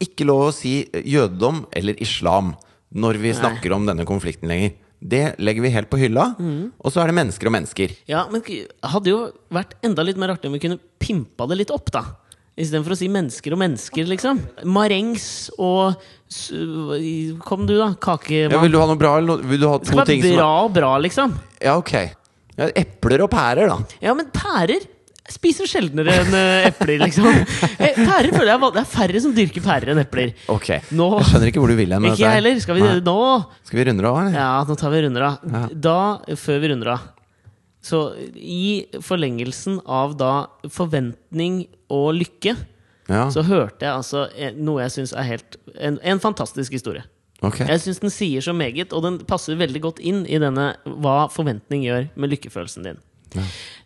ikke 0.00 0.24
lov 0.28 0.46
å 0.48 0.52
si 0.56 0.78
jødedom 0.92 1.66
eller 1.76 1.98
islam 2.00 2.54
når 2.96 3.18
vi 3.22 3.34
snakker 3.36 3.74
om 3.76 3.84
denne 3.86 4.06
konflikten 4.08 4.48
lenger. 4.50 4.72
Det 5.00 5.34
legger 5.40 5.64
vi 5.64 5.72
helt 5.72 5.88
på 5.92 6.00
hylla. 6.00 6.26
Og 6.40 6.92
så 6.92 7.00
er 7.02 7.08
det 7.12 7.16
mennesker 7.16 7.48
og 7.48 7.54
mennesker. 7.54 7.92
Ja, 8.10 8.26
men 8.32 8.42
hadde 8.84 9.12
jo 9.12 9.20
vært 9.52 9.76
enda 9.86 10.04
litt 10.04 10.18
mer 10.20 10.34
artig 10.34 10.50
om 10.50 10.56
vi 10.56 10.62
kunne 10.64 10.80
pimpa 11.00 11.46
det 11.48 11.60
litt 11.62 11.72
opp, 11.72 11.92
da. 11.94 12.02
Istedenfor 12.60 12.92
å 12.92 12.98
si 12.98 13.08
mennesker 13.12 13.54
og 13.56 13.60
mennesker, 13.62 14.08
liksom. 14.10 14.42
Marengs 14.68 15.28
og 15.56 16.00
Kom 16.30 17.66
du, 17.66 17.74
da. 17.74 17.90
Ja, 17.90 17.98
Kakemann. 17.98 18.62
vil 18.62 18.72
du 18.72 18.78
ha 18.78 18.86
noe 18.86 19.00
bra, 19.00 19.16
eller 19.18 19.36
noe? 19.36 19.50
vil 19.50 19.60
du 19.60 19.66
ha 19.68 19.78
det 19.78 19.88
to 19.88 19.92
skal 19.92 20.02
være 20.02 20.12
ting 20.12 20.24
som 20.24 20.38
bra 20.38 20.50
og 20.62 20.72
bra, 20.76 20.92
liksom. 21.02 21.34
Ja, 21.58 21.76
ok. 21.80 21.92
Ja, 22.60 22.70
epler 22.76 23.24
og 23.26 23.30
pærer, 23.32 23.70
da. 23.72 23.98
Ja, 24.04 24.14
men 24.14 24.30
pærer 24.34 24.78
jeg 25.30 25.36
spiser 25.36 25.68
sjeldnere 25.70 26.14
enn 26.24 26.32
eh, 26.34 26.64
epler, 26.66 26.98
liksom. 27.04 27.28
Eh, 27.80 27.94
Pærer 27.94 28.32
føler 28.34 28.50
jeg 28.50 28.72
Det 28.74 28.80
er 28.82 28.88
færre 28.90 29.20
som 29.22 29.34
dyrker 29.36 29.62
pærer 29.62 29.92
enn 29.92 30.00
epler. 30.02 30.32
Ok. 30.50 30.66
Nå 30.90 31.06
Jeg 31.20 31.28
skjønner 31.28 31.50
ikke 31.52 31.62
hvor 31.62 31.70
du 31.70 31.76
vil 31.78 31.94
hen 31.94 32.08
Ikke 32.08 32.24
jeg 32.24 32.34
heller. 32.40 32.58
Skal 32.64 32.76
vi 32.80 32.82
Nei. 32.82 32.96
nå 33.06 33.14
Skal 33.68 33.78
vi 33.78 33.84
runde 33.86 34.10
av, 34.10 34.18
eller? 34.24 34.34
Ja, 34.40 34.48
nå 34.66 34.76
tar 34.80 34.90
vi 34.90 35.02
runder 35.04 35.26
av. 35.28 35.46
Ja. 35.54 35.62
Da, 35.86 35.96
før 36.40 36.58
vi 36.64 36.72
runder 36.72 36.92
av 36.96 37.06
Så 37.86 38.02
i 38.34 38.64
forlengelsen 39.06 39.78
av 39.86 40.18
da 40.18 40.32
forventning 40.74 41.62
og 41.94 42.10
lykke, 42.18 42.56
Ja, 43.10 43.24
så 43.34 43.42
hørte 43.46 43.82
jeg 43.86 43.90
altså 43.92 44.26
eh, 44.38 44.52
noe 44.54 44.84
jeg 44.84 44.94
syns 44.94 45.12
er 45.18 45.26
helt 45.26 45.56
en, 45.76 45.98
en 46.06 46.22
fantastisk 46.22 46.76
historie. 46.76 47.02
Okay. 47.40 47.64
Jeg 47.66 47.80
syns 47.82 48.00
den 48.02 48.12
sier 48.12 48.44
så 48.44 48.52
meget, 48.56 48.92
og 48.92 49.02
den 49.06 49.16
passer 49.28 49.56
veldig 49.58 49.80
godt 49.82 50.00
inn 50.04 50.26
i 50.28 50.38
denne 50.42 50.74
hva 50.84 51.22
forventning 51.32 51.86
gjør 51.86 52.10
med 52.20 52.34
lykkefølelsen 52.34 52.84
din. 52.86 53.00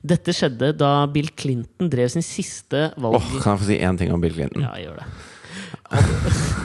Dette 0.05 0.33
skjedde 0.35 0.73
da 0.81 1.05
Bill 1.13 1.29
Clinton 1.39 1.91
drev 1.93 2.09
sin 2.13 2.25
siste 2.25 2.89
valg... 2.97 3.19
oh, 3.21 3.31
kan 3.45 3.55
jeg 3.55 3.63
få 3.63 3.69
si 3.69 3.79
én 3.85 3.99
ting 4.01 4.13
om 4.15 4.23
Bill 4.23 4.35
Clinton? 4.35 4.65
Ja, 4.65 4.73
gjør 4.81 5.01
det. 5.03 5.09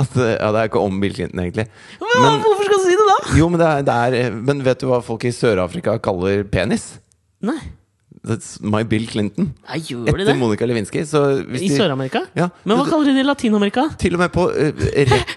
At, 0.00 0.12
ja, 0.14 0.48
det 0.52 0.60
er 0.60 0.68
ikke 0.68 0.82
om 0.82 0.98
Bill 1.02 1.14
Clinton, 1.16 1.40
egentlig. 1.44 1.66
Men, 2.00 2.22
Men- 2.24 2.40
hvorfor 2.44 2.66
skal 2.66 2.80
du 2.80 2.84
si 2.88 2.96
det, 2.96 3.06
da? 3.10 3.18
Jo, 3.38 3.48
men, 3.52 3.60
det 3.60 3.68
er, 3.68 3.84
det 3.86 4.24
er, 4.26 4.38
men 4.50 4.64
vet 4.66 4.82
du 4.82 4.88
hva 4.90 5.00
folk 5.04 5.24
i 5.28 5.32
Sør-Afrika 5.34 5.96
kaller 6.02 6.42
penis? 6.50 6.90
Nei, 7.46 7.58
That's 8.26 8.58
my 8.60 8.82
Bill 8.84 9.06
Clinton. 9.08 9.54
Ja, 9.64 9.78
gjør 9.80 10.10
Etter 10.10 10.26
det? 10.28 10.34
Monica 10.36 10.66
Lewinsky. 10.68 11.00
I 11.00 11.70
Sør-Amerika? 11.72 12.26
Ja, 12.36 12.50
Men 12.68 12.76
hva 12.76 12.84
kaller 12.90 13.08
de 13.08 13.14
det 13.16 13.24
i 13.24 13.28
Latin-Amerika? 13.28 13.86
Til 14.00 14.18
og 14.18 14.20
med 14.20 14.34
på 14.34 14.44
uh, 14.52 14.72
rett 15.08 15.30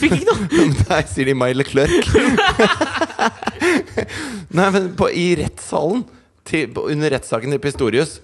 Fikk 0.00 0.16
ikke 0.16 0.26
noe! 0.28 0.48
Der 0.88 1.04
sier 1.10 1.28
de 1.28 1.34
My 1.36 1.52
Leclerc. 1.56 2.08
Nei, 4.56 4.68
men 4.74 4.90
på, 4.96 5.08
i 5.12 5.34
rettssalen 5.40 6.04
til, 6.48 6.72
under 6.80 7.12
rettssaken 7.14 7.54
til 7.54 7.60
Pistorius 7.62 8.18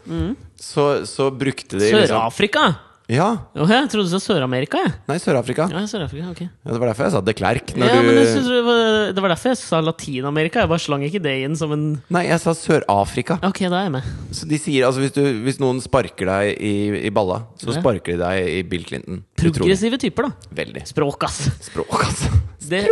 så, 0.60 0.84
så 1.08 1.30
brukte 1.32 1.76
de 1.78 1.86
liksom 1.88 2.08
Sør-Afrika? 2.08 2.66
Ja. 3.11 3.26
Oh, 3.58 3.66
jeg 3.66 3.88
trodde 3.90 4.06
du 4.06 4.12
sa 4.12 4.20
Sør-Amerika. 4.22 4.78
jeg. 4.84 4.92
Nei, 5.08 5.16
Sør-Afrika. 5.18 5.64
Ja, 5.72 5.80
Sør-Afrika, 5.90 6.28
ok 6.30 6.40
Ja, 6.46 6.70
det 6.70 6.78
var 6.78 6.90
derfor 6.92 7.06
jeg 7.08 7.12
sa 7.16 7.20
de 7.26 7.32
Klerk. 7.34 7.72
Når 7.74 7.88
Ja, 7.90 8.02
men 8.06 8.14
jeg 8.14 8.20
du 8.20 8.30
synes 8.36 8.46
det, 8.52 8.61
var, 8.68 8.82
det 9.16 9.24
var 9.24 9.32
derfor 9.34 9.50
jeg 9.50 9.58
sa 9.58 9.80
Latin-Amerika. 9.82 10.61
Jeg 10.62 10.70
bare 10.70 10.84
slang 10.84 11.02
ikke 11.08 11.22
det 11.24 11.32
inn 11.48 11.56
som 11.58 11.72
en 11.74 11.84
Nei, 12.14 12.22
jeg 12.28 12.38
sa 12.44 12.54
Sør-Afrika. 12.54 13.40
Ok, 13.42 13.58
da 13.66 13.80
er 13.80 13.88
jeg 13.88 13.94
med. 13.96 14.12
Så 14.30 14.46
de 14.46 14.61
sier 14.62 14.86
altså 14.86 15.02
hvis, 15.02 15.14
du, 15.16 15.24
hvis 15.42 15.58
noen 15.58 15.82
sparker 15.82 16.30
deg 16.30 16.61
i, 16.62 16.72
i 17.08 17.11
balla, 17.11 17.40
så 17.58 17.72
Ja. 17.74 17.80
sparker 17.80 18.14
de 18.14 18.22
deg 18.22 18.52
i 18.54 18.62
Bill 18.70 18.84
Clinton. 18.86 19.24
Utrolig. 19.40 19.56
Progressive 19.58 19.98
typer, 19.98 20.30
da. 20.30 20.54
Veldig. 20.62 20.86
Språk, 20.86 21.26
ass. 21.26 21.42
Språk, 21.66 21.98
altså. 22.06 22.30
Det, 22.70 22.84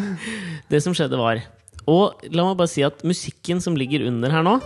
det 0.72 0.80
som 0.82 0.94
skjedde, 0.96 1.18
var 1.20 1.42
Og 1.90 2.24
la 2.32 2.46
meg 2.48 2.56
bare 2.56 2.70
si 2.72 2.80
at 2.86 3.02
musikken 3.04 3.60
som 3.60 3.76
ligger 3.76 4.06
under 4.08 4.32
her 4.32 4.42
nå, 4.46 4.56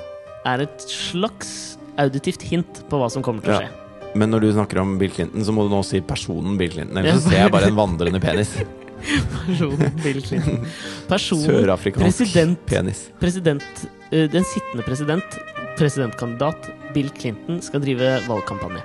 er 0.46 0.62
et 0.68 0.84
slags 0.86 1.76
auditivt 1.98 2.44
hint 2.46 2.84
på 2.88 3.00
hva 3.00 3.08
som 3.10 3.24
kommer 3.26 3.42
til 3.42 3.56
å 3.56 3.58
Ja. 3.58 3.66
skje. 3.66 3.84
Men 4.18 4.32
når 4.34 4.42
du 4.42 4.50
snakker 4.56 4.80
om 4.82 4.96
Bill 4.98 5.12
Clinton, 5.14 5.44
så 5.46 5.54
må 5.54 5.66
du 5.66 5.72
nå 5.72 5.80
si 5.86 6.00
personen 6.04 6.58
Bill 6.58 6.72
Clinton. 6.74 6.98
Ellers 6.98 7.22
så 7.22 7.30
ser 7.30 7.44
jeg 7.44 7.54
bare 7.54 7.70
en 7.70 7.78
vandrende 7.78 8.20
penis. 8.22 8.56
Personen 9.46 9.92
Bill 10.02 10.18
Clinton. 10.24 10.64
Person, 11.06 11.44
Sørafrikansk 11.46 12.18
president, 12.18 12.58
penis. 12.66 13.04
president 13.20 13.84
eh, 14.10 14.26
Den 14.32 14.46
sittende 14.50 14.82
president, 14.82 15.36
presidentkandidat 15.78 16.66
Bill 16.96 17.12
Clinton, 17.14 17.60
skal 17.62 17.84
drive 17.84 18.16
valgkampanje. 18.26 18.82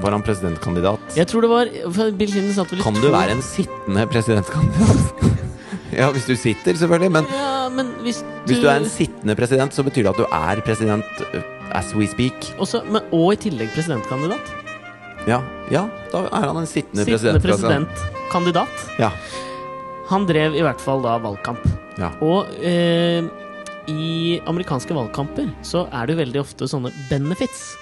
Var 0.00 0.14
han 0.14 0.22
presidentkandidat? 0.24 1.16
Jeg 1.18 1.28
tror 1.28 1.44
det 1.44 1.50
var 1.52 1.72
Bill 2.16 2.30
Clinton 2.30 2.54
satt 2.56 2.70
vel 2.72 2.84
Kan 2.84 2.96
du 3.02 3.10
være 3.12 3.34
en 3.34 3.42
sittende 3.44 4.06
presidentkandidat? 4.08 5.26
ja, 6.00 6.06
hvis 6.14 6.28
du 6.30 6.36
sitter, 6.38 6.78
selvfølgelig. 6.78 7.12
Men 7.18 7.26
Ja, 7.34 7.66
men 7.72 7.90
hvis 8.06 8.22
du, 8.22 8.30
hvis 8.46 8.62
du 8.62 8.70
er 8.70 8.78
en 8.78 8.88
sittende 8.88 9.36
president, 9.36 9.74
så 9.74 9.84
betyr 9.84 10.06
det 10.06 10.14
at 10.14 10.22
du 10.22 10.26
er 10.30 10.62
president 10.64 11.26
uh, 11.34 11.42
as 11.74 11.94
we 11.94 12.06
speak. 12.10 12.52
også, 12.58 12.82
men, 12.88 13.02
Og 13.12 13.34
i 13.34 13.40
tillegg 13.48 13.72
presidentkandidat. 13.74 14.52
Ja, 15.28 15.38
ja 15.70 15.86
da 16.12 16.24
er 16.26 16.48
han 16.48 16.58
en 16.62 16.66
sittende, 16.66 17.04
Sittende 17.06 17.40
president. 17.40 17.88
presidentkandidat. 17.88 18.88
Ja. 18.98 19.12
Han 20.10 20.26
drev 20.26 20.56
i 20.58 20.64
hvert 20.64 20.80
fall 20.82 21.02
da 21.04 21.16
valgkamp. 21.22 21.62
ja. 21.98 22.10
Og 22.20 22.50
eh, 22.62 23.22
i 23.90 24.38
amerikanske 24.46 24.94
valgkamper 24.94 25.48
så 25.66 25.88
er 25.90 26.06
det 26.06 26.14
jo 26.14 26.20
veldig 26.20 26.40
ofte 26.42 26.68
sånne 26.70 26.92
benefits, 27.10 27.72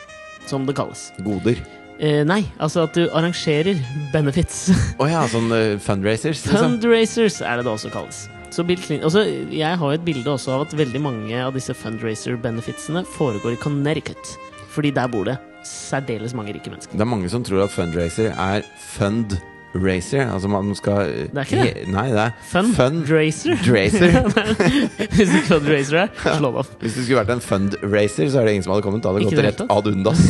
som 0.49 0.64
det 0.66 0.76
kalles. 0.78 1.11
Goder. 1.20 1.61
Eh, 2.01 2.22
nei, 2.24 2.41
altså 2.57 2.86
at 2.86 2.97
du 2.97 3.03
arrangerer 3.12 3.76
benefits. 4.12 4.70
Å 5.01 5.09
ja, 5.11 5.26
sånn 5.28 5.51
uh, 5.53 5.76
fundraisers, 5.84 6.47
liksom. 6.47 6.78
Fundraisers 6.78 7.43
er 7.45 7.61
det 7.61 7.66
det 7.68 7.74
også 7.74 7.93
kalles. 7.93 8.22
Så 8.51 8.64
Bill 8.66 8.80
Clinton, 8.82 9.07
også, 9.07 9.22
jeg 9.55 9.78
har 9.78 9.86
jo 9.92 9.94
et 9.98 10.05
bilde 10.05 10.26
også 10.32 10.57
av 10.57 10.64
at 10.66 10.72
veldig 10.78 11.01
mange 11.05 11.38
av 11.38 11.55
disse 11.55 11.74
fundraiser-benefitsene 11.76 13.05
foregår 13.14 13.55
i 13.55 13.61
Connecticut. 13.62 14.32
Fordi 14.74 14.90
der 14.94 15.07
bor 15.11 15.24
det 15.28 15.36
særdeles 15.66 16.34
mange 16.34 16.55
rike 16.57 16.70
mennesker. 16.72 16.92
Det 16.96 17.05
er 17.05 17.11
mange 17.11 17.28
som 17.30 17.44
tror 17.46 17.62
at 17.66 17.70
fundraiser 17.74 18.30
er 18.32 18.62
fundraiser. 18.96 20.24
Altså 20.32 20.48
man 20.51 20.74
skal 20.78 21.12
Det 21.30 21.38
er 21.38 21.46
ikke 21.46 21.62
det. 21.62 21.88
Nei, 21.94 22.07
det 22.11 22.24
er 22.24 22.32
Fundraiser? 22.51 23.57
fundraiser. 23.61 24.16
Hvis 25.16 25.30
du 25.34 25.40
fundraiser 25.51 26.01
er, 26.05 26.09
slå 26.38 26.51
det 26.55 26.62
opp. 26.64 26.72
Hvis 26.82 26.96
det 26.98 27.05
skulle 27.07 27.20
vært 27.22 27.34
en 27.36 27.44
fundraiser, 27.44 28.30
så 28.32 28.40
er 28.40 28.48
det 28.51 28.57
ingen 28.57 28.66
som 28.66 28.74
hadde 28.74 28.86
kommet. 28.88 29.05
Da 29.05 29.12
hadde 29.12 29.26
det 29.26 29.30
gått 29.30 29.46
rett 29.46 29.62
ad 29.70 29.92
undas. 29.92 30.24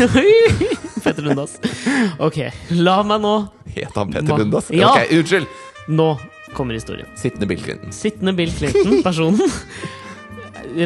Petter 1.04 1.24
Lundas. 1.24 1.56
Ok, 2.20 2.42
la 2.76 2.98
meg 3.08 3.22
nå 3.24 3.30
Het 3.72 3.94
han 3.96 4.10
Petter 4.12 4.42
Lundas? 4.42 4.68
Ja. 4.74 4.90
Ok, 4.92 5.14
unnskyld! 5.16 5.46
Nå 5.88 6.10
kommer 6.56 6.76
historien. 6.76 7.08
Sittende 7.18 7.48
Bill 7.50 7.62
Clinton. 7.62 7.92
Sittende 7.94 8.34
Bill 8.36 8.52
Clinton, 8.52 9.00
personen, 9.06 9.40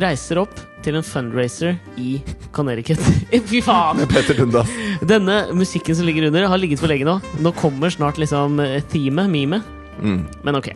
reiser 0.01 0.41
opp 0.41 0.55
til 0.85 0.99
en 0.99 1.07
fundraiser 1.07 1.79
i 2.01 2.19
Connecticut. 2.53 3.01
Fy 3.51 3.63
faen! 3.65 4.03
Petter 4.11 4.39
Lundas. 4.41 4.73
Denne 5.09 5.39
musikken 5.57 5.97
som 5.97 6.09
ligger 6.09 6.29
under, 6.29 6.49
har 6.51 6.61
ligget 6.61 6.83
for 6.83 6.93
lenge 6.93 7.09
nå. 7.09 7.19
Nå 7.45 7.55
kommer 7.57 7.93
snart 7.93 8.21
liksom 8.21 8.59
teamet, 8.61 8.91
themet, 8.93 9.33
memet. 9.33 9.73
Mm. 10.03 10.21
Men 10.43 10.59
ok. 10.59 10.73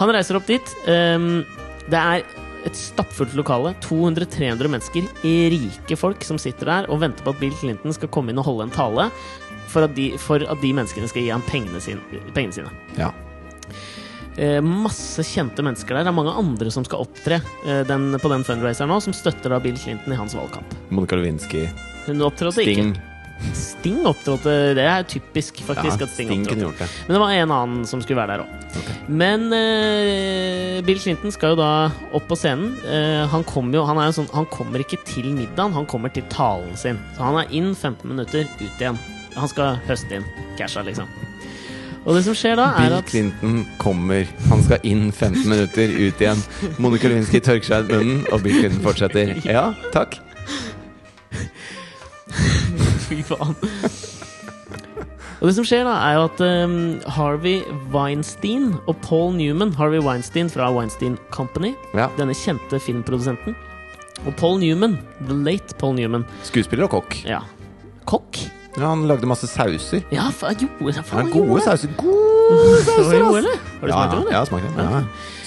Han 0.00 0.14
reiser 0.14 0.38
opp 0.38 0.48
dit. 0.48 0.74
Um, 0.86 1.42
det 1.90 1.98
er 1.98 2.24
et 2.66 2.78
stappfullt 2.78 3.34
lokale. 3.38 3.74
200-300 3.84 4.70
mennesker, 4.70 5.08
rike 5.52 5.98
folk, 5.98 6.24
som 6.24 6.38
sitter 6.40 6.70
der 6.70 6.90
og 6.92 7.02
venter 7.02 7.26
på 7.26 7.34
at 7.34 7.40
Bill 7.42 7.54
Clinton 7.58 7.94
skal 7.96 8.10
komme 8.14 8.32
inn 8.32 8.40
og 8.40 8.48
holde 8.48 8.68
en 8.68 8.74
tale. 8.74 9.08
For 9.72 9.86
at 9.86 9.94
de, 9.96 10.12
for 10.20 10.44
at 10.44 10.60
de 10.62 10.72
menneskene 10.76 11.08
skal 11.10 11.24
gi 11.24 11.32
ham 11.32 11.44
pengene 11.48 11.80
sine. 11.82 12.22
Pengene 12.36 12.60
sine. 12.60 12.72
Ja. 12.98 13.10
Eh, 14.36 14.60
masse 14.64 15.24
kjente 15.28 15.64
mennesker 15.64 15.96
der. 15.96 16.06
Det 16.06 16.12
er 16.12 16.16
mange 16.16 16.34
andre 16.40 16.72
som 16.72 16.86
skal 16.88 17.04
opptre 17.04 17.40
eh, 17.66 17.82
den, 17.88 18.12
på 18.20 18.32
den 18.32 18.44
fundraiseren 18.48 18.92
nå, 18.92 19.00
som 19.04 19.16
støtter 19.16 19.52
da 19.52 19.60
Bill 19.62 19.78
Clinton 19.78 20.14
i 20.14 20.18
hans 20.18 20.36
valgkamp. 20.38 20.76
Monica 20.90 21.18
Lewinsky. 21.18 21.66
Hun 22.06 22.22
opptrådte 22.24 22.64
Sting. 22.64 22.92
ikke. 22.94 23.08
Sting 23.58 24.04
opptrådte 24.06 24.52
Det 24.78 24.84
er 24.86 25.02
typisk, 25.02 25.60
Ja, 25.60 25.66
faktisk. 25.72 26.02
at 26.02 26.10
Sting, 26.10 26.28
Sting 26.28 26.44
kunne 26.46 26.68
gjort 26.68 26.78
det. 26.78 26.88
Men 27.06 27.16
det 27.16 27.20
var 27.20 27.32
en 27.34 27.50
annen 27.50 27.86
som 27.86 28.02
skulle 28.02 28.20
være 28.22 28.36
der 28.38 28.44
òg. 28.44 28.92
Men 29.08 29.48
uh, 29.50 30.78
Bill 30.86 31.00
Clinton 31.02 31.34
skal 31.34 31.56
jo 31.56 31.58
da 31.58 31.90
opp 32.14 32.28
på 32.30 32.38
scenen. 32.38 32.76
Uh, 32.86 33.26
han, 33.32 33.44
kommer 33.44 33.80
jo, 33.80 33.84
han, 33.88 33.98
er 33.98 34.12
jo 34.12 34.20
sånn, 34.20 34.30
han 34.32 34.46
kommer 34.52 34.84
ikke 34.84 35.00
til 35.08 35.32
middagen, 35.34 35.74
han 35.74 35.90
kommer 35.90 36.14
til 36.14 36.24
talen 36.32 36.78
sin. 36.78 37.02
Så 37.16 37.26
han 37.26 37.42
er 37.42 37.50
inn 37.50 37.74
15 37.74 38.06
minutter, 38.06 38.46
ut 38.62 38.78
igjen. 38.78 39.00
Han 39.34 39.50
skal 39.50 39.82
høste 39.88 40.20
inn 40.20 40.26
casha, 40.58 40.86
liksom. 40.86 41.10
Og 42.02 42.16
det 42.16 42.24
som 42.26 42.34
skjer 42.34 42.56
da, 42.58 42.64
er 42.74 42.88
Bill 42.88 42.96
at 42.98 43.10
Clinton 43.12 43.58
kommer. 43.78 44.26
Han 44.50 44.62
skal 44.66 44.82
inn 44.88 45.04
15 45.14 45.44
minutter, 45.46 45.92
ut 46.02 46.22
igjen. 46.24 46.40
Monica 46.82 47.06
Lewinsky 47.12 47.38
tørker 47.46 47.68
seg 47.68 47.84
ut 47.86 47.92
munnen, 47.94 48.24
og 48.34 48.42
Bill 48.42 48.58
Clinton 48.58 48.82
fortsetter. 48.82 49.36
Ja, 49.46 49.68
takk. 49.94 50.18
Fy 53.06 53.20
faen. 53.26 53.54
Og 55.42 55.48
det 55.50 55.54
som 55.56 55.66
skjer 55.66 55.82
da, 55.86 55.94
er 56.06 56.16
jo 56.18 56.24
at 56.28 56.42
um, 56.46 56.74
Harvey 57.16 57.62
Weinstein 57.94 58.68
og 58.86 58.94
Paul 59.02 59.32
Newman 59.34 59.72
Harvey 59.74 59.98
Weinstein 60.02 60.50
fra 60.52 60.68
Weinstein 60.74 61.16
Company, 61.34 61.72
Ja. 61.98 62.06
denne 62.18 62.34
kjente 62.38 62.78
filmprodusenten, 62.82 63.56
og 64.22 64.36
Paul 64.38 64.60
Newman, 64.62 64.98
the 65.26 65.34
late 65.34 65.74
Paul 65.82 65.96
Newman, 65.98 66.22
Skuespiller 66.46 66.86
og 66.86 66.94
kokk. 66.98 67.16
ja, 67.26 67.40
kokk. 68.06 68.38
Ja, 68.78 68.86
han 68.88 69.02
lagde 69.08 69.26
masse 69.28 69.46
sauser. 69.50 70.00
Ja, 70.14 70.30
for, 70.32 70.54
gjorde 70.56 70.94
Ja, 70.96 71.02
faen, 71.04 71.26
han 71.26 71.30
gode 71.32 71.46
gjorde 71.46 71.60
det. 71.60 71.64
sauser. 71.66 71.88
Gode 71.98 72.84
sauser, 72.86 73.18
gjorde 73.18 73.38
ass! 73.38 73.44
det? 73.44 73.58
Har 73.80 73.86
du 73.86 73.92
Ja, 73.92 73.98
smakt 73.98 74.12
det? 74.12 74.16
ja, 74.16 74.20
eller? 74.20 74.32
ja, 74.32 74.44
smakte 74.44 74.66
dem. 74.68 74.78
Ja. 74.78 75.02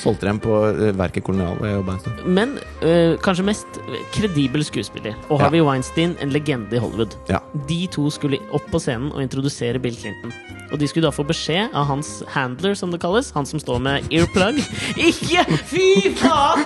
Solgte 0.06 0.28
dem 0.28 0.40
på 0.40 0.58
eh, 0.70 0.92
verket 1.00 1.24
Kolonial. 1.26 1.56
hvor 1.58 1.66
jeg 1.66 1.76
jobbet 1.80 1.94
en 1.94 2.00
stund. 2.00 2.26
Men 2.38 2.52
øh, 2.86 3.16
kanskje 3.26 3.46
mest 3.48 3.80
kredibel 4.14 4.64
skuespiller. 4.68 5.16
Og 5.30 5.40
Ja. 5.40 5.44
Harvey 5.48 5.62
Weinstein, 5.66 6.14
en 6.22 6.30
legende 6.30 6.76
i 6.76 6.78
Hollywood. 6.84 7.16
Ja. 7.30 7.40
De 7.70 7.88
to 7.88 8.10
skulle 8.14 8.38
opp 8.54 8.68
på 8.72 8.80
scenen 8.80 9.10
og 9.12 9.24
introdusere 9.26 9.80
Bill 9.82 9.96
Clinton. 9.98 10.34
Og 10.72 10.80
de 10.82 10.88
skulle 10.88 11.06
da 11.08 11.12
få 11.14 11.24
beskjed 11.26 11.74
av 11.78 11.86
hans 11.90 12.24
handler, 12.34 12.74
som 12.78 12.92
det 12.92 13.00
kalles. 13.02 13.32
Han 13.34 13.46
som 13.46 13.60
står 13.60 13.80
med 13.82 14.06
earplug. 14.14 14.62
Ikke! 15.10 15.46
Fy 15.66 16.14
faen! 16.22 16.66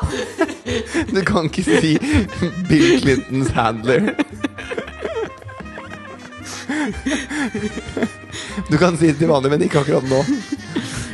Du 1.16 1.22
kan 1.28 1.48
ikke 1.48 1.64
si 1.64 1.96
Bill 2.70 3.00
Clintons 3.02 3.52
handler. 3.56 4.12
Du 8.70 8.78
kan 8.78 8.98
si 8.98 9.08
det 9.12 9.18
til 9.20 9.30
vanlig, 9.32 9.52
men 9.54 9.64
ikke 9.66 9.82
akkurat 9.84 10.06
nå. 10.10 10.22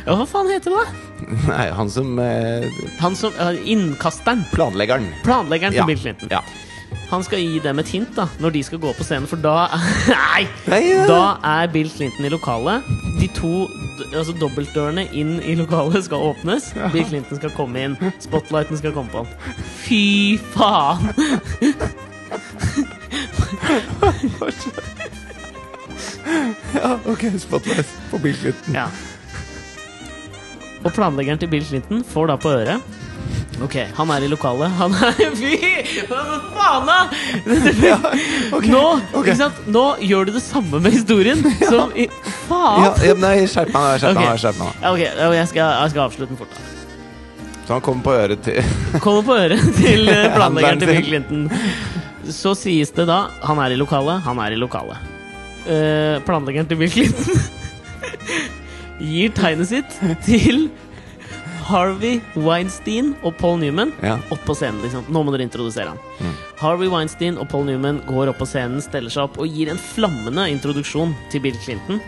Ja, 0.06 0.14
hva 0.20 0.26
faen 0.30 0.50
heter 0.52 0.70
det, 0.70 0.82
da? 0.84 0.86
Nei, 1.48 1.64
han 1.74 1.88
som 1.90 2.18
eh, 2.22 2.66
Han 3.00 3.16
som 3.18 3.32
øh, 3.42 3.56
Innkasteren. 3.66 4.44
Planleggeren. 4.52 5.08
Planleggeren 5.24 5.72
til 5.74 5.80
Ja. 5.82 5.86
Bill 5.88 5.98
Clinton. 5.98 6.28
Ja. 6.30 6.40
Han 7.10 7.22
skal 7.26 7.38
gi 7.42 7.58
dem 7.62 7.78
et 7.82 7.88
hint 7.90 8.12
da 8.16 8.26
når 8.42 8.50
de 8.54 8.62
skal 8.66 8.78
gå 8.82 8.92
på 8.94 9.04
scenen, 9.06 9.26
for 9.30 9.36
da 9.42 9.66
Nei! 10.12 10.44
Nei, 10.70 10.80
ja. 10.92 11.06
Da 11.10 11.20
er 11.56 11.66
Bill 11.74 11.90
Clinton 11.90 12.26
i 12.28 12.30
lokalet. 12.30 12.86
De 13.20 13.26
to 13.34 13.52
d- 13.66 14.08
altså 14.12 14.34
dobbeltdørene 14.38 15.06
inn 15.16 15.36
i 15.42 15.54
lokalet 15.58 16.04
skal 16.06 16.18
åpnes. 16.32 16.70
Bill 16.94 17.06
Clinton 17.08 17.38
skal 17.40 17.50
komme 17.56 17.82
inn. 17.88 17.96
Spotlighten 18.22 18.78
skal 18.78 18.94
komme 18.94 19.10
på 19.10 19.24
han. 19.24 19.28
Fy 19.86 20.38
faen! 20.54 21.00
ja, 26.82 26.98
ok, 27.06 27.28
spotlight 27.38 27.96
på 28.10 28.18
Bill 28.22 28.36
Clinton. 28.36 28.74
Ja. 28.74 28.88
Og 30.84 30.92
planleggeren 30.94 31.40
til 31.40 31.50
Bill 31.50 31.64
Clinton 31.66 32.04
får 32.06 32.30
da 32.30 32.38
på 32.40 32.52
øret 32.54 32.94
Ok, 33.64 33.74
han 33.96 34.10
er 34.12 34.24
i 34.26 34.28
lokalet. 34.28 34.68
Han 34.76 34.92
er 34.92 35.14
Fy! 35.32 35.56
Hva 36.10 36.24
faen, 36.52 36.84
da?! 36.90 36.96
ok, 38.56 38.66
Nå, 38.68 38.82
okay. 39.14 39.22
ikke 39.22 39.36
sant? 39.38 39.62
Nå 39.72 39.84
gjør 40.04 40.28
du 40.28 40.34
det 40.36 40.42
samme 40.44 40.80
med 40.84 40.92
historien 40.92 41.40
som 41.72 41.94
i 41.96 42.04
Faen! 42.50 42.84
Ja, 42.84 42.92
ja, 43.08 43.16
nei, 43.22 43.34
skjerp 43.48 43.72
meg, 43.72 43.96
skjerp 44.02 44.20
meg. 44.20 44.28
Ok. 44.28 44.42
skjerp 44.44 44.60
meg. 44.60 44.84
Ja, 44.84 45.30
jeg 45.38 45.50
skal, 45.54 45.72
jeg 45.86 45.94
skal 45.94 46.04
avslutte 46.04 46.34
den 46.34 46.42
fort. 46.42 46.52
da 46.52 47.64
Så 47.64 47.78
han 47.78 47.84
kommer 47.88 48.04
på 48.10 48.16
øret 48.20 48.44
til 48.44 49.00
Kommer 49.00 49.24
på 49.24 49.40
øret 49.40 49.66
til 49.80 50.12
eh, 50.12 50.28
planleggeren 50.36 50.84
til 50.84 50.92
Bill 50.92 51.08
Clinton. 51.08 51.50
Så 52.36 52.52
sies 52.58 52.90
det 52.92 53.06
da 53.08 53.28
Han 53.46 53.60
er 53.62 53.72
i 53.72 53.80
lokalet, 53.80 54.20
han 54.26 54.44
er 54.44 54.52
i 54.52 54.60
lokalet. 54.60 55.15
Eh, 55.66 56.16
planleggeren 56.26 56.68
til 56.70 56.78
Bill 56.78 56.90
Clinton 56.92 57.40
gir 59.02 59.32
tegnet 59.36 59.66
sitt 59.68 59.96
til 60.24 60.68
Harvey 61.66 62.20
Weinstein 62.38 63.08
og 63.26 63.34
Paul 63.40 63.58
Newman 63.58 63.90
Ja. 64.04 64.14
opp 64.30 64.44
på 64.46 64.54
scenen. 64.54 64.78
liksom 64.84 65.08
Nå 65.10 65.24
må 65.26 65.34
dere 65.34 65.42
introdusere 65.48 65.90
han. 65.96 66.34
Harvey 66.60 66.86
Weinstein 66.92 67.36
og 67.42 67.48
Paul 67.50 67.66
Newman 67.66 67.98
går 68.06 68.30
opp 68.30 68.38
på 68.38 68.46
scenen, 68.46 68.78
steller 68.84 69.10
seg 69.10 69.26
opp 69.26 69.40
og 69.42 69.50
gir 69.50 69.72
en 69.72 69.80
flammende 69.82 70.46
introduksjon 70.54 71.16
til 71.32 71.42
Bill 71.42 71.58
Clinton. 71.64 71.98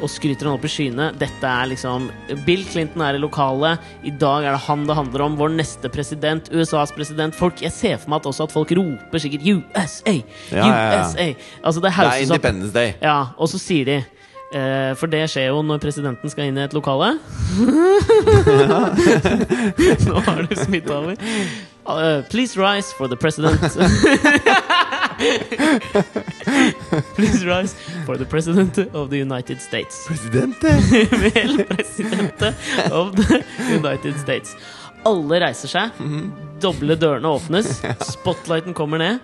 Og 0.00 0.08
skryter 0.10 0.46
han 0.48 0.54
opp 0.56 0.64
i 0.64 0.68
skyene. 0.72 1.10
Dette 1.20 1.46
er 1.46 1.66
liksom 1.70 2.08
Bill 2.46 2.62
Clinton 2.68 3.02
er 3.04 3.14
i 3.18 3.22
lokalet. 3.22 3.78
I 4.06 4.10
dag 4.10 4.44
er 4.48 4.52
det 4.56 4.62
han 4.66 4.86
det 4.88 4.96
handler 4.96 5.20
om. 5.26 5.36
Vår 5.40 5.48
neste 5.54 5.88
president. 5.92 6.48
USAs 6.52 6.92
president. 6.96 7.34
Folk, 7.36 7.60
Jeg 7.62 7.72
ser 7.72 7.96
for 8.00 8.10
meg 8.14 8.20
at 8.22 8.26
også 8.30 8.42
at 8.48 8.52
folk 8.54 8.70
roper 8.76 9.18
sikkert 9.22 9.42
USA! 9.46 10.14
Ja, 10.14 10.20
ja, 10.56 10.66
ja. 10.66 10.72
USA! 11.04 11.26
Altså, 11.64 11.80
det 11.80 11.90
Det 11.92 12.06
er. 12.06 12.12
Independence 12.24 12.72
Day. 12.74 12.92
Ja, 13.02 13.18
og 13.36 13.48
så 13.48 13.58
sier 13.60 13.84
de 13.84 13.96
eh, 14.00 14.94
For 14.96 15.06
det 15.06 15.26
skjer 15.30 15.46
jo 15.50 15.62
når 15.62 15.78
presidenten 15.82 16.30
skal 16.32 16.44
inn 16.50 16.58
i 16.58 16.62
et 16.64 16.72
lokale. 16.76 17.12
Nå 20.06 20.14
har 20.26 20.42
du 20.48 20.54
smitta 20.56 20.92
over. 20.98 21.14
Uh, 21.86 22.22
please 22.30 22.56
rise 22.56 22.92
for 22.96 23.06
the 23.08 23.16
president. 23.16 23.60
please 27.14 27.44
rise 27.46 27.74
for 28.06 28.16
the 28.16 28.24
president 28.24 28.78
of 28.94 29.10
the 29.10 29.18
United 29.18 29.60
States. 29.60 30.04
Presidente? 30.06 30.68
Vel, 31.34 31.64
presidente 31.64 32.54
of 32.90 33.14
the 33.16 33.44
United 33.74 34.18
States. 34.20 34.56
Alle 35.06 35.40
reiser 35.40 35.70
seg. 35.72 36.00
Doble 36.60 36.96
dørene 37.00 37.28
åpnes. 37.36 37.80
Spotlighten 38.14 38.74
kommer 38.76 39.00
ned. 39.00 39.20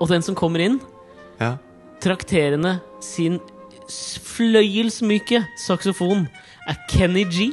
Og 0.00 0.08
den 0.10 0.22
som 0.24 0.34
kommer 0.38 0.62
inn, 0.64 0.80
Ja. 1.40 1.54
trakterende 2.00 2.78
sin 3.04 3.38
fløyelsmyke 3.90 5.42
saksofon, 5.58 6.26
er 6.68 6.76
Kenny 6.90 7.24
G. 7.28 7.48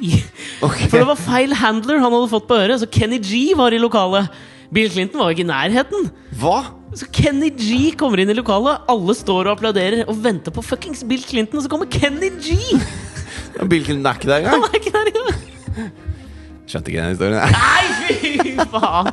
Ok. 0.61 0.77
For 0.91 0.99
det 0.99 1.07
var 1.09 1.19
feil 1.19 1.55
handler 1.57 1.99
han 2.03 2.11
hadde 2.13 2.29
fått 2.31 2.47
på 2.49 2.57
øret, 2.59 2.79
så 2.83 2.87
Kenny 2.91 3.17
G 3.23 3.53
var 3.57 3.73
i 3.73 3.79
lokalet. 3.81 4.29
Bill 4.73 4.91
Clinton 4.91 5.21
var 5.21 5.31
jo 5.31 5.37
ikke 5.37 5.45
i 5.45 5.51
nærheten. 5.51 6.09
Hva? 6.41 6.57
Så 6.97 7.07
Kenny 7.13 7.49
G 7.55 7.91
kommer 7.99 8.21
inn 8.21 8.31
i 8.31 8.37
lokalet, 8.37 8.83
alle 8.91 9.15
står 9.15 9.47
og 9.47 9.57
applauderer 9.57 10.07
og 10.07 10.19
venter 10.23 10.53
på 10.55 10.63
fuckings 10.65 11.03
Bill 11.07 11.23
Clinton, 11.23 11.59
og 11.59 11.65
så 11.67 11.71
kommer 11.71 11.89
Kenny 11.91 12.31
G! 12.41 12.57
Bill 13.67 13.85
Clinton 13.85 14.11
er 14.11 14.19
ikke 14.19 14.31
der 14.31 14.49
Han 14.51 14.67
er 14.67 14.79
ikke 14.79 14.93
der 14.93 15.11
engang! 15.13 15.46
Skjønte 16.67 16.91
ikke 16.91 17.03
den 17.03 17.13
historien. 17.13 17.39
Nei, 17.55 17.83
fy 18.11 18.55
faen! 18.67 19.07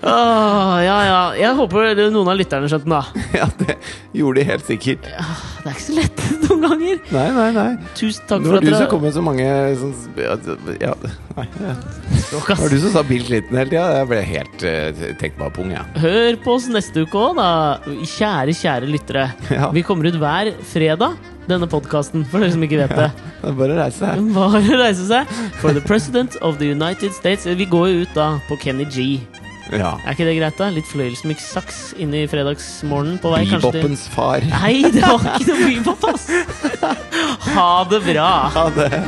Åh, 0.00 0.76
ja, 0.80 0.96
ja. 1.04 1.18
Jeg 1.36 1.56
håper 1.58 2.00
noen 2.08 2.30
av 2.32 2.38
lytterne 2.40 2.70
skjønte 2.70 2.88
den, 2.88 2.94
da. 2.96 3.02
Ja, 3.38 3.48
det 3.60 3.76
gjorde 4.16 4.40
de 4.40 4.46
helt 4.48 4.64
sikkert. 4.66 5.04
Det 5.04 5.68
er 5.68 5.74
ikke 5.74 5.84
så 5.84 5.96
lett 5.98 6.24
noen 6.46 6.64
ganger. 6.64 7.02
Nei, 7.12 7.26
nei, 7.36 7.48
nei. 7.58 7.66
Tusen 7.98 8.24
takk 8.30 8.46
Det 8.46 8.48
for 8.48 8.56
var 8.56 8.62
at 8.62 8.68
du 8.68 8.78
som 8.78 8.90
kom 8.94 9.04
med 9.04 9.16
så 9.18 9.24
mange 9.26 9.48
sånn 9.82 9.94
ja, 10.16 10.36
ja, 10.80 10.94
Nei. 11.36 11.46
Ja. 11.68 11.76
Det 12.16 12.58
var 12.62 12.72
du 12.72 12.78
som 12.82 12.94
sa 12.96 13.04
Bill 13.06 13.24
Clinton 13.28 13.60
hele 13.60 13.72
tida. 13.74 13.86
Jeg 14.00 14.10
ble 14.10 14.22
helt 14.32 14.64
uh, 14.64 15.06
tenkt 15.20 15.40
bare 15.40 15.54
pung, 15.54 15.72
jeg. 15.74 15.84
Ja. 15.84 16.02
Hør 16.06 16.40
på 16.48 16.56
oss 16.56 16.68
neste 16.72 17.04
uke 17.04 17.26
òg, 17.28 17.36
da. 17.38 17.50
Kjære, 18.16 18.56
kjære 18.56 18.88
lyttere. 18.90 19.28
Ja. 19.52 19.68
Vi 19.76 19.84
kommer 19.86 20.08
ut 20.08 20.16
hver 20.20 20.54
fredag, 20.72 21.18
denne 21.48 21.68
podkasten, 21.70 22.24
for 22.28 22.42
dere 22.44 22.54
som 22.54 22.64
ikke 22.64 22.82
vet 22.84 22.94
det. 22.96 23.08
Det 23.42 23.50
er 23.52 23.58
bare 23.58 23.74
å 23.74 23.78
reise 23.78 23.98
seg. 24.02 24.22
Bare 24.36 24.62
å 24.62 24.78
reise 24.80 25.04
seg. 25.08 25.36
For 25.62 25.76
the 25.76 25.82
president 25.84 26.36
of 26.42 26.58
the 26.62 26.70
United 26.70 27.14
States. 27.16 27.46
Vi 27.46 27.68
går 27.70 27.86
jo 27.92 28.00
ut 28.04 28.16
da 28.16 28.32
på 28.48 28.58
Kenny 28.60 28.86
G. 28.90 29.10
Ja. 29.68 29.94
Er 30.06 30.16
ikke 30.16 30.24
det 30.24 30.36
greit, 30.38 30.56
da? 30.58 30.70
Litt 30.72 30.88
fløyelsmyk 30.88 31.40
saks 31.44 31.92
inne 32.00 32.22
i 32.24 32.28
fredagsmorgenen 32.30 33.20
på 33.20 33.32
vei 33.34 33.44
kanskje 33.50 33.74
til 33.76 33.96
far. 34.14 34.44
Nei, 34.54 34.80
det 34.88 35.04
var 35.04 35.28
ikke 35.36 35.52
noe 35.52 35.68
bebop, 35.68 36.08
ass! 36.14 36.28
Ha 37.52 37.70
det 37.92 38.04
bra! 38.08 38.30
Ha 38.56 38.68
det. 38.78 39.02